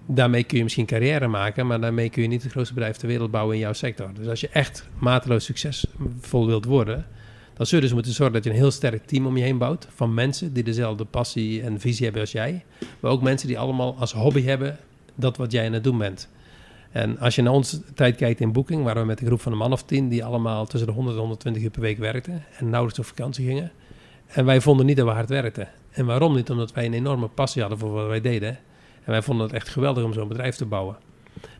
daarmee 0.06 0.44
kun 0.44 0.58
je 0.58 0.64
misschien 0.64 0.86
carrière 0.86 1.28
maken, 1.28 1.68
maar 1.68 1.82
daarmee 1.82 2.10
kun 2.10 2.22
je 2.22 2.28
niet 2.28 2.44
het 2.44 2.52
grootste 2.52 2.74
bedrijf 2.74 2.98
ter 2.98 3.08
wereld 3.08 3.32
bouwen 3.32 3.56
in 3.56 3.62
jouw 3.62 3.74
sector. 3.74 4.10
Dus 4.14 4.28
als 4.28 4.40
je 4.40 4.50
echt 4.50 4.88
mateloos 4.98 5.46
succesvol 5.46 6.46
wilt 6.46 6.66
worden, 6.66 7.06
dan 7.54 7.66
zul 7.66 7.78
je 7.78 7.84
dus 7.84 7.94
moeten 7.94 8.12
zorgen 8.12 8.36
dat 8.36 8.44
je 8.44 8.50
een 8.50 8.56
heel 8.56 8.72
sterk 8.72 9.06
team 9.06 9.26
om 9.26 9.38
je 9.38 9.44
heen 9.44 9.58
bouwt. 9.58 9.88
Van 9.96 10.14
mensen 10.14 10.54
die 10.54 10.64
dezelfde 10.64 11.06
passie 11.06 11.62
en 11.62 11.80
visie 11.80 12.04
hebben 12.04 12.22
als 12.22 12.32
jij. 12.32 12.64
Maar 13.00 13.12
ook 13.12 13.22
mensen 13.22 13.48
die 13.48 13.60
allemaal 13.60 13.96
als 14.00 14.14
hobby 14.14 14.44
hebben 14.44 14.78
dat 15.16 15.38
wat 15.38 15.52
jij 15.52 15.66
aan 15.66 15.74
het 15.74 15.84
doen 15.84 15.98
bent. 15.98 16.30
En 16.94 17.20
als 17.20 17.36
je 17.36 17.42
naar 17.42 17.54
onze 17.54 17.82
tijd 17.94 18.16
kijkt 18.16 18.40
in 18.40 18.52
Booking, 18.52 18.84
waren 18.84 19.02
we 19.02 19.08
met 19.08 19.22
een 19.22 19.28
groep 19.28 19.42
van 19.42 19.52
een 19.52 19.58
man 19.58 19.72
of 19.72 19.84
tien 19.84 20.10
die 20.10 20.24
allemaal 20.26 20.66
tussen 20.66 20.88
de 20.88 20.94
100 20.94 21.16
en 21.16 21.22
120 21.22 21.64
uur 21.64 21.70
per 21.70 21.82
week 21.82 21.98
werkten 21.98 22.44
en 22.58 22.70
nauwelijks 22.70 23.00
op 23.00 23.06
vakantie 23.06 23.46
gingen. 23.46 23.72
En 24.28 24.46
wij 24.46 24.62
vonden 24.62 24.86
niet 24.86 24.98
dat 24.98 25.06
we 25.06 25.12
hard 25.12 25.30
werkten. 25.30 25.70
En 25.92 26.06
waarom 26.06 26.36
niet? 26.36 26.50
Omdat 26.50 26.74
wij 26.74 26.86
een 26.86 26.94
enorme 26.94 27.28
passie 27.28 27.62
hadden 27.62 27.80
voor 27.80 27.92
wat 27.92 28.08
wij 28.08 28.22
deden. 28.22 28.50
En 29.04 29.12
wij 29.12 29.22
vonden 29.22 29.46
het 29.46 29.56
echt 29.56 29.70
geweldig 29.70 30.04
om 30.04 30.14
zo'n 30.14 30.28
bedrijf 30.28 30.56
te 30.56 30.66
bouwen. 30.66 30.98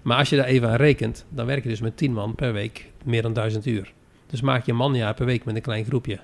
Maar 0.02 0.18
als 0.18 0.30
je 0.30 0.36
daar 0.36 0.46
even 0.46 0.70
aan 0.70 0.76
rekent, 0.76 1.26
dan 1.30 1.46
werk 1.46 1.64
je 1.64 1.70
dus 1.70 1.82
met 1.82 1.98
10 1.98 2.14
man 2.14 2.36
per 2.36 2.54
week 2.54 2.92
meer 3.04 3.22
dan 3.22 3.34
1000 3.34 3.66
uur. 3.66 3.94
Dus 4.28 4.42
maak 4.42 4.66
je 4.66 4.72
een 4.72 4.78
manjaar 4.78 5.14
per 5.14 5.26
week 5.26 5.46
met 5.46 5.56
een 5.56 5.62
klein 5.62 5.86
groepje. 5.86 6.20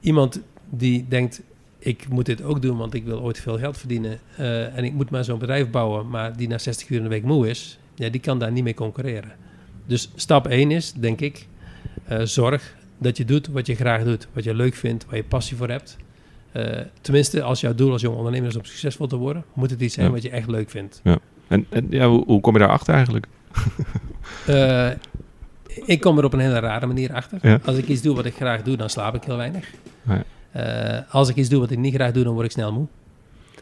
Iemand 0.00 0.40
die 0.68 1.06
denkt, 1.08 1.42
ik 1.78 2.08
moet 2.08 2.26
dit 2.26 2.42
ook 2.42 2.62
doen, 2.62 2.76
want 2.76 2.94
ik 2.94 3.04
wil 3.04 3.20
ooit 3.20 3.40
veel 3.40 3.58
geld 3.58 3.78
verdienen. 3.78 4.20
eh, 4.36 4.76
en 4.76 4.84
ik 4.84 4.92
moet 4.92 5.10
maar 5.10 5.24
zo'n 5.24 5.38
bedrijf 5.38 5.70
bouwen, 5.70 6.08
maar 6.08 6.36
die 6.36 6.48
na 6.48 6.58
60 6.58 6.88
uur 6.88 6.96
in 6.96 7.02
de 7.02 7.08
week 7.08 7.24
moe 7.24 7.48
is, 7.48 7.78
ja, 8.00 8.08
die 8.08 8.20
kan 8.20 8.38
daar 8.38 8.52
niet 8.52 8.64
mee 8.64 8.74
concurreren. 8.74 9.32
Dus 9.86 10.10
stap 10.14 10.46
1 10.46 10.70
is, 10.70 10.92
denk 10.92 11.20
ik, 11.20 11.46
eh, 12.04 12.20
zorg 12.22 12.74
dat 12.98 13.16
je 13.16 13.24
doet 13.24 13.46
wat 13.48 13.66
je 13.66 13.74
graag 13.74 14.04
doet, 14.04 14.28
wat 14.32 14.44
je 14.44 14.54
leuk 14.54 14.74
vindt, 14.74 15.04
waar 15.04 15.16
je 15.16 15.24
passie 15.24 15.56
voor 15.56 15.68
hebt. 15.68 15.96
Eh, 16.52 16.80
tenminste, 17.00 17.42
als 17.42 17.60
jouw 17.60 17.74
doel 17.74 17.92
als 17.92 18.00
jong 18.02 18.16
ondernemer 18.16 18.48
is 18.48 18.56
om 18.56 18.64
succesvol 18.64 19.06
te 19.06 19.16
worden, 19.16 19.44
moet 19.52 19.70
het 19.70 19.80
iets 19.80 19.94
zijn 19.94 20.06
Ja. 20.06 20.12
wat 20.12 20.22
je 20.22 20.30
echt 20.30 20.48
leuk 20.48 20.70
vindt. 20.70 21.00
En, 21.48 21.66
en 21.68 21.86
ja, 21.90 22.08
hoe, 22.08 22.24
hoe 22.24 22.40
kom 22.40 22.52
je 22.52 22.58
daarachter 22.58 22.94
eigenlijk? 22.94 23.26
Eh, 24.46 24.90
ik 25.86 26.00
kom 26.00 26.18
er 26.18 26.24
op 26.24 26.32
een 26.32 26.40
hele 26.40 26.58
rare 26.58 26.86
manier 26.86 27.12
achter. 27.14 27.38
Ja. 27.42 27.58
Als 27.64 27.76
ik 27.76 27.88
iets 27.88 28.02
doe 28.02 28.16
wat 28.16 28.24
ik 28.24 28.34
graag 28.34 28.62
doe, 28.62 28.76
dan 28.76 28.90
slaap 28.90 29.14
ik 29.14 29.24
heel 29.24 29.36
weinig. 29.36 29.70
Ja. 30.52 31.06
Als 31.10 31.28
ik 31.28 31.36
iets 31.36 31.48
doe 31.48 31.60
wat 31.60 31.70
ik 31.70 31.78
niet 31.78 31.94
graag 31.94 32.12
doe, 32.12 32.24
dan 32.24 32.32
word 32.32 32.44
ik 32.46 32.50
snel 32.52 32.72
moe. 32.72 32.86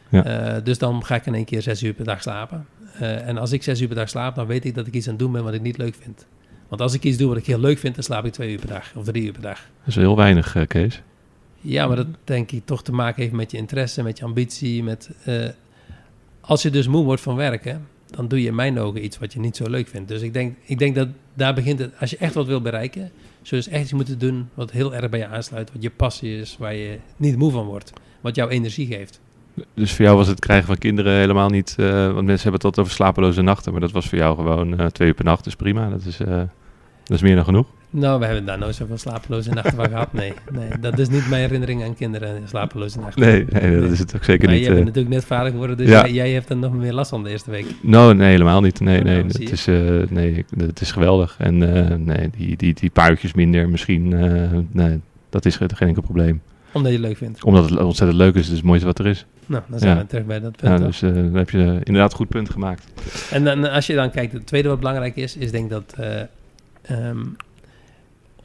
Ja. 0.08 0.60
Dus 0.60 0.78
dan 0.78 1.04
ga 1.04 1.14
ik 1.14 1.26
in 1.26 1.34
één 1.34 1.44
keer 1.44 1.62
zes 1.62 1.82
uur 1.82 1.92
per 1.92 2.04
dag 2.04 2.22
slapen. 2.22 2.66
Eh, 2.98 3.28
en 3.28 3.38
als 3.38 3.52
ik 3.52 3.62
zes 3.62 3.80
uur 3.80 3.86
per 3.86 3.96
dag 3.96 4.08
slaap, 4.08 4.34
dan 4.34 4.46
weet 4.46 4.64
ik 4.64 4.74
dat 4.74 4.86
ik 4.86 4.94
iets 4.94 5.06
aan 5.06 5.12
het 5.12 5.22
doen 5.22 5.32
ben 5.32 5.44
wat 5.44 5.54
ik 5.54 5.60
niet 5.60 5.78
leuk 5.78 5.94
vind. 6.00 6.26
Want 6.68 6.80
als 6.80 6.94
ik 6.94 7.02
iets 7.02 7.16
doe 7.16 7.28
wat 7.28 7.36
ik 7.36 7.46
heel 7.46 7.58
leuk 7.58 7.78
vind, 7.78 7.94
dan 7.94 8.04
slaap 8.04 8.24
ik 8.24 8.32
twee 8.32 8.52
uur 8.52 8.58
per 8.58 8.68
dag 8.68 8.92
of 8.96 9.04
drie 9.04 9.24
uur 9.24 9.32
per 9.32 9.42
dag. 9.42 9.58
Dat 9.58 9.88
is 9.88 9.94
heel 9.94 10.16
weinig, 10.16 10.56
eh, 10.56 10.66
Kees. 10.66 11.02
Ja, 11.60 11.86
maar 11.86 11.96
dat 11.96 12.06
denk 12.24 12.50
ik 12.50 12.64
toch 12.64 12.82
te 12.82 12.92
maken 12.92 13.22
heeft 13.22 13.34
met 13.34 13.50
je 13.50 13.56
interesse, 13.56 14.02
met 14.02 14.18
je 14.18 14.24
ambitie. 14.24 14.82
Met, 14.82 15.10
eh, 15.24 15.48
als 16.40 16.62
je 16.62 16.70
dus 16.70 16.86
moe 16.86 17.04
wordt 17.04 17.22
van 17.22 17.36
werken, 17.36 17.86
dan 18.10 18.28
doe 18.28 18.42
je 18.42 18.48
in 18.48 18.54
mijn 18.54 18.78
ogen 18.78 19.04
iets 19.04 19.18
wat 19.18 19.32
je 19.32 19.40
niet 19.40 19.56
zo 19.56 19.68
leuk 19.68 19.88
vindt. 19.88 20.08
Dus 20.08 20.22
ik 20.22 20.32
denk, 20.32 20.56
ik 20.64 20.78
denk 20.78 20.94
dat 20.94 21.08
daar 21.34 21.54
begint 21.54 21.78
het. 21.78 21.92
Als 22.00 22.10
je 22.10 22.16
echt 22.16 22.34
wat 22.34 22.46
wil 22.46 22.60
bereiken, 22.60 23.10
zul 23.42 23.58
je 23.58 23.64
dus 23.64 23.68
echt 23.68 23.82
iets 23.82 23.92
moeten 23.92 24.18
doen 24.18 24.48
wat 24.54 24.70
heel 24.70 24.94
erg 24.94 25.08
bij 25.08 25.18
je 25.18 25.26
aansluit. 25.26 25.72
Wat 25.72 25.82
je 25.82 25.90
passie 25.90 26.38
is, 26.40 26.56
waar 26.58 26.74
je 26.74 26.98
niet 27.16 27.36
moe 27.36 27.50
van 27.50 27.66
wordt. 27.66 27.92
Wat 28.20 28.34
jouw 28.34 28.48
energie 28.48 28.86
geeft. 28.86 29.20
Dus 29.74 29.92
voor 29.94 30.04
jou 30.04 30.16
was 30.16 30.26
het 30.28 30.40
krijgen 30.40 30.66
van 30.66 30.78
kinderen 30.78 31.12
helemaal 31.12 31.48
niet... 31.48 31.74
eh, 31.78 31.86
want 31.88 32.14
mensen 32.26 32.26
hebben 32.42 32.52
het 32.52 32.64
altijd 32.64 32.78
over 32.78 32.92
slapeloze 32.92 33.42
nachten. 33.42 33.72
Maar 33.72 33.80
dat 33.80 33.92
was 33.92 34.08
voor 34.08 34.18
jou 34.18 34.36
gewoon 34.36 34.78
eh, 34.78 34.86
twee 34.86 35.08
uur 35.08 35.14
per 35.14 35.24
nacht. 35.24 35.44
Dus 35.44 35.56
prima. 35.56 35.88
Dat 35.88 36.04
is, 36.04 36.20
eh, 36.20 36.28
dat 37.04 37.16
is 37.16 37.22
meer 37.22 37.34
dan 37.34 37.44
genoeg. 37.44 37.66
Nou, 37.90 38.18
we 38.20 38.24
hebben 38.26 38.44
daar 38.44 38.58
nooit 38.58 38.74
zoveel 38.74 38.98
slapeloze 38.98 39.50
nachten 39.50 39.74
van 39.76 39.88
gehad. 39.88 40.12
Nee, 40.12 40.32
nee, 40.52 40.68
dat 40.80 40.98
is 40.98 41.08
niet 41.08 41.28
mijn 41.28 41.42
herinnering 41.42 41.84
aan 41.84 41.94
kinderen, 41.94 42.42
slapeloze 42.48 42.98
nachten. 43.00 43.20
Nee, 43.22 43.44
nee 43.50 43.80
dat 43.80 43.90
is 43.90 43.98
het 43.98 44.14
ook 44.16 44.24
zeker 44.24 44.44
Maar 44.46 44.54
niet. 44.54 44.64
jij 44.64 44.74
bent 44.74 44.84
natuurlijk 44.86 45.14
net 45.14 45.24
vader 45.24 45.50
geworden, 45.50 45.76
dus 45.76 45.88
Ja. 45.88 46.00
jij, 46.00 46.12
jij 46.12 46.30
hebt 46.32 46.50
er 46.50 46.56
nog 46.56 46.72
meer 46.72 46.92
last 46.92 47.10
van 47.10 47.22
de 47.22 47.30
eerste 47.30 47.50
week. 47.50 47.66
No, 47.82 48.12
nee, 48.12 48.30
helemaal 48.30 48.60
niet. 48.60 48.80
Nee, 48.80 48.98
Oh, 48.98 49.04
nee, 49.04 49.16
nou, 49.18 49.30
zie 49.30 49.48
het 49.48 49.60
je. 49.60 50.00
is, 50.04 50.10
nee, 50.10 50.44
het 50.56 50.80
is 50.80 50.92
geweldig. 50.92 51.34
En 51.38 51.58
nee, 52.04 52.30
die, 52.36 52.56
die, 52.56 52.74
die 52.74 52.90
paar 52.90 53.10
uurtjes 53.10 53.34
minder 53.34 53.68
misschien, 53.68 54.08
nee, 54.72 55.00
dat 55.30 55.44
is 55.44 55.56
geen 55.56 55.76
geen 55.76 55.88
enkel 55.88 56.02
probleem. 56.02 56.40
Omdat 56.72 56.92
je 56.92 56.98
het 56.98 57.06
leuk 57.06 57.16
vindt. 57.16 57.44
Omdat 57.44 57.70
het 57.70 57.78
ontzettend 57.78 58.18
leuk 58.20 58.34
is, 58.34 58.40
het 58.42 58.50
is 58.50 58.56
het 58.56 58.66
mooiste 58.66 58.86
wat 58.86 58.98
er 58.98 59.06
is. 59.06 59.26
Nou, 59.48 59.62
dan 59.68 59.78
zijn 59.78 59.96
Ja. 59.96 60.02
we 60.02 60.06
terug 60.06 60.24
bij 60.26 60.40
dat 60.40 60.56
punt. 60.56 60.78
Ja, 60.80 60.86
dus 60.86 61.02
eh, 61.02 61.14
dan 61.14 61.34
heb 61.34 61.50
je 61.50 61.80
inderdaad 61.82 62.10
een 62.10 62.16
goed 62.16 62.28
punt 62.28 62.50
gemaakt. 62.50 62.84
En 63.30 63.44
dan, 63.44 63.70
als 63.70 63.86
je 63.86 63.94
dan 63.94 64.10
kijkt, 64.10 64.32
het 64.32 64.46
tweede 64.46 64.68
wat 64.68 64.78
belangrijk 64.78 65.16
is, 65.16 65.36
is 65.36 65.50
denk 65.50 65.70
dat 65.70 65.94
eh, 65.96 66.20
ehm, 66.82 67.24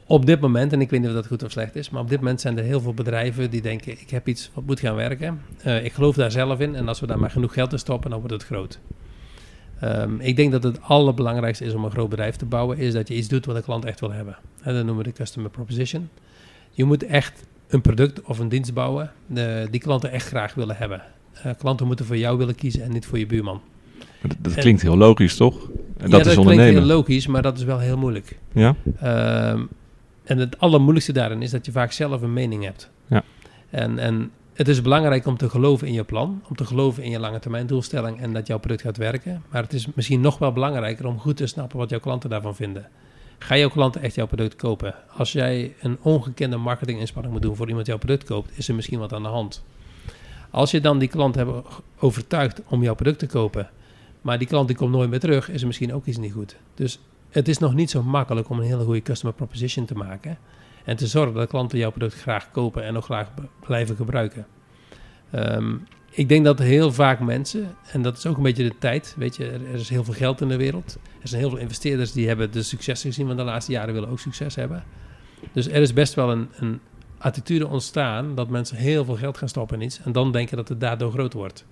op 0.06 0.26
dit 0.26 0.40
moment, 0.40 0.72
en 0.72 0.80
ik 0.80 0.90
weet 0.90 1.00
niet 1.00 1.08
of 1.08 1.14
dat 1.14 1.26
goed 1.26 1.42
of 1.42 1.50
slecht 1.50 1.76
is, 1.76 1.90
maar 1.90 2.00
op 2.02 2.08
dit 2.08 2.18
moment 2.18 2.40
zijn 2.40 2.58
er 2.58 2.64
heel 2.64 2.80
veel 2.80 2.94
bedrijven 2.94 3.50
die 3.50 3.62
denken, 3.62 3.92
ik 3.92 4.10
heb 4.10 4.28
iets 4.28 4.50
wat 4.54 4.64
moet 4.66 4.80
gaan 4.80 4.94
werken. 4.94 5.40
Eh, 5.62 5.84
ik 5.84 5.92
geloof 5.92 6.14
daar 6.14 6.30
zelf 6.30 6.60
in 6.60 6.74
en 6.74 6.88
als 6.88 7.00
we 7.00 7.06
daar 7.06 7.18
maar 7.18 7.30
genoeg 7.30 7.52
geld 7.52 7.72
in 7.72 7.78
stoppen, 7.78 8.10
dan 8.10 8.18
wordt 8.18 8.34
het 8.34 8.44
groot. 8.44 8.78
Ehm, 9.80 10.20
ik 10.20 10.36
denk 10.36 10.52
dat 10.52 10.62
het 10.62 10.82
allerbelangrijkste 10.82 11.64
is 11.64 11.74
om 11.74 11.84
een 11.84 11.90
groot 11.90 12.08
bedrijf 12.08 12.36
te 12.36 12.44
bouwen, 12.44 12.78
is 12.78 12.92
dat 12.92 13.08
je 13.08 13.14
iets 13.14 13.28
doet 13.28 13.46
wat 13.46 13.56
de 13.56 13.62
klant 13.62 13.84
echt 13.84 14.00
wil 14.00 14.12
hebben. 14.12 14.36
En 14.62 14.74
dat 14.74 14.84
noemen 14.84 15.04
we 15.04 15.10
de 15.10 15.16
customer 15.16 15.50
proposition. 15.50 16.08
Je 16.70 16.84
moet 16.84 17.06
echt 17.06 17.44
een 17.74 17.80
product 17.80 18.22
of 18.22 18.38
een 18.38 18.48
dienst 18.48 18.74
bouwen 18.74 19.12
eh, 19.34 19.44
die 19.70 19.80
klanten 19.80 20.10
echt 20.10 20.26
graag 20.26 20.54
willen 20.54 20.76
hebben. 20.76 21.02
Eh, 21.32 21.52
klanten 21.58 21.86
moeten 21.86 22.06
voor 22.06 22.16
jou 22.16 22.38
willen 22.38 22.54
kiezen 22.54 22.82
en 22.82 22.92
niet 22.92 23.06
voor 23.06 23.18
je 23.18 23.26
buurman. 23.26 23.60
Dat, 24.22 24.36
dat 24.38 24.52
En- 24.52 24.60
klinkt 24.60 24.82
heel 24.82 24.96
logisch, 24.96 25.36
toch? 25.36 25.68
En 25.96 26.04
ja, 26.04 26.08
dat 26.08 26.18
is 26.18 26.22
klinkt 26.22 26.38
ondernemen. 26.38 26.74
heel 26.82 26.90
logisch, 26.96 27.26
maar 27.26 27.42
dat 27.42 27.58
is 27.58 27.64
wel 27.64 27.78
heel 27.78 27.96
moeilijk. 27.96 28.38
Ja? 28.52 28.74
Ehm, 29.00 29.62
en 30.24 30.38
het 30.38 30.58
allermoeilijkste 30.58 31.12
daarin 31.12 31.42
is 31.42 31.50
dat 31.50 31.66
je 31.66 31.72
vaak 31.72 31.92
zelf 31.92 32.22
een 32.22 32.32
mening 32.32 32.64
hebt. 32.64 32.90
Ja. 33.06 33.22
En, 33.70 33.98
en 33.98 34.30
het 34.52 34.68
is 34.68 34.82
belangrijk 34.82 35.26
om 35.26 35.36
te 35.36 35.50
geloven 35.50 35.86
in 35.86 35.92
je 35.92 36.04
plan, 36.04 36.42
om 36.48 36.56
te 36.56 36.64
geloven 36.64 37.02
in 37.02 37.10
je 37.10 37.18
lange 37.18 37.38
termijn 37.38 37.66
doelstelling 37.66 38.20
en 38.20 38.32
dat 38.32 38.46
jouw 38.46 38.58
product 38.58 38.82
gaat 38.82 38.96
werken. 38.96 39.42
Maar 39.50 39.62
het 39.62 39.72
is 39.72 39.86
misschien 39.94 40.20
nog 40.20 40.38
wel 40.38 40.52
belangrijker 40.52 41.06
om 41.06 41.18
goed 41.18 41.36
te 41.36 41.46
snappen 41.46 41.78
wat 41.78 41.90
jouw 41.90 42.00
klanten 42.00 42.30
daarvan 42.30 42.54
vinden. 42.54 42.86
Ga 43.44 43.56
jouw 43.56 43.68
klanten 43.68 44.02
echt 44.02 44.14
jouw 44.14 44.26
product 44.26 44.56
kopen? 44.56 44.94
Als 45.16 45.32
jij 45.32 45.74
een 45.80 45.98
ongekende 46.02 46.56
marketinginspanning 46.56 47.32
moet 47.32 47.42
doen 47.42 47.56
voor 47.56 47.68
iemand 47.68 47.86
jouw 47.86 47.98
product 47.98 48.24
koopt, 48.24 48.58
is 48.58 48.68
er 48.68 48.74
misschien 48.74 48.98
wat 48.98 49.12
aan 49.12 49.22
de 49.22 49.28
hand. 49.28 49.64
Als 50.50 50.70
je 50.70 50.80
dan 50.80 50.98
die 50.98 51.08
klant 51.08 51.34
hebt 51.34 51.50
overtuigd 51.98 52.62
om 52.68 52.82
jouw 52.82 52.94
product 52.94 53.18
te 53.18 53.26
kopen, 53.26 53.70
maar 54.20 54.38
die 54.38 54.48
klant 54.48 54.68
die 54.68 54.76
komt 54.76 54.90
nooit 54.90 55.10
meer 55.10 55.20
terug, 55.20 55.50
is 55.50 55.60
er 55.60 55.66
misschien 55.66 55.94
ook 55.94 56.06
iets 56.06 56.18
niet 56.18 56.32
goed. 56.32 56.56
Dus 56.74 56.98
het 57.30 57.48
is 57.48 57.58
nog 57.58 57.74
niet 57.74 57.90
zo 57.90 58.02
makkelijk 58.02 58.48
om 58.48 58.58
een 58.58 58.66
hele 58.66 58.84
goede 58.84 59.02
customer 59.02 59.34
proposition 59.34 59.84
te 59.84 59.94
maken. 59.94 60.38
En 60.84 60.96
te 60.96 61.06
zorgen 61.06 61.34
dat 61.34 61.48
klanten 61.48 61.78
jouw 61.78 61.90
product 61.90 62.14
graag 62.14 62.50
kopen 62.50 62.84
en 62.84 62.96
ook 62.96 63.04
graag 63.04 63.28
blijven 63.60 63.96
gebruiken. 63.96 64.46
Ehm, 65.30 65.76
ik 66.16 66.28
denk 66.28 66.44
dat 66.44 66.58
heel 66.58 66.92
vaak 66.92 67.20
mensen, 67.20 67.76
en 67.92 68.02
dat 68.02 68.16
is 68.16 68.26
ook 68.26 68.36
een 68.36 68.42
beetje 68.42 68.62
de 68.62 68.78
tijd, 68.78 69.14
weet 69.18 69.36
je, 69.36 69.50
er, 69.50 69.74
is 69.74 69.88
heel 69.88 70.04
veel 70.04 70.14
geld 70.14 70.40
in 70.40 70.48
de 70.48 70.56
wereld. 70.56 70.98
Er 71.22 71.28
zijn 71.28 71.40
heel 71.40 71.50
veel 71.50 71.58
investeerders 71.58 72.12
die 72.12 72.26
hebben 72.26 72.52
de 72.52 72.62
successen 72.62 73.08
gezien 73.08 73.26
van 73.26 73.36
de 73.36 73.42
laatste 73.42 73.72
jaren, 73.72 73.94
willen 73.94 74.08
ook 74.08 74.18
succes 74.18 74.54
hebben. 74.54 74.84
Dus 75.52 75.66
er 75.66 75.82
is 75.82 75.92
best 75.92 76.14
wel 76.14 76.30
een, 76.30 76.48
een 76.56 76.80
attitude 77.18 77.66
ontstaan 77.66 78.34
dat 78.34 78.48
mensen 78.48 78.76
heel 78.76 79.04
veel 79.04 79.16
geld 79.16 79.38
gaan 79.38 79.48
stoppen 79.48 79.80
in 79.80 79.86
iets 79.86 80.00
en 80.02 80.12
dan 80.12 80.32
denken 80.32 80.56
dat 80.56 80.68
het 80.68 80.80
daardoor 80.80 81.12
groot 81.12 81.32
wordt. 81.32 81.64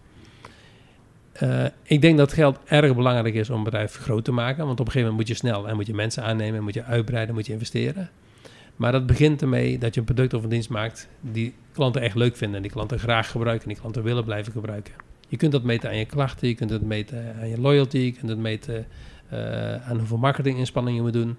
Eh, 1.33 1.65
ik 1.83 2.01
denk 2.01 2.19
dat 2.19 2.33
geld 2.33 2.59
erg 2.65 2.95
belangrijk 2.95 3.35
is 3.35 3.51
om 3.51 3.57
een 3.57 3.65
bedrijf 3.65 3.95
groot 3.95 4.25
te 4.25 4.33
maken. 4.33 4.67
Want 4.67 4.81
op 4.81 4.87
een 4.87 4.93
gegeven 4.93 5.11
moment 5.11 5.29
moet 5.29 5.39
je 5.39 5.47
snel 5.47 5.69
en 5.69 5.77
moet 5.77 5.87
je 5.87 5.95
mensen 5.95 6.23
aannemen, 6.23 6.63
moet 6.63 6.75
je 6.75 6.85
uitbreiden, 6.85 7.35
moet 7.35 7.47
je 7.47 7.53
investeren. 7.53 8.11
Maar 8.83 8.93
dat 8.93 9.07
begint 9.07 9.43
ermee 9.43 9.79
dat 9.79 9.95
je 9.95 10.01
een 10.01 10.07
product 10.07 10.35
of 10.35 10.43
een 10.43 10.49
dienst 10.49 10.69
maakt 10.69 11.09
die 11.21 11.55
klanten 11.73 12.03
echt 12.03 12.15
leuk 12.15 12.37
vinden. 12.37 12.57
En 12.57 12.63
die 12.63 12.71
klanten 12.71 12.99
graag 12.99 13.31
gebruiken 13.31 13.63
en 13.63 13.73
die 13.73 13.81
klanten 13.81 14.03
willen 14.03 14.25
blijven 14.25 14.53
gebruiken. 14.53 14.95
Je 15.29 15.37
kunt 15.37 15.53
dat 15.53 15.63
meten 15.63 15.91
aan 15.91 15.97
je 15.97 16.05
klachten, 16.05 16.49
je 16.49 16.55
kunt 16.55 16.71
het 16.71 16.83
meten 16.83 17.35
aan 17.41 17.49
je 17.49 17.61
loyalty, 17.61 17.99
je 17.99 18.13
kunt 18.13 18.29
het 18.29 18.39
meten 18.39 18.87
eh, 19.29 19.89
aan 19.89 19.99
hoeveel 19.99 20.17
marketinginspanning 20.17 20.97
je 20.97 21.03
moet 21.03 21.13
doen. 21.13 21.37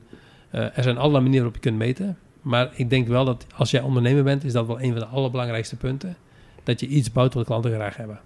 Eh, 0.50 0.78
er 0.78 0.84
zijn 0.84 0.98
allerlei 0.98 1.24
manieren 1.24 1.44
waarop 1.44 1.64
je 1.64 1.70
kunt 1.70 1.78
meten. 1.78 2.18
Maar 2.42 2.72
ik 2.76 2.90
denk 2.90 3.08
wel 3.08 3.26
dat 3.26 3.46
als 3.56 3.72
jij 3.72 3.82
ondernemer 3.82 4.24
bent, 4.24 4.44
is 4.44 4.54
dat 4.54 4.68
wel 4.68 4.82
een 4.82 4.92
van 4.92 5.00
de 5.00 5.06
allerbelangrijkste 5.06 5.76
punten. 5.76 6.16
Dat 6.64 6.80
je 6.80 6.88
iets 6.88 7.12
bouwt 7.12 7.34
wat 7.34 7.46
klanten 7.46 7.72
graag 7.72 7.98
hebben. 7.98 8.20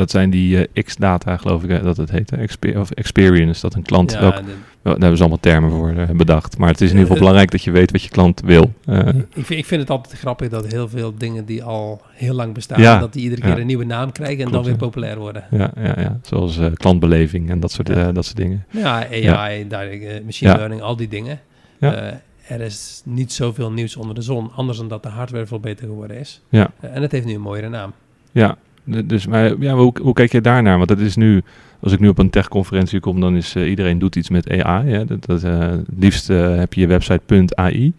Dat 0.00 0.10
zijn 0.10 0.30
die 0.30 0.66
eh, 0.66 0.84
X-data, 0.84 1.36
geloof 1.36 1.62
ik 1.64 1.82
dat 1.82 1.96
het 1.96 2.10
heet. 2.10 2.30
hè? 2.30 2.78
Of 2.80 2.90
experience, 2.90 3.60
dat 3.60 3.74
een 3.74 3.82
klant... 3.82 4.12
Ja, 4.12 4.20
welk- 4.20 4.34
de- 4.36 4.42
wel, 4.82 4.92
daar 4.92 5.00
hebben 5.00 5.16
ze 5.16 5.22
allemaal 5.22 5.40
termen 5.40 5.70
voor 5.70 5.88
eh, 5.90 6.08
bedacht. 6.10 6.58
Maar 6.58 6.68
het 6.68 6.80
is 6.80 6.90
in 6.90 6.92
ieder 6.92 7.02
geval 7.02 7.18
belangrijk 7.18 7.50
dat 7.50 7.62
je 7.62 7.70
weet 7.70 7.90
wat 7.90 8.02
je 8.02 8.08
klant 8.08 8.40
wil. 8.44 8.72
Eh, 8.86 8.98
ik, 9.08 9.44
vind, 9.44 9.50
ik 9.50 9.66
vind 9.66 9.80
het 9.80 9.90
altijd 9.90 10.18
grappig 10.18 10.48
dat 10.48 10.66
heel 10.66 10.88
veel 10.88 11.14
dingen 11.16 11.44
die 11.44 11.62
al 11.62 12.02
heel 12.12 12.34
lang 12.34 12.54
bestaan, 12.54 12.80
Ja, 12.80 12.98
dat 12.98 13.12
die 13.12 13.22
iedere 13.22 13.40
keer 13.40 13.50
ja. 13.50 13.58
een 13.58 13.66
nieuwe 13.66 13.84
naam 13.84 14.12
krijgen 14.12 14.38
en 14.38 14.48
Klopt, 14.50 14.54
dan 14.54 14.64
weer 14.64 14.76
populair 14.76 15.18
worden. 15.18 15.44
ja, 15.50 15.70
ja, 15.76 15.94
ja, 16.00 16.18
zoals 16.22 16.58
klantbeleving 16.74 17.50
en 17.50 17.60
dat 17.60 17.72
soort, 17.72 17.86
dat 18.14 18.24
soort 18.24 18.36
dingen. 18.36 18.64
Ja, 18.70 19.06
AI, 19.10 19.68
direct, 19.68 20.04
eh, 20.04 20.24
machine 20.24 20.56
learning, 20.56 20.80
al 20.80 20.96
die 20.96 21.08
dingen. 21.08 21.40
Ja. 21.80 22.20
Er 22.48 22.60
is 22.60 23.02
niet 23.04 23.32
zoveel 23.32 23.72
nieuws 23.72 23.96
onder 23.96 24.14
de 24.14 24.22
zon, 24.22 24.50
anders 24.54 24.78
dan 24.78 24.88
dat 24.88 25.02
de 25.02 25.08
hardware 25.08 25.46
veel 25.46 25.60
beter 25.60 25.86
geworden 25.86 26.18
is. 26.18 26.40
Ja. 26.48 26.70
En 26.80 27.02
het 27.02 27.12
heeft 27.12 27.26
nu 27.26 27.34
een 27.34 27.40
mooiere 27.40 27.68
naam. 27.68 27.92
Ja, 28.32 28.56
dus 28.84 29.26
maar, 29.26 29.58
ja, 29.58 29.74
hoe, 29.74 29.92
hoe 30.02 30.12
kijk 30.12 30.32
je 30.32 30.40
daarnaar? 30.40 30.76
Want 30.76 30.88
dat 30.88 30.98
is 30.98 31.16
nu, 31.16 31.42
als 31.80 31.92
ik 31.92 32.00
nu 32.00 32.08
op 32.08 32.18
een 32.18 32.30
techconferentie 32.30 33.00
kom, 33.00 33.20
dan 33.20 33.36
is 33.36 33.54
eh, 33.54 33.68
iedereen 33.68 33.98
doet 33.98 34.16
iets 34.16 34.30
met 34.30 34.50
AI. 34.50 34.90
Hè? 34.90 35.04
Dat, 35.04 35.24
dat, 35.24 35.44
eh, 35.44 35.72
liefst 35.98 36.30
eh, 36.30 36.56
heb 36.56 36.74
je 36.74 36.80
je 36.80 36.86
website 36.86 37.54
.ai. 37.54 37.92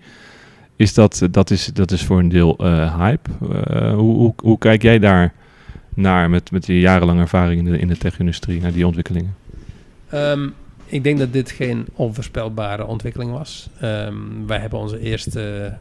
Is 0.76 0.94
dat, 0.94 1.28
dat, 1.32 1.50
is, 1.50 1.66
dat 1.66 1.92
is 1.92 2.04
voor 2.04 2.20
een 2.20 2.30
deel 2.30 2.56
hype. 2.98 3.30
Hoe, 3.96 4.16
hoe, 4.16 4.34
hoe 4.38 4.58
kijk 4.58 4.82
jij 4.82 5.00
daar 5.00 5.34
naar 5.94 6.30
met, 6.30 6.52
met 6.52 6.66
je 6.66 6.80
jarenlange 6.80 7.22
ervaring 7.22 7.60
in 7.60 7.72
de, 7.72 7.80
in 7.80 7.88
de 7.88 7.98
tech-industrie, 7.98 8.62
naar 8.62 8.72
die 8.72 8.86
ontwikkelingen? 8.86 9.36
Ehm, 10.10 10.48
ik 10.86 11.04
denk 11.04 11.20
dat 11.20 11.34
dit 11.34 11.52
geen 11.52 11.86
onvoorspelbare 11.94 12.86
ontwikkeling 12.86 13.32
was. 13.32 13.70
Ehm, 13.80 14.16
wij 14.48 14.60
hebben 14.60 14.80
onze 14.80 15.00
eerste 15.00 15.74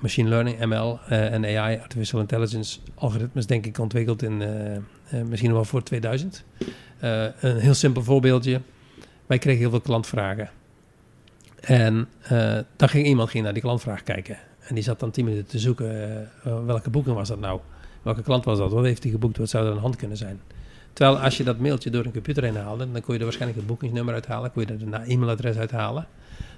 machine 0.00 0.28
learning, 0.28 0.64
ML 0.64 0.98
eh, 1.08 1.32
en 1.32 1.44
AI, 1.44 1.78
artificial 1.78 2.20
intelligence 2.20 2.78
algoritmes, 2.94 3.46
denk 3.46 3.66
ik, 3.66 3.78
ontwikkeld 3.78 4.22
in 4.22 4.42
eh, 4.42 4.76
eh, 4.76 4.82
misschien 5.28 5.52
wel 5.52 5.64
voor 5.64 5.82
2000. 5.82 6.44
Eh, 6.98 7.24
een 7.40 7.56
heel 7.56 7.74
simpel 7.74 8.02
voorbeeldje. 8.02 8.60
Wij 9.26 9.38
kregen 9.38 9.60
heel 9.60 9.70
veel 9.70 9.80
klantvragen. 9.80 10.50
En 11.60 12.08
dan 12.76 12.88
ging 12.88 13.06
iemand 13.06 13.30
ging 13.30 13.44
naar 13.44 13.52
die 13.52 13.62
klantvraag 13.62 14.02
kijken. 14.02 14.38
En 14.60 14.74
die 14.74 14.84
zat 14.84 15.00
dan 15.00 15.10
10 15.10 15.24
minuten 15.24 15.46
te 15.46 15.58
zoeken. 15.58 16.28
welke 16.42 16.90
boeking 16.90 17.16
was 17.16 17.28
dat 17.28 17.40
nou? 17.40 17.60
Welke 18.02 18.22
klant 18.22 18.44
was 18.44 18.58
dat? 18.58 18.72
Wat 18.72 18.84
heeft 18.84 19.02
hij 19.02 19.12
geboekt? 19.12 19.38
Wat 19.38 19.48
zou 19.48 19.64
er 19.64 19.70
aan 19.70 19.76
de 19.76 19.82
hand 19.82 19.96
kunnen 19.96 20.16
zijn? 20.16 20.40
Terwijl 20.92 21.18
als 21.18 21.36
je 21.36 21.44
dat 21.44 21.58
mailtje 21.58 21.90
door 21.90 22.04
een 22.04 22.12
computer 22.12 22.42
heen 22.42 22.56
haalde, 22.56 22.92
dan 22.92 23.00
kon 23.00 23.12
je 23.12 23.18
er 23.18 23.24
waarschijnlijk 23.24 23.60
een 23.60 23.66
boekingsnummer 23.66 24.14
uithalen, 24.14 24.52
kon 24.52 24.62
je 24.62 24.68
er 24.68 24.82
een 24.82 25.04
e-mailadres 25.04 25.56
uithalen. 25.56 26.06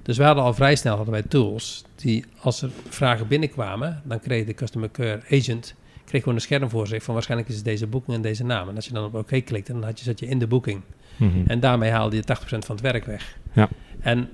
Dus 0.03 0.17
we 0.17 0.25
hadden 0.25 0.45
al 0.45 0.55
vrij 0.55 0.77
snel 0.77 0.97
hadden 0.97 1.13
wij 1.13 1.23
tools 1.23 1.85
die 1.97 2.25
als 2.41 2.63
er 2.63 2.71
vragen 2.89 3.29
binnenkwamen, 3.29 4.03
dan 4.05 4.21
kreeg 4.21 4.47
de 4.47 4.55
customer 4.55 4.91
care 4.91 5.21
agent 5.31 5.75
kreeg 6.13 6.23
gewoon 6.23 6.39
een 6.39 6.45
scherm 6.45 6.71
voor 6.71 6.87
zich 6.87 7.03
van 7.03 7.15
waarschijnlijk 7.15 7.51
is 7.51 7.57
het 7.57 7.65
deze 7.65 7.87
boeking 7.87 8.17
en 8.17 8.23
deze 8.23 8.45
naam. 8.45 8.69
En 8.69 8.77
als 8.77 8.87
je 8.87 8.93
dan 8.93 9.05
op 9.05 9.15
oké 9.15 9.41
klikte, 9.41 9.73
dan 9.73 9.85
had 9.85 9.99
je, 9.99 10.05
zat 10.05 10.19
je 10.19 10.27
in 10.27 10.39
de 10.39 10.47
boeking. 10.47 10.81
Mhm. 11.17 11.43
En 11.47 11.61
daarmee 11.61 11.91
haalde 11.91 12.17
je 12.17 12.23
80% 12.23 12.65
van 12.65 12.77
het 12.77 12.81
werk 12.81 13.05
weg. 13.05 13.37
Ja. 13.53 13.69
En 14.01 14.29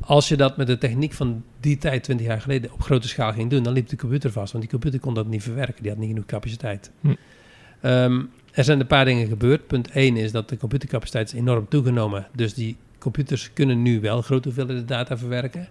als 0.00 0.28
je 0.28 0.36
dat 0.36 0.56
met 0.56 0.66
de 0.66 0.78
techniek 0.78 1.12
van 1.12 1.44
die 1.60 1.78
tijd, 1.78 2.02
20 2.02 2.26
jaar 2.26 2.40
geleden, 2.40 2.72
op 2.72 2.82
grote 2.82 3.08
schaal 3.08 3.32
ging 3.32 3.50
doen, 3.50 3.62
dan 3.62 3.72
liep 3.72 3.88
de 3.88 3.96
computer 3.96 4.32
vast. 4.32 4.52
Want 4.52 4.64
die 4.64 4.72
computer 4.72 5.00
kon 5.00 5.14
dat 5.14 5.26
niet 5.26 5.42
verwerken. 5.42 5.82
Die 5.82 5.90
had 5.90 6.00
niet 6.00 6.08
genoeg 6.08 6.26
capaciteit. 6.26 6.90
Hm. 7.00 7.14
Ehm, 7.80 8.22
er 8.52 8.64
zijn 8.64 8.80
een 8.80 8.86
paar 8.86 9.04
dingen 9.04 9.26
gebeurd. 9.26 9.66
Punt 9.66 9.90
1 9.90 10.16
is 10.16 10.32
dat 10.32 10.48
de 10.48 10.56
computercapaciteit 10.56 11.32
is 11.32 11.38
enorm 11.38 11.68
toegenomen. 11.68 12.26
Dus 12.32 12.54
die 12.54 12.76
computers 13.00 13.52
kunnen 13.52 13.82
nu 13.82 14.00
wel 14.00 14.22
grote 14.22 14.48
hoeveelheden 14.48 14.86
data 14.86 15.18
verwerken. 15.18 15.68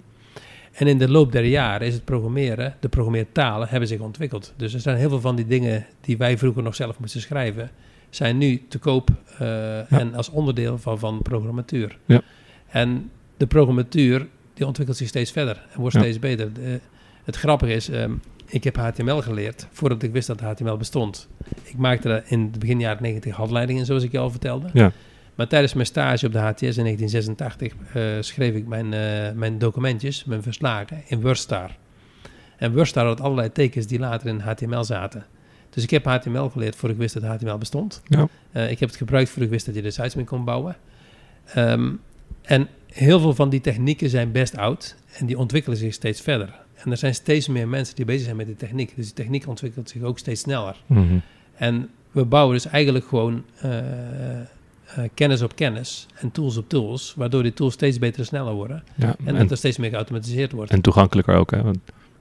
En 0.72 0.88
in 0.88 0.98
de 0.98 1.10
loop 1.10 1.32
der 1.32 1.46
jaren 1.46 1.88
is 1.88 1.94
het 1.94 2.06
programmeren, 2.06 2.76
de 2.80 2.90
programmeertalen 2.90 3.68
hebben 3.68 3.88
zich 3.88 4.00
ontwikkeld. 4.00 4.54
Dus 4.58 4.74
er 4.74 4.80
zijn 4.80 4.98
heel 4.98 5.10
veel 5.10 5.22
van 5.22 5.36
die 5.36 5.48
dingen 5.48 5.86
die 6.02 6.18
wij 6.18 6.38
vroeger 6.38 6.64
nog 6.64 6.76
zelf 6.76 7.00
moesten 7.00 7.22
schrijven, 7.22 7.70
zijn 8.10 8.38
nu 8.38 8.62
te 8.68 8.78
koop 8.78 9.10
uh, 9.42 9.92
en 9.92 10.14
als 10.16 10.30
onderdeel 10.30 10.78
van, 10.78 11.00
van 11.00 11.22
programmatuur. 11.22 11.98
Ja. 12.06 12.22
En 12.68 13.12
de 13.38 13.48
programmatuur 13.48 14.28
die 14.54 14.66
ontwikkelt 14.66 14.98
zich 14.98 15.08
steeds 15.08 15.32
verder 15.32 15.66
en 15.74 15.80
wordt 15.80 15.96
Ja. 15.96 16.02
steeds 16.02 16.20
beter. 16.20 16.54
De- 16.54 16.80
het 17.24 17.36
grappige 17.36 17.74
is, 17.74 17.90
ehm, 17.90 18.12
ik 18.46 18.64
heb 18.64 18.76
HTML 18.76 19.22
geleerd 19.22 19.68
voordat 19.72 20.04
ik 20.04 20.12
wist 20.12 20.28
dat 20.28 20.40
HTML 20.40 20.78
bestond. 20.78 21.28
Ik 21.64 21.78
maakte 21.78 22.24
in 22.26 22.42
het 22.52 22.60
begin 22.60 22.80
jaren 22.80 23.02
90 23.04 23.36
handleidingen, 23.36 23.86
zoals 23.86 24.04
ik 24.04 24.12
je 24.12 24.18
al 24.20 24.30
vertelde. 24.30 24.70
Ja. 24.74 24.92
Maar 25.40 25.48
tijdens 25.48 25.74
mijn 25.74 25.86
stage 25.86 26.26
op 26.26 26.32
de 26.32 26.40
HTS 26.40 26.78
in 26.78 26.84
1986 26.84 27.74
eh, 27.94 28.04
schreef 28.20 28.56
ik 28.56 28.68
mijn, 28.68 28.94
eh, 28.94 29.32
mijn 29.36 29.58
documentjes, 29.58 30.24
mijn 30.24 30.44
verslagen, 30.44 31.02
in 31.08 31.22
WordStar. 31.22 31.72
En 32.58 32.74
WordStar 32.74 33.06
had 33.06 33.22
allerlei 33.22 33.52
tekens 33.52 33.88
die 33.88 34.00
later 34.00 34.28
in 34.28 34.40
HTML 34.40 34.84
zaten. 34.84 35.26
Dus 35.70 35.84
ik 35.84 35.90
heb 35.90 36.06
HTML 36.06 36.50
geleerd 36.50 36.76
voor 36.76 36.90
ik 36.90 36.98
wist 36.98 37.14
dat 37.14 37.24
HTML 37.24 37.58
bestond. 37.58 38.02
Ja. 38.06 38.28
Eh, 38.52 38.72
ik 38.72 38.80
heb 38.80 38.90
het 38.90 38.98
gebruikt 38.98 39.30
voor 39.30 39.44
ik 39.44 39.50
wist 39.50 39.66
dat 39.66 39.76
je 39.76 39.82
er 39.82 39.92
sites 39.92 40.16
mee 40.16 40.26
kon 40.26 40.46
bouwen. 40.46 40.78
Ehm, 41.54 41.92
en 42.42 42.68
heel 42.88 43.20
veel 43.20 43.34
van 43.34 43.50
die 43.50 43.62
technieken 43.62 44.10
zijn 44.10 44.32
best 44.32 44.58
oud 44.58 44.96
en 45.18 45.26
die 45.26 45.38
ontwikkelen 45.38 45.78
zich 45.78 45.94
steeds 45.94 46.22
verder. 46.22 46.60
En 46.76 46.92
er 46.92 46.98
zijn 46.98 47.14
steeds 47.14 47.48
meer 47.48 47.68
mensen 47.68 47.96
die 47.96 48.06
bezig 48.06 48.24
zijn 48.24 48.36
met 48.36 48.46
die 48.46 48.56
techniek. 48.56 48.96
Dus 48.96 49.06
die 49.06 49.16
techniek 49.16 49.48
ontwikkelt 49.48 49.90
zich 49.90 50.02
ook 50.02 50.20
steeds 50.20 50.42
sneller. 50.42 50.76
Mhm. 50.86 51.18
En 51.56 51.90
we 52.12 52.26
bouwen 52.26 52.54
dus 52.54 52.68
eigenlijk 52.68 53.08
gewoon 53.08 53.44
eh, 55.04 55.10
kennis 55.14 55.42
op 55.42 55.56
kennis 55.56 56.08
en 56.16 56.32
tools 56.32 56.58
op 56.58 56.70
tools, 56.70 57.14
waardoor 57.18 57.44
die 57.44 57.54
tools 57.54 57.74
steeds 57.74 58.00
beter 58.00 58.20
en 58.20 58.26
sneller 58.26 58.54
worden. 58.54 58.84
Ja. 58.96 59.16
En, 59.26 59.36
En, 59.36 59.36
dat 59.36 59.52
er 59.52 59.58
steeds 59.58 59.78
meer 59.78 59.90
geautomatiseerd 59.90 60.52
wordt. 60.52 60.72
en 60.72 60.82
toegankelijker 60.82 61.36
ook. 61.36 61.52
Hè? 61.52 61.62
Want 61.62 61.78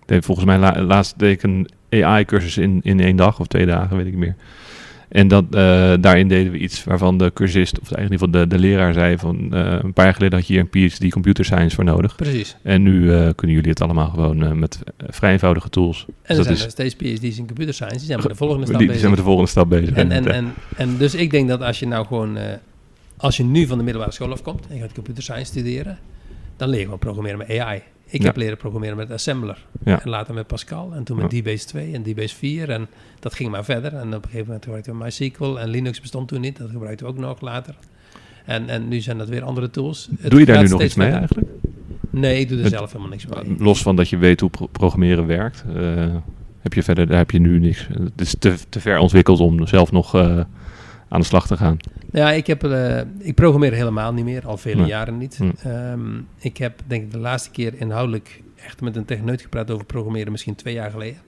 volgens 0.07 0.47
mij 0.47 0.59
la- 0.59 0.83
laatst 0.83 1.19
deed 1.19 1.33
ik 1.33 1.43
een 1.43 1.69
AI-cursus 1.91 2.59
in, 2.59 2.81
in 2.83 3.01
één 3.01 3.17
dag 3.17 3.41
of 3.41 3.47
twee 3.47 3.67
dagen, 3.67 3.97
weet 3.97 4.07
ik 4.07 4.15
meer. 4.15 4.37
En 5.09 5.29
dat, 5.29 5.45
eh, 5.45 5.93
daarin 6.01 6.29
deden 6.29 6.53
we 6.53 6.59
iets 6.59 6.85
waarvan 6.85 7.19
de 7.19 7.31
cursist, 7.35 7.81
of 7.81 7.93
eigenlijk 7.93 8.23
in 8.23 8.29
ieder 8.29 8.41
geval 8.41 8.49
de, 8.49 8.57
de 8.57 8.69
leraar 8.69 8.93
zei 8.93 9.19
van... 9.19 9.55
eh, 9.55 9.79
een 9.83 9.93
paar 9.93 10.05
jaar 10.05 10.15
geleden 10.15 10.39
had 10.39 10.47
je 10.47 10.53
hier 10.53 10.67
een 10.73 10.89
PhD 10.89 11.11
computer 11.13 11.45
science 11.45 11.75
voor 11.75 11.85
nodig. 11.85 12.17
Precies. 12.17 12.57
En 12.63 12.83
nu 12.83 13.13
eh, 13.15 13.29
kunnen 13.35 13.57
jullie 13.57 13.71
het 13.71 13.81
allemaal 13.83 14.09
gewoon 14.11 14.59
met 14.59 14.79
vrij 15.07 15.33
eenvoudige 15.33 15.69
tools. 15.69 16.05
En 16.09 16.15
Dus 16.27 16.37
er 16.37 16.43
zijn 16.45 16.57
is- 16.57 16.65
er 16.65 16.71
steeds 16.71 16.95
PhD's 16.95 17.39
in 17.39 17.47
computer 17.47 17.75
science, 17.75 17.97
die 17.97 18.07
zijn 18.07 18.19
met 18.19 18.29
de 18.29 18.35
volgende 18.35 18.61
die, 18.65 18.69
stap 18.75 18.79
die 18.79 18.87
bezig. 18.87 19.01
zijn 19.01 19.11
met 19.11 19.21
de 19.21 19.27
volgende 19.27 19.51
stap 19.51 19.69
bezig. 19.69 19.95
En, 19.95 20.11
en, 20.11 20.33
en, 20.33 20.53
en 20.77 20.97
dus 20.97 21.15
ik 21.15 21.31
denk 21.31 21.49
dat 21.49 21.61
als 21.63 21.79
je 21.79 21.87
nou 21.87 22.07
gewoon, 22.07 22.39
als 23.17 23.37
je 23.37 23.45
nu 23.45 23.67
van 23.67 23.79
de 23.79 23.85
middelbare 23.85 24.15
school 24.15 24.33
afkomt 24.33 24.67
en 24.69 24.75
je 24.77 24.81
gaat 24.83 24.93
computer 24.93 25.23
science 25.23 25.45
studeren, 25.47 25.99
dan 26.57 26.69
leer 26.69 26.79
je 26.79 26.85
gewoon 26.85 26.99
programmeren 26.99 27.39
met 27.39 27.59
AI. 27.59 27.83
Ik 28.11 28.21
Ja. 28.21 28.27
heb 28.27 28.37
leren 28.37 28.57
programmeren 28.57 28.97
met 28.97 29.11
Assembler 29.11 29.65
Ja. 29.85 30.03
en 30.03 30.09
later 30.11 30.35
met 30.35 30.47
Pascal 30.47 30.93
en 30.95 31.05
toen 31.05 31.17
met 31.17 31.31
DBase 31.31 31.67
2 31.67 31.93
en 31.95 32.03
DBase 32.03 32.35
4 32.35 32.71
en 32.71 32.87
dat 33.21 33.35
ging 33.35 33.51
maar 33.51 33.65
verder. 33.65 33.93
En 33.95 34.07
op 34.07 34.13
een 34.15 34.23
gegeven 34.23 34.47
moment 34.47 34.65
gebruikten 34.65 34.99
we 34.99 35.05
MySQL 35.05 35.59
en 35.61 35.69
Linux 35.69 36.01
bestond 36.01 36.29
toen 36.29 36.41
niet, 36.41 36.57
dat 36.59 36.71
gebruikten 36.71 37.07
we 37.07 37.13
ook 37.13 37.19
nog 37.19 37.41
later. 37.41 37.75
En, 38.45 38.69
en 38.69 38.89
nu 38.89 39.01
zijn 39.01 39.19
dat 39.19 39.29
weer 39.29 39.43
andere 39.43 39.71
tools. 39.71 40.09
Het 40.21 40.31
Doe 40.31 40.41
je 40.41 40.47
daar 40.47 40.63
nu 40.63 40.69
nog 40.69 40.83
iets 40.83 40.95
mee 40.95 41.11
verder. 41.11 41.29
eigenlijk? 41.29 41.49
Nee, 42.11 42.41
ik 42.41 42.49
doe 42.49 42.57
er 42.59 42.65
Het- 42.65 42.73
zelf 42.73 42.87
helemaal 42.93 43.11
niks 43.11 43.27
mee. 43.27 43.57
Los 43.59 43.83
van 43.83 43.97
dat 43.97 44.09
je 44.09 44.17
weet 44.17 44.41
hoe 44.41 44.51
pro- 44.51 44.67
programmeren 44.67 45.27
werkt, 45.27 45.65
eh, 45.77 46.15
heb 46.61 46.73
je 46.75 46.83
verder, 46.83 47.07
daar 47.07 47.19
heb 47.19 47.31
je 47.31 47.41
nu 47.41 47.59
niks. 47.59 47.89
Het 47.93 48.21
is 48.21 48.35
te, 48.39 48.55
te 48.69 48.81
ver 48.81 48.99
ontwikkeld 48.99 49.41
om 49.41 49.67
zelf 49.67 49.93
nog 49.93 50.15
eh, 50.15 50.41
aan 51.09 51.21
de 51.21 51.27
slag 51.27 51.47
te 51.47 51.57
gaan. 51.57 51.77
Ja, 52.13 52.31
ik, 52.33 52.47
heb, 52.47 52.65
eh, 52.65 53.01
ik 53.19 53.35
programmeer 53.35 53.73
helemaal 53.73 54.13
niet 54.13 54.25
meer, 54.25 54.47
al 54.47 54.57
vele 54.57 54.77
Nee. 54.77 54.87
jaren 54.87 55.19
niet. 55.19 55.37
Hm. 55.37 55.51
Ehm, 55.63 56.17
ik 56.39 56.57
heb 56.57 56.81
denk 56.87 57.03
ik 57.05 57.11
de 57.11 57.19
laatste 57.19 57.51
keer 57.51 57.75
inhoudelijk 57.77 58.43
echt 58.65 58.81
met 58.81 58.97
een 58.97 59.05
techneut 59.05 59.43
gepraat 59.43 59.71
over 59.71 59.85
programmeren, 59.87 60.33
misschien 60.33 60.55
twee 60.55 60.75
jaar 60.75 60.91
geleden. 60.91 61.21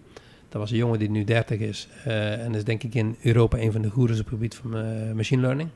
Dat 0.48 0.60
was 0.60 0.70
een 0.70 0.76
jongen 0.76 0.98
die 0.98 1.10
nu 1.10 1.24
30 1.24 1.58
is 1.58 1.88
eh, 2.04 2.44
en 2.44 2.54
is 2.54 2.64
denk 2.64 2.82
ik 2.82 2.94
in 2.94 3.16
Europa 3.22 3.58
een 3.58 3.72
van 3.72 3.82
de 3.82 3.90
goeroes 3.90 4.18
op 4.18 4.24
het 4.24 4.34
gebied 4.34 4.54
van 4.54 4.76
eh, 4.76 5.12
machine 5.14 5.40
learning. 5.42 5.68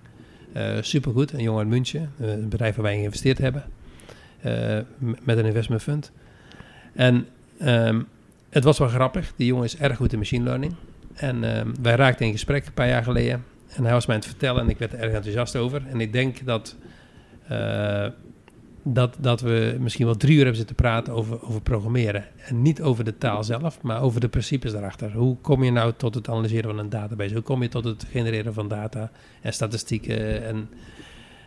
Supergoed, 0.80 1.32
een 1.32 1.42
jongen 1.42 1.58
uit 1.60 1.68
München, 1.68 2.10
een 2.18 2.48
bedrijf 2.48 2.74
waar 2.74 2.84
wij 2.84 2.92
in 2.92 2.98
geïnvesteerd 2.98 3.38
hebben, 3.38 3.64
met 5.22 5.38
een 5.38 5.44
investment 5.44 5.82
fund. 5.82 6.12
En 6.92 7.26
ehm, 7.58 8.00
het 8.50 8.64
was 8.64 8.78
wel 8.78 8.88
grappig, 8.88 9.32
die 9.36 9.46
jongen 9.46 9.64
is 9.64 9.76
erg 9.76 9.96
goed 9.96 10.12
in 10.12 10.18
machine 10.18 10.44
learning. 10.44 10.74
En 11.14 11.56
ehm, 11.56 11.68
wij 11.82 11.94
raakten 11.94 12.26
in 12.26 12.32
gesprek 12.32 12.66
een 12.66 12.72
paar 12.72 12.88
jaar 12.88 13.02
geleden. 13.02 13.44
En 13.74 13.84
hij 13.84 13.92
was 13.92 14.06
mij 14.06 14.14
aan 14.14 14.20
het 14.20 14.30
vertellen 14.30 14.62
en 14.62 14.68
ik 14.68 14.78
werd 14.78 14.92
er 14.92 14.98
erg 14.98 15.12
enthousiast 15.12 15.56
over. 15.56 15.82
En 15.88 16.00
ik 16.00 16.12
denk 16.12 16.46
dat, 16.46 16.76
eh, 17.48 18.06
dat, 18.82 19.16
dat 19.20 19.40
we 19.40 19.76
misschien 19.80 20.06
wel 20.06 20.16
drie 20.16 20.32
uur 20.32 20.38
hebben 20.38 20.56
zitten 20.56 20.76
praten 20.76 21.12
over, 21.12 21.42
over 21.42 21.60
programmeren. 21.60 22.24
En 22.46 22.62
niet 22.62 22.82
over 22.82 23.04
de 23.04 23.18
taal 23.18 23.44
zelf, 23.44 23.82
maar 23.82 24.02
over 24.02 24.20
de 24.20 24.28
principes 24.28 24.72
daarachter. 24.72 25.12
Hoe 25.12 25.36
kom 25.36 25.64
je 25.64 25.70
nou 25.70 25.92
tot 25.96 26.14
het 26.14 26.28
analyseren 26.28 26.70
van 26.70 26.78
een 26.78 26.88
database? 26.88 27.34
Hoe 27.34 27.42
kom 27.42 27.62
je 27.62 27.68
tot 27.68 27.84
het 27.84 28.06
genereren 28.10 28.54
van 28.54 28.68
data 28.68 29.10
en 29.40 29.52
statistieken? 29.52 30.44
En, 30.44 30.68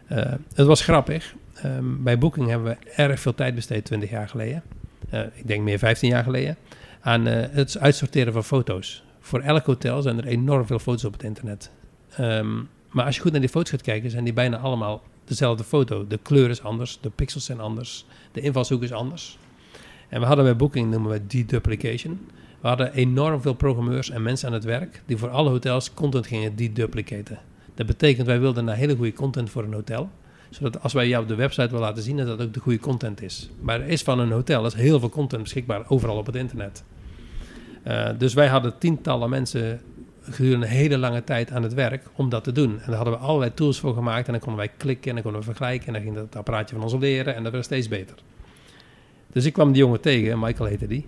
eh, 0.07 0.33
het 0.53 0.67
was 0.67 0.81
grappig. 0.81 1.35
Ehm, 1.53 2.03
bij 2.03 2.17
Booking 2.17 2.49
hebben 2.49 2.67
we 2.67 2.91
erg 2.95 3.19
veel 3.19 3.35
tijd 3.35 3.55
besteed 3.55 3.85
20 3.85 4.09
jaar 4.09 4.29
geleden. 4.29 4.63
Eh, 5.09 5.21
ik 5.33 5.47
denk 5.47 5.63
meer 5.63 5.79
15 5.79 6.09
jaar 6.09 6.23
geleden. 6.23 6.55
Aan 7.01 7.25
het 7.25 7.79
uitsorteren 7.79 8.33
van 8.33 8.43
foto's. 8.43 9.03
Voor 9.19 9.41
elk 9.41 9.65
hotel 9.65 10.01
zijn 10.01 10.17
er 10.17 10.27
enorm 10.27 10.65
veel 10.65 10.79
foto's 10.79 11.03
op 11.03 11.13
het 11.13 11.23
internet. 11.23 11.71
Ehm, 12.17 12.55
maar 12.89 13.05
als 13.05 13.15
je 13.15 13.21
goed 13.21 13.31
naar 13.31 13.41
die 13.41 13.49
foto's 13.49 13.69
gaat 13.69 13.81
kijken, 13.81 14.09
zijn 14.09 14.23
die 14.23 14.33
bijna 14.33 14.57
allemaal 14.57 15.01
dezelfde 15.25 15.63
foto. 15.63 16.07
De 16.07 16.19
kleur 16.21 16.49
is 16.49 16.63
anders, 16.63 16.97
de 17.01 17.09
pixels 17.09 17.45
zijn 17.45 17.59
anders, 17.59 18.05
de 18.31 18.41
invalshoek 18.41 18.83
is 18.83 18.91
anders. 18.91 19.37
En 20.09 20.19
we 20.19 20.25
hadden 20.25 20.45
bij 20.45 20.55
Booking, 20.55 20.91
noemen 20.91 21.11
we 21.11 21.27
deduplication. 21.27 22.19
We 22.61 22.67
hadden 22.67 22.93
enorm 22.93 23.41
veel 23.41 23.53
programmeurs 23.53 24.09
en 24.09 24.21
mensen 24.21 24.47
aan 24.47 24.53
het 24.53 24.63
werk 24.63 25.01
die 25.05 25.17
voor 25.17 25.29
alle 25.29 25.49
hotels 25.49 25.93
content 25.93 26.27
gingen 26.27 26.55
deduplicaten. 26.55 27.39
Dat 27.75 27.85
betekent, 27.85 28.27
wij 28.27 28.39
wilden 28.39 28.65
naar 28.65 28.75
hele 28.75 28.95
goede 28.95 29.13
content 29.13 29.49
voor 29.49 29.63
een 29.63 29.73
hotel. 29.73 30.09
Zodat 30.49 30.83
als 30.83 30.93
wij 30.93 31.07
jou 31.07 31.23
op 31.23 31.29
de 31.29 31.35
website 31.35 31.67
willen 31.67 31.87
laten 31.87 32.03
zien, 32.03 32.17
dat 32.17 32.27
dat 32.27 32.41
ook 32.41 32.53
de 32.53 32.59
goede 32.59 32.79
content 32.79 33.21
is. 33.21 33.49
Maar 33.61 33.81
er 33.81 33.87
is 33.87 34.03
van 34.03 34.19
een 34.19 34.31
hotel 34.31 34.65
is 34.65 34.73
heel 34.73 34.99
veel 34.99 35.09
content 35.09 35.43
beschikbaar 35.43 35.89
overal 35.89 36.17
op 36.17 36.25
het 36.25 36.35
internet. 36.35 36.83
Eh, 37.83 38.09
dus 38.17 38.33
wij 38.33 38.47
hadden 38.47 38.77
tientallen 38.77 39.29
mensen 39.29 39.81
gedurende 40.31 40.65
een 40.65 40.71
hele 40.71 40.97
lange 40.97 41.23
tijd 41.23 41.51
aan 41.51 41.63
het 41.63 41.73
werk 41.73 42.03
om 42.15 42.29
dat 42.29 42.43
te 42.43 42.51
doen. 42.51 42.71
En 42.71 42.85
daar 42.85 42.95
hadden 42.95 43.13
we 43.13 43.19
allerlei 43.19 43.53
tools 43.53 43.79
voor 43.79 43.93
gemaakt. 43.93 44.25
En 44.25 44.31
dan 44.31 44.41
konden 44.41 44.59
wij 44.65 44.71
klikken 44.77 45.09
en 45.09 45.13
dan 45.13 45.23
konden 45.23 45.41
we 45.41 45.47
vergelijken. 45.47 45.87
En 45.87 45.93
dan 45.93 46.01
ging 46.01 46.15
dat 46.15 46.35
apparaatje 46.35 46.75
van 46.75 46.83
ons 46.83 46.93
leren 46.93 47.35
en 47.35 47.43
dat 47.43 47.51
werd 47.51 47.65
steeds 47.65 47.87
beter. 47.87 48.15
Dus 49.31 49.45
ik 49.45 49.53
kwam 49.53 49.71
die 49.71 49.81
jongen 49.81 50.01
tegen, 50.01 50.39
Michael 50.39 50.69
heette 50.69 50.87
die. 50.87 51.05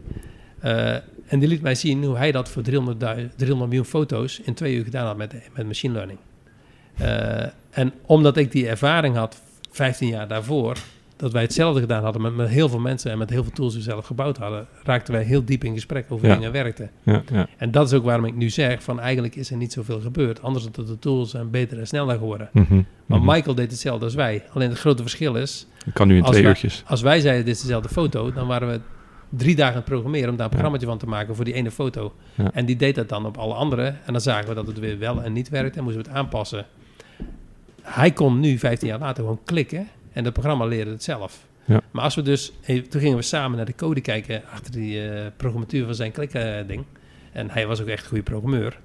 Eh, 0.59 0.93
en 1.25 1.39
die 1.39 1.47
liet 1.47 1.61
mij 1.61 1.75
zien 1.75 2.03
hoe 2.03 2.17
hij 2.17 2.31
dat 2.31 2.49
voor 2.49 2.61
300, 2.61 2.99
300 2.99 3.69
miljoen 3.69 3.85
foto's 3.85 4.39
in 4.39 4.53
twee 4.53 4.75
uur 4.75 4.83
gedaan 4.83 5.05
had 5.05 5.17
met, 5.17 5.33
met 5.53 5.67
machine 5.67 5.93
learning. 5.93 6.19
Eh, 6.97 7.43
en 7.69 7.93
omdat 8.05 8.37
ik 8.37 8.51
die 8.51 8.67
ervaring 8.67 9.15
had, 9.15 9.41
15 9.71 10.07
jaar 10.07 10.27
daarvoor, 10.27 10.77
dat 11.19 11.31
wij 11.31 11.41
hetzelfde 11.41 11.79
gedaan 11.79 12.03
hadden 12.03 12.21
met, 12.21 12.35
met 12.35 12.49
heel 12.49 12.69
veel 12.69 12.79
mensen 12.79 13.11
en 13.11 13.17
met 13.17 13.29
heel 13.29 13.43
veel 13.43 13.51
tools 13.51 13.73
die 13.73 13.83
we 13.83 13.89
zelf 13.89 14.05
gebouwd 14.05 14.37
hadden, 14.37 14.67
raakten 14.83 15.13
wij 15.13 15.23
heel 15.23 15.45
diep 15.45 15.63
in 15.63 15.73
gesprek 15.73 16.05
over 16.09 16.27
Ja. 16.27 16.33
dingen 16.35 16.51
werkten. 16.51 16.89
Ja, 17.03 17.21
ja. 17.31 17.47
En 17.57 17.71
dat 17.71 17.87
is 17.87 17.93
ook 17.93 18.03
waarom 18.03 18.25
ik 18.25 18.35
nu 18.35 18.49
zeg 18.49 18.83
van 18.83 18.99
eigenlijk 18.99 19.35
is 19.35 19.51
er 19.51 19.57
niet 19.57 19.73
zoveel 19.73 19.99
gebeurd. 20.01 20.41
Anders 20.41 20.63
dan 20.63 20.73
dat 20.75 20.87
de 20.87 20.99
tools 20.99 21.29
zijn 21.29 21.49
beter 21.49 21.79
en 21.79 21.87
sneller 21.87 22.17
geworden. 22.17 22.49
Mhm, 22.53 22.81
Maar 23.05 23.19
mhm. 23.19 23.31
Michael 23.31 23.55
deed 23.55 23.71
hetzelfde 23.71 24.05
als 24.05 24.13
wij. 24.15 24.43
Alleen 24.53 24.69
het 24.69 24.79
grote 24.79 25.01
verschil 25.01 25.35
is, 25.35 25.67
Dat 25.85 25.93
kan 25.93 26.07
nu 26.07 26.17
in 26.17 26.23
twee 26.23 26.41
wij- 26.41 26.49
uurtjes. 26.51 26.83
als 26.87 27.01
wij 27.01 27.19
zeiden 27.19 27.45
dit 27.45 27.55
is 27.55 27.61
dezelfde 27.61 27.89
foto, 27.89 28.31
dan 28.33 28.47
waren 28.47 28.67
we 28.69 28.79
drie 29.29 29.55
dagen 29.55 29.73
aan 29.73 29.79
het 29.79 29.89
programmeren 29.89 30.29
om 30.29 30.35
daar 30.35 30.43
een 30.45 30.51
programmaatje 30.51 30.87
van 30.87 30.97
te 30.97 31.07
maken 31.07 31.35
voor 31.35 31.45
die 31.45 31.53
ene 31.53 31.71
foto. 31.71 32.13
En 32.53 32.65
die 32.65 32.75
deed 32.75 32.95
dat 32.95 33.09
dan 33.09 33.25
op 33.25 33.37
alle 33.37 33.53
andere. 33.53 33.85
En 34.05 34.11
dan 34.13 34.21
zagen 34.21 34.49
we 34.49 34.55
dat 34.55 34.67
het 34.67 34.79
weer 34.79 34.99
wel 34.99 35.23
en 35.23 35.33
niet 35.33 35.49
werkte 35.49 35.77
en 35.77 35.83
moesten 35.83 36.03
we 36.03 36.09
het 36.09 36.17
aanpassen. 36.17 36.65
Hij 37.81 38.11
kon 38.11 38.39
nu, 38.39 38.57
15 38.59 38.87
jaar 38.87 38.99
later, 38.99 39.23
gewoon 39.23 39.39
klikken 39.45 39.87
en 40.11 40.23
het 40.23 40.33
programma 40.33 40.65
leerde 40.65 40.91
het 40.91 41.03
zelf. 41.03 41.47
Ja. 41.65 41.81
Maar 41.91 42.03
als 42.03 42.15
we 42.15 42.21
dus, 42.21 42.51
eh, 42.61 42.81
toen 42.81 43.01
gingen 43.01 43.17
we 43.17 43.23
samen 43.23 43.57
naar 43.57 43.65
de 43.65 43.75
code 43.75 44.01
kijken 44.01 44.41
achter 44.53 44.71
die 44.71 45.09
eh, 45.09 45.25
programmatuur 45.37 45.85
van 45.85 45.95
zijn 45.95 46.11
klikken 46.11 46.67
ding. 46.67 46.83
En 47.31 47.49
hij 47.49 47.67
was 47.67 47.81
ook 47.81 47.87
echt 47.87 48.01
een 48.03 48.07
goede 48.09 48.23
programmeur. 48.23 48.79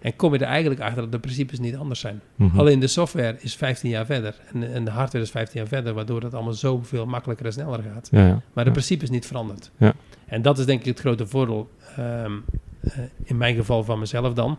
En 0.00 0.16
kom 0.16 0.32
je 0.32 0.38
er 0.38 0.46
eigenlijk 0.46 0.80
achter 0.80 1.02
dat 1.02 1.12
de 1.12 1.18
principes 1.18 1.58
niet 1.58 1.76
anders 1.76 2.00
zijn. 2.00 2.20
Mhm. 2.36 2.58
Alleen 2.58 2.80
de 2.80 2.86
software 2.86 3.36
is 3.40 3.54
15 3.56 3.90
jaar 3.90 4.06
verder 4.06 4.34
en, 4.52 4.72
en 4.74 4.84
de 4.84 4.90
hardware 4.90 5.24
is 5.24 5.30
15 5.30 5.60
jaar 5.60 5.68
verder, 5.68 5.94
waardoor 5.94 6.22
het 6.22 6.34
allemaal 6.34 6.52
zoveel 6.52 7.06
makkelijker 7.06 7.46
en 7.46 7.52
sneller 7.52 7.82
gaat. 7.82 8.08
Ja, 8.10 8.26
ja. 8.26 8.32
Maar 8.52 8.64
de 8.64 8.70
Ja. 8.70 8.76
principe 8.76 9.04
is 9.04 9.10
niet 9.10 9.26
veranderd. 9.26 9.70
Ja. 9.76 9.94
En 10.26 10.42
dat 10.42 10.58
is 10.58 10.64
denk 10.66 10.80
ik 10.80 10.86
het 10.86 11.00
grote 11.00 11.26
voordeel, 11.26 11.70
ehm, 11.96 12.32
eh, 12.80 12.98
in 13.22 13.36
mijn 13.36 13.54
geval 13.56 13.84
van 13.84 13.98
mezelf 13.98 14.32
dan, 14.34 14.58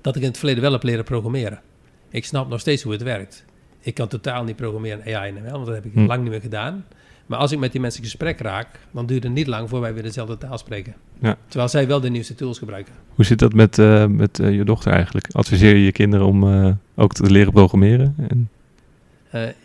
dat 0.00 0.16
ik 0.16 0.22
in 0.22 0.28
het 0.28 0.38
verleden 0.38 0.62
wel 0.62 0.72
heb 0.72 0.82
leren 0.82 1.04
programmeren. 1.04 1.60
Ik 2.08 2.24
snap 2.24 2.48
nog 2.48 2.60
steeds 2.60 2.82
hoe 2.82 2.92
het 2.92 3.02
werkt. 3.02 3.44
Ik 3.80 3.94
kan 3.94 4.08
totaal 4.08 4.44
niet 4.44 4.56
programmeren 4.56 5.14
AI 5.16 5.28
en 5.36 5.42
ML, 5.42 5.50
want 5.50 5.66
dat 5.66 5.74
heb 5.74 5.84
ik 5.84 5.92
Hm. 5.94 6.06
lang 6.06 6.22
niet 6.22 6.30
meer 6.30 6.40
gedaan. 6.40 6.84
Maar 7.26 7.38
als 7.38 7.52
ik 7.52 7.58
met 7.58 7.72
die 7.72 7.80
mensen 7.80 8.00
in 8.02 8.06
gesprek 8.08 8.40
raak, 8.40 8.68
dan 8.90 9.06
duurt 9.06 9.22
het 9.22 9.32
niet 9.32 9.46
lang 9.46 9.68
voor 9.68 9.80
wij 9.80 9.94
weer 9.94 10.02
dezelfde 10.02 10.38
taal 10.38 10.58
spreken. 10.58 10.94
Ja. 11.20 11.36
Terwijl 11.46 11.68
zij 11.70 11.86
wel 11.86 12.00
de 12.00 12.10
nieuwste 12.10 12.34
tools 12.34 12.58
gebruiken. 12.58 12.92
Hoe 13.14 13.24
zit 13.24 13.38
dat 13.38 13.52
met, 13.52 13.78
eh, 13.78 14.06
met 14.06 14.38
eh, 14.38 14.54
je 14.54 14.64
dochter 14.64 14.92
eigenlijk? 14.92 15.26
Adviseer 15.32 15.74
je 15.76 15.84
je 15.84 15.92
kinderen 15.92 16.26
om 16.26 16.52
eh, 16.52 16.72
ook 16.94 17.12
te 17.12 17.30
leren 17.30 17.52
programmeren? 17.52 18.14
En, 18.18 18.48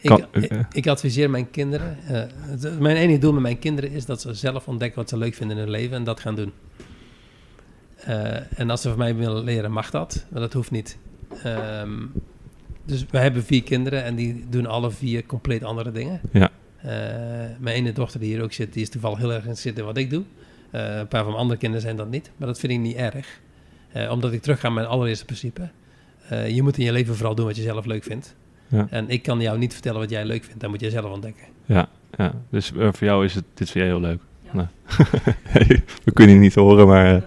ik, 0.01 0.09
Kan- 0.09 0.25
ik, 0.31 0.51
ik 0.71 0.87
adviseer 0.87 1.29
mijn 1.29 1.51
kinderen. 1.51 1.97
het- 2.01 2.79
mijn 2.79 2.95
enige 2.97 3.19
doel 3.19 3.33
met 3.33 3.41
mijn 3.41 3.59
kinderen 3.59 3.91
is 3.91 4.05
dat 4.05 4.21
ze 4.21 4.33
zelf 4.33 4.67
ontdekken 4.67 4.99
wat 4.99 5.09
ze 5.09 5.17
leuk 5.17 5.33
vinden 5.33 5.57
in 5.57 5.63
hun 5.63 5.71
leven 5.71 5.97
en 5.97 6.03
dat 6.03 6.19
gaan 6.19 6.35
doen. 6.35 6.51
En 8.55 8.69
als 8.69 8.81
ze 8.81 8.89
van 8.89 8.97
mij 8.97 9.15
willen 9.15 9.43
leren, 9.43 9.71
mag 9.71 9.89
dat, 9.89 10.25
maar 10.29 10.41
dat 10.41 10.53
hoeft 10.53 10.71
niet. 10.71 10.97
Ehm, 11.43 11.91
dus 12.85 13.05
we 13.09 13.17
hebben 13.17 13.43
vier 13.43 13.63
kinderen 13.63 14.03
en 14.03 14.15
die 14.15 14.45
doen 14.49 14.65
alle 14.65 14.91
vier 14.91 15.25
compleet 15.25 15.63
andere 15.63 15.91
dingen. 15.91 16.21
Ja. 16.31 16.49
Eh, 16.77 16.89
mijn 17.59 17.75
ene 17.75 17.91
dochter 17.91 18.19
die 18.19 18.33
hier 18.33 18.43
ook 18.43 18.53
zit, 18.53 18.73
die 18.73 18.81
is 18.81 18.89
toevallig 18.89 19.17
heel 19.17 19.33
erg 19.33 19.45
in 19.45 19.57
zitten 19.57 19.81
in 19.81 19.87
wat 19.87 19.97
ik 19.97 20.09
doe. 20.09 20.23
Eh, 20.75 20.97
een 20.97 21.07
paar 21.07 21.19
van 21.21 21.29
mijn 21.29 21.41
andere 21.41 21.59
kinderen 21.59 21.85
zijn 21.85 21.95
dat 21.95 22.09
niet, 22.09 22.31
maar 22.37 22.47
dat 22.47 22.59
vind 22.59 22.71
ik 22.71 22.79
niet 22.79 22.95
erg. 22.95 23.39
Eh, 23.91 24.11
omdat 24.11 24.33
ik 24.33 24.41
terug 24.41 24.59
ga 24.59 24.67
naar 24.67 24.75
mijn 24.75 24.87
allereerste 24.87 25.25
principe. 25.25 25.69
Eh, 26.29 26.49
je 26.49 26.63
moet 26.63 26.77
in 26.77 26.85
je 26.85 26.91
leven 26.91 27.15
vooral 27.15 27.35
doen 27.35 27.45
wat 27.45 27.55
je 27.55 27.61
zelf 27.61 27.85
leuk 27.85 28.03
vindt. 28.03 28.35
Ja. 28.67 28.87
En 28.89 29.09
ik 29.09 29.23
kan 29.23 29.41
jou 29.41 29.57
niet 29.57 29.73
vertellen 29.73 29.99
wat 29.99 30.09
jij 30.09 30.25
leuk 30.25 30.43
vindt. 30.43 30.59
Dat 30.59 30.69
moet 30.69 30.79
jij 30.79 30.89
zelf 30.89 31.11
ontdekken. 31.11 31.43
ja, 31.65 31.89
ja, 32.17 32.33
dus 32.49 32.71
voor 32.75 33.07
jou 33.07 33.25
is 33.25 33.35
het, 33.35 33.43
dit 33.53 33.69
vind 33.69 33.85
jij 33.85 33.85
heel 33.85 33.99
leuk. 33.99 34.21
Nou. 34.51 34.67
we 36.03 36.11
kunnen 36.13 36.35
je 36.35 36.41
niet 36.41 36.55
horen, 36.55 36.87
maar 36.87 37.23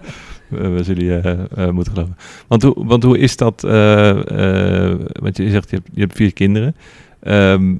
we, 0.49 0.67
we 0.67 0.83
zullen 0.83 1.03
je 1.05 1.17
eh, 1.17 1.65
eh, 1.65 1.73
moeten 1.73 1.93
geloven. 1.93 2.17
Want 2.47 2.63
hoe, 2.63 2.73
want 2.85 3.03
hoe 3.03 3.17
is 3.17 3.37
dat? 3.37 3.63
eh, 3.63 4.89
eh, 4.91 4.99
want 5.19 5.37
je 5.37 5.49
zegt, 5.49 5.69
je 5.69 5.75
hebt, 5.75 5.89
je 5.93 6.01
hebt 6.01 6.15
vier 6.15 6.33
kinderen. 6.33 6.75
Ehm, 7.19 7.75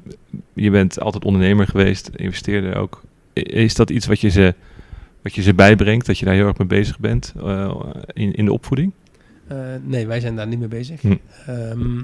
je 0.54 0.70
bent 0.70 1.00
altijd 1.00 1.24
ondernemer 1.24 1.66
geweest, 1.66 2.10
investeerder 2.16 2.76
ook. 2.76 3.02
Is 3.32 3.74
dat 3.74 3.90
iets 3.90 4.06
wat 4.06 4.20
je 4.20 4.28
ze, 4.28 4.54
wat 5.22 5.34
je 5.34 5.42
ze 5.42 5.54
bijbrengt, 5.54 6.06
dat 6.06 6.18
je 6.18 6.24
daar 6.24 6.34
heel 6.34 6.46
erg 6.46 6.58
mee 6.58 6.66
bezig 6.68 6.98
bent 6.98 7.34
eh, 7.44 7.80
in, 8.12 8.32
in 8.32 8.44
de 8.44 8.52
opvoeding? 8.52 8.92
Eh, 9.46 9.56
nee, 9.82 10.06
wij 10.06 10.20
zijn 10.20 10.36
daar 10.36 10.46
niet 10.46 10.58
mee 10.58 10.68
bezig. 10.68 11.00
Hm. 11.00 11.14
Ehm, 11.46 11.98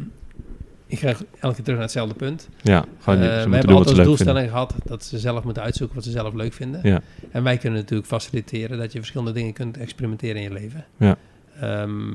ik 0.87 0.99
ga 0.99 1.09
elke 1.09 1.55
keer 1.55 1.55
terug 1.55 1.67
naar 1.73 1.81
hetzelfde 1.81 2.15
punt. 2.15 2.49
Ja, 2.63 2.85
gewoon 3.01 3.19
Eh, 3.19 3.25
we 3.25 3.29
hebben 3.29 3.51
doen 3.51 3.61
wat 3.61 3.63
altijd 3.69 3.77
als 3.79 3.87
vinden. 3.89 4.05
doelstelling 4.05 4.51
gehad 4.51 4.75
dat 4.85 5.05
ze 5.05 5.19
zelf 5.19 5.45
moeten 5.45 5.63
uitzoeken 5.63 5.95
wat 5.97 6.05
ze 6.05 6.11
zelf 6.11 6.35
leuk 6.35 6.53
vinden. 6.53 6.81
Ja. 6.83 7.01
En 7.31 7.43
wij 7.43 7.57
kunnen 7.57 7.81
natuurlijk 7.81 8.09
faciliteren 8.09 8.79
dat 8.79 8.93
je 8.93 8.99
verschillende 8.99 9.33
dingen 9.33 9.53
kunt 9.53 9.77
experimenteren 9.77 10.37
in 10.37 10.43
je 10.43 10.53
leven. 10.53 10.85
Ja. 10.97 11.17
Ehm, 11.61 12.13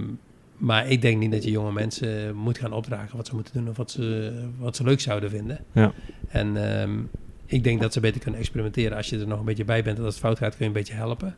maar 0.57 0.87
ik 0.87 1.01
denk 1.01 1.19
niet 1.19 1.31
dat 1.31 1.43
je 1.43 1.51
jonge 1.51 1.71
mensen 1.71 2.35
moet 2.35 2.57
gaan 2.57 2.73
opdragen 2.73 3.17
wat 3.17 3.27
ze 3.27 3.35
moeten 3.35 3.53
doen 3.53 3.69
of 3.69 3.77
wat 3.77 3.91
ze, 3.91 4.33
wat 4.57 4.75
ze 4.75 4.83
leuk 4.83 4.99
zouden 4.99 5.29
vinden. 5.29 5.59
Ja. 5.71 5.93
En 6.27 6.79
ehm, 6.81 6.91
ik 7.45 7.63
denk 7.63 7.81
dat 7.81 7.93
ze 7.93 7.99
beter 7.99 8.21
kunnen 8.21 8.39
experimenteren. 8.39 8.97
Als 8.97 9.09
je 9.09 9.19
er 9.19 9.27
nog 9.27 9.39
een 9.39 9.45
beetje 9.45 9.65
bij 9.65 9.83
bent 9.83 9.97
en 9.97 10.03
als 10.03 10.13
het 10.13 10.23
fout 10.23 10.37
gaat, 10.37 10.49
kun 10.49 10.59
je 10.59 10.65
een 10.65 10.71
beetje 10.77 10.93
helpen. 10.93 11.35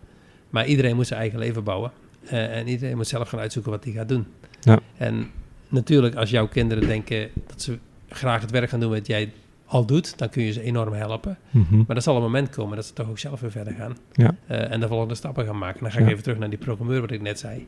Maar 0.50 0.66
iedereen 0.66 0.96
moet 0.96 1.08
zijn 1.08 1.20
eigen 1.20 1.40
leven 1.40 1.64
bouwen. 1.64 1.92
Eh, 2.26 2.58
en 2.58 2.68
iedereen 2.68 2.96
moet 2.98 3.08
zelf 3.08 3.30
gaan 3.30 3.40
uitzoeken 3.40 3.72
wat 3.72 3.84
hij 3.84 3.94
gaat 3.94 4.10
doen. 4.10 4.26
Ja. 4.62 4.80
En 4.98 5.30
natuurlijk, 5.74 6.16
als 6.16 6.30
jouw 6.30 6.48
kinderen 6.48 6.88
denken 6.88 7.30
dat 7.48 7.62
ze 7.62 7.78
graag 8.10 8.42
het 8.42 8.52
werk 8.52 8.70
gaan 8.70 8.80
doen 8.80 8.92
wat 8.92 9.08
jij 9.08 9.32
al 9.66 9.86
doet, 9.86 10.18
dan 10.18 10.30
kun 10.30 10.44
je 10.44 10.52
ze 10.52 10.62
enorm 10.62 10.94
helpen. 10.94 11.38
Mhm. 11.52 11.84
Maar 11.88 11.96
er 11.96 12.02
zal 12.02 12.16
een 12.16 12.22
moment 12.22 12.50
komen 12.50 12.76
dat 12.76 12.86
ze 12.86 12.94
toch 12.94 13.10
ook 13.10 13.20
zelf 13.20 13.40
weer 13.40 13.52
verder 13.52 13.74
gaan. 13.74 13.98
Ja. 14.14 14.36
Eh, 14.48 14.72
en 14.72 14.80
de 14.80 14.88
volgende 14.88 15.16
stappen 15.16 15.46
gaan 15.46 15.58
maken. 15.58 15.80
Dan 15.82 15.92
ga 15.92 15.98
ik 16.00 16.06
Ja. 16.06 16.12
even 16.12 16.24
terug 16.24 16.38
naar 16.40 16.50
die 16.50 16.58
programmeur 16.60 17.02
wat 17.02 17.12
ik 17.12 17.22
net 17.22 17.40
zei. 17.40 17.68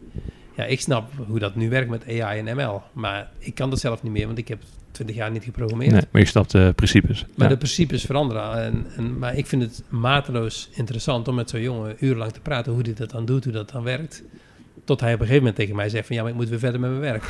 Ja, 0.56 0.64
ik 0.64 0.82
snap 0.82 1.12
hoe 1.28 1.40
dat 1.40 1.56
nu 1.56 1.70
werkt 1.70 1.90
met 1.90 2.04
AI 2.22 2.40
en 2.40 2.56
ML. 2.56 2.82
Maar 2.94 3.32
ik 3.40 3.56
kan 3.56 3.70
dat 3.70 3.80
zelf 3.80 4.04
niet 4.04 4.12
meer, 4.12 4.26
want 4.26 4.38
ik 4.38 4.48
heb 4.48 4.62
20 4.92 5.16
jaar 5.16 5.32
niet 5.32 5.44
geprogrammeerd. 5.44 5.92
Nee, 5.92 6.02
maar 6.12 6.22
je 6.22 6.28
snapt 6.28 6.52
de 6.52 6.74
principes. 6.76 7.22
Maar 7.36 7.48
Ja. 7.48 7.54
de 7.54 7.58
principes 7.58 8.04
veranderen. 8.04 8.64
En, 8.64 8.86
en, 8.96 9.18
maar 9.20 9.36
ik 9.38 9.46
vind 9.46 9.62
het 9.62 9.84
mateloos 9.90 10.70
interessant 10.74 11.28
om 11.28 11.36
met 11.36 11.50
zo'n 11.50 11.62
jongen 11.62 11.96
urenlang 12.00 12.32
te 12.32 12.40
praten 12.40 12.72
hoe 12.74 12.82
hij 12.82 12.94
dat 12.94 13.10
dan 13.10 13.26
doet, 13.26 13.44
hoe 13.44 13.54
dat 13.54 13.70
dan 13.72 13.84
werkt. 13.84 14.24
Tot 14.86 15.00
hij 15.00 15.14
op 15.14 15.20
een 15.20 15.26
gegeven 15.26 15.44
moment 15.44 15.56
tegen 15.56 15.76
mij 15.76 15.90
zegt 15.90 16.08
van 16.08 16.16
ja, 16.16 16.22
maar 16.22 16.32
ik 16.32 16.38
moet 16.38 16.50
weer 16.50 16.60
verder 16.60 16.80
met 16.80 16.90
mijn 16.90 17.02
werk. 17.02 17.24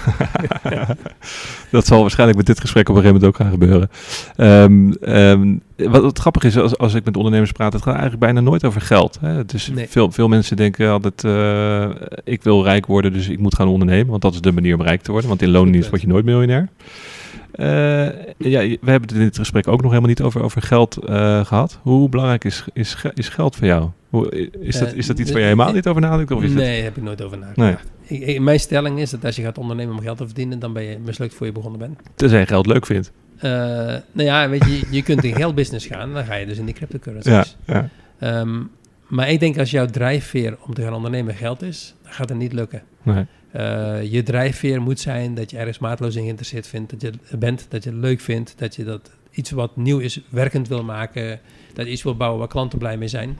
dat 1.71 1.85
zal 1.85 2.01
waarschijnlijk 2.01 2.37
met 2.37 2.47
dit 2.47 2.59
gesprek 2.59 2.89
op 2.89 2.95
een 2.95 3.01
gegeven 3.01 3.21
moment 3.21 3.39
ook 3.39 3.45
gaan 3.45 3.51
gebeuren. 3.51 3.89
Ehm, 4.35 4.91
ehm, 4.91 5.57
wat, 5.91 6.01
wat 6.01 6.19
grappig 6.19 6.43
is, 6.43 6.57
als, 6.57 6.77
als 6.77 6.93
ik 6.93 7.05
met 7.05 7.17
ondernemers 7.17 7.51
praat, 7.51 7.73
het 7.73 7.81
gaat 7.81 7.93
eigenlijk 7.93 8.23
bijna 8.23 8.39
nooit 8.39 8.65
over 8.65 8.81
geld. 8.81 9.17
Hè? 9.21 9.43
Nee. 9.73 9.87
veel, 9.87 10.11
veel 10.11 10.27
mensen 10.27 10.57
denken 10.57 10.89
altijd, 10.89 11.23
eh, 11.23 11.89
ik 12.23 12.43
wil 12.43 12.63
rijk 12.63 12.85
worden, 12.85 13.13
dus 13.13 13.29
ik 13.29 13.39
moet 13.39 13.55
gaan 13.55 13.67
ondernemen. 13.67 14.09
Want 14.09 14.21
dat 14.21 14.33
is 14.33 14.41
de 14.41 14.51
manier 14.51 14.75
om 14.75 14.81
rijk 14.81 15.01
te 15.01 15.11
worden. 15.11 15.29
Want 15.29 15.41
in 15.41 15.49
loondienst 15.49 15.89
word 15.89 16.01
je 16.01 16.07
nooit 16.07 16.25
miljonair. 16.25 16.69
Eh, 17.51 17.67
ja, 18.37 18.59
we 18.59 18.91
hebben 18.91 19.09
het 19.09 19.11
in 19.11 19.19
dit 19.19 19.37
gesprek 19.37 19.67
ook 19.67 19.81
nog 19.81 19.89
helemaal 19.89 20.09
niet 20.09 20.21
over, 20.21 20.43
over 20.43 20.61
geld 20.61 20.97
eh, 20.97 21.45
gehad. 21.45 21.79
Hoe 21.81 22.09
belangrijk 22.09 22.43
is, 22.43 22.65
is, 22.73 22.97
is 23.13 23.29
geld 23.29 23.55
voor 23.55 23.67
jou? 23.67 23.89
Hoe, 24.15 24.49
is, 24.59 24.79
dat, 24.79 24.91
Eh, 24.91 24.97
is 24.97 25.05
dat 25.07 25.17
iets 25.19 25.27
de- 25.27 25.33
waar 25.33 25.41
je 25.41 25.47
helemaal 25.47 25.73
niet 25.73 25.87
over 25.87 26.01
nadenkt? 26.01 26.31
Of 26.31 26.43
is 26.43 26.49
het- 26.49 26.57
nee, 26.59 26.81
heb 26.81 26.97
ik 26.97 27.03
nooit 27.03 27.21
over 27.21 27.37
nagedacht. 27.37 27.87
Ik, 28.07 28.21
ik- 28.21 28.39
mijn 28.39 28.59
stelling 28.59 28.99
is 28.99 29.09
dat 29.09 29.25
als 29.25 29.35
je 29.35 29.41
gaat 29.41 29.57
ondernemen 29.57 29.93
om 29.95 30.01
geld 30.01 30.17
te 30.17 30.25
verdienen, 30.25 30.59
dan 30.59 30.73
ben 30.73 30.83
je 30.83 30.97
mislukt 31.05 31.33
voor 31.33 31.45
je 31.45 31.51
begonnen 31.51 31.79
bent. 31.79 31.99
Tenzij 32.15 32.39
je 32.39 32.45
geld 32.45 32.65
leuk 32.65 32.85
vindt. 32.85 33.11
Eh, 33.37 33.51
nou 33.51 34.01
ja, 34.27 34.49
weet 34.49 34.65
je, 34.65 34.81
je 34.91 35.03
kunt 35.03 35.23
in 35.23 35.35
geldbusiness 35.41 35.85
gaan, 35.85 36.13
dan 36.13 36.25
ga 36.25 36.35
je 36.35 36.45
dus 36.45 36.57
in 36.57 36.65
die 36.65 36.73
cryptocurrencies. 36.75 37.55
Ja, 37.65 37.73
ja. 37.73 37.89
Ehm, 38.39 38.59
maar 39.07 39.29
ik 39.29 39.39
denk 39.39 39.57
als 39.57 39.71
jouw 39.71 39.85
drijfveer 39.85 40.57
om 40.67 40.73
te 40.73 40.81
gaan 40.81 40.93
ondernemen 40.93 41.35
geld 41.35 41.61
is, 41.61 41.95
dan 42.03 42.11
gaat 42.13 42.29
het 42.29 42.37
niet 42.37 42.53
lukken. 42.53 42.83
Nee. 43.03 43.25
Eh, 43.51 44.11
je 44.11 44.23
drijfveer 44.23 44.81
moet 44.81 44.99
zijn 44.99 45.33
dat 45.35 45.51
je 45.51 45.57
ergens 45.57 45.79
maatloos 45.79 46.15
in 46.15 46.21
geïnteresseerd 46.21 46.67
vindt, 46.67 46.91
dat 46.91 47.01
je 47.01 47.37
bent, 47.37 47.65
dat 47.69 47.83
je 47.83 47.89
het 47.89 47.99
leuk 47.99 48.19
vindt, 48.19 48.53
dat 48.57 48.75
je 48.75 48.83
dat 48.83 49.11
iets 49.31 49.51
wat 49.51 49.75
nieuw 49.75 49.97
is 49.99 50.21
werkend 50.29 50.67
wil 50.67 50.83
maken, 50.83 51.39
dat 51.73 51.85
je 51.85 51.91
iets 51.91 52.03
wil 52.03 52.15
bouwen 52.15 52.39
waar 52.39 52.47
klanten 52.47 52.79
blij 52.79 52.97
mee 52.97 53.07
zijn. 53.07 53.37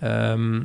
Ehm, 0.00 0.62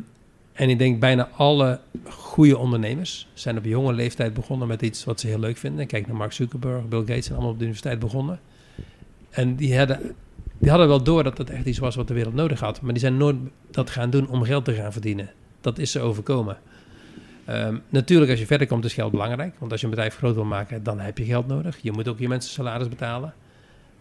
en 0.53 0.69
ik 0.69 0.77
denk 0.77 0.99
bijna 0.99 1.29
alle 1.35 1.79
goede 2.03 2.57
ondernemers 2.57 3.27
zijn 3.33 3.57
op 3.57 3.65
jonge 3.65 3.93
leeftijd 3.93 4.33
begonnen 4.33 4.67
met 4.67 4.81
iets 4.81 5.03
wat 5.03 5.19
ze 5.19 5.27
heel 5.27 5.39
leuk 5.39 5.57
vinden. 5.57 5.87
Kijk 5.87 6.07
naar 6.07 6.15
Mark 6.15 6.31
Zuckerberg, 6.31 6.87
Bill 6.87 6.99
Gates 6.99 7.25
zijn 7.25 7.33
allemaal 7.33 7.51
op 7.51 7.57
de 7.59 7.65
universiteit 7.65 7.99
begonnen. 7.99 8.39
En 9.29 9.55
die 9.55 9.77
hadden, 9.77 10.15
die 10.57 10.69
hadden 10.69 10.87
wel 10.87 11.03
door 11.03 11.23
dat 11.23 11.37
het 11.37 11.49
echt 11.49 11.65
iets 11.65 11.79
was 11.79 11.95
wat 11.95 12.07
de 12.07 12.13
wereld 12.13 12.33
nodig 12.33 12.59
had. 12.59 12.81
Maar 12.81 12.91
die 12.91 13.01
zijn 13.01 13.17
nooit 13.17 13.35
dat 13.71 13.89
gaan 13.89 14.09
doen 14.09 14.27
om 14.29 14.43
geld 14.43 14.65
te 14.65 14.73
gaan 14.73 14.91
verdienen. 14.91 15.31
Dat 15.61 15.77
is 15.77 15.91
ze 15.91 15.99
overkomen. 15.99 16.57
Ehm, 17.45 17.77
natuurlijk, 17.89 18.31
als 18.31 18.39
je 18.39 18.45
verder 18.45 18.67
komt, 18.67 18.85
is 18.85 18.93
geld 18.93 19.11
belangrijk. 19.11 19.55
Want 19.59 19.71
als 19.71 19.79
je 19.79 19.87
een 19.87 19.93
bedrijf 19.93 20.15
groot 20.15 20.35
wil 20.35 20.45
maken, 20.45 20.83
dan 20.83 20.99
heb 20.99 21.17
je 21.17 21.25
geld 21.25 21.47
nodig. 21.47 21.77
Je 21.81 21.91
moet 21.91 22.07
ook 22.07 22.19
je 22.19 22.27
mensen 22.27 22.51
salaris 22.51 22.89
betalen. 22.89 23.33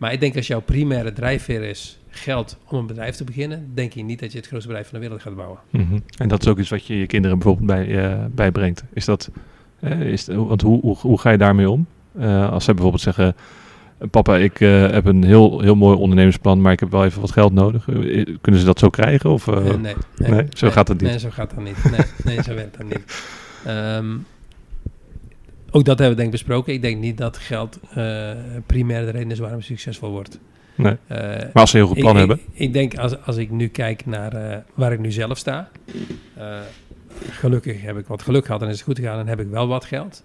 Maar 0.05 0.13
ik 0.13 0.21
denk 0.21 0.37
als 0.37 0.47
jouw 0.47 0.61
primaire 0.61 1.13
drijfveer 1.13 1.63
is 1.63 1.99
geld 2.09 2.59
om 2.69 2.79
een 2.79 2.87
bedrijf 2.87 3.17
te 3.17 3.25
beginnen, 3.25 3.71
denk 3.75 3.93
je 3.93 4.03
niet 4.05 4.21
dat 4.21 4.33
je 4.33 4.39
het 4.39 4.47
grootste 4.47 4.69
bedrijf 4.69 4.89
van 4.89 4.99
de 4.99 5.05
wereld 5.05 5.23
gaat 5.23 5.37
bouwen. 5.37 5.59
Mhm. 5.71 5.99
En 6.19 6.29
dat 6.29 6.43
is 6.43 6.49
ook 6.49 6.59
iets 6.59 6.69
wat 6.69 6.87
je 6.87 6.99
je 6.99 7.07
kinderen 7.07 7.39
bijvoorbeeld 7.39 7.67
bij, 7.67 8.05
eh, 8.05 8.25
bijbrengt. 8.31 8.85
Is 8.93 9.05
dat, 9.05 9.31
eh, 9.81 10.01
is, 10.01 10.27
want 10.27 10.61
hoe, 10.63 10.81
hoe, 10.81 10.97
hoe 10.97 11.21
ga 11.21 11.31
je 11.31 11.39
daarmee 11.39 11.71
om? 11.71 11.87
Eh, 12.19 12.51
als 12.51 12.65
zij 12.65 12.73
bijvoorbeeld 12.75 13.03
zeggen, 13.03 13.35
"Eh, 13.99 14.09
papa, 14.11 14.37
ik 14.37 14.59
heb 14.59 15.05
een 15.07 15.25
heel, 15.25 15.61
heel 15.61 15.75
mooi 15.77 15.97
ondernemersplan, 15.97 16.61
maar 16.61 16.73
ik 16.73 16.81
heb 16.81 16.91
wel 16.91 17.05
even 17.05 17.21
wat 17.21 17.33
geld 17.33 17.53
nodig. 17.53 17.85
Kunnen 18.41 18.61
ze 18.61 18.65
dat 18.67 18.79
zo 18.79 18.91
krijgen? 18.91 19.31
Of, 19.31 19.47
Eh, 19.49 19.75
nee, 19.75 19.95
nee, 20.17 20.47
zo 20.51 20.71
gaat 20.71 20.87
dat 20.87 21.01
niet. 21.01 21.11
Nee, 21.11 21.19
zo 21.19 21.31
gaat 21.31 21.51
dat 21.55 21.65
niet. 21.65 21.91
Nee, 21.91 22.01
nee 22.25 22.43
zo 22.43 22.55
werkt 22.55 22.77
dat 22.79 22.87
niet. 22.87 23.05
Ehm, 23.65 24.07
ook 25.75 25.85
dat 25.85 25.99
hebben 25.99 26.17
we 26.17 26.23
denk 26.23 26.35
ik 26.35 26.45
besproken. 26.45 26.73
Ik 26.73 26.83
denk 26.83 27.01
niet 27.01 27.19
dat 27.19 27.37
geld 27.39 27.79
eh 27.95 28.31
primair 28.67 29.05
de 29.05 29.11
reden 29.11 29.31
is 29.31 29.39
waarom 29.39 29.59
je 29.59 29.65
succesvol 29.65 30.11
wordt. 30.11 30.39
nee. 30.75 30.97
Eh, 31.07 31.19
Maar 31.19 31.51
als 31.53 31.71
ze 31.71 31.79
een 31.79 31.85
heel 31.85 31.93
goed 31.93 32.03
plan 32.03 32.13
ik, 32.13 32.19
hebben. 32.19 32.41
Ik, 32.53 32.59
ik 32.61 32.73
denk 32.73 32.97
als, 32.99 33.23
als 33.27 33.37
ik 33.37 33.51
nu 33.51 33.69
kijk 33.69 34.07
naar 34.07 34.33
eh, 34.33 34.59
waar 34.75 34.93
ik 34.93 34.99
nu 34.99 35.13
zelf 35.13 35.39
sta. 35.39 35.71
gelukkig 37.31 37.83
heb 37.83 37.97
ik 37.97 38.07
wat 38.07 38.23
geluk 38.23 38.47
gehad 38.47 38.63
en 38.63 38.69
is 38.69 38.75
het 38.75 38.85
goed 38.85 38.99
gegaan 38.99 39.19
en 39.19 39.27
heb 39.27 39.41
ik 39.41 39.49
wel 39.49 39.67
wat 39.67 39.85
geld. 39.85 40.25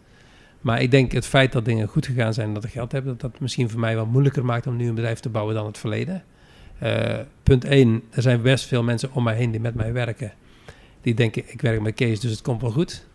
Maar 0.61 0.81
ik 0.81 0.91
denk 0.91 1.11
het 1.11 1.25
feit 1.25 1.51
dat 1.51 1.65
dingen 1.65 1.87
goed 1.87 2.05
gegaan 2.05 2.33
zijn 2.33 2.47
en 2.47 2.53
dat 2.53 2.63
ik 2.63 2.71
geld 2.71 2.91
heb, 2.91 3.05
dat 3.05 3.21
dat 3.21 3.39
misschien 3.39 3.69
voor 3.69 3.79
mij 3.79 3.95
wel 3.95 4.05
moeilijker 4.05 4.45
maakt 4.45 4.67
om 4.67 4.75
nu 4.75 4.87
een 4.87 4.95
bedrijf 4.95 5.19
te 5.19 5.29
bouwen 5.29 5.55
dan 5.55 5.65
het 5.65 5.77
verleden. 5.77 6.23
Punt 7.43 7.65
1, 7.65 8.01
er 8.09 8.21
zijn 8.21 8.41
best 8.41 8.65
veel 8.65 8.83
mensen 8.83 9.09
om 9.13 9.23
mij 9.23 9.35
heen 9.35 9.51
die 9.51 9.59
met 9.59 9.75
mij 9.75 9.93
werken. 9.93 10.31
Die 11.01 11.13
denken, 11.13 11.43
ik 11.45 11.61
werk 11.61 11.81
met 11.81 11.93
Kees, 11.93 12.19
dus 12.19 12.31
het 12.31 12.41
komt 12.41 12.61
wel 12.61 12.71
goed. 12.71 13.07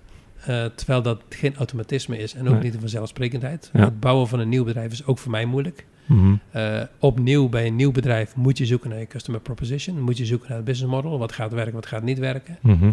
Eh, 0.46 0.64
terwijl 0.74 1.02
dat 1.02 1.22
geen 1.28 1.56
automatisme 1.56 2.18
is 2.18 2.34
en 2.34 2.46
ook 2.48 2.54
Nee. 2.54 2.62
niet 2.62 2.74
een 2.74 2.80
vanzelfsprekendheid. 2.80 3.70
Ja. 3.72 3.80
Het 3.84 4.00
bouwen 4.00 4.28
van 4.28 4.38
een 4.40 4.48
nieuw 4.48 4.64
bedrijf 4.64 4.92
is 4.92 5.04
ook 5.06 5.18
voor 5.18 5.30
mij 5.30 5.44
moeilijk. 5.44 5.86
Mhm. 6.06 6.34
Uh, 6.56 6.80
opnieuw 6.98 7.48
bij 7.48 7.66
een 7.66 7.76
nieuw 7.76 7.92
bedrijf 7.92 8.36
moet 8.36 8.58
je 8.58 8.66
zoeken 8.66 8.90
naar 8.90 8.98
je 8.98 9.06
customer 9.06 9.40
proposition. 9.40 10.00
Moet 10.00 10.18
je 10.18 10.24
zoeken 10.26 10.48
naar 10.48 10.56
het 10.56 10.66
business 10.66 10.92
model. 10.94 11.18
Wat 11.18 11.32
gaat 11.32 11.52
werken, 11.52 11.74
wat 11.74 11.86
gaat 11.86 12.02
niet 12.02 12.18
werken. 12.18 12.58
Mhm. 12.60 12.90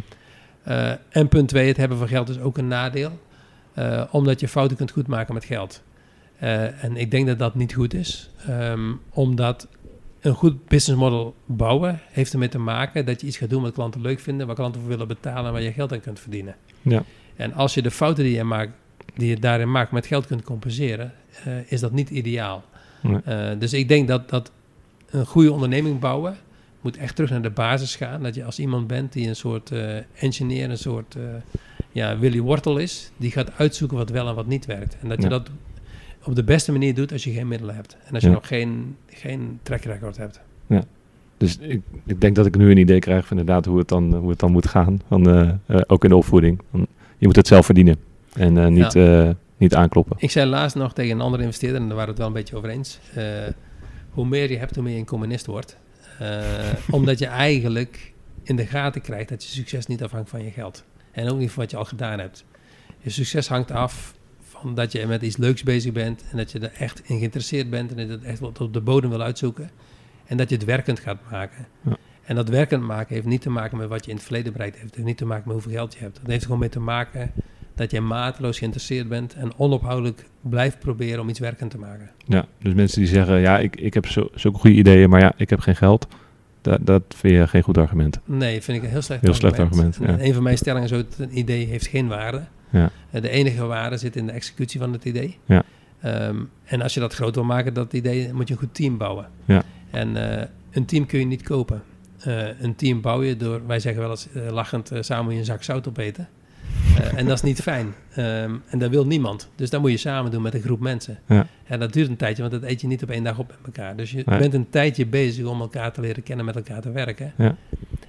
Uh, 0.68 0.92
en 1.10 1.28
punt 1.28 1.48
twee, 1.48 1.68
het 1.68 1.78
hebben 1.78 1.98
van 1.98 2.08
geld 2.08 2.30
is 2.30 2.40
ook 2.40 2.58
een 2.58 2.68
nadeel. 2.68 3.20
eh, 3.74 4.04
omdat 4.12 4.40
je 4.40 4.48
fouten 4.48 4.78
kunt 4.78 4.92
goedmaken 4.92 5.34
met 5.34 5.46
geld. 5.46 5.84
Eh, 6.40 6.84
en 6.84 6.98
ik 6.98 7.12
denk 7.12 7.28
dat 7.28 7.40
dat 7.40 7.56
niet 7.56 7.74
goed 7.74 7.94
is, 7.94 8.30
Ehm, 8.48 8.92
omdat 9.10 9.68
een 10.22 10.34
goed 10.34 10.68
business 10.68 11.02
model 11.02 11.36
bouwen 11.46 12.00
heeft 12.12 12.34
ermee 12.34 12.50
te 12.50 12.58
maken 12.60 13.06
dat 13.06 13.22
je 13.22 13.28
iets 13.28 13.38
gaat 13.38 13.50
doen 13.50 13.62
wat 13.62 13.74
klanten 13.74 14.02
leuk 14.02 14.20
vinden, 14.20 14.48
waar 14.48 14.56
klanten 14.56 14.82
voor 14.82 14.90
willen 14.90 15.08
betalen 15.08 15.46
en 15.46 15.52
waar 15.52 15.62
je 15.62 15.72
geld 15.72 15.92
aan 15.94 16.02
kunt 16.02 16.20
verdienen. 16.20 16.56
Ja. 16.82 17.04
En 17.36 17.54
als 17.54 17.74
je 17.74 17.82
de 17.82 17.92
fouten 17.92 18.24
die 18.24 18.34
je, 18.36 18.44
maakt, 18.44 18.72
die 19.16 19.30
je 19.30 19.40
daarin 19.40 19.72
maakt 19.72 19.92
met 19.92 20.06
geld 20.06 20.26
kunt 20.28 20.44
compenseren, 20.44 21.14
eh, 21.44 21.72
is 21.72 21.80
dat 21.80 21.92
niet 21.92 22.10
ideaal. 22.10 22.64
Nee. 23.02 23.20
Eh, 23.26 23.50
dus 23.60 23.74
ik 23.74 23.88
denk 23.88 24.08
dat, 24.08 24.30
dat 24.30 24.52
een 25.10 25.26
goede 25.26 25.52
onderneming 25.52 26.00
bouwen 26.00 26.36
moet 26.82 26.98
echt 26.98 27.16
terug 27.16 27.30
naar 27.32 27.42
de 27.42 27.50
basis 27.50 27.96
gaan. 27.96 28.24
Dat 28.24 28.36
je 28.36 28.44
als 28.44 28.60
iemand 28.60 28.88
bent 28.88 29.14
die 29.14 29.28
een 29.28 29.36
soort 29.36 29.72
eh, 29.72 29.96
engineer, 30.20 30.70
een 30.70 30.78
soort 30.78 31.16
ja, 31.92 32.18
Willy 32.20 32.40
Wortel 32.40 32.78
is, 32.78 33.12
die 33.18 33.32
gaat 33.32 33.52
uitzoeken 33.58 33.98
wat 33.98 34.10
wel 34.10 34.28
en 34.28 34.36
wat 34.36 34.48
niet 34.48 34.66
werkt. 34.66 34.98
En 35.02 35.08
dat 35.10 35.18
je 35.18 35.24
Ja. 35.24 35.30
dat 35.30 35.50
op 36.24 36.36
de 36.36 36.44
beste 36.44 36.72
manier 36.72 36.94
doet 36.96 37.12
als 37.12 37.24
je 37.24 37.32
geen 37.32 37.48
middelen 37.48 37.76
hebt. 37.76 37.98
En 38.06 38.14
als 38.14 38.24
je 38.24 38.28
Ja. 38.30 38.34
nog 38.36 38.48
geen, 38.48 38.96
geen 39.08 39.60
track 39.64 39.82
record 39.84 40.18
hebt. 40.18 40.42
Dus 41.38 41.58
ik, 41.58 41.82
ik 42.06 42.22
denk 42.22 42.36
dat 42.36 42.46
ik 42.46 42.58
nu 42.58 42.72
een 42.72 42.78
idee 42.78 43.00
krijg 43.00 43.28
van 43.28 43.38
inderdaad 43.38 43.66
hoe 43.66 43.78
het 43.78 43.88
dan, 43.88 44.14
hoe 44.14 44.30
het 44.30 44.40
dan 44.40 44.52
moet 44.52 44.68
gaan. 44.68 45.00
Van, 45.08 45.60
ook 45.88 46.04
in 46.04 46.10
de 46.10 46.16
opvoeding. 46.16 46.60
Van, 46.72 46.88
je 47.22 47.28
moet 47.28 47.36
het 47.36 47.48
zelf 47.48 47.66
verdienen. 47.66 47.96
En 48.34 48.58
eh, 48.58 48.68
niet, 48.68 48.96
eh, 48.96 49.30
niet 49.58 49.76
aankloppen. 49.76 50.16
Ik 50.20 50.32
zei 50.32 50.50
laatst 50.50 50.76
nog 50.76 50.94
tegen 50.94 51.12
een 51.12 51.22
andere 51.22 51.44
investeerder, 51.44 51.82
en 51.82 51.88
daar 51.88 51.96
waren 51.96 52.16
we 52.16 52.22
het 52.22 52.28
wel 52.28 52.28
een 52.28 52.34
beetje 52.44 52.56
over 52.56 52.70
eens. 52.70 53.00
eh, 53.14 53.24
hoe 54.10 54.26
meer 54.26 54.52
je 54.52 54.58
hebt, 54.58 54.76
hoe 54.76 54.84
meer 54.84 54.94
je 54.94 55.00
een 55.00 55.06
communist 55.06 55.46
wordt. 55.46 55.78
Omdat 56.92 57.20
je 57.20 57.26
eigenlijk 57.26 58.14
in 58.44 58.56
de 58.56 58.66
gaten 58.66 59.02
krijgt 59.02 59.30
dat 59.30 59.44
je 59.44 59.50
succes 59.50 59.86
niet 59.86 60.04
afhangt 60.04 60.30
van 60.30 60.44
je 60.44 60.52
geld. 60.52 60.84
En 61.12 61.30
ook 61.30 61.38
niet 61.38 61.52
van 61.52 61.62
wat 61.62 61.72
je 61.72 61.78
al 61.78 61.86
gedaan 61.86 62.20
hebt. 62.20 62.46
Je 63.00 63.10
succes 63.10 63.48
hangt 63.48 63.72
af 63.72 64.16
van 64.42 64.76
dat 64.76 64.92
je 64.92 65.08
met 65.08 65.22
iets 65.22 65.38
leuks 65.38 65.64
bezig 65.64 65.92
bent. 65.92 66.24
En 66.32 66.38
dat 66.38 66.52
je 66.52 66.60
er 66.60 66.74
echt 66.78 67.02
in 67.06 67.18
geïnteresseerd 67.18 67.70
bent. 67.70 67.92
En 67.92 67.98
dat 67.98 68.06
je 68.06 68.12
het 68.12 68.24
echt 68.24 68.60
op 68.60 68.74
de 68.74 68.82
bodem 68.82 69.10
wil 69.10 69.22
uitzoeken. 69.22 69.70
En 70.26 70.38
dat 70.38 70.50
je 70.50 70.56
het 70.56 70.66
werkend 70.66 71.00
gaat 71.00 71.20
maken. 71.32 71.68
Ja. 71.82 71.98
En 72.24 72.36
dat 72.36 72.50
werkend 72.50 72.84
maken 72.84 73.16
heeft 73.16 73.26
niet 73.26 73.42
te 73.42 73.50
maken 73.50 73.78
met 73.78 73.88
wat 73.88 74.06
je 74.06 74.10
in 74.12 74.16
het 74.16 74.26
verleden 74.26 74.52
bereikt 74.52 74.76
heeft. 74.76 74.88
Het 74.88 74.96
heeft 74.96 75.08
niet 75.08 75.18
te 75.18 75.26
maken 75.26 75.44
met 75.46 75.54
hoeveel 75.54 75.72
geld 75.72 75.94
je 75.94 76.00
hebt. 76.00 76.18
Het 76.18 76.28
heeft 76.28 76.44
gewoon 76.44 76.60
mee 76.60 76.70
te 76.70 76.80
maken 76.80 77.32
dat 77.76 77.92
je 77.92 78.02
mateloos 78.02 78.58
geïnteresseerd 78.58 79.08
bent 79.08 79.34
en 79.34 79.52
onophoudelijk 79.58 80.26
blijft 80.42 80.80
proberen 80.80 81.20
om 81.20 81.30
iets 81.30 81.40
werkend 81.40 81.72
te 81.72 81.78
maken. 81.78 82.10
Ja, 82.26 82.46
dus 82.62 82.74
mensen 82.74 83.00
die 83.00 83.10
zeggen, 83.10 83.40
ja, 83.40 83.60
ik, 83.60 83.76
ik 83.76 83.94
heb 83.94 84.06
zo, 84.06 84.30
zulke 84.36 84.60
goede 84.60 84.76
ideeën, 84.76 85.10
maar 85.10 85.22
ja, 85.22 85.34
ik 85.38 85.50
heb 85.50 85.60
geen 85.60 85.76
geld. 85.76 86.08
Dat, 86.62 86.80
dat 86.82 87.04
vind 87.08 87.34
je 87.34 87.48
geen 87.48 87.62
goed 87.62 87.78
argument. 87.78 88.20
Nee, 88.26 88.62
vind 88.62 88.78
ik 88.78 88.84
een 88.84 88.90
heel 88.90 89.02
slecht 89.02 89.22
Heel 89.22 89.34
slecht 89.34 89.60
argument, 89.60 89.98
En 90.02 90.18
ja. 90.18 90.24
Een 90.24 90.34
van 90.34 90.44
mijn 90.44 90.58
stellingen 90.58 90.90
is 90.90 90.94
ook, 90.94 91.06
een 91.18 91.38
idee 91.38 91.66
heeft 91.66 91.88
geen 91.88 92.08
waarde. 92.08 92.44
Ja. 92.70 92.90
Eh, 93.12 93.22
De 93.22 93.30
enige 93.30 93.66
waarde 93.66 93.98
zit 93.98 94.16
in 94.16 94.26
de 94.26 94.32
executie 94.32 94.80
van 94.80 94.94
het 94.94 95.06
idee. 95.06 95.38
Ja. 95.46 95.64
Ehm, 96.02 96.36
en 96.64 96.82
als 96.82 96.94
je 96.94 97.00
dat 97.00 97.14
groot 97.14 97.36
wil 97.36 97.44
maken, 97.44 97.74
dat 97.74 97.94
idee, 97.94 98.34
moet 98.34 98.48
je 98.48 98.54
een 98.54 98.60
goed 98.60 98.74
team 98.74 98.98
bouwen. 98.98 99.28
Ja. 99.46 99.64
En 99.92 100.40
eh, 100.40 100.48
een 100.72 100.86
team 100.86 101.06
kun 101.06 101.20
je 101.20 101.26
niet 101.26 101.44
kopen. 101.44 101.82
Eh, 102.24 102.60
een 102.60 102.76
team 102.76 103.02
bouw 103.02 103.24
je 103.24 103.38
door, 103.38 103.68
wij 103.68 103.80
zeggen 103.80 104.02
wel 104.02 104.12
eens 104.12 104.28
eh, 104.34 104.52
lachend, 104.52 104.92
eh, 104.92 105.02
samen 105.02 105.34
je 105.34 105.40
een 105.40 105.46
zak 105.46 105.64
zout 105.64 105.88
opeten. 105.88 106.28
En 107.16 107.26
dat 107.26 107.36
is 107.36 107.42
niet 107.42 107.62
fijn. 107.62 107.94
Ehm, 108.16 108.56
en 108.68 108.80
dat 108.80 108.90
wil 108.90 109.06
niemand. 109.06 109.50
Dus 109.56 109.70
dat 109.70 109.82
moet 109.82 109.92
je 109.92 109.98
samen 109.98 110.32
doen 110.32 110.42
met 110.42 110.54
een 110.54 110.62
groep 110.62 110.80
mensen. 110.80 111.20
Ja. 111.28 111.48
En 111.64 111.80
dat 111.80 111.94
duurt 111.94 112.10
een 112.10 112.16
tijdje, 112.16 112.42
want 112.42 112.62
dat 112.62 112.70
eet 112.70 112.82
je 112.82 112.88
niet 112.88 113.04
op 113.04 113.10
één 113.10 113.24
dag 113.24 113.40
op 113.40 113.48
met 113.48 113.76
elkaar. 113.76 113.96
Dus 113.96 114.12
je 114.12 114.24
bent 114.24 114.54
een 114.54 114.70
tijdje 114.70 115.06
bezig 115.06 115.46
om 115.46 115.62
elkaar 115.62 115.94
te 115.94 116.02
leren 116.02 116.24
kennen, 116.24 116.46
met 116.46 116.56
elkaar 116.56 116.82
te 116.82 116.92
werken. 116.92 117.34
Ja. 117.38 117.56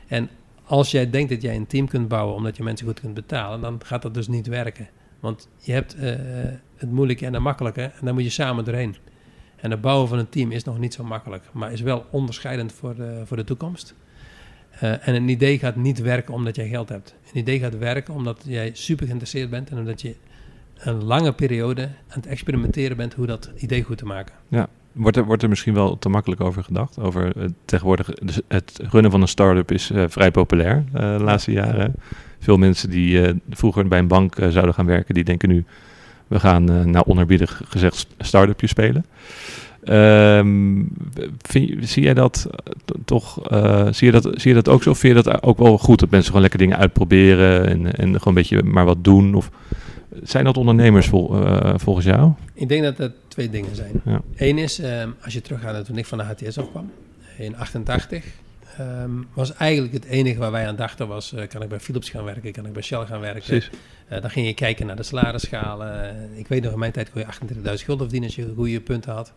En 0.07 0.29
als 0.65 0.91
jij 0.91 1.11
denkt 1.11 1.31
dat 1.31 1.43
jij 1.43 1.57
een 1.57 1.67
team 1.67 1.89
kunt 1.89 2.09
bouwen 2.09 2.35
omdat 2.35 2.57
je 2.57 2.63
mensen 2.63 2.87
goed 2.87 3.01
kunt 3.01 3.15
betalen, 3.15 3.61
dan 3.61 3.81
gaat 3.85 4.03
dat 4.03 4.15
dus 4.15 4.29
niet 4.29 4.47
werken. 4.47 4.89
Want 5.21 5.49
je 5.59 5.73
hebt 5.73 5.97
het 6.77 6.91
moeilijke 6.91 7.27
en 7.27 7.33
het 7.33 7.43
makkelijke 7.43 7.83
en 7.83 8.05
daar 8.05 8.15
moet 8.15 8.23
je 8.23 8.31
samen 8.31 8.65
doorheen. 8.65 8.97
En 9.63 9.71
het 9.71 9.81
bouwen 9.81 10.09
van 10.09 10.19
een 10.19 10.29
team 10.29 10.51
is 10.53 10.65
nog 10.65 10.79
niet 10.79 10.95
zo 10.95 11.05
makkelijk, 11.05 11.45
maar 11.53 11.73
is 11.73 11.81
wel 11.81 12.07
onderscheidend 12.11 12.73
voor 12.73 12.95
de, 12.95 13.23
voor 13.25 13.37
de 13.37 13.45
toekomst. 13.45 13.95
Eh, 14.71 15.09
en 15.09 15.15
een 15.15 15.29
idee 15.29 15.59
gaat 15.59 15.77
niet 15.77 15.99
werken 15.99 16.35
omdat 16.35 16.57
jij 16.57 16.69
geld 16.69 16.89
hebt. 16.89 17.15
Een 17.33 17.41
idee 17.41 17.59
gaat 17.59 17.79
werken 17.79 18.15
omdat 18.15 18.43
jij 18.47 18.71
super 18.73 19.07
geïnteresseerd 19.07 19.51
bent 19.51 19.71
en 19.71 19.79
omdat 19.79 20.01
je 20.01 20.15
een 20.77 21.05
lange 21.05 21.33
periode 21.33 21.83
aan 21.83 21.91
het 22.07 22.27
experimenteren 22.27 22.97
bent 22.97 23.15
hoe 23.15 23.27
dat 23.27 23.51
idee 23.57 23.83
goed 23.83 23.99
te 23.99 24.05
maken. 24.05 24.35
Wordt 24.93 25.17
er, 25.17 25.25
wordt 25.25 25.43
er 25.43 25.49
misschien 25.49 25.75
wel 25.75 25.99
te 25.99 26.09
makkelijk 26.09 26.41
over 26.41 26.65
gedacht? 26.65 26.99
Over 26.99 27.37
eh, 27.37 27.45
tegenwoordig, 27.65 28.09
dus 28.09 28.41
het 28.49 28.81
runnen 28.91 29.11
van 29.11 29.21
een 29.21 29.29
start-up 29.29 29.71
is 29.71 29.91
eh, 29.91 30.05
vrij 30.09 30.31
populair 30.31 30.85
de 30.93 31.01
laatste 31.01 31.53
jaren. 31.53 31.95
Veel 32.39 32.57
mensen 32.57 32.91
die 32.91 33.41
vroeger 33.51 33.89
bij 33.89 33.99
een 33.99 34.07
bank 34.07 34.35
zouden 34.35 34.75
gaan 34.75 34.87
werken, 34.87 35.15
die 35.15 35.25
denken 35.25 35.49
nu, 35.49 35.65
we 36.33 36.41
gaan 36.41 36.71
eh 36.71 36.85
nou 36.85 37.05
onerbiedig 37.09 37.63
gezegd 37.69 37.97
st- 37.97 38.15
start-upje 38.19 38.67
spelen. 38.67 39.05
Ehm, 39.85 40.83
vind 41.39 41.89
zie 41.89 42.03
jij 42.03 42.15
dat 42.15 42.47
eh, 42.51 42.73
toch, 43.05 43.49
eh, 43.49 43.87
zie, 43.91 44.07
je 44.07 44.13
dat, 44.13 44.29
zie 44.35 44.49
je 44.49 44.55
dat 44.55 44.69
ook 44.69 44.83
zo? 44.83 44.91
Of 44.91 44.99
vind 44.99 45.17
je 45.17 45.23
dat 45.23 45.43
ook 45.43 45.59
wel 45.59 45.79
goed 45.79 45.99
dat 45.99 46.09
mensen 46.11 46.27
gewoon 46.27 46.43
lekker 46.43 46.61
dingen 46.61 46.79
uitproberen 46.79 47.67
en, 47.67 47.87
en 47.97 48.09
gewoon 48.09 48.21
een 48.25 48.35
beetje 48.35 48.63
maar 48.63 48.85
wat 48.85 49.05
doen? 49.05 49.35
Of 49.35 49.51
zijn 50.23 50.45
dat 50.45 50.57
ondernemers 50.57 51.07
vol, 51.09 51.35
volgens 51.77 52.07
jou? 52.07 52.33
Ik 52.55 52.69
denk 52.69 52.83
dat 52.83 52.99
er 52.99 53.13
twee 53.29 53.51
dingen 53.51 53.77
zijn. 53.77 54.01
Ja. 54.05 54.21
Eén 54.37 54.59
is, 54.59 54.79
ehm, 54.79 55.09
als 55.25 55.33
je 55.33 55.41
teruggaat 55.41 55.73
naar 55.73 55.85
toen 55.85 55.99
ik 55.99 56.07
van 56.07 56.19
de 56.19 56.25
HTS 56.25 56.59
afkwam, 56.59 56.91
in 57.39 57.57
88, 57.57 58.25
ehm, 58.79 59.11
was 59.33 59.55
eigenlijk 59.55 59.93
het 59.93 60.05
enige 60.05 60.39
waar 60.39 60.51
wij 60.51 60.67
aan 60.67 60.77
dachten 60.77 61.09
was, 61.09 61.33
eh, 61.33 61.49
kan 61.49 61.63
ik 61.63 61.69
bij 61.69 61.81
Philips 61.81 62.11
gaan 62.11 62.25
werken, 62.25 62.53
kan 62.53 62.67
ik 62.67 62.73
bij 62.73 62.83
Shell 62.83 63.07
gaan 63.07 63.21
werken. 63.21 63.63
Eh, 64.09 64.21
dan 64.21 64.31
ging 64.31 64.47
je 64.47 64.55
kijken 64.55 64.87
naar 64.87 64.97
de 64.97 65.03
salarisschalen. 65.03 66.11
Eh, 66.11 66.39
ik 66.39 66.49
weet 66.49 66.63
nog, 66.63 66.73
in 66.73 66.79
mijn 66.79 66.93
tijd 66.93 67.11
kon 67.11 67.21
je 67.21 67.27
28.000 67.27 67.87
gulden 67.87 68.09
verdienen 68.09 68.29
als 68.29 68.37
je 68.37 68.53
goede 68.55 68.81
punten 68.81 69.13
had. 69.13 69.33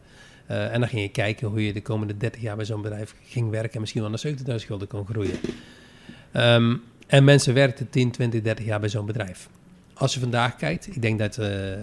En 0.47 0.79
dan 0.79 0.89
ging 0.89 1.01
je 1.01 1.09
kijken 1.09 1.47
hoe 1.47 1.65
je 1.65 1.73
de 1.73 1.81
komende 1.81 2.17
30 2.17 2.41
jaar 2.41 2.55
bij 2.55 2.65
zo'n 2.65 2.81
bedrijf 2.81 3.15
ging 3.23 3.49
werken 3.49 3.73
en 3.73 3.79
misschien 3.79 4.01
wel 4.01 4.09
naar 4.09 4.19
70.000 4.19 4.67
gulden 4.67 4.87
kon 4.87 5.05
groeien. 5.05 5.39
Ehm, 6.31 6.75
en 7.07 7.23
mensen 7.23 7.53
werkten 7.53 7.89
10, 7.89 8.11
20, 8.11 8.41
30 8.41 8.65
jaar 8.65 8.79
bij 8.79 8.89
zo'n 8.89 9.05
bedrijf. 9.05 9.49
Als 9.93 10.13
je 10.13 10.19
vandaag 10.19 10.55
kijkt, 10.55 10.87
ik 10.87 11.01
denk 11.01 11.19
dat 11.19 11.39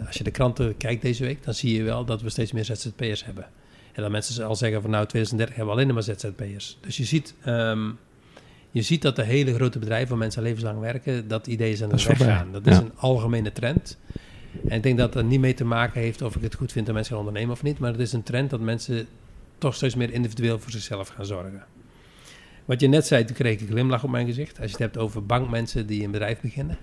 als 0.07 0.17
je 0.17 0.25
de 0.25 0.31
kranten 0.31 0.77
kijkt 0.77 1.03
deze 1.03 1.25
week, 1.25 1.45
dan 1.45 1.55
zie 1.55 1.77
je 1.77 1.83
wel 1.83 2.05
dat 2.05 2.23
we 2.23 2.31
steeds 2.31 2.53
meer 2.53 2.65
ZZP'ers 2.65 3.25
hebben. 3.25 3.47
En 3.93 4.03
dat 4.03 4.11
mensen 4.11 4.47
al 4.47 4.57
zeggen 4.57 4.83
van 4.83 4.91
nou 4.91 5.07
2030 5.07 5.57
hebben 5.57 5.75
we 5.75 5.81
alleen 5.81 5.95
maar 5.95 6.03
ZZP'ers. 6.03 6.79
Dus 6.81 6.97
je 6.97 7.05
ziet, 7.05 7.35
ehm, 7.45 7.91
je 8.71 8.83
ziet 8.83 9.03
dat 9.03 9.17
de 9.17 9.23
hele 9.23 9.55
grote 9.55 9.79
bedrijven 9.79 10.09
waar 10.09 10.19
mensen 10.19 10.43
levenslang 10.43 10.81
werken, 10.81 11.29
dat 11.29 11.47
idee 11.47 11.73
is 11.73 11.83
aan 11.83 11.91
het 11.91 12.07
weggaan. 12.07 12.53
Dat 12.53 12.67
is 12.67 12.77
ja. 12.77 12.83
een 12.83 12.93
algemene 12.97 13.53
trend. 13.53 13.99
En 14.69 14.77
ik 14.77 14.83
denk 14.83 14.99
dat 14.99 15.13
dat 15.13 15.25
niet 15.25 15.41
mee 15.41 15.55
te 15.55 15.65
maken 15.65 16.01
heeft 16.01 16.23
of 16.23 16.37
ik 16.37 16.43
het 16.43 16.55
goed 16.55 16.73
vind 16.73 16.87
dat 16.87 16.95
mensen 16.95 17.17
gaan 17.17 17.25
ondernemen 17.25 17.55
of 17.55 17.63
niet. 17.63 17.79
Maar 17.79 17.91
het 17.91 18.01
is 18.01 18.13
een 18.13 18.23
trend 18.23 18.51
dat 18.51 18.61
mensen 18.61 19.07
toch 19.59 19.75
steeds 19.75 19.95
meer 19.95 20.13
individueel 20.13 20.59
voor 20.59 20.71
zichzelf 20.71 21.09
gaan 21.09 21.27
zorgen. 21.27 21.65
Wat 22.65 22.81
je 22.81 22.89
net 22.89 23.07
zei, 23.07 23.25
toen 23.25 23.37
kreeg 23.37 23.55
ik 23.55 23.61
een 23.61 23.67
glimlach 23.67 24.05
op 24.05 24.11
mijn 24.11 24.27
gezicht. 24.27 24.61
Als 24.61 24.67
je 24.67 24.73
het 24.73 24.79
hebt 24.79 24.99
over 24.99 25.27
bankmensen 25.27 25.87
die 25.87 26.05
een 26.05 26.11
bedrijf 26.11 26.41
beginnen. 26.41 26.79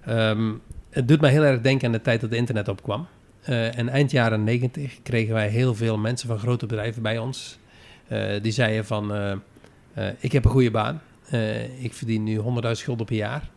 Ehm, 0.00 0.52
het 0.90 1.08
doet 1.08 1.20
mij 1.20 1.30
heel 1.30 1.42
erg 1.44 1.60
denken 1.60 1.86
aan 1.86 1.92
de 1.92 2.00
tijd 2.00 2.20
dat 2.20 2.30
het 2.30 2.38
internet 2.38 2.68
opkwam. 2.68 3.06
Eh, 3.44 3.78
en 3.78 3.88
eind 3.88 4.10
jaren 4.10 4.44
90 4.44 5.02
kregen 5.02 5.34
wij 5.34 5.48
heel 5.48 5.74
veel 5.74 5.98
mensen 5.98 6.28
van 6.28 6.38
grote 6.38 6.66
bedrijven 6.66 7.02
bij 7.02 7.18
ons. 7.18 7.58
Eh, 8.08 8.42
die 8.42 8.52
zeiden 8.52 8.84
van, 8.84 9.14
eh, 9.14 10.08
ik 10.18 10.32
heb 10.32 10.44
een 10.44 10.50
goede 10.50 10.70
baan. 10.70 11.00
Ik 11.78 11.92
verdien 11.92 12.24
nu 12.24 12.38
100.000 12.38 12.86
gulden 12.86 13.06
per 13.06 13.16
jaar. 13.16 13.48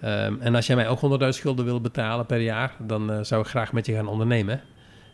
Ehm, 0.00 0.34
en 0.40 0.54
als 0.54 0.66
jij 0.66 0.76
mij 0.76 0.88
ook 0.88 1.00
100.000 1.00 1.44
gulden 1.44 1.64
wil 1.64 1.80
betalen 1.80 2.26
per 2.26 2.40
jaar, 2.40 2.74
dan 2.78 3.24
zou 3.24 3.42
ik 3.42 3.48
graag 3.48 3.72
met 3.72 3.86
je 3.86 3.94
gaan 3.94 4.08
ondernemen. 4.08 4.60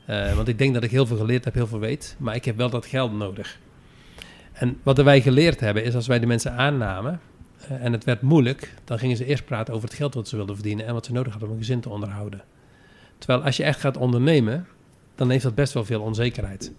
Want 0.06 0.48
ik 0.48 0.58
denk 0.58 0.74
dat 0.74 0.82
ik 0.82 0.90
heel 0.90 1.06
veel 1.06 1.16
geleerd 1.16 1.44
heb, 1.44 1.54
heel 1.54 1.66
veel 1.66 1.78
weet. 1.78 2.16
Maar 2.18 2.34
ik 2.34 2.44
heb 2.44 2.56
wel 2.56 2.70
dat 2.70 2.86
geld 2.86 3.12
nodig. 3.12 3.58
En 4.52 4.78
wat 4.82 5.02
wij 5.02 5.20
geleerd 5.20 5.60
hebben, 5.60 5.84
is 5.84 5.94
als 5.94 6.06
wij 6.06 6.18
de 6.18 6.26
mensen 6.26 6.52
aannamen 6.52 7.20
en 7.68 7.92
het 7.92 8.04
werd 8.04 8.22
moeilijk, 8.22 8.74
dan 8.84 8.98
gingen 8.98 9.16
ze 9.16 9.24
eerst 9.24 9.44
praten 9.44 9.74
over 9.74 9.88
het 9.88 9.96
geld 9.96 10.14
wat 10.14 10.28
ze 10.28 10.36
wilden 10.36 10.54
verdienen 10.54 10.86
en 10.86 10.94
wat 10.94 11.06
ze 11.06 11.12
nodig 11.12 11.30
hadden 11.30 11.48
om 11.48 11.54
een 11.54 11.60
gezin 11.60 11.80
te 11.80 11.88
onderhouden. 11.88 12.42
Terwijl 13.24 13.44
als 13.44 13.56
je 13.56 13.62
echt 13.62 13.80
gaat 13.80 13.96
ondernemen, 13.96 14.66
dan 15.14 15.30
heeft 15.30 15.42
dat 15.42 15.54
best 15.54 15.72
wel 15.72 15.84
veel 15.84 16.00
onzekerheid. 16.00 16.72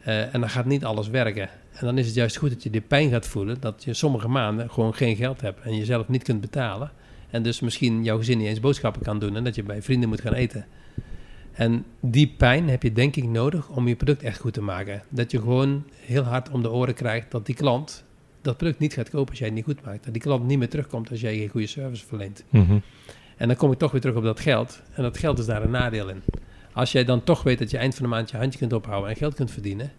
Eh, 0.00 0.34
en 0.34 0.40
dan 0.40 0.50
gaat 0.50 0.64
niet 0.64 0.84
alles 0.84 1.08
werken. 1.08 1.48
En 1.72 1.86
dan 1.86 1.98
is 1.98 2.06
het 2.06 2.14
juist 2.14 2.36
goed 2.36 2.50
dat 2.50 2.62
je 2.62 2.70
die 2.70 2.80
pijn 2.80 3.10
gaat 3.10 3.26
voelen, 3.26 3.60
dat 3.60 3.84
je 3.84 3.94
sommige 3.94 4.28
maanden 4.28 4.70
gewoon 4.70 4.94
geen 4.94 5.16
geld 5.16 5.40
hebt 5.40 5.60
en 5.60 5.76
jezelf 5.76 6.08
niet 6.08 6.22
kunt 6.22 6.40
betalen. 6.40 6.90
En 7.30 7.42
dus 7.42 7.60
misschien 7.60 8.04
jouw 8.04 8.16
gezin 8.16 8.38
niet 8.38 8.46
eens 8.46 8.60
boodschappen 8.60 9.02
kan 9.02 9.18
doen 9.18 9.36
en 9.36 9.44
dat 9.44 9.54
je 9.54 9.62
bij 9.62 9.82
vrienden 9.82 10.08
moet 10.08 10.20
gaan 10.20 10.32
eten. 10.32 10.66
En 11.52 11.84
die 12.00 12.34
pijn 12.36 12.68
heb 12.68 12.82
je 12.82 12.92
denk 12.92 13.16
ik 13.16 13.24
nodig 13.24 13.68
om 13.68 13.88
je 13.88 13.96
product 13.96 14.22
echt 14.22 14.40
goed 14.40 14.52
te 14.52 14.62
maken. 14.62 15.02
Dat 15.08 15.30
je 15.30 15.38
gewoon 15.38 15.84
heel 16.00 16.22
hard 16.22 16.50
om 16.50 16.62
de 16.62 16.70
oren 16.70 16.94
krijgt 16.94 17.30
dat 17.30 17.46
die 17.46 17.54
klant 17.54 18.04
dat 18.40 18.56
product 18.56 18.78
niet 18.78 18.94
gaat 18.94 19.10
kopen 19.10 19.30
als 19.30 19.38
jij 19.38 19.46
het 19.46 19.56
niet 19.56 19.64
goed 19.64 19.84
maakt. 19.84 20.04
Dat 20.04 20.12
die 20.12 20.22
klant 20.22 20.46
niet 20.46 20.58
meer 20.58 20.68
terugkomt 20.68 21.10
als 21.10 21.20
jij 21.20 21.36
geen 21.36 21.48
goede 21.48 21.66
service 21.66 22.06
verleent. 22.06 22.44
Mhm. 22.50 22.78
En 23.36 23.46
dan 23.48 23.56
kom 23.56 23.72
ik 23.72 23.78
toch 23.78 23.90
weer 23.92 24.00
terug 24.00 24.16
op 24.16 24.22
dat 24.22 24.40
geld. 24.40 24.82
En 24.94 25.02
dat 25.02 25.18
geld 25.18 25.38
is 25.38 25.46
daar 25.46 25.62
een 25.62 25.70
nadeel 25.70 26.08
in. 26.08 26.22
Als 26.72 26.92
jij 26.92 27.04
dan 27.04 27.24
toch 27.24 27.42
weet 27.42 27.58
dat 27.58 27.70
je 27.70 27.76
eind 27.78 27.94
van 27.94 28.02
de 28.04 28.10
maand 28.10 28.30
je 28.30 28.36
handje 28.36 28.58
kunt 28.58 28.72
ophouden 28.72 29.10
en 29.10 29.16
geld 29.16 29.34
kunt 29.34 29.50
verdienen, 29.50 29.92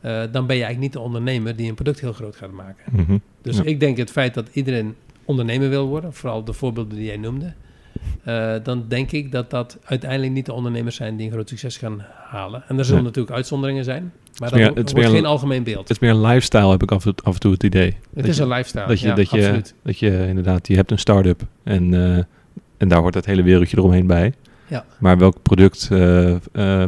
eh, 0.00 0.10
dan 0.12 0.46
ben 0.46 0.56
je 0.56 0.62
eigenlijk 0.62 0.78
niet 0.80 0.92
de 0.92 1.00
ondernemer 1.00 1.56
die 1.56 1.68
een 1.68 1.74
product 1.74 2.00
heel 2.00 2.12
groot 2.12 2.36
gaat 2.36 2.52
maken. 2.52 2.84
Mhm. 2.92 3.18
Dus 3.42 3.56
Ja. 3.56 3.62
ik 3.64 3.80
denk 3.80 3.96
het 3.96 4.10
feit 4.10 4.34
dat 4.34 4.48
iedereen 4.52 4.94
ondernemer 5.24 5.68
wil 5.68 5.86
worden, 5.86 6.12
vooral 6.12 6.44
de 6.44 6.52
voorbeelden 6.52 6.96
die 6.96 7.06
jij 7.06 7.16
noemde, 7.16 7.52
eh, 8.24 8.54
dan 8.62 8.84
denk 8.88 9.10
ik 9.12 9.32
dat 9.32 9.50
dat 9.50 9.78
uiteindelijk 9.84 10.32
niet 10.32 10.46
de 10.46 10.52
ondernemers 10.52 10.96
zijn 10.96 11.16
die 11.16 11.26
een 11.26 11.32
groot 11.32 11.48
succes 11.48 11.76
gaan 11.76 12.04
halen. 12.28 12.62
En 12.68 12.78
er 12.78 12.84
zullen 12.84 13.00
Ja. 13.00 13.06
natuurlijk 13.06 13.34
uitzonderingen 13.36 13.84
zijn, 13.84 14.12
maar 14.38 14.54
meer- 14.54 14.66
dat 14.74 14.76
is 14.86 14.92
wordt 14.92 15.06
meer- 15.08 15.16
geen 15.16 15.26
algemeen 15.26 15.62
beeld. 15.62 15.80
Het 15.88 15.90
is 15.90 15.98
meer 15.98 16.10
een 16.10 16.20
lifestyle, 16.20 16.70
heb 16.70 16.82
ik 16.82 16.92
af 16.92 17.06
en, 17.06 17.14
af 17.22 17.34
en 17.34 17.40
toe 17.40 17.52
het 17.52 17.62
idee. 17.62 17.86
Het 17.86 17.96
dat 18.14 18.24
is 18.24 18.36
je- 18.36 18.42
een 18.42 18.48
lifestyle, 18.48 18.86
Dat 18.86 19.00
je, 19.00 19.06
ja, 19.08 19.14
dat, 19.14 19.30
je, 19.30 19.62
dat 19.82 19.98
je 19.98 20.26
inderdaad, 20.28 20.66
je 20.68 20.74
hebt 20.74 20.90
een 20.90 20.98
start-up 20.98 21.42
en, 21.62 22.16
eh, 22.16 22.24
en 22.80 22.88
daar 22.88 23.00
hoort 23.00 23.14
het 23.14 23.26
hele 23.26 23.42
wereldje 23.42 23.76
eromheen 23.78 24.06
bij. 24.06 24.32
Ja. 24.66 24.84
Maar 24.98 25.18
welk 25.18 25.42
product, 25.42 25.88
eh, 25.90 26.30
eh, 26.34 26.40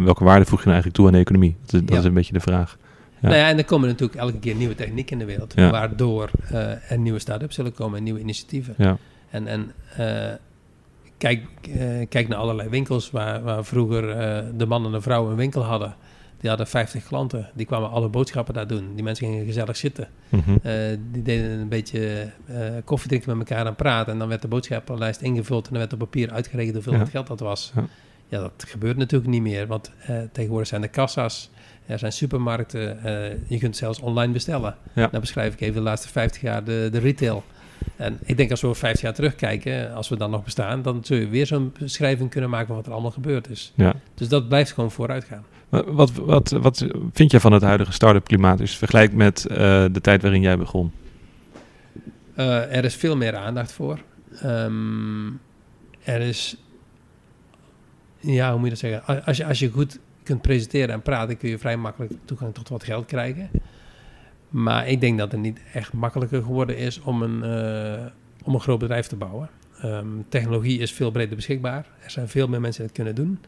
welke 0.04 0.24
waarde 0.24 0.44
voeg 0.44 0.58
je 0.58 0.68
nou 0.68 0.82
eigenlijk 0.82 0.94
toe 0.94 1.06
aan 1.06 1.12
de 1.12 1.18
economie? 1.18 1.56
Dat 1.66 1.80
is, 1.80 1.86
dat 1.86 1.98
is 1.98 2.04
een 2.04 2.14
beetje 2.14 2.32
de 2.32 2.40
vraag. 2.40 2.76
Ja. 3.20 3.28
Nou 3.28 3.40
ja, 3.40 3.48
en 3.48 3.58
er 3.58 3.64
komen 3.64 3.88
natuurlijk 3.88 4.18
elke 4.20 4.38
keer 4.38 4.54
nieuwe 4.54 4.74
technieken 4.74 5.12
in 5.12 5.18
de 5.18 5.24
wereld, 5.24 5.52
Ja. 5.56 5.70
waardoor 5.70 6.30
eh, 6.48 6.90
er 6.90 6.98
nieuwe 6.98 7.18
start-ups 7.18 7.54
zullen 7.54 7.74
komen 7.74 7.98
en 7.98 8.04
nieuwe 8.04 8.20
initiatieven. 8.20 8.74
Ja, 8.78 8.96
En, 9.30 9.46
en 9.46 9.72
kijk, 11.18 11.42
kijk 12.08 12.28
naar 12.28 12.38
allerlei 12.38 12.68
winkels 12.68 13.10
waar, 13.10 13.42
waar 13.42 13.64
vroeger 13.64 14.02
de 14.58 14.66
man 14.66 14.84
en 14.84 14.92
de 14.92 15.00
vrouw 15.00 15.30
een 15.30 15.36
winkel 15.36 15.62
hadden. 15.62 15.94
Die 16.42 16.50
hadden 16.50 16.68
50 16.68 17.04
klanten, 17.06 17.50
die 17.54 17.66
kwamen 17.66 17.90
alle 17.90 18.08
boodschappen 18.08 18.54
daar 18.54 18.66
doen. 18.66 18.94
Die 18.94 19.02
mensen 19.04 19.26
gingen 19.26 19.44
gezellig 19.46 19.76
zitten. 19.76 20.08
Mhm. 20.28 20.56
Eh, 20.62 20.74
die 21.12 21.22
deden 21.22 21.50
een 21.50 21.68
beetje 21.68 22.28
eh, 22.46 22.60
koffie 22.84 23.08
drinken 23.08 23.36
met 23.38 23.50
elkaar 23.50 23.66
en 23.66 23.74
praten. 23.74 24.12
En 24.12 24.18
dan 24.18 24.28
werd 24.28 24.42
de 24.42 24.48
boodschappenlijst 24.48 25.20
ingevuld 25.20 25.64
en 25.64 25.70
dan 25.70 25.78
werd 25.80 25.92
op 25.92 25.98
papier 25.98 26.30
uitgerekend 26.30 26.74
hoeveel 26.74 26.92
Ja. 26.92 26.98
het 26.98 27.08
geld 27.08 27.26
dat 27.26 27.40
was. 27.40 27.72
Ja. 27.74 27.84
Ja. 28.28 28.40
dat 28.40 28.64
gebeurt 28.68 28.96
natuurlijk 28.96 29.30
niet 29.30 29.42
meer, 29.42 29.66
want 29.66 29.90
eh, 30.06 30.16
tegenwoordig 30.32 30.68
zijn 30.68 30.82
er 30.82 30.88
kassa's, 30.88 31.50
er 31.86 31.98
zijn 31.98 32.12
supermarkten, 32.12 32.98
je 33.46 33.58
kunt 33.58 33.76
zelfs 33.76 34.00
online 34.00 34.32
bestellen. 34.32 34.76
Ja. 34.92 35.08
Dan 35.08 35.20
beschrijf 35.20 35.52
ik 35.52 35.60
even 35.60 35.74
de 35.74 35.80
laatste 35.80 36.08
50 36.08 36.40
jaar 36.42 36.64
de, 36.64 36.88
de 36.92 36.98
retail. 36.98 37.44
En 37.96 38.18
ik 38.24 38.36
denk 38.36 38.50
als 38.50 38.60
we 38.60 38.66
over 38.66 38.78
50 38.80 39.02
jaar 39.02 39.14
terugkijken, 39.14 39.94
als 39.94 40.08
we 40.08 40.16
dan 40.16 40.30
nog 40.30 40.44
bestaan, 40.44 40.82
dan 40.82 41.04
zul 41.04 41.16
je 41.16 41.28
weer 41.28 41.46
zo'n 41.46 41.72
beschrijving 41.78 42.30
kunnen 42.30 42.50
maken 42.50 42.66
van 42.66 42.76
wat 42.76 42.86
er 42.86 42.92
allemaal 42.92 43.10
gebeurd 43.10 43.48
is. 43.50 43.72
ja. 43.74 43.94
Dus 44.14 44.28
dat 44.28 44.48
blijft 44.48 44.72
gewoon 44.72 44.90
vooruit 44.90 45.24
gaan. 45.24 45.44
Wat, 45.80 46.12
wat, 46.12 46.50
wat 46.50 46.86
vind 47.12 47.30
jij 47.30 47.40
van 47.40 47.52
het 47.52 47.62
huidige 47.62 47.92
start-up 47.92 48.24
klimaat? 48.24 48.58
Dus 48.58 48.76
vergelijk 48.76 49.12
met 49.12 49.46
eh, 49.46 49.56
de 49.92 50.00
tijd 50.00 50.22
waarin 50.22 50.40
jij 50.40 50.58
begon. 50.58 50.92
Eh, 52.34 52.76
er 52.76 52.84
is 52.84 52.96
veel 52.96 53.16
meer 53.16 53.36
aandacht 53.36 53.72
voor. 53.72 53.98
Ehm, 54.40 55.26
er 56.02 56.20
is, 56.20 56.56
ja, 58.18 58.50
hoe 58.50 58.58
moet 58.58 58.64
je 58.64 58.70
dat 58.70 58.78
zeggen? 58.78 59.24
Als 59.24 59.36
je, 59.36 59.44
als 59.44 59.58
je 59.58 59.70
goed 59.70 59.98
kunt 60.22 60.42
presenteren 60.42 60.94
en 60.94 61.02
praten, 61.02 61.36
kun 61.36 61.48
je 61.48 61.58
vrij 61.58 61.76
makkelijk 61.76 62.12
toegang 62.24 62.54
tot 62.54 62.68
wat 62.68 62.84
geld 62.84 63.06
krijgen. 63.06 63.50
Maar 64.48 64.88
ik 64.88 65.00
denk 65.00 65.18
dat 65.18 65.32
het 65.32 65.40
niet 65.40 65.60
echt 65.72 65.92
makkelijker 65.92 66.42
geworden 66.42 66.76
is 66.76 67.00
om 67.00 67.22
een, 67.22 67.42
eh, 67.42 68.06
om 68.42 68.54
een 68.54 68.60
groot 68.60 68.78
bedrijf 68.78 69.06
te 69.06 69.16
bouwen. 69.16 69.50
Ehm, 69.80 70.06
technologie 70.28 70.78
is 70.78 70.92
veel 70.92 71.10
breder 71.10 71.36
beschikbaar. 71.36 71.86
Er 72.04 72.10
zijn 72.10 72.28
veel 72.28 72.48
meer 72.48 72.60
mensen 72.60 72.86
die 72.86 72.92
het 72.92 72.96
kunnen 73.04 73.14
doen. 73.14 73.38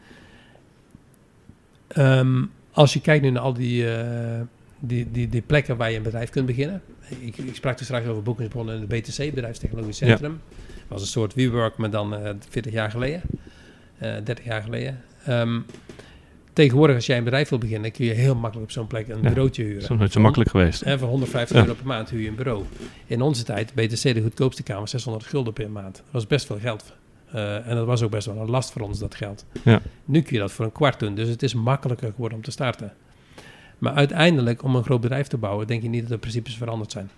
Ehm, 1.87 2.43
als 2.71 2.93
je 2.93 3.01
kijkt 3.01 3.23
nu 3.23 3.29
naar 3.29 3.41
al 3.41 3.53
die, 3.53 3.93
eh, 3.93 4.41
die, 4.79 5.11
die, 5.11 5.29
die 5.29 5.41
plekken 5.41 5.77
waar 5.77 5.91
je 5.91 5.97
een 5.97 6.03
bedrijf 6.03 6.29
kunt 6.29 6.45
beginnen. 6.45 6.81
Ik, 7.19 7.37
ik 7.37 7.55
sprak 7.55 7.79
er 7.79 7.85
straks 7.85 8.05
over 8.07 8.23
Boekingsbron 8.23 8.69
en 8.71 8.79
het 8.79 8.87
BTC, 8.87 9.17
Bedrijfstechnologisch 9.33 9.99
Ja. 9.99 10.07
Centrum. 10.07 10.39
Dat 10.77 10.87
was 10.87 11.01
een 11.01 11.07
soort 11.07 11.33
WeWork, 11.33 11.77
maar 11.77 11.89
dan 11.89 12.15
eh 12.15 12.33
40 12.49 12.71
jaar 12.73 12.91
geleden. 12.91 13.21
eh 13.97 14.13
30 14.23 14.45
jaar 14.45 14.61
geleden. 14.61 15.01
Ehm, 15.25 15.59
tegenwoordig, 16.53 16.95
als 16.95 17.05
jij 17.05 17.17
een 17.17 17.23
bedrijf 17.23 17.49
wil 17.49 17.57
beginnen, 17.59 17.91
kun 17.91 18.05
je 18.05 18.11
heel 18.13 18.35
makkelijk 18.35 18.67
op 18.67 18.71
zo'n 18.71 18.87
plek 18.87 19.07
een 19.07 19.21
Ja, 19.21 19.29
bureautje 19.29 19.61
Dat 19.63 19.71
huren. 19.71 19.83
is 19.83 19.89
nog 19.89 19.99
nooit 19.99 20.11
zo 20.11 20.19
makkelijk 20.21 20.49
geweest. 20.49 20.81
En 20.81 20.99
voor 20.99 21.07
150 21.07 21.55
Ja. 21.57 21.61
euro 21.63 21.75
per 21.75 21.85
maand 21.87 22.09
huur 22.09 22.21
je 22.21 22.27
een 22.27 22.35
bureau. 22.35 22.63
In 23.05 23.21
onze 23.21 23.43
tijd, 23.43 23.73
BTC 23.73 24.01
de 24.13 24.21
goedkoopste 24.21 24.63
kamer, 24.63 24.87
600 24.87 25.25
gulden 25.25 25.53
per 25.53 25.69
maand. 25.71 25.95
Dat 25.95 26.05
was 26.11 26.27
best 26.27 26.45
veel 26.45 26.59
geld. 26.59 26.93
Eh, 27.31 27.67
en 27.67 27.75
dat 27.75 27.85
was 27.85 28.01
ook 28.01 28.11
best 28.11 28.25
wel 28.25 28.37
een 28.37 28.49
last 28.49 28.71
voor 28.71 28.81
ons, 28.81 28.99
dat 28.99 29.15
geld. 29.15 29.45
Ja. 29.63 29.81
Nu 30.05 30.21
kun 30.21 30.33
je 30.33 30.39
dat 30.39 30.51
voor 30.51 30.65
een 30.65 30.71
kwart 30.71 30.99
doen, 30.99 31.15
dus 31.15 31.29
het 31.29 31.43
is 31.43 31.53
makkelijker 31.53 32.11
geworden 32.11 32.37
om 32.37 32.43
te 32.43 32.51
starten. 32.51 32.93
Maar 33.77 33.93
uiteindelijk, 33.93 34.63
om 34.63 34.75
een 34.75 34.83
groot 34.83 35.01
bedrijf 35.01 35.27
te 35.27 35.37
bouwen, 35.37 35.67
denk 35.67 35.81
je 35.81 35.89
niet 35.89 36.01
dat 36.01 36.09
de 36.09 36.17
principes 36.17 36.57
veranderd 36.57 36.91
zijn. 36.91 37.09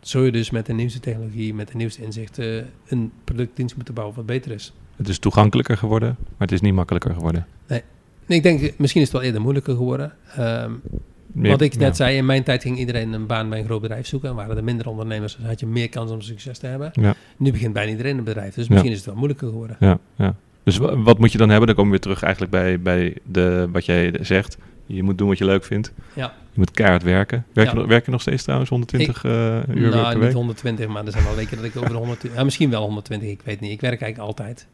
Zul 0.00 0.22
je 0.22 0.32
dus 0.32 0.50
met 0.50 0.66
de 0.66 0.72
nieuwste 0.72 1.00
technologie, 1.00 1.54
met 1.54 1.68
de 1.68 1.76
nieuwste 1.76 2.02
inzichten, 2.02 2.70
een 2.86 3.12
productdienst 3.24 3.76
moeten 3.76 3.94
bouwen 3.94 4.16
wat 4.16 4.26
beter 4.26 4.50
is. 4.50 4.72
Het 4.96 5.08
is 5.08 5.18
toegankelijker 5.18 5.76
geworden, 5.76 6.16
maar 6.18 6.48
het 6.48 6.52
is 6.52 6.60
niet 6.60 6.74
makkelijker 6.74 7.14
geworden. 7.14 7.46
Nee, 7.66 7.82
ik 8.26 8.42
denk, 8.42 8.78
misschien 8.78 9.00
is 9.00 9.06
het 9.06 9.16
wel 9.16 9.26
eerder 9.26 9.40
moeilijker 9.40 9.74
geworden. 9.76 10.12
Ehm, 10.36 10.72
Wat 11.42 11.60
ik 11.60 11.72
net 11.76 11.88
ja. 11.88 11.94
zei, 11.94 12.16
in 12.16 12.26
mijn 12.26 12.42
tijd 12.42 12.62
ging 12.62 12.78
iedereen 12.78 13.12
een 13.12 13.26
baan 13.26 13.48
bij 13.48 13.58
een 13.58 13.64
groot 13.64 13.80
bedrijf 13.80 14.06
zoeken. 14.06 14.28
En 14.28 14.34
waren 14.34 14.56
er 14.56 14.64
minder 14.64 14.88
ondernemers, 14.88 15.36
dus 15.36 15.46
had 15.46 15.60
je 15.60 15.66
meer 15.66 15.88
kans 15.88 16.10
om 16.10 16.20
succes 16.20 16.58
te 16.58 16.66
hebben. 16.66 16.90
Ja. 16.92 17.14
Nu 17.36 17.50
begint 17.52 17.72
bijna 17.72 17.90
iedereen 17.90 18.18
een 18.18 18.24
bedrijf, 18.24 18.54
dus 18.54 18.68
misschien 18.68 18.90
is 18.90 18.96
het 18.96 19.06
wel 19.06 19.14
moeilijker 19.14 19.48
geworden. 19.48 19.76
Ja, 19.80 19.98
ja. 20.16 20.34
Dus 20.62 20.76
wa- 20.76 20.96
wat 20.96 21.18
moet 21.18 21.32
je 21.32 21.38
dan 21.38 21.48
hebben? 21.48 21.66
Dan 21.66 21.76
komen 21.76 21.92
we 21.92 21.96
weer 21.98 22.06
terug 22.06 22.22
eigenlijk 22.22 22.52
bij, 22.52 22.80
bij 22.80 23.16
de, 23.24 23.68
wat 23.72 23.84
jij 23.84 24.14
zegt. 24.20 24.56
Je 24.86 25.02
moet 25.02 25.18
doen 25.18 25.28
wat 25.28 25.38
je 25.38 25.44
leuk 25.44 25.64
vindt. 25.64 25.92
Ja. 26.12 26.24
Je 26.52 26.58
moet 26.58 26.70
keihard 26.70 27.02
werken. 27.02 27.44
Werk, 27.52 27.66
Ja. 27.66 27.72
je, 27.72 27.78
nog- 27.80 27.88
werk 27.88 28.04
je 28.04 28.10
nog 28.10 28.20
steeds 28.20 28.42
trouwens 28.42 28.70
120 28.70 29.24
eh, 29.24 29.32
uur 29.32 29.90
nou, 29.90 29.90
per 29.90 30.14
niet 30.14 30.18
week? 30.24 30.32
120, 30.32 30.88
maar 30.88 31.04
er 31.06 31.12
zijn 31.12 31.24
wel 31.24 31.34
weken 31.34 31.56
dat 31.56 31.64
ik 31.66 31.76
over 31.76 31.88
de 31.88 31.96
120... 31.96 32.38
Ja, 32.38 32.44
misschien 32.44 32.70
wel 32.70 32.82
120, 32.82 33.28
ik 33.28 33.40
weet 33.44 33.60
niet. 33.60 33.70
Ik 33.70 33.80
werk 33.80 34.00
eigenlijk 34.00 34.30
altijd. 34.30 34.66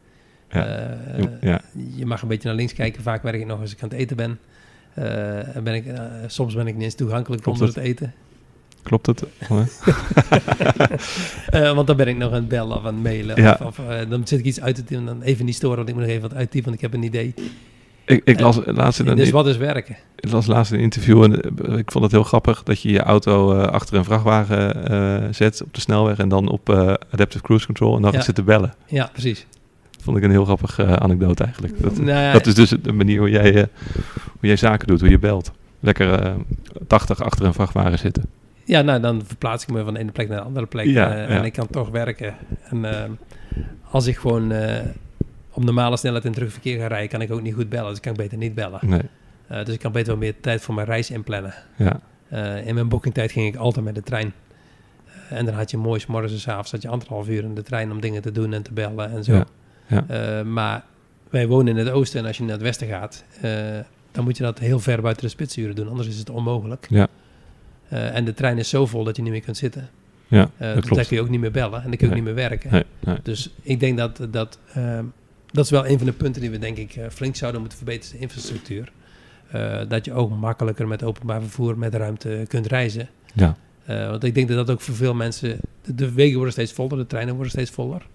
Ja. 0.51 0.65
Eh, 0.65 1.23
ja. 1.41 1.61
Je 1.95 2.05
mag 2.05 2.21
een 2.21 2.27
beetje 2.27 2.47
naar 2.47 2.57
links 2.57 2.73
kijken. 2.73 3.03
Vaak 3.03 3.23
werk 3.23 3.35
ik 3.41 3.45
nog 3.45 3.59
als 3.61 3.71
ik 3.73 3.81
aan 3.83 3.89
het 3.89 3.97
eten 3.97 4.15
ben. 4.17 4.39
Eh, 4.95 5.61
ben 5.63 5.73
ik, 5.73 5.85
eh, 5.85 6.01
soms 6.27 6.53
ben 6.55 6.67
ik 6.67 6.73
niet 6.75 6.83
eens 6.83 6.95
toegankelijk 6.95 7.41
Klopt 7.41 7.59
onder 7.59 7.75
het? 7.75 7.83
het 7.83 7.93
eten. 7.93 8.13
Klopt 8.83 9.05
het? 9.05 9.23
Eh, 11.49 11.73
want 11.75 11.87
dan 11.87 11.97
ben 11.97 12.07
ik 12.07 12.17
nog 12.17 12.27
aan 12.29 12.35
het 12.35 12.47
bellen 12.47 12.77
of 12.77 12.85
aan 12.85 12.93
het 12.93 13.03
mailen. 13.03 13.41
Ja. 13.41 13.57
Of, 13.61 13.79
of, 13.79 13.85
dan 14.09 14.27
zit 14.27 14.39
ik 14.39 14.45
iets 14.45 14.61
uit 14.61 14.75
te 14.75 14.83
typen. 14.83 15.05
Dan 15.05 15.21
even 15.21 15.45
niet 15.45 15.55
storen, 15.55 15.75
want 15.77 15.89
ik 15.89 15.95
moet 15.95 16.03
nog 16.03 16.11
even 16.13 16.29
wat 16.29 16.37
uittypen, 16.37 16.63
want 16.63 16.75
ik 16.75 16.81
heb 16.81 16.93
een 16.93 17.03
idee. 17.03 17.33
ik, 18.05 18.21
ik 18.23 18.39
las 18.39 18.59
laatst 18.65 18.99
in 18.99 19.07
een, 19.07 19.15
dus 19.15 19.29
wat 19.29 19.47
is 19.47 19.57
werken? 19.57 19.97
ik 20.19 20.31
las 20.31 20.45
laatst 20.45 20.71
een 20.71 20.79
interview 20.79 21.23
en 21.23 21.33
ik 21.77 21.91
vond 21.91 22.03
het 22.03 22.11
heel 22.13 22.23
grappig 22.23 22.63
dat 22.63 22.81
je 22.81 22.91
je 22.91 22.99
auto 23.01 23.53
achter 23.61 23.95
een 23.97 24.03
vrachtwagen 24.03 25.35
zet 25.35 25.63
op 25.63 25.73
de 25.73 25.81
snelweg 25.81 26.17
en 26.17 26.29
dan 26.29 26.47
op 26.47 26.69
Adaptive 27.11 27.43
Cruise 27.43 27.65
Control 27.65 27.95
en 27.95 28.01
dan 28.01 28.11
Ja. 28.11 28.17
gaat 28.17 28.25
zitten 28.25 28.45
bellen. 28.45 28.73
Ja, 28.87 29.09
precies. 29.11 29.45
Vond 30.03 30.17
ik 30.17 30.23
een 30.23 30.31
heel 30.31 30.45
grappige 30.45 30.83
eh, 30.83 30.93
anekdote 30.93 31.43
eigenlijk. 31.43 31.81
Dat, 31.81 31.97
Nou 31.97 32.33
dat 32.33 32.45
is 32.45 32.55
dus 32.55 32.69
de 32.69 32.91
manier 32.91 33.19
hoe 33.19 33.29
jij, 33.29 33.55
eh, 33.55 33.63
hoe 34.23 34.47
jij 34.47 34.55
zaken 34.55 34.87
doet, 34.87 34.99
hoe 34.99 35.09
je 35.09 35.19
belt. 35.19 35.51
Lekker 35.79 36.19
eh 36.19 36.33
80 36.87 37.23
achter 37.23 37.45
een 37.45 37.53
vrachtwagen 37.53 37.99
zitten. 37.99 38.23
Ja, 38.63 38.81
nou, 38.81 38.99
dan 39.01 39.21
verplaats 39.25 39.63
ik 39.63 39.71
me 39.71 39.83
van 39.83 39.93
de 39.93 39.99
ene 39.99 40.11
plek 40.11 40.27
naar 40.27 40.37
de 40.37 40.43
andere 40.43 40.65
plek. 40.65 40.85
Ja, 40.85 41.15
ja. 41.15 41.25
En 41.25 41.43
ik 41.43 41.53
kan 41.53 41.67
toch 41.67 41.89
werken. 41.89 42.35
En 42.69 42.85
als 43.89 44.07
ik 44.07 44.17
gewoon 44.17 44.53
op 45.51 45.63
normale 45.63 45.97
snelheid 45.97 46.25
in 46.25 46.31
terugverkeer 46.31 46.79
ga 46.79 46.87
rijden, 46.87 47.09
kan 47.09 47.21
ik 47.21 47.31
ook 47.31 47.41
niet 47.41 47.53
goed 47.53 47.69
bellen. 47.69 47.87
Dus 47.87 47.97
ik 47.97 48.01
kan 48.01 48.13
beter 48.13 48.37
niet 48.37 48.55
bellen. 48.55 48.79
Nee, 48.81 49.01
dus 49.63 49.73
ik 49.73 49.79
kan 49.79 49.91
beter 49.91 50.07
wel 50.07 50.17
meer 50.17 50.33
tijd 50.41 50.61
voor 50.61 50.73
mijn 50.75 50.87
reis 50.87 51.11
inplannen. 51.11 51.53
ja. 51.75 51.99
In 52.65 52.73
mijn 52.73 52.87
boekingtijd 52.89 53.31
ging 53.31 53.47
ik 53.53 53.55
altijd 53.55 53.85
met 53.85 53.95
de 53.95 54.03
trein. 54.03 54.33
En 55.29 55.45
dan 55.45 55.53
had 55.53 55.71
je 55.71 55.77
mooi, 55.77 55.99
's 55.99 56.05
morgens 56.05 56.33
en 56.33 56.39
's 56.39 56.47
avonds 56.47 56.71
had 56.71 56.81
je 56.81 56.87
anderhalf 56.87 57.27
uur 57.27 57.43
in 57.43 57.55
de 57.55 57.63
trein 57.63 57.91
om 57.91 58.01
dingen 58.01 58.21
te 58.21 58.31
doen 58.31 58.53
en 58.53 58.63
te 58.63 58.73
bellen 58.73 59.11
en 59.11 59.23
zo. 59.23 59.33
Ja, 59.33 59.45
ja. 59.87 60.05
Eh, 60.07 60.45
maar 60.45 60.83
wij 61.29 61.47
wonen 61.47 61.77
in 61.77 61.85
het 61.85 61.89
oosten 61.89 62.19
en 62.19 62.25
als 62.25 62.37
je 62.37 62.43
naar 62.43 62.51
het 62.51 62.61
westen 62.61 62.87
gaat, 62.87 63.23
eh, 63.41 63.51
dan 64.11 64.23
moet 64.23 64.37
je 64.37 64.43
dat 64.43 64.59
heel 64.59 64.79
ver 64.79 65.01
buiten 65.01 65.23
de 65.23 65.29
spitsuren 65.29 65.75
doen. 65.75 65.87
Anders 65.87 66.07
is 66.07 66.17
het 66.17 66.29
onmogelijk. 66.29 66.87
Ja. 66.89 67.07
Eh, 67.87 68.15
en 68.15 68.25
de 68.25 68.33
trein 68.33 68.57
is 68.57 68.69
zo 68.69 68.85
vol 68.85 69.03
dat 69.03 69.15
je 69.15 69.21
niet 69.21 69.31
meer 69.31 69.41
kunt 69.41 69.57
zitten. 69.57 69.89
ja 70.27 70.49
dat 70.57 70.75
dus 70.75 70.89
daar 70.89 71.05
kun 71.05 71.15
je 71.15 71.21
ook 71.21 71.29
niet 71.29 71.39
meer 71.39 71.51
bellen 71.51 71.83
en 71.83 71.89
dan 71.89 71.97
kun 71.97 71.99
je 71.99 72.07
ook 72.07 72.13
niet 72.13 72.23
meer 72.23 72.49
werken. 72.49 72.71
Nee, 72.71 72.83
nee. 72.99 73.17
Dus 73.23 73.49
ik 73.61 73.79
denk 73.79 73.97
dat 73.97 74.27
dat, 74.31 74.59
ehm, 74.73 75.05
dat 75.51 75.65
is 75.65 75.71
wel 75.71 75.87
een 75.87 75.97
van 75.97 76.07
de 76.07 76.13
punten 76.13 76.41
die 76.41 76.51
we 76.51 76.59
denk 76.59 76.77
ik 76.77 76.99
flink 77.09 77.35
zouden 77.35 77.59
moeten 77.61 77.77
verbeteren, 77.77 78.15
de 78.15 78.21
infrastructuur. 78.21 78.91
Dat 79.87 80.05
je 80.05 80.13
ook 80.13 80.37
makkelijker 80.37 80.87
met 80.87 81.03
openbaar 81.03 81.41
vervoer 81.41 81.77
met 81.77 81.95
ruimte 81.95 82.45
kunt 82.47 82.65
reizen. 82.67 83.09
Ja, 83.33 83.55
want 83.85 84.23
ik 84.23 84.35
denk 84.35 84.47
dat 84.47 84.57
dat 84.57 84.71
ook 84.71 84.81
voor 84.81 84.95
veel 84.95 85.13
mensen... 85.13 85.59
De, 85.81 85.95
de 85.95 86.11
wegen 86.11 86.35
worden 86.35 86.53
steeds 86.53 86.73
voller, 86.73 86.97
de 86.97 87.07
treinen 87.07 87.33
worden 87.33 87.51
steeds 87.51 87.71
voller. 87.71 88.07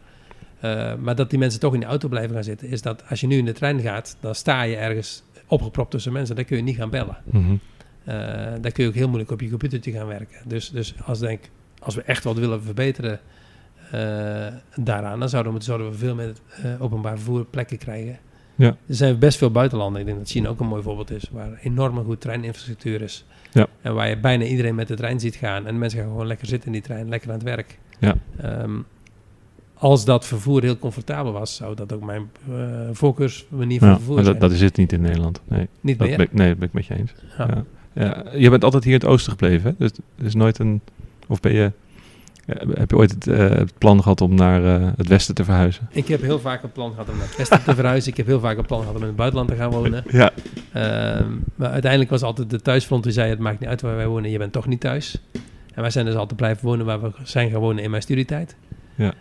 Eh, 0.60 0.94
maar 0.94 1.14
dat 1.14 1.30
die 1.30 1.38
mensen 1.38 1.60
toch 1.60 1.74
in 1.74 1.80
de 1.80 1.86
auto 1.86 2.08
blijven 2.08 2.34
gaan 2.34 2.44
zitten... 2.44 2.68
is 2.68 2.82
dat 2.82 3.02
als 3.08 3.20
je 3.20 3.26
nu 3.26 3.36
in 3.36 3.44
de 3.44 3.52
trein 3.52 3.80
gaat... 3.80 4.16
dan 4.20 4.34
sta 4.34 4.62
je 4.62 4.76
ergens 4.76 5.22
opgepropt 5.46 5.90
tussen 5.90 6.12
mensen. 6.12 6.36
Dan 6.36 6.44
kun 6.44 6.56
je 6.56 6.62
niet 6.62 6.76
gaan 6.76 6.90
bellen. 6.90 7.16
Eh 8.04 8.14
daar 8.60 8.72
kun 8.72 8.82
je 8.82 8.88
ook 8.88 8.94
heel 8.94 9.08
moeilijk 9.08 9.30
op 9.30 9.40
je 9.40 9.48
computertje 9.48 9.92
gaan 9.92 10.06
werken. 10.06 10.36
Dus, 10.46 10.70
dus 10.70 10.94
als, 11.04 11.18
denk, 11.18 11.44
als 11.78 11.94
we 11.94 12.02
echt 12.02 12.24
wat 12.24 12.38
willen 12.38 12.62
verbeteren 12.62 13.20
eh, 13.90 14.46
daaraan... 14.76 15.18
dan 15.18 15.28
zouden 15.28 15.52
we, 15.52 15.62
zouden 15.62 15.90
we 15.90 15.96
veel 15.96 16.14
meer 16.14 16.32
openbaar 16.78 17.16
vervoer 17.16 17.44
plekken 17.44 17.78
krijgen. 17.78 18.18
Ja. 18.54 18.68
Er 18.68 18.94
zijn 18.94 19.18
best 19.18 19.38
veel 19.38 19.50
buitenlanden. 19.50 20.00
Ik 20.00 20.06
denk 20.06 20.18
dat 20.18 20.28
China 20.28 20.48
ook 20.48 20.60
een 20.60 20.66
mooi 20.66 20.82
voorbeeld 20.82 21.10
is... 21.10 21.28
waar 21.30 21.58
enorm 21.62 22.04
goed 22.04 22.20
treininfrastructuur 22.20 23.02
is. 23.02 23.24
Ja. 23.52 23.66
En 23.82 23.94
waar 23.94 24.08
je 24.08 24.18
bijna 24.18 24.44
iedereen 24.44 24.74
met 24.74 24.88
de 24.88 24.94
trein 24.94 25.20
ziet 25.20 25.36
gaan. 25.36 25.66
En 25.66 25.78
mensen 25.78 25.98
gaan 26.00 26.08
gewoon 26.08 26.26
lekker 26.26 26.46
zitten 26.46 26.66
in 26.66 26.72
die 26.72 26.82
trein, 26.82 27.08
lekker 27.08 27.28
aan 27.28 27.34
het 27.34 27.44
werk. 27.44 27.78
Ja. 27.98 28.16
Ehm, 28.36 28.78
als 29.78 30.04
dat 30.04 30.26
vervoer 30.26 30.62
heel 30.62 30.78
comfortabel 30.78 31.32
was, 31.32 31.54
zou 31.56 31.74
dat 31.74 31.92
ook 31.92 32.04
mijn 32.04 32.30
eh 32.50 32.54
voorkeursmanier 32.92 33.78
van 33.78 33.88
ja 33.88 33.94
vervoer 33.94 34.14
maar 34.14 34.24
zijn. 34.24 34.38
dat, 34.38 34.48
dat 34.48 34.58
is 34.58 34.64
het 34.64 34.76
niet 34.76 34.92
in 34.92 35.00
Nederland. 35.00 35.40
Nee, 35.48 35.68
Niet 35.80 35.98
dat 35.98 36.08
meer. 36.08 36.16
ben, 36.16 36.26
ik- 36.26 36.32
nee, 36.32 36.48
dat 36.48 36.58
ben 36.58 36.68
ik 36.68 36.74
met 36.74 36.86
je 36.86 36.94
eens. 36.94 37.12
Ja. 37.38 37.64
Ja. 37.92 38.24
Je 38.34 38.50
bent 38.50 38.64
altijd 38.64 38.84
hier 38.84 38.92
in 38.92 39.00
het 39.00 39.08
oosten 39.08 39.30
gebleven, 39.32 39.70
hè? 39.70 39.74
Dus 39.78 39.90
er 40.18 40.24
is 40.24 40.34
nooit 40.34 40.58
een... 40.58 40.80
Of 41.26 41.40
ben 41.40 41.52
je 41.52 41.72
heb 42.74 42.90
je 42.90 42.96
ooit 42.96 43.10
het, 43.10 43.26
uh, 43.26 43.38
het, 43.38 43.78
plan 43.78 44.02
gehad 44.02 44.20
om 44.20 44.34
naar 44.34 44.80
uh, 44.80 44.88
het 44.96 45.08
westen 45.08 45.34
te 45.34 45.44
verhuizen? 45.44 45.88
Ik 45.90 46.08
heb 46.08 46.20
heel 46.20 46.38
vaak 46.38 46.62
een 46.62 46.72
plan 46.72 46.90
gehad 46.90 47.08
om 47.08 47.16
naar 47.16 47.26
het 47.26 47.36
westen 47.36 47.62
te 47.62 47.74
verhuizen. 47.74 48.10
Ik 48.10 48.16
heb 48.16 48.26
heel 48.26 48.40
vaak 48.40 48.58
een 48.58 48.66
plan 48.66 48.80
gehad 48.80 48.94
om 48.94 49.00
in 49.00 49.06
het 49.06 49.16
buitenland 49.16 49.50
te 49.50 49.56
gaan 49.56 49.70
wonen. 49.70 50.04
Ja. 50.10 50.30
Uh, 50.76 51.26
maar 51.54 51.70
uiteindelijk 51.70 52.10
was 52.10 52.22
altijd 52.22 52.50
de 52.50 52.60
thuisfront 52.62 53.02
die 53.02 53.12
zei: 53.12 53.30
Het 53.30 53.38
maakt 53.38 53.60
niet 53.60 53.68
uit 53.68 53.80
waar 53.80 53.96
wij 53.96 54.06
wonen, 54.06 54.30
je 54.30 54.38
bent 54.38 54.52
toch 54.52 54.66
niet 54.66 54.80
thuis. 54.80 55.22
En 55.74 55.82
wij 55.82 55.90
zijn 55.90 56.04
dus 56.04 56.14
altijd 56.14 56.36
blijven 56.36 56.66
wonen 56.66 56.86
waar 56.86 57.00
we 57.00 57.10
zijn 57.22 57.50
gaan 57.50 57.60
wonen 57.60 57.82
in 57.82 57.90
mijn 57.90 58.02
studietijd. 58.02 58.56
Ja. 58.98 59.14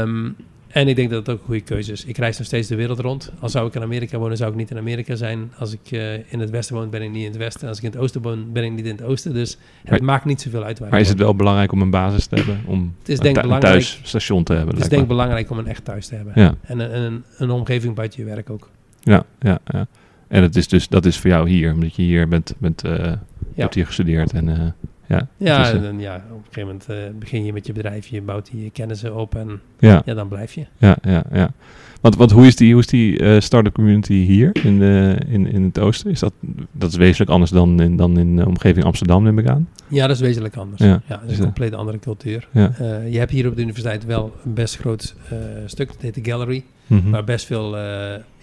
Um, 0.00 0.36
en 0.74 0.88
ik 0.88 0.96
denk 0.96 1.10
dat 1.10 1.18
het 1.18 1.34
ook 1.34 1.40
een 1.40 1.44
goede 1.44 1.60
keuze 1.60 1.92
is. 1.92 2.04
Ik 2.04 2.16
reis 2.16 2.38
nog 2.38 2.46
steeds 2.46 2.68
de 2.68 2.74
wereld 2.74 2.98
rond. 2.98 3.32
Al 3.40 3.48
zou 3.48 3.66
ik 3.66 3.74
in 3.74 3.82
Amerika 3.82 4.18
wonen, 4.18 4.36
zou 4.36 4.50
ik 4.50 4.56
niet 4.56 4.70
in 4.70 4.76
Amerika 4.76 5.14
zijn. 5.14 5.52
Als 5.58 5.72
ik 5.72 5.90
uh, 5.90 6.12
in 6.14 6.40
het 6.40 6.50
westen 6.50 6.76
woon, 6.76 6.90
ben 6.90 7.02
ik 7.02 7.10
niet 7.10 7.24
in 7.24 7.28
het 7.28 7.36
westen. 7.36 7.68
Als 7.68 7.78
ik 7.78 7.84
in 7.84 7.90
het 7.90 7.98
oosten 7.98 8.22
woon, 8.22 8.52
ben 8.52 8.64
ik 8.64 8.72
niet 8.72 8.84
in 8.84 8.90
het 8.90 9.02
oosten. 9.02 9.34
Dus 9.34 9.58
het 9.84 10.02
maakt 10.02 10.24
niet 10.24 10.40
zoveel 10.40 10.64
uit 10.64 10.78
waar 10.78 10.90
Maar 10.90 11.00
is 11.00 11.08
het 11.08 11.18
wel 11.18 11.34
belangrijk 11.34 11.72
om 11.72 11.82
een 11.82 11.90
basis 11.90 12.26
te 12.26 12.34
hebben? 12.34 12.60
Om 12.66 12.94
het 12.98 13.08
is 13.08 13.18
denk 13.18 13.36
een, 13.36 13.50
een 13.50 13.60
thuisstation 13.60 14.44
te 14.44 14.52
hebben? 14.52 14.74
Het 14.74 14.82
is 14.82 14.90
denk 14.90 15.02
ik 15.02 15.08
belangrijk 15.08 15.50
om 15.50 15.58
een 15.58 15.66
echt 15.66 15.84
thuis 15.84 16.06
te 16.06 16.14
hebben. 16.14 16.32
Ja. 16.36 16.54
En 16.62 16.78
een, 16.78 17.02
een, 17.02 17.24
een 17.38 17.50
omgeving 17.50 17.94
buiten 17.94 18.24
je 18.24 18.28
werk 18.28 18.50
ook. 18.50 18.70
Ja, 19.00 19.24
ja, 19.40 19.58
ja. 19.64 19.86
En 20.28 20.42
het 20.42 20.56
is 20.56 20.68
dus, 20.68 20.88
dat 20.88 21.06
is 21.06 21.18
voor 21.18 21.30
jou 21.30 21.48
hier, 21.48 21.72
omdat 21.72 21.94
je 21.94 22.02
hier 22.02 22.28
bent, 22.28 22.54
bent 22.58 22.84
uh, 22.84 22.96
ja. 22.96 23.18
hebt 23.54 23.74
hier 23.74 23.86
gestudeerd 23.86 24.32
en... 24.32 24.48
Uh, 24.48 24.66
ja, 25.06 25.28
ja, 25.36 25.70
en, 25.70 25.84
en, 25.84 26.00
ja, 26.00 26.24
op 26.30 26.36
een 26.36 26.52
gegeven 26.52 26.66
moment 26.66 26.86
uh, 26.90 27.18
begin 27.18 27.44
je 27.44 27.52
met 27.52 27.66
je 27.66 27.72
bedrijf, 27.72 28.06
je 28.06 28.22
bouwt 28.22 28.50
je 28.52 28.70
kennissen 28.70 29.16
op 29.16 29.34
en 29.34 29.60
ja. 29.78 30.02
ja, 30.04 30.14
dan 30.14 30.28
blijf 30.28 30.52
je. 30.52 30.66
Ja, 30.78 30.96
ja, 31.02 31.24
ja. 31.32 31.52
Want, 32.00 32.16
want 32.16 32.30
hoe 32.30 32.46
is 32.46 32.56
die, 32.56 32.72
hoe 32.72 32.80
is 32.80 32.86
die 32.86 33.20
uh, 33.20 33.40
start-up 33.40 33.74
community 33.74 34.14
hier 34.14 34.50
in, 34.62 34.78
de, 34.78 35.18
in, 35.26 35.46
in 35.46 35.62
het 35.62 35.78
oosten? 35.78 36.10
Is 36.10 36.20
dat, 36.20 36.32
dat 36.72 36.90
is 36.90 36.96
wezenlijk 36.96 37.30
anders 37.30 37.50
dan 37.50 37.80
in, 37.80 37.96
dan 37.96 38.18
in 38.18 38.36
de 38.36 38.46
omgeving 38.46 38.84
Amsterdam, 38.84 39.22
neem 39.22 39.38
ik 39.38 39.48
aan? 39.48 39.68
Ja, 39.88 40.06
dat 40.06 40.16
is 40.16 40.22
wezenlijk 40.22 40.56
anders. 40.56 40.82
Ja, 40.82 41.02
ja 41.06 41.16
dat 41.16 41.30
is 41.30 41.38
een 41.38 41.44
compleet 41.44 41.74
andere 41.74 41.98
cultuur. 41.98 42.48
Ja. 42.50 42.72
Uh, 42.80 43.12
je 43.12 43.18
hebt 43.18 43.30
hier 43.30 43.48
op 43.48 43.56
de 43.56 43.62
universiteit 43.62 44.04
wel 44.04 44.34
een 44.44 44.54
best 44.54 44.76
groot 44.76 45.14
uh, 45.32 45.38
stuk, 45.66 45.88
dat 45.88 46.00
heet 46.00 46.14
de 46.14 46.30
Gallery, 46.30 46.64
mm 46.86 46.98
-hmm. 46.98 47.10
waar 47.10 47.24
best 47.24 47.46
veel 47.46 47.76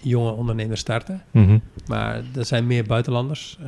jonge 0.00 0.30
ondernemers 0.30 0.80
starten. 0.80 1.22
Mm 1.30 1.46
-hmm. 1.46 1.60
Maar 1.86 2.20
er 2.36 2.44
zijn 2.44 2.66
meer 2.66 2.84
buitenlanders. 2.84 3.58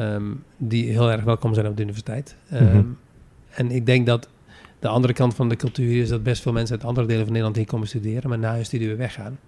Um, 0.00 0.42
die 0.56 0.90
heel 0.90 1.10
erg 1.12 1.24
welkom 1.24 1.54
zijn 1.54 1.66
op 1.66 1.76
de 1.76 1.82
universiteit. 1.82 2.36
Um, 2.52 2.64
Mhm. 2.66 2.82
En 3.50 3.70
ik 3.70 3.86
denk 3.86 4.06
dat 4.06 4.28
de 4.78 4.88
andere 4.88 5.12
kant 5.12 5.34
van 5.34 5.48
de 5.48 5.56
cultuur 5.56 6.00
is 6.02 6.08
dat 6.08 6.22
best 6.22 6.42
veel 6.42 6.52
mensen 6.52 6.76
uit 6.76 6.84
andere 6.86 7.06
delen 7.06 7.20
van 7.22 7.30
Nederland 7.30 7.56
hier 7.56 7.66
komen 7.66 7.88
studeren, 7.88 8.28
maar 8.28 8.38
na 8.38 8.54
hun 8.54 8.64
studie 8.64 8.86
weer 8.86 8.96
weggaan. 8.96 9.38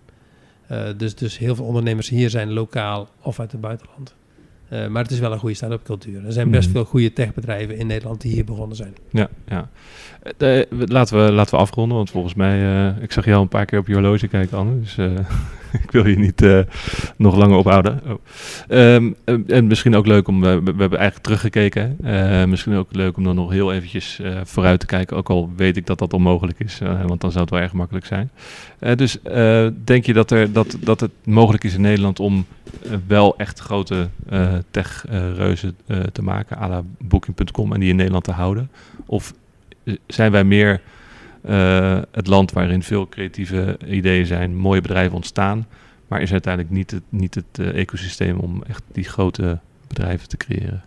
Uh, 0.72 0.82
dus, 0.96 1.14
dus 1.14 1.38
heel 1.38 1.54
veel 1.54 1.64
ondernemers 1.64 2.08
hier 2.08 2.30
zijn 2.30 2.52
lokaal 2.52 3.08
of 3.22 3.40
uit 3.40 3.52
het 3.52 3.60
buitenland. 3.60 4.14
Uh, 4.72 4.86
maar 4.86 5.02
het 5.02 5.12
is 5.12 5.18
wel 5.18 5.32
een 5.32 5.38
goede 5.38 5.54
start-up 5.54 5.84
cultuur. 5.84 6.26
Er 6.26 6.32
zijn 6.32 6.50
best 6.50 6.64
Mhm. 6.68 6.72
veel 6.76 6.84
goede 6.84 7.12
techbedrijven 7.12 7.76
in 7.78 7.86
Nederland 7.86 8.20
die 8.20 8.32
hier 8.32 8.44
begonnen 8.44 8.76
zijn. 8.76 8.94
Ja, 9.10 9.28
ja. 9.46 9.68
Eh, 10.38 10.62
laten, 10.70 11.24
we, 11.24 11.32
laten 11.32 11.54
we 11.54 11.60
afronden, 11.60 11.96
want 11.96 12.10
volgens 12.10 12.34
mij, 12.34 12.60
uh, 12.96 13.02
ik 13.02 13.12
zag 13.12 13.24
jou 13.24 13.40
een 13.42 13.48
paar 13.48 13.64
keer 13.64 13.78
op 13.78 13.86
je 13.86 13.92
horloge 13.92 14.28
kijken, 14.28 14.58
Anne. 14.58 14.80
Dus 14.80 14.96
uh, 14.98 15.10
ik 15.84 15.90
wil 15.90 16.06
je 16.06 16.18
niet 16.18 16.42
uh, 16.42 16.60
nog 17.16 17.36
langer 17.36 17.56
ophouden. 17.56 18.00
Oh. 18.06 18.18
Um, 18.68 19.16
en 19.46 19.66
misschien 19.66 19.96
ook 19.96 20.06
leuk 20.06 20.28
om, 20.28 20.40
we, 20.40 20.60
we 20.62 20.74
hebben 20.78 20.98
eigenlijk 20.98 21.22
teruggekeken. 21.22 21.96
misschien 22.48 22.74
ook 22.74 22.88
leuk 22.94 23.16
om 23.16 23.24
dan 23.24 23.34
nog 23.34 23.50
heel 23.50 23.72
eventjes 23.72 24.20
vooruit 24.42 24.80
te 24.80 24.86
kijken. 24.86 25.16
Ook 25.16 25.30
al 25.30 25.50
weet 25.56 25.76
ik 25.76 25.86
dat 25.86 25.98
dat 25.98 26.12
onmogelijk 26.12 26.60
is, 26.60 26.78
want 27.06 27.20
dan 27.20 27.30
zou 27.30 27.44
het 27.44 27.50
wel 27.50 27.60
erg 27.60 27.72
makkelijk 27.72 28.06
zijn. 28.06 28.30
dus 28.96 29.18
denk 29.84 30.04
je 30.04 30.12
dat, 30.12 30.30
er, 30.30 30.52
dat, 30.52 30.76
dat 30.80 31.00
het 31.00 31.10
mogelijk 31.24 31.64
is 31.64 31.74
in 31.74 31.80
Nederland 31.80 32.20
om 32.20 32.46
wel 33.06 33.36
echt 33.36 33.58
grote 33.58 34.08
tech-reuzen 34.70 35.76
te 36.12 36.22
maken, 36.22 36.58
à 36.58 36.68
la 36.68 36.82
Booking.com, 36.98 37.72
en 37.72 37.80
die 37.80 37.90
in 37.90 37.96
Nederland 37.96 38.24
te 38.24 38.32
houden? 38.32 38.70
Of 39.06 39.34
zijn 40.06 40.32
wij 40.32 40.44
meer 40.44 40.80
uh, 41.48 42.00
het 42.10 42.26
land 42.26 42.52
waarin 42.52 42.82
veel 42.82 43.08
creatieve 43.08 43.78
ideeën 43.86 44.26
zijn, 44.26 44.56
mooie 44.56 44.80
bedrijven 44.80 45.14
ontstaan, 45.14 45.66
maar 46.08 46.22
is 46.22 46.32
uiteindelijk 46.32 46.74
niet 46.74 46.90
het, 46.90 47.02
niet 47.08 47.34
het 47.34 47.58
uh, 47.60 47.78
ecosysteem 47.78 48.38
om 48.38 48.62
echt 48.62 48.82
die 48.92 49.04
grote 49.04 49.58
bedrijven 49.86 50.28
te 50.28 50.36
creëren? 50.36 50.82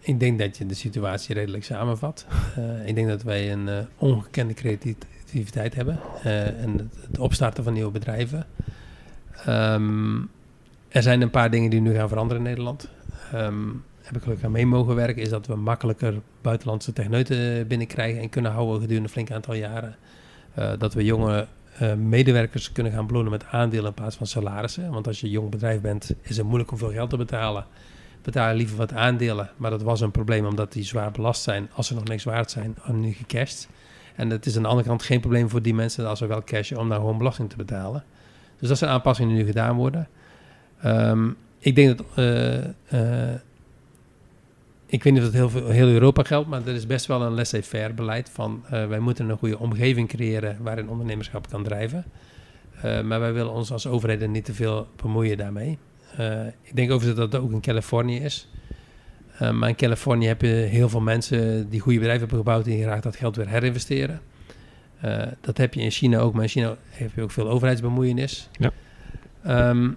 Ik 0.00 0.20
denk 0.20 0.38
dat 0.38 0.56
je 0.56 0.66
de 0.66 0.74
situatie 0.74 1.34
redelijk 1.34 1.64
samenvat. 1.64 2.26
Uh, 2.58 2.88
ik 2.88 2.94
denk 2.94 3.08
dat 3.08 3.22
wij 3.22 3.52
een 3.52 3.68
ongekende 3.96 4.54
creativiteit 4.54 5.74
hebben 5.74 5.98
en 6.22 6.90
het, 7.08 7.18
opstarten 7.18 7.64
van 7.64 7.72
nieuwe 7.72 7.90
bedrijven. 7.90 8.46
Um, 9.48 10.28
er 10.88 11.02
zijn 11.02 11.22
een 11.22 11.30
paar 11.30 11.50
dingen 11.50 11.70
die 11.70 11.80
nu 11.80 11.94
gaan 11.94 12.08
veranderen 12.08 12.42
in 12.42 12.48
Nederland. 12.48 12.88
Um, 13.34 13.84
heb 14.06 14.16
ik 14.16 14.22
gelukkig 14.22 14.46
aan 14.46 14.52
mee 14.52 14.66
mogen 14.66 14.94
werken, 14.94 15.22
is 15.22 15.28
dat 15.28 15.46
we 15.46 15.54
makkelijker 15.56 16.20
buitenlandse 16.40 16.92
techneuten 16.92 17.66
binnenkrijgen 17.66 18.22
en 18.22 18.28
kunnen 18.28 18.52
houden 18.52 18.80
gedurende 18.80 19.08
een 19.08 19.12
flink 19.12 19.30
aantal 19.30 19.54
jaren. 19.54 19.96
Uh, 20.58 20.70
dat 20.78 20.94
we 20.94 21.04
jonge 21.04 21.46
uh, 21.82 21.94
medewerkers 21.94 22.72
kunnen 22.72 22.92
gaan 22.92 23.06
belonen 23.06 23.30
met 23.30 23.44
aandelen 23.44 23.86
in 23.86 23.94
plaats 23.94 24.16
van 24.16 24.26
salarissen. 24.26 24.90
Want 24.90 25.06
als 25.06 25.20
je 25.20 25.26
een 25.26 25.32
jong 25.32 25.50
bedrijf 25.50 25.80
bent, 25.80 26.14
is 26.22 26.36
het 26.36 26.46
moeilijk 26.46 26.70
om 26.70 26.78
veel 26.78 26.92
geld 26.92 27.10
te 27.10 27.16
betalen. 27.16 27.66
Betalen 28.22 28.56
liever 28.56 28.76
wat 28.76 28.92
aandelen, 28.92 29.50
maar 29.56 29.70
dat 29.70 29.82
was 29.82 30.00
een 30.00 30.10
probleem 30.10 30.46
omdat 30.46 30.72
die 30.72 30.84
zwaar 30.84 31.10
belast 31.10 31.42
zijn 31.42 31.68
als 31.72 31.86
ze 31.86 31.94
nog 31.94 32.04
niks 32.04 32.24
waard 32.24 32.50
zijn, 32.50 32.76
en 32.84 33.00
nu 33.00 33.12
gecashed. 33.12 33.68
En 34.14 34.30
het 34.30 34.46
is 34.46 34.56
aan 34.56 34.62
de 34.62 34.68
andere 34.68 34.88
kant 34.88 35.02
geen 35.02 35.20
probleem 35.20 35.50
voor 35.50 35.62
die 35.62 35.74
mensen 35.74 36.06
als 36.06 36.18
ze 36.18 36.26
wel 36.26 36.44
cashen 36.44 36.78
om 36.78 36.88
daar 36.88 36.98
gewoon 36.98 37.18
belasting 37.18 37.50
te 37.50 37.56
betalen. 37.56 38.04
Dus 38.58 38.68
dat 38.68 38.78
zijn 38.78 38.90
aanpassingen 38.90 39.34
die 39.34 39.42
nu 39.42 39.46
gedaan 39.46 39.76
worden. 39.76 40.08
Um, 40.84 41.36
ik 41.58 41.74
denk 41.74 41.98
dat 41.98 42.06
ik 44.96 45.02
weet 45.02 45.12
niet 45.12 45.22
of 45.22 45.28
het 45.28 45.36
heel, 45.36 45.50
veel, 45.50 45.68
heel 45.68 45.88
Europa 45.88 46.22
geldt, 46.22 46.48
maar 46.48 46.66
er 46.66 46.74
is 46.74 46.86
best 46.86 47.06
wel 47.06 47.22
een 47.22 47.32
laissez-faire 47.32 47.92
beleid 47.92 48.30
van 48.32 48.62
uh, 48.64 48.86
wij 48.86 48.98
moeten 48.98 49.28
een 49.28 49.38
goede 49.38 49.58
omgeving 49.58 50.08
creëren 50.08 50.56
waarin 50.60 50.88
ondernemerschap 50.88 51.48
kan 51.48 51.62
drijven. 51.62 52.04
Uh, 52.84 53.00
maar 53.00 53.20
wij 53.20 53.32
willen 53.32 53.52
ons 53.52 53.72
als 53.72 53.86
overheden 53.86 54.30
niet 54.30 54.44
te 54.44 54.54
veel 54.54 54.88
bemoeien 55.02 55.36
daarmee. 55.36 55.78
Uh, 56.20 56.46
ik 56.46 56.76
denk 56.76 56.90
overigens 56.90 57.20
dat 57.20 57.30
dat 57.30 57.40
ook 57.40 57.52
in 57.52 57.60
Californië 57.60 58.18
is. 58.18 58.48
maar 59.38 59.68
in 59.68 59.76
Californië 59.76 60.26
heb 60.26 60.40
je 60.40 60.48
heel 60.48 60.88
veel 60.88 61.00
mensen 61.00 61.68
die 61.70 61.80
goede 61.80 61.98
bedrijven 61.98 62.28
hebben 62.28 62.44
gebouwd 62.44 62.66
en 62.66 62.72
die 62.72 62.82
graag 62.82 63.00
dat 63.00 63.16
geld 63.16 63.36
weer 63.36 63.48
herinvesteren. 63.48 64.20
dat 65.40 65.56
heb 65.56 65.74
je 65.74 65.80
in 65.80 65.90
China 65.90 66.18
ook, 66.18 66.32
maar 66.32 66.42
in 66.42 66.48
China 66.48 66.76
heb 66.90 67.10
je 67.14 67.22
ook 67.22 67.30
veel 67.30 67.48
overheidsbemoeienis. 67.48 68.48
Ja. 68.52 68.72
Um, 69.70 69.96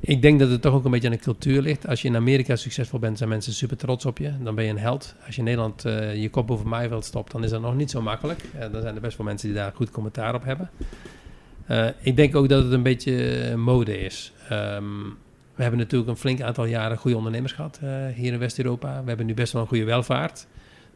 ik 0.00 0.22
denk 0.22 0.38
dat 0.38 0.50
het 0.50 0.62
toch 0.62 0.74
ook 0.74 0.84
een 0.84 0.90
beetje 0.90 1.08
aan 1.08 1.14
de 1.14 1.20
cultuur 1.20 1.62
ligt. 1.62 1.86
Als 1.86 2.02
je 2.02 2.08
in 2.08 2.16
Amerika 2.16 2.56
succesvol 2.56 2.98
bent, 2.98 3.18
zijn 3.18 3.28
mensen 3.28 3.52
super 3.52 3.76
trots 3.76 4.06
op 4.06 4.18
je. 4.18 4.32
Dan 4.42 4.54
ben 4.54 4.64
je 4.64 4.70
een 4.70 4.78
held. 4.78 5.14
Als 5.26 5.34
je 5.34 5.40
in 5.40 5.44
Nederland 5.44 5.86
uh, 5.86 6.14
je 6.22 6.30
kop 6.30 6.46
boven 6.46 6.68
maaiveld 6.68 7.04
stopt, 7.04 7.32
dan 7.32 7.44
is 7.44 7.50
dat 7.50 7.60
nog 7.60 7.74
niet 7.74 7.90
zo 7.90 8.02
makkelijk. 8.02 8.44
Uh, 8.54 8.60
dan 8.72 8.82
zijn 8.82 8.94
er 8.94 9.00
best 9.00 9.16
wel 9.16 9.26
mensen 9.26 9.48
die 9.48 9.56
daar 9.56 9.72
goed 9.74 9.90
commentaar 9.90 10.34
op 10.34 10.44
hebben. 10.44 10.70
Uh, 11.70 11.88
ik 12.00 12.16
denk 12.16 12.36
ook 12.36 12.48
dat 12.48 12.62
het 12.62 12.72
een 12.72 12.82
beetje 12.82 13.56
mode 13.56 13.98
is. 13.98 14.32
Um, 14.52 15.16
we 15.54 15.62
hebben 15.62 15.80
natuurlijk 15.80 16.10
een 16.10 16.16
flink 16.16 16.40
aantal 16.40 16.64
jaren 16.64 16.96
goede 16.96 17.16
ondernemers 17.16 17.52
gehad 17.52 17.80
hier 18.14 18.32
in 18.32 18.38
West-Europa. 18.38 19.00
We 19.02 19.08
hebben 19.08 19.26
nu 19.26 19.34
best 19.34 19.52
wel 19.52 19.62
een 19.62 19.68
goede 19.68 19.84
welvaart. 19.84 20.46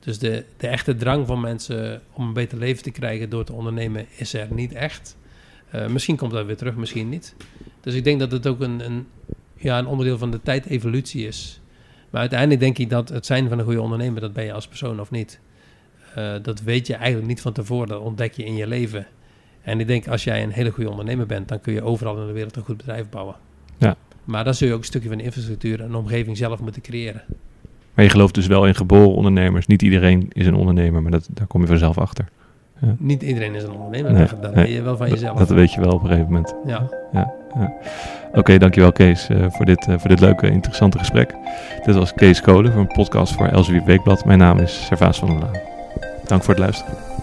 Dus 0.00 0.18
de, 0.18 0.44
de 0.56 0.66
echte 0.66 0.94
drang 0.94 1.26
van 1.26 1.40
mensen 1.40 2.02
om 2.12 2.26
een 2.26 2.32
beter 2.32 2.58
leven 2.58 2.82
te 2.82 2.90
krijgen 2.90 3.30
door 3.30 3.44
te 3.44 3.52
ondernemen 3.52 4.06
is 4.16 4.34
er 4.34 4.46
niet 4.50 4.72
echt. 4.72 5.16
Misschien 5.88 6.16
komt 6.16 6.32
dat 6.32 6.46
weer 6.46 6.56
terug, 6.56 6.76
misschien 6.76 7.08
niet. 7.08 7.34
Dus 7.80 7.94
ik 7.94 8.04
denk 8.04 8.20
dat 8.20 8.32
het 8.32 8.46
ook 8.46 8.60
een, 8.60 8.84
een, 8.84 9.06
ja, 9.56 9.78
een 9.78 9.86
onderdeel 9.86 10.18
van 10.18 10.30
de 10.30 10.40
tijdevolutie 10.42 11.26
is. 11.26 11.60
Maar 12.10 12.20
uiteindelijk 12.20 12.60
denk 12.60 12.78
ik 12.78 12.90
dat 12.90 13.08
het 13.08 13.26
zijn 13.26 13.48
van 13.48 13.58
een 13.58 13.64
goede 13.64 13.80
ondernemer, 13.80 14.20
dat 14.20 14.32
ben 14.32 14.44
je 14.44 14.52
als 14.52 14.68
persoon 14.68 15.00
of 15.00 15.10
niet. 15.10 15.40
Uh, 16.18 16.32
dat 16.42 16.60
weet 16.60 16.86
je 16.86 16.94
eigenlijk 16.94 17.26
niet 17.26 17.40
van 17.40 17.52
tevoren, 17.52 17.88
dat 17.88 18.00
ontdek 18.00 18.32
je 18.32 18.44
in 18.44 18.56
je 18.56 18.66
leven. 18.66 19.06
En 19.62 19.80
ik 19.80 19.86
denk 19.86 20.08
als 20.08 20.24
jij 20.24 20.42
een 20.42 20.50
hele 20.50 20.70
goede 20.70 20.90
ondernemer 20.90 21.26
bent, 21.26 21.48
dan 21.48 21.60
kun 21.60 21.72
je 21.72 21.82
overal 21.82 22.20
in 22.20 22.26
de 22.26 22.32
wereld 22.32 22.56
een 22.56 22.64
goed 22.64 22.76
bedrijf 22.76 23.08
bouwen. 23.08 23.36
Ja. 23.78 23.96
Maar 24.24 24.44
dan 24.44 24.54
zul 24.54 24.68
je 24.68 24.74
ook 24.74 24.80
een 24.80 24.86
stukje 24.86 25.08
van 25.08 25.18
de 25.18 25.24
infrastructuur 25.24 25.80
en 25.80 25.86
een 25.86 25.94
omgeving 25.94 26.36
zelf 26.36 26.60
moeten 26.60 26.82
creëren. 26.82 27.22
Maar 27.94 28.04
je 28.04 28.10
gelooft 28.10 28.34
dus 28.34 28.46
wel 28.46 28.66
in 28.66 28.74
geboren 28.74 29.14
ondernemers. 29.14 29.66
Niet 29.66 29.82
iedereen 29.82 30.28
is 30.32 30.46
een 30.46 30.54
ondernemer, 30.54 31.02
maar 31.02 31.10
dat, 31.10 31.28
daar 31.30 31.46
kom 31.46 31.60
je 31.60 31.66
vanzelf 31.66 31.98
achter. 31.98 32.28
Ja. 32.80 32.94
Niet 32.98 33.22
iedereen 33.22 33.54
is 33.54 33.62
een 33.62 33.72
ondernemer, 33.72 34.12
nee, 34.12 34.26
dat 34.40 34.54
nee, 34.54 34.64
weet 34.64 34.74
je 34.74 34.82
wel 34.82 34.96
van 34.96 35.08
jezelf. 35.08 35.38
Dat 35.38 35.48
weet 35.48 35.72
je 35.72 35.80
wel 35.80 35.92
op 35.92 36.02
een 36.02 36.08
gegeven 36.08 36.32
moment. 36.32 36.54
Ja. 36.66 36.88
ja, 37.12 37.32
ja. 37.54 37.72
Oké, 38.28 38.38
okay, 38.38 38.58
dankjewel 38.58 38.92
Kees 38.92 39.28
uh, 39.30 39.46
voor, 39.48 39.66
dit, 39.66 39.86
uh, 39.88 39.98
voor 39.98 40.08
dit 40.08 40.20
leuke, 40.20 40.50
interessante 40.50 40.98
gesprek. 40.98 41.34
Dit 41.84 41.94
was 41.94 42.14
Kees 42.14 42.40
Kolen 42.40 42.72
voor 42.72 42.80
een 42.80 42.86
podcast 42.86 43.32
voor 43.32 43.46
Elsevier 43.46 43.84
Weekblad. 43.84 44.24
Mijn 44.24 44.38
naam 44.38 44.58
is 44.58 44.84
Servaas 44.86 45.18
van 45.18 45.28
der 45.28 45.38
Laan. 45.38 45.58
Dank 46.24 46.42
voor 46.42 46.54
het 46.54 46.62
luisteren. 46.62 47.19